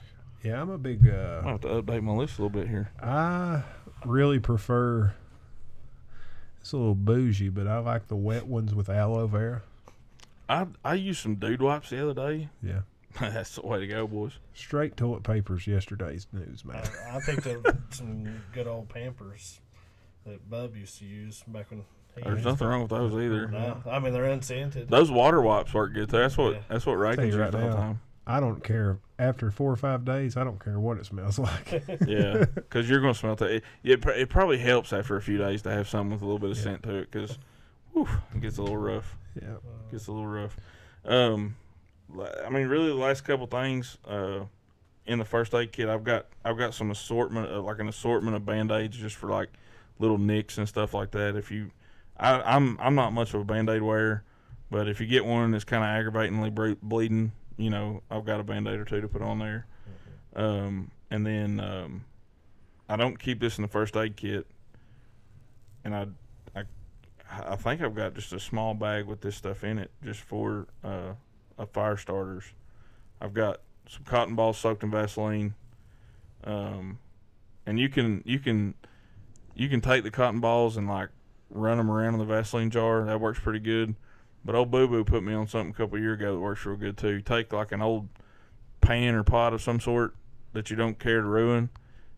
Yeah, 0.44 0.62
I'm 0.62 0.70
a 0.70 0.78
big. 0.78 1.08
I 1.08 1.12
Uh, 1.12 1.42
have 1.44 1.62
to 1.62 1.68
update 1.82 2.04
my 2.04 2.12
list 2.14 2.38
a 2.38 2.44
little 2.44 2.58
bit 2.62 2.68
here. 2.70 2.92
I 3.02 3.64
really 4.06 4.40
prefer. 4.40 5.14
It's 6.62 6.72
a 6.74 6.78
little 6.78 6.96
bougie, 6.96 7.50
but 7.50 7.68
I 7.68 7.78
like 7.80 8.08
the 8.08 8.16
wet 8.16 8.46
ones 8.48 8.76
with 8.76 8.90
aloe 8.90 9.28
vera. 9.28 9.62
I 10.50 10.68
I 10.84 10.94
used 10.96 11.22
some 11.22 11.36
dude 11.36 11.62
wipes 11.62 11.90
the 11.90 12.10
other 12.10 12.14
day. 12.36 12.50
Yeah, 12.62 12.80
That's 13.20 13.56
the 13.56 13.66
way 13.66 13.80
to 13.80 13.88
go, 13.88 14.08
boys. 14.08 14.34
straight 14.54 14.96
toilet 14.98 15.24
paper's 15.24 15.66
yesterday's 15.68 16.28
news, 16.32 16.64
man. 16.66 16.84
I, 17.12 17.18
I 17.18 17.20
picked 17.26 17.48
up 17.48 17.66
some 17.94 18.42
good 18.54 18.68
old 18.68 18.90
Pampers 18.90 19.60
that 20.26 20.50
Bub 20.50 20.76
used 20.76 21.00
to 21.00 21.06
use 21.06 21.44
back 21.48 21.70
when. 21.72 21.84
He 22.16 22.24
There's 22.24 22.38
used 22.38 22.46
nothing 22.46 22.60
them. 22.60 22.68
wrong 22.70 22.82
with 22.82 22.90
those 22.90 23.14
either. 23.14 23.48
No, 23.48 23.82
I 23.90 24.00
mean 24.00 24.12
they're 24.12 24.26
unscented. 24.26 24.90
Those 24.90 25.12
water 25.12 25.40
wipes 25.42 25.72
work 25.74 25.94
good 25.94 26.10
too. 26.10 26.18
That's 26.18 26.36
what 26.38 26.54
Yeah. 26.54 26.60
that's 26.68 26.86
what 26.86 26.96
Tell 27.16 27.20
you 27.20 27.26
used 27.28 27.38
right 27.38 27.54
all 27.54 27.62
the 27.62 27.68
now. 27.68 27.76
time. 27.76 28.02
I 28.28 28.40
don't 28.40 28.64
care. 28.64 29.00
After 29.20 29.50
four 29.50 29.72
or 29.72 29.76
five 29.78 30.06
days, 30.06 30.38
I 30.38 30.44
don't 30.44 30.64
care 30.64 30.80
what 30.80 30.98
it 30.98 31.06
smells 31.08 31.40
like. 31.50 31.84
Yeah, 32.08 32.46
because 32.54 32.88
you're 32.90 33.00
gonna 33.02 33.14
smell 33.16 33.36
that. 33.38 33.50
It, 33.50 33.64
it 33.84 34.06
it 34.06 34.30
probably 34.30 34.58
helps 34.60 34.94
after 34.94 35.16
a 35.16 35.22
few 35.22 35.38
days 35.38 35.62
to 35.64 35.72
have 35.72 35.88
something 35.90 36.12
with 36.12 36.22
a 36.22 36.26
little 36.26 36.38
bit 36.40 36.52
of 36.52 36.58
Yeah. 36.58 36.64
scent 36.64 36.84
to 36.84 36.96
it 36.96 37.10
because, 37.12 37.38
it 37.96 38.42
gets 38.42 38.58
a 38.58 38.62
little 38.62 38.78
rough. 38.78 39.18
yeah. 39.42 39.56
Gets 39.90 40.08
a 40.08 40.12
little 40.12 40.28
rough. 40.28 40.56
Um, 41.06 41.56
I 42.46 42.50
mean, 42.50 42.68
really, 42.68 42.88
the 42.90 42.94
last 42.96 43.22
couple 43.22 43.48
things 43.48 43.98
uh, 44.08 44.42
in 45.08 45.18
the 45.20 45.26
first 45.26 45.54
aid 45.56 45.72
kit, 45.72 45.90
I've 45.90 46.04
got 46.04 46.26
I've 46.46 46.58
got 46.58 46.74
some 46.74 46.92
assortment, 46.92 47.50
uh, 47.52 47.62
like 47.62 47.80
an 47.80 47.88
assortment 47.88 48.36
of 48.36 48.46
band 48.46 48.72
aids 48.72 48.98
just 48.98 49.16
for 49.16 49.30
like 49.30 49.50
little 50.00 50.18
nicks 50.20 50.58
and 50.60 50.68
stuff 50.68 50.94
like 50.94 51.12
that. 51.12 51.36
If 51.36 51.50
you, 51.50 51.72
I, 52.20 52.40
I'm 52.42 52.78
I'm 52.80 52.94
not 52.94 53.14
much 53.14 53.34
of 53.34 53.42
a 53.42 53.46
band 53.46 53.70
aid 53.70 53.82
wearer, 53.82 54.24
but 54.70 54.88
if 54.88 55.02
you 55.02 55.08
get 55.08 55.26
one 55.26 55.50
that's 55.52 55.64
kind 55.64 55.84
of 55.84 55.88
aggravatingly 55.90 56.50
bleeding, 56.84 57.32
you 57.58 57.70
know, 57.70 58.02
I've 58.10 58.26
got 58.26 58.40
a 58.40 58.44
band 58.44 58.68
aid 58.68 58.80
or 58.80 58.86
two 58.86 59.02
to 59.02 59.08
put 59.08 59.22
on 59.22 59.40
there. 59.40 59.66
Um, 60.36 60.92
and 61.10 61.26
then 61.26 61.60
um, 61.60 62.06
I 62.88 62.96
don't 62.96 63.20
keep 63.20 63.40
this 63.40 63.58
in 63.58 63.64
the 63.64 63.68
first 63.68 63.98
aid 63.98 64.16
kit, 64.16 64.46
and 65.84 65.96
I, 65.96 66.08
I, 66.56 66.64
I 67.52 67.56
think 67.56 67.82
I've 67.82 67.96
got 67.96 68.14
just 68.14 68.34
a 68.34 68.40
small 68.40 68.74
bag 68.74 69.06
with 69.06 69.22
this 69.22 69.36
stuff 69.36 69.64
in 69.64 69.80
it, 69.80 69.92
just 70.04 70.22
for 70.22 70.68
uh, 70.84 71.14
a 71.58 71.66
fire 71.66 71.98
starters. 71.98 72.44
I've 73.20 73.34
got 73.34 73.62
some 73.90 74.04
cotton 74.04 74.36
balls 74.36 74.58
soaked 74.58 74.84
in 74.84 74.92
Vaseline, 74.92 75.56
um, 76.44 77.00
and 77.66 77.80
you 77.80 77.90
can 77.90 78.22
you 78.26 78.40
can 78.40 78.76
you 79.56 79.70
can 79.70 79.82
take 79.82 80.04
the 80.04 80.12
cotton 80.12 80.40
balls 80.40 80.78
and 80.78 80.88
like 80.88 81.10
run 81.50 81.78
them 81.78 81.90
around 81.90 82.14
in 82.14 82.20
the 82.20 82.26
Vaseline 82.26 82.70
jar. 82.70 83.06
That 83.06 83.20
works 83.20 83.40
pretty 83.40 83.60
good. 83.60 83.96
But 84.48 84.56
old 84.56 84.72
Boo 84.72 84.88
Boo 84.88 85.04
put 85.04 85.24
me 85.24 85.34
on 85.34 85.46
something 85.46 85.72
a 85.72 85.74
couple 85.74 86.00
years 86.00 86.18
ago 86.18 86.34
that 86.34 86.40
works 86.40 86.66
real 86.66 86.78
good 86.78 86.98
too. 86.98 87.20
Take 87.20 87.52
like 87.52 87.74
an 87.74 87.82
old 87.82 88.08
pan 88.80 89.14
or 89.14 89.22
pot 89.22 89.54
of 89.54 89.62
some 89.62 89.82
sort 89.82 90.16
that 90.54 90.70
you 90.70 90.78
don't 90.78 90.98
care 90.98 91.20
to 91.20 91.28
ruin, 91.28 91.70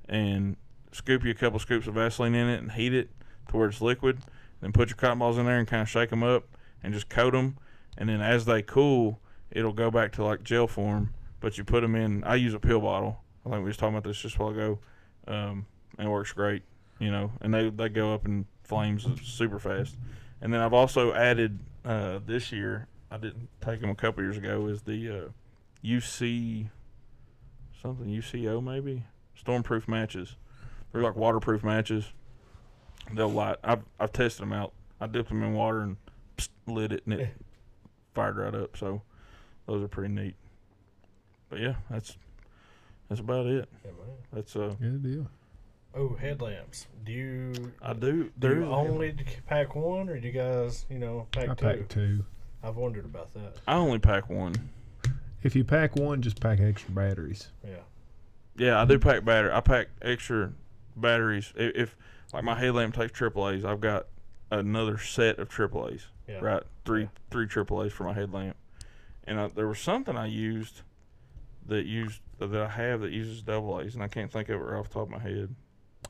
and 0.08 0.56
scoop 0.92 1.26
you 1.26 1.32
a 1.32 1.34
couple 1.34 1.58
scoops 1.58 1.88
of 1.88 1.96
Vaseline 1.96 2.36
in 2.36 2.48
it 2.48 2.62
and 2.62 2.72
heat 2.74 2.94
it 2.94 3.10
to 3.48 3.58
where 3.58 3.68
it's 3.68 3.82
liquid. 3.82 4.20
Then 4.62 4.72
put 4.72 4.90
your 4.90 4.96
cotton 4.96 5.18
balls 5.18 5.40
in 5.40 5.48
there 5.48 5.58
and 5.58 5.68
kind 5.68 5.82
of 5.82 5.90
shake 5.90 6.12
them 6.12 6.22
up 6.22 6.44
and 6.84 6.94
just 6.94 7.10
coat 7.10 7.32
them. 7.32 7.58
And 7.98 8.10
then 8.10 8.22
as 8.22 8.46
they 8.46 8.62
cool, 8.62 9.20
it'll 9.50 9.74
go 9.74 9.90
back 9.90 10.12
to 10.14 10.24
like 10.24 10.44
gel 10.44 10.68
form. 10.68 11.16
But 11.40 11.58
you 11.58 11.64
put 11.64 11.82
them 11.82 11.96
in. 11.96 12.24
I 12.26 12.36
use 12.36 12.54
a 12.54 12.60
pill 12.60 12.80
bottle. 12.80 13.24
I 13.44 13.50
think 13.50 13.64
we 13.64 13.70
was 13.70 13.78
talking 13.78 13.96
about 13.96 14.08
this 14.08 14.22
just 14.22 14.36
a 14.36 14.38
while 14.38 14.52
ago, 14.52 14.80
um, 15.28 15.66
and 15.98 16.08
it 16.08 16.12
works 16.12 16.32
great. 16.32 16.62
You 17.00 17.10
know, 17.10 17.32
and 17.42 17.52
they 17.52 17.72
they 17.72 17.90
go 17.90 18.14
up 18.14 18.28
in 18.28 18.46
flames 18.62 19.08
super 19.24 19.58
fast. 19.58 19.98
And 20.42 20.54
then 20.54 20.62
I've 20.62 20.74
also 20.74 21.12
added 21.12 21.58
uh, 21.86 22.20
this 22.26 22.52
year. 22.52 22.88
I 23.12 23.18
didn't 23.18 23.50
take 23.62 23.82
them 23.82 23.90
a 23.90 23.96
couple 23.96 24.24
years 24.24 24.38
ago. 24.38 24.68
Is 24.68 24.84
the 24.84 25.10
uh, 25.10 25.30
UC 25.84 26.70
something 27.82 28.08
UCO 28.08 28.64
maybe 28.64 29.04
stormproof 29.42 29.88
matches. 29.88 30.36
They're 30.92 31.02
like 31.02 31.16
waterproof 31.16 31.64
matches. 31.64 32.12
They'll 33.14 33.30
light. 33.30 33.58
I've 33.64 33.84
I've 34.00 34.12
tested 34.12 34.44
them 34.44 34.54
out. 34.54 34.74
I 35.02 35.08
dipped 35.08 35.30
them 35.30 35.44
in 35.44 35.54
water 35.54 35.82
and 35.82 35.98
psst, 36.38 36.50
lit 36.68 36.92
it, 36.92 37.04
and 37.06 37.14
it 37.16 37.30
fired 38.14 38.38
right 38.38 38.54
up. 38.54 38.78
So 38.78 39.02
those 39.66 39.84
are 39.84 39.88
pretty 39.88 40.14
neat. 40.14 40.36
But 41.50 41.60
yeah, 41.60 41.76
that's 41.90 42.18
That's 43.08 43.22
about 43.22 43.48
it. 43.48 43.68
Yeah, 43.84 43.92
man. 43.92 44.16
That's 44.32 44.56
uh, 44.56 44.76
Good 44.80 45.02
deal. 45.04 45.28
Oh, 45.95 46.16
headlamps. 46.16 46.88
Do 47.03 47.11
you 47.11 47.53
I 47.82 47.94
do. 47.94 48.32
do 48.38 48.48
you 48.49 48.64
is. 48.64 48.70
only 48.70 49.16
pack 49.48 49.76
one, 49.76 50.07
or 50.10 50.20
do 50.20 50.28
you 50.28 50.34
guys, 50.34 50.86
you 50.90 50.99
know, 50.99 51.28
pack 51.32 51.49
I 51.49 51.53
two? 51.56 51.66
pack 51.66 51.88
two. 51.90 52.26
I've 52.64 52.76
wondered 52.76 53.06
about 53.06 53.34
that. 53.34 53.56
I 53.68 53.76
only 53.76 53.99
pack 53.99 54.30
one. 54.30 54.53
If 55.41 55.56
you 55.56 55.64
pack 55.64 55.95
one, 55.95 56.22
just 56.22 56.40
pack 56.40 56.60
extra 56.60 56.91
batteries. 56.91 57.48
Yeah. 57.66 57.78
Yeah, 58.57 58.82
I 58.82 58.86
do 58.86 58.99
pack 58.99 59.24
battery. 59.24 59.52
I 59.52 59.61
pack 59.61 59.88
extra 60.02 60.52
batteries. 60.95 61.53
If, 61.56 61.76
if 61.76 61.98
like 62.34 62.44
my 62.44 62.56
headlamp 62.60 62.94
takes 62.95 63.18
AAA's, 63.18 63.64
I've 63.66 63.80
got 63.82 64.07
another 64.52 64.98
set 64.98 65.40
of 65.40 65.49
AAA's. 65.49 66.07
Yeah. 66.28 66.40
Right, 66.41 66.64
three 66.86 67.03
Yeah. 67.03 67.07
three 67.32 67.48
AAA's 67.48 67.94
for 67.94 68.03
my 68.03 68.14
headlamp. 68.14 68.56
And 69.24 69.40
I, 69.40 69.48
there 69.48 69.68
was 69.68 69.80
something 69.80 70.16
I 70.16 70.28
used 70.28 70.82
that 71.66 71.86
used 71.86 72.22
that 72.40 72.53
I 72.53 72.68
have 72.70 73.02
that 73.02 73.11
uses 73.11 73.41
double 73.41 73.80
A's, 73.82 73.95
and 73.95 74.03
I 74.03 74.07
can't 74.07 74.32
think 74.32 74.49
of 74.49 74.60
it 74.61 74.64
right 74.64 74.78
off 74.80 74.90
the 74.90 74.94
top 74.95 75.03
of 75.03 75.10
my 75.10 75.20
head. 75.20 75.56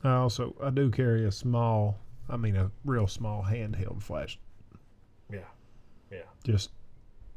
I 0.04 0.14
also 0.14 0.54
I 0.62 0.70
do 0.70 0.90
carry 0.90 1.26
a 1.26 1.32
small, 1.32 1.98
I 2.28 2.36
mean 2.36 2.56
a 2.56 2.70
real 2.84 3.06
small 3.06 3.42
handheld 3.44 4.02
flash. 4.02 4.38
Yeah. 5.32 5.40
Yeah. 6.10 6.18
Just 6.44 6.70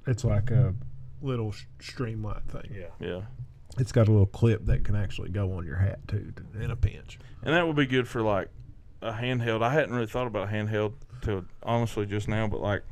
it's 0.08 0.24
like 0.24 0.52
a 0.52 0.74
little 1.22 1.54
streamlight 1.80 2.44
thing. 2.50 2.74
Yeah. 2.74 2.88
Yeah, 3.08 3.22
It's 3.78 3.92
got 3.92 4.08
a 4.08 4.12
little 4.12 4.26
clip 4.26 4.66
that 4.66 4.84
can 4.84 4.96
actually 4.96 5.30
go 5.30 5.54
on 5.54 5.66
your 5.66 5.78
hat 5.78 6.00
too, 6.08 6.34
in 6.60 6.72
a 6.72 6.76
pinch. 6.76 7.20
and 7.44 7.54
that 7.54 7.66
would 7.68 7.76
be 7.76 7.86
good 7.86 8.08
for 8.08 8.22
like 8.22 8.50
a 9.02 9.12
handheld. 9.12 9.62
I 9.62 9.72
hadn't 9.72 9.94
really 9.94 10.08
thought 10.08 10.28
about 10.28 10.48
a 10.50 10.52
handheld 10.52 10.94
till 11.22 11.46
honestly 11.64 12.06
just 12.06 12.28
now, 12.28 12.48
but 12.48 12.60
like, 12.62 12.84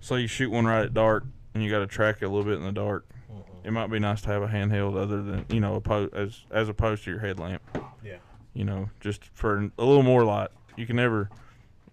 say 0.00 0.20
you 0.20 0.26
shoot 0.26 0.50
one 0.50 0.64
right 0.66 0.84
at 0.84 0.94
dark, 0.94 1.24
and 1.54 1.62
you 1.62 1.70
got 1.70 1.78
to 1.80 1.86
track 1.86 2.18
it 2.20 2.24
a 2.24 2.28
little 2.28 2.44
bit 2.44 2.58
in 2.58 2.64
the 2.64 2.72
dark. 2.72 3.06
Mhm. 3.32 3.42
It 3.64 3.70
might 3.72 3.88
be 3.88 3.98
nice 4.00 4.20
to 4.22 4.28
have 4.28 4.42
a 4.42 4.48
handheld 4.48 4.96
other 4.96 5.22
than 5.22 5.44
you 5.48 5.60
know 5.60 5.80
oppo- 5.80 6.12
as 6.14 6.44
as 6.50 6.68
opposed 6.68 7.04
to 7.04 7.10
your 7.10 7.20
headlamp. 7.20 7.62
Yeah. 8.04 8.16
You 8.54 8.64
know, 8.64 8.88
just 9.00 9.24
for 9.34 9.70
a 9.78 9.84
little 9.84 10.02
more 10.02 10.24
light. 10.24 10.48
You 10.76 10.86
can 10.86 10.96
never, 10.96 11.28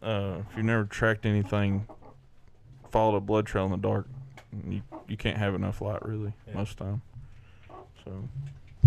uh, 0.01 0.37
if 0.49 0.55
you've 0.57 0.65
never 0.65 0.85
tracked 0.85 1.25
anything, 1.25 1.87
followed 2.91 3.15
a 3.17 3.19
blood 3.21 3.45
trail 3.45 3.65
in 3.65 3.71
the 3.71 3.77
dark, 3.77 4.07
you 4.67 4.81
you 5.07 5.17
can't 5.17 5.37
have 5.37 5.55
enough 5.55 5.81
light 5.81 6.03
really 6.05 6.33
Yeah. 6.47 6.53
most 6.55 6.71
of 6.71 6.77
the 6.77 6.83
time. 6.85 7.01
So, 8.05 8.29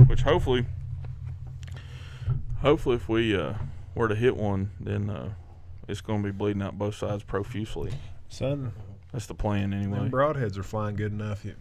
which 0.06 0.22
hopefully, 0.22 0.66
hopefully 2.60 2.96
if 2.96 3.08
we 3.08 3.36
uh, 3.36 3.54
were 3.94 4.08
to 4.08 4.14
hit 4.14 4.36
one, 4.36 4.70
then 4.80 5.10
uh, 5.10 5.34
it's 5.88 6.00
going 6.00 6.22
to 6.22 6.26
be 6.26 6.32
bleeding 6.36 6.62
out 6.62 6.78
both 6.78 6.94
sides 6.94 7.22
profusely. 7.22 7.92
Son, 8.28 8.72
That's 9.12 9.26
the 9.26 9.34
plan 9.34 9.72
anyway. 9.72 9.98
them 9.98 10.10
broadheads 10.10 10.56
are 10.56 10.62
flying 10.62 10.96
good 10.96 11.12
enough. 11.12 11.44
You, 11.44 11.54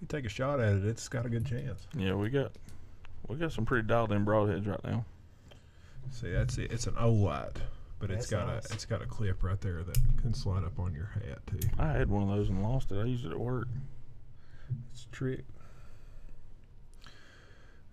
you 0.00 0.06
take 0.08 0.24
a 0.24 0.28
shot 0.30 0.60
at 0.60 0.74
it, 0.74 0.84
it's 0.84 1.08
got 1.08 1.26
a 1.26 1.28
good 1.28 1.44
chance. 1.46 1.86
Yeah, 1.96 2.14
we 2.14 2.30
got 2.30 2.52
we 3.28 3.36
got 3.36 3.52
some 3.52 3.64
pretty 3.66 3.86
dialed 3.86 4.12
in 4.12 4.24
broadheads 4.24 4.66
right 4.66 4.82
now. 4.84 5.04
See, 6.10 6.30
that's 6.30 6.56
it. 6.58 6.72
It's 6.72 6.86
an 6.86 6.94
Olight, 6.94 7.56
but 7.98 8.10
it's 8.10 8.28
That's 8.28 8.44
got 8.44 8.46
nice. 8.54 8.70
a 8.70 8.74
it's 8.74 8.84
got 8.86 9.02
a 9.02 9.06
clip 9.06 9.42
right 9.42 9.60
there 9.60 9.82
that 9.82 9.98
can 10.22 10.32
slide 10.34 10.64
up 10.64 10.78
on 10.78 10.94
your 10.94 11.06
hat 11.06 11.38
too. 11.46 11.68
I 11.78 11.92
had 11.92 12.08
one 12.08 12.22
of 12.22 12.28
those 12.28 12.48
and 12.48 12.62
lost 12.62 12.90
it. 12.92 12.98
I 12.98 13.04
used 13.04 13.24
it 13.26 13.32
at 13.32 13.38
work. 13.40 13.68
It's 14.92 15.04
a 15.04 15.08
trick. 15.14 15.44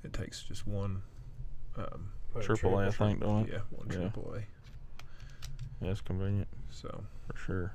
It 0.03 0.13
takes 0.13 0.43
just 0.43 0.67
one. 0.67 1.01
Um, 1.77 2.11
a 2.35 2.41
Triple 2.41 2.79
A, 2.79 2.87
I 2.87 2.91
think, 2.91 3.19
don't 3.21 3.47
it? 3.47 3.53
yeah, 3.53 3.59
one 3.71 3.87
Yeah. 3.89 3.95
triple 4.09 4.35
A. 4.35 4.39
Yeah, 5.83 5.91
it's 5.91 6.01
convenient. 6.01 6.47
So 6.69 7.03
for 7.27 7.37
sure. 7.37 7.73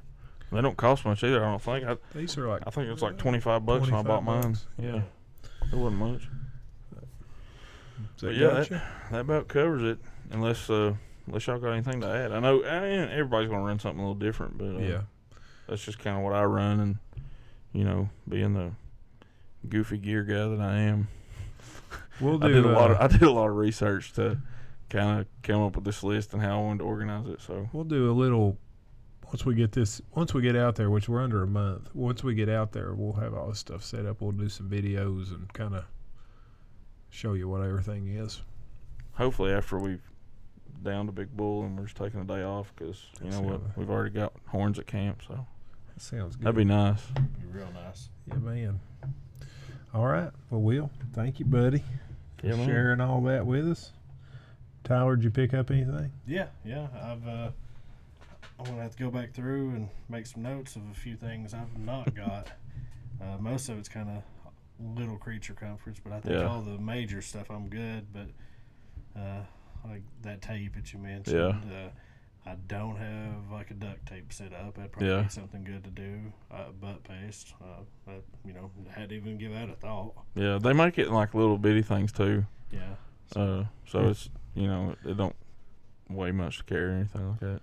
They 0.50 0.60
don't 0.62 0.76
cost 0.76 1.04
much 1.04 1.22
either. 1.24 1.44
I 1.44 1.50
don't 1.50 1.62
think. 1.62 1.86
I, 1.86 1.96
these 2.14 2.38
are 2.38 2.48
like 2.48 2.62
I 2.66 2.70
think 2.70 2.88
it's 2.88 3.02
like 3.02 3.18
twenty 3.18 3.38
five 3.40 3.66
bucks 3.66 3.82
when 3.82 3.94
I 3.94 4.02
25 4.02 4.06
bought 4.06 4.24
mine. 4.24 4.52
bucks. 4.52 4.66
Yeah, 4.78 5.02
it 5.72 5.76
wasn't 5.76 5.96
much. 6.00 6.22
so 8.16 8.26
But 8.28 8.34
yeah, 8.36 8.46
gotcha. 8.48 8.82
That 9.10 9.20
about 9.20 9.48
covers 9.48 9.82
it. 9.82 9.98
Unless 10.30 10.68
uh, 10.70 10.94
unless 11.26 11.46
y'all 11.46 11.58
got 11.58 11.72
anything 11.72 12.00
to 12.02 12.06
add. 12.08 12.32
I 12.32 12.40
know 12.40 12.64
I 12.64 12.80
mean, 12.80 13.08
everybody's 13.10 13.48
gonna 13.48 13.62
run 13.64 13.78
something 13.78 14.00
a 14.00 14.02
little 14.02 14.14
different, 14.14 14.58
but 14.58 14.76
uh, 14.76 14.78
yeah. 14.78 15.00
that's 15.68 15.84
just 15.84 15.98
kind 15.98 16.16
of 16.16 16.22
what 16.22 16.34
I 16.34 16.44
run, 16.44 16.80
and 16.80 16.96
you 17.72 17.84
know, 17.84 18.08
being 18.28 18.54
the 18.54 18.72
goofy 19.68 19.98
gear 19.98 20.22
guy 20.24 20.46
that 20.48 20.60
I 20.60 20.78
am, 20.78 21.08
We'll 22.20 22.38
do. 22.38 22.46
I 22.46 22.50
did 22.50 22.64
a 22.64 22.68
lot. 22.68 22.90
uh, 22.90 22.94
Of, 22.94 23.00
I 23.00 23.06
did 23.18 23.22
a 23.22 23.30
lot 23.32 23.48
of 23.48 23.56
research 23.56 24.12
to 24.14 24.38
kind 24.90 25.20
of 25.20 25.26
come 25.42 25.62
up 25.62 25.76
with 25.76 25.84
this 25.84 26.02
list 26.02 26.32
and 26.32 26.42
how 26.42 26.58
I 26.60 26.62
wanted 26.62 26.78
to 26.78 26.84
organize 26.84 27.26
it. 27.28 27.40
So 27.40 27.68
We'll 27.72 27.84
do 27.84 28.10
a 28.10 28.12
little 28.12 28.58
once 29.26 29.44
we 29.44 29.54
get 29.54 29.72
this 29.72 30.00
once 30.14 30.32
we 30.34 30.42
get 30.42 30.56
out 30.56 30.76
there, 30.76 30.90
which 30.90 31.08
we're 31.08 31.22
under 31.22 31.42
a 31.42 31.46
month. 31.46 31.88
Once 31.94 32.24
we 32.24 32.34
get 32.34 32.48
out 32.48 32.72
there, 32.72 32.94
we'll 32.94 33.12
have 33.14 33.34
all 33.34 33.48
this 33.48 33.58
stuff 33.58 33.84
set 33.84 34.06
up. 34.06 34.20
We'll 34.20 34.32
do 34.32 34.48
some 34.48 34.68
videos 34.68 35.30
and 35.34 35.52
kind 35.52 35.74
of 35.74 35.84
show 37.10 37.34
you 37.34 37.48
what 37.48 37.62
everything 37.62 38.08
is. 38.08 38.42
hopefully 39.12 39.52
after 39.52 39.78
we've 39.78 40.00
downed 40.82 41.08
to 41.08 41.12
big 41.12 41.36
bull 41.36 41.64
and 41.64 41.76
we're 41.78 41.84
just 41.84 41.96
taking 41.96 42.20
a 42.20 42.24
day 42.24 42.42
off 42.42 42.72
because 42.76 43.04
you 43.22 43.30
know 43.30 43.40
what, 43.40 43.60
we've 43.76 43.90
already 43.90 44.10
got 44.10 44.32
horns 44.46 44.78
at 44.78 44.86
camp, 44.86 45.22
so 45.26 45.46
That 45.94 46.00
sounds 46.02 46.36
good. 46.36 46.44
that'd 46.44 46.56
be 46.56 46.64
nice. 46.64 47.02
Be 47.06 47.22
real 47.58 47.70
nice. 47.74 48.08
yeah, 48.26 48.34
man. 48.36 48.80
All 49.94 50.06
right. 50.06 50.30
Well, 50.50 50.60
Will, 50.60 50.90
thank 51.14 51.38
you, 51.40 51.46
buddy, 51.46 51.82
for 52.38 52.46
Yeah, 52.46 52.64
sharing 52.66 53.00
all 53.00 53.20
that 53.22 53.46
with 53.46 53.68
us. 53.70 53.92
Tyler, 54.84 55.16
did 55.16 55.24
you 55.24 55.30
pick 55.30 55.54
up 55.54 55.70
anything? 55.70 56.12
Yeah, 56.26 56.46
yeah. 56.64 56.86
I've 56.94 57.26
uh, 57.26 57.50
I'm 58.58 58.64
gonna 58.66 58.82
have 58.82 58.96
to 58.96 59.02
go 59.02 59.10
back 59.10 59.32
through 59.32 59.70
and 59.70 59.88
make 60.08 60.26
some 60.26 60.42
notes 60.42 60.76
of 60.76 60.82
a 60.90 60.94
few 60.94 61.16
things 61.16 61.54
I've 61.54 61.76
not 61.78 62.14
got. 62.14 62.48
uh, 63.20 63.36
most 63.40 63.68
of 63.68 63.78
it's 63.78 63.88
kind 63.88 64.08
of 64.10 64.22
little 64.96 65.16
creature 65.16 65.54
comforts, 65.54 66.00
but 66.02 66.12
I 66.12 66.20
think 66.20 66.34
Yeah. 66.36 66.46
all 66.48 66.60
the 66.62 66.78
major 66.78 67.20
stuff 67.22 67.50
I'm 67.50 67.68
good. 67.68 68.06
But 68.12 68.28
uh, 69.20 69.42
like 69.88 70.02
that 70.22 70.42
tape 70.42 70.74
that 70.74 70.92
you 70.92 70.98
mentioned, 70.98 71.36
Yeah. 71.70 71.86
uh, 71.86 71.90
I 72.50 72.54
don't 72.66 72.96
have 72.96 73.50
like 73.52 73.70
a 73.70 73.74
duct 73.74 74.06
tape 74.06 74.32
set 74.32 74.52
up. 74.54 74.74
That'd 74.76 74.92
probably 74.92 75.08
Yeah. 75.08 75.22
be 75.22 75.28
something 75.28 75.64
good 75.64 75.84
to 75.84 75.90
do. 75.90 76.32
Uh, 76.50 76.70
butt 76.80 77.04
paste, 77.04 77.54
uh, 77.62 77.82
but, 78.06 78.22
you 78.44 78.52
know, 78.54 78.70
had 78.90 79.10
to 79.10 79.14
even 79.16 79.36
give 79.38 79.52
that 79.52 79.68
a 79.68 79.74
thought. 79.74 80.14
Yeah, 80.34 80.58
they 80.58 80.72
make 80.72 80.98
it 80.98 81.08
in 81.08 81.12
like 81.14 81.34
little 81.34 81.58
bitty 81.58 81.82
things 81.82 82.10
too. 82.12 82.46
Yeah. 82.70 82.94
Uh, 83.36 83.64
so 83.86 84.08
it's 84.08 84.30
you 84.54 84.66
know 84.66 84.96
it 85.04 85.16
don't 85.16 85.36
weigh 86.08 86.32
much 86.32 86.58
to 86.58 86.64
carry 86.64 86.90
or 86.92 86.94
anything 86.94 87.28
like 87.30 87.40
that. 87.40 87.60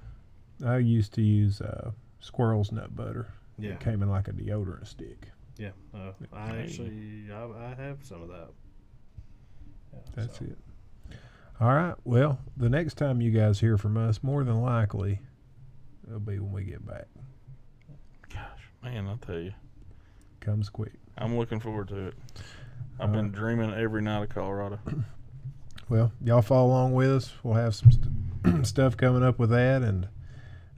I 0.64 0.78
used 0.78 1.14
to 1.16 1.22
use 1.22 1.62
uh, 1.62 1.92
squirrel's 2.20 2.72
nut 2.72 2.96
butter. 2.96 3.28
Yeah. 3.58 3.72
It 3.72 3.80
came 3.80 4.04
in 4.04 4.10
like 4.10 4.28
a 4.28 4.34
deodorant 4.34 4.86
stick. 4.88 5.30
Yeah. 5.58 5.72
Uh, 5.94 6.12
I 6.34 6.58
actually 6.58 7.28
I, 7.32 7.44
I 7.72 7.76
have 7.76 8.04
some 8.04 8.22
of 8.22 8.28
that. 8.28 8.50
Yeah, 9.94 10.00
That's 10.16 10.38
so. 10.40 10.46
it. 10.46 10.58
All 11.60 11.74
right. 11.74 11.96
Well, 12.04 12.40
the 12.58 12.70
next 12.70 12.96
time 12.96 13.22
you 13.22 13.32
guys 13.32 13.60
hear 13.60 13.78
from 13.78 13.96
us, 13.98 14.22
more 14.22 14.44
than 14.44 14.62
likely, 14.62 15.20
it'll 16.06 16.20
be 16.20 16.40
when 16.40 16.52
we 16.52 16.64
get 16.64 16.86
back. 16.86 17.08
Gosh, 18.34 18.70
man, 18.84 19.08
I 19.08 19.16
tell 19.26 19.40
you, 19.40 19.54
Comes 20.42 20.70
quick. 20.70 20.94
I'm 21.18 21.38
looking 21.38 21.60
forward 21.60 21.88
to 21.88 22.08
it. 22.08 22.14
I've 23.00 23.12
been 23.12 23.32
dreaming 23.32 23.74
every 23.74 24.02
night 24.02 24.24
of 24.24 24.30
Colorado. 24.30 24.80
Well, 25.88 26.12
y'all 26.20 26.42
follow 26.42 26.70
along 26.70 26.94
with 26.94 27.12
us. 27.12 27.32
We'll 27.44 27.54
have 27.54 27.76
some 27.76 27.92
st- 27.92 28.66
stuff 28.66 28.98
coming 28.98 29.22
up 29.22 29.38
with 29.38 29.52
that, 29.52 29.84
and 29.84 30.08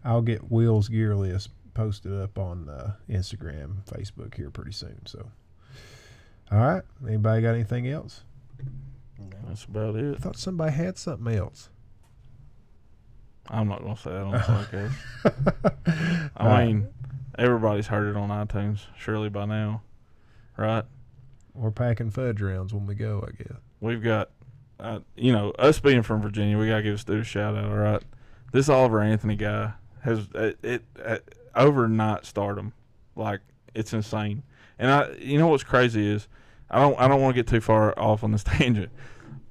I'll 0.03 0.21
get 0.21 0.51
Will's 0.51 0.89
gear 0.89 1.15
list 1.15 1.49
posted 1.73 2.11
up 2.11 2.37
on 2.37 2.67
uh, 2.67 2.95
Instagram, 3.09 3.85
Facebook 3.85 4.35
here 4.35 4.49
pretty 4.51 4.73
soon. 4.73 5.05
So, 5.05 5.31
all 6.51 6.57
right. 6.59 6.83
Anybody 7.07 7.41
got 7.41 7.55
anything 7.55 7.87
else? 7.87 8.25
No. 9.19 9.37
That's 9.47 9.65
about 9.65 9.95
it. 9.95 10.15
I 10.15 10.19
thought 10.19 10.37
somebody 10.37 10.71
had 10.73 10.97
something 10.97 11.33
else. 11.33 11.69
I'm 13.49 13.67
not 13.67 13.81
gonna 13.81 13.97
say 13.97 14.11
that 14.11 14.23
on 14.23 14.31
the 14.31 14.37
podcast. 14.39 16.31
All 16.37 16.47
right. 16.47 16.61
I 16.61 16.65
mean, 16.65 16.87
everybody's 17.37 17.87
heard 17.87 18.09
it 18.09 18.17
on 18.17 18.29
iTunes, 18.29 18.81
surely 18.97 19.29
by 19.29 19.45
now, 19.45 19.81
right? 20.57 20.83
We're 21.53 21.71
packing 21.71 22.11
fudge 22.11 22.41
rounds 22.41 22.73
when 22.73 22.85
we 22.85 22.95
go, 22.95 23.25
I 23.27 23.31
guess. 23.31 23.57
We've 23.79 24.03
got, 24.03 24.31
uh, 24.79 24.99
you 25.15 25.31
know, 25.31 25.51
us 25.51 25.79
being 25.79 26.03
from 26.03 26.21
Virginia, 26.21 26.57
we 26.57 26.67
gotta 26.67 26.83
give 26.83 26.99
Stu 26.99 27.19
a 27.19 27.23
shout 27.23 27.55
out. 27.55 27.71
All 27.71 27.77
right, 27.77 28.03
this 28.51 28.69
Oliver 28.69 29.01
Anthony 29.01 29.35
guy 29.35 29.73
has 30.01 30.27
it, 30.35 30.59
it 30.61 30.83
uh, 31.03 31.17
overnight 31.55 32.25
stardom, 32.25 32.73
like 33.15 33.39
it's 33.73 33.93
insane. 33.93 34.43
And 34.77 34.91
I, 34.91 35.13
you 35.13 35.37
know, 35.37 35.47
what's 35.47 35.63
crazy 35.63 36.05
is, 36.05 36.27
I 36.69 36.79
don't, 36.81 36.99
I 36.99 37.07
don't 37.07 37.21
want 37.21 37.35
to 37.35 37.41
get 37.41 37.47
too 37.49 37.61
far 37.61 37.97
off 37.97 38.23
on 38.23 38.31
this 38.31 38.43
tangent, 38.45 38.91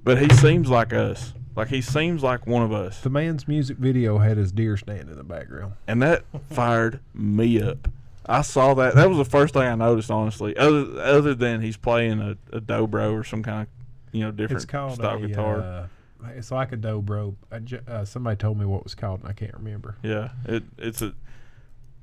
but 0.05 0.19
he 0.19 0.29
seems 0.37 0.69
like 0.69 0.93
us. 0.93 1.33
Like 1.55 1.69
he 1.69 1.81
seems 1.81 2.23
like 2.23 2.47
one 2.47 2.63
of 2.63 2.73
us, 2.73 3.01
The 3.01 3.09
man's 3.11 3.49
music 3.49 3.79
video 3.79 4.19
had 4.19 4.37
his 4.37 4.53
deer 4.53 4.77
stand 4.77 5.09
in 5.09 5.17
the 5.17 5.25
background. 5.25 5.73
and 5.87 6.03
that 6.03 6.25
fired 6.51 7.01
me 7.15 7.63
up. 7.63 7.89
I 8.27 8.43
saw 8.43 8.75
that. 8.75 8.95
That 8.97 9.09
was 9.09 9.17
the 9.19 9.25
first 9.25 9.55
thing 9.55 9.63
I 9.63 9.75
noticed, 9.77 10.11
honestly. 10.11 10.57
Other 10.57 11.01
other 11.01 11.35
than 11.35 11.61
he's 11.63 11.77
playing 11.77 12.21
a, 12.21 12.37
a 12.55 12.61
dobro 12.61 13.13
or 13.15 13.23
some 13.25 13.43
kind 13.43 13.63
of, 13.63 13.69
you 14.13 14.25
know, 14.25 14.33
different 14.33 14.65
It's 14.65 14.71
called 14.71 14.95
style 14.97 15.23
a, 15.23 15.29
guitar. 15.29 15.61
Uh, 15.61 15.87
it's 16.35 16.51
like 16.51 16.73
a 16.73 16.77
dobro. 16.77 17.37
I 17.53 17.61
ju- 17.61 17.81
uh, 17.87 18.05
somebody 18.05 18.37
told 18.37 18.59
me 18.59 18.67
what 18.67 18.79
it 18.79 18.85
was 18.85 18.97
called, 18.97 19.21
and 19.21 19.29
I 19.29 19.33
can't 19.33 19.55
remember. 19.55 19.97
Yeah, 20.03 20.31
it 20.45 20.65
it's 20.77 21.01
a, 21.03 21.15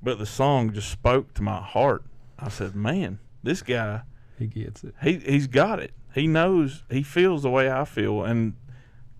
but 0.02 0.18
the 0.18 0.26
song 0.26 0.72
just 0.72 0.90
spoke 0.90 1.34
to 1.36 1.44
my 1.44 1.60
heart. 1.62 2.04
I 2.40 2.48
said, 2.50 2.74
man, 2.74 3.20
this 3.44 3.62
guy 3.62 4.02
He 4.38 4.48
gets 4.48 4.84
it. 4.84 4.96
he 5.02 5.18
he's 5.20 5.48
got 5.48 5.80
it. 5.80 5.92
He 6.14 6.28
knows. 6.28 6.84
He 6.90 7.04
feels 7.04 7.44
the 7.44 7.50
way 7.50 7.72
I 7.72 7.86
feel, 7.86 8.24
and 8.24 8.54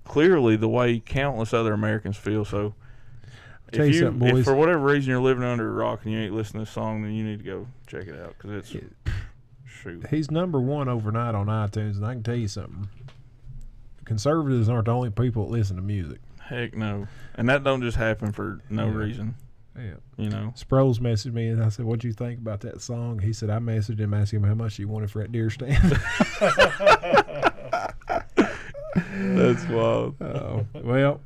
clearly 0.04 0.56
the 0.56 0.68
way 0.70 1.00
countless 1.00 1.54
other 1.54 1.74
Americans 1.74 2.18
feel. 2.18 2.46
So, 2.46 2.74
Tell 3.72 3.86
if 3.86 3.94
you 3.96 4.00
something, 4.02 4.28
if 4.28 4.34
boys. 4.36 4.46
for 4.46 4.54
whatever 4.56 4.80
reason 4.80 5.10
you're 5.10 5.22
living 5.22 5.44
under 5.44 5.68
a 5.68 5.72
rock 5.74 6.02
and 6.04 6.14
you 6.14 6.20
ain't 6.20 6.34
listening 6.34 6.62
to 6.64 6.66
this 6.70 6.74
song, 6.74 7.02
then 7.02 7.14
you 7.14 7.24
need 7.24 7.40
to 7.40 7.46
go 7.46 7.68
check 7.88 8.08
it 8.08 8.20
out 8.20 8.36
because 8.38 8.52
it's 8.52 8.70
shoot. 8.70 10.06
He's 10.10 10.30
number 10.32 10.62
one 10.62 10.88
overnight 10.88 11.36
on 11.36 11.48
iTunes, 11.48 11.96
and 11.98 12.06
I 12.06 12.14
can 12.14 12.24
tell 12.24 12.36
you 12.36 12.48
something. 12.48 12.88
Conservatives 14.06 14.70
aren't 14.70 14.86
the 14.86 14.92
only 14.94 15.10
people 15.10 15.46
that 15.46 15.52
listen 15.52 15.76
to 15.78 15.82
music. 15.82 16.20
Heck 16.42 16.76
no, 16.76 17.08
and 17.36 17.48
that 17.50 17.64
don't 17.64 17.82
just 17.82 17.98
happen 17.98 18.32
for 18.32 18.60
no 18.70 18.88
Yeah. 18.88 18.94
reason. 18.96 19.36
Yeah. 19.76 19.96
You 20.18 20.30
know. 20.30 20.54
Sproles 20.56 21.00
messaged 21.00 21.34
me, 21.34 21.48
and 21.48 21.64
I 21.64 21.70
said, 21.70 21.86
"What'd 21.86 22.04
you 22.04 22.14
think 22.14 22.40
about 22.40 22.62
that 22.62 22.82
song?" 22.82 23.20
He 23.20 23.34
said, 23.34 23.50
"I 23.50 23.58
messaged 23.58 24.00
him 24.00 24.14
asking 24.14 24.40
him 24.40 24.48
how 24.48 24.56
much 24.56 24.76
he 24.76 24.86
wanted 24.86 25.10
for 25.10 25.20
that 25.20 25.32
deer 25.32 25.50
stand." 25.50 26.00
That's 29.16 29.68
wild. 29.68 30.16
Oh 30.22 30.66
well, 30.84 31.22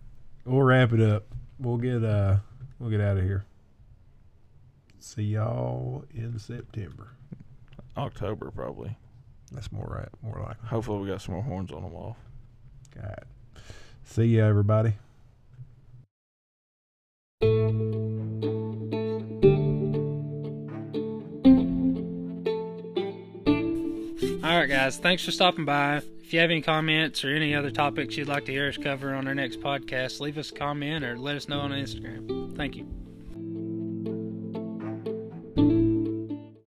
we'll 0.45 0.63
wrap 0.63 0.93
it 0.93 1.01
up. 1.01 1.25
We'll 1.59 1.77
get 1.77 2.03
uh, 2.03 2.37
we'll 2.79 2.89
get 2.89 3.01
out 3.01 3.17
of 3.17 3.23
here. 3.23 3.45
See 4.99 5.23
y'all 5.23 6.05
in 6.13 6.39
September. 6.39 7.09
October 7.97 8.51
probably. 8.51 8.95
That's 9.51 9.71
more 9.71 9.87
right, 9.89 10.09
more 10.21 10.41
likely. 10.41 10.67
Hopefully 10.67 10.99
we 10.99 11.07
got 11.07 11.21
some 11.21 11.35
more 11.35 11.43
horns 11.43 11.71
on 11.71 11.81
the 11.81 11.87
wall. 11.87 12.17
God. 12.93 13.23
See 14.03 14.37
ya, 14.37 14.45
everybody. 14.45 14.93
All 24.47 24.57
right, 24.57 24.69
guys. 24.69 24.97
Thanks 24.97 25.25
for 25.25 25.31
stopping 25.31 25.65
by. 25.65 25.97
If 25.97 26.33
you 26.33 26.39
have 26.39 26.49
any 26.49 26.61
comments 26.61 27.25
or 27.25 27.29
any 27.29 27.53
other 27.53 27.69
topics 27.69 28.15
you'd 28.15 28.27
like 28.27 28.45
to 28.45 28.51
hear 28.51 28.69
us 28.69 28.77
cover 28.77 29.13
on 29.13 29.27
our 29.27 29.35
next 29.35 29.59
podcast, 29.59 30.19
leave 30.19 30.37
us 30.37 30.51
a 30.51 30.53
comment 30.53 31.03
or 31.03 31.17
let 31.17 31.35
us 31.35 31.47
know 31.47 31.59
on 31.59 31.71
Instagram. 31.71 32.55
Thank 32.55 32.77
you. 32.77 32.87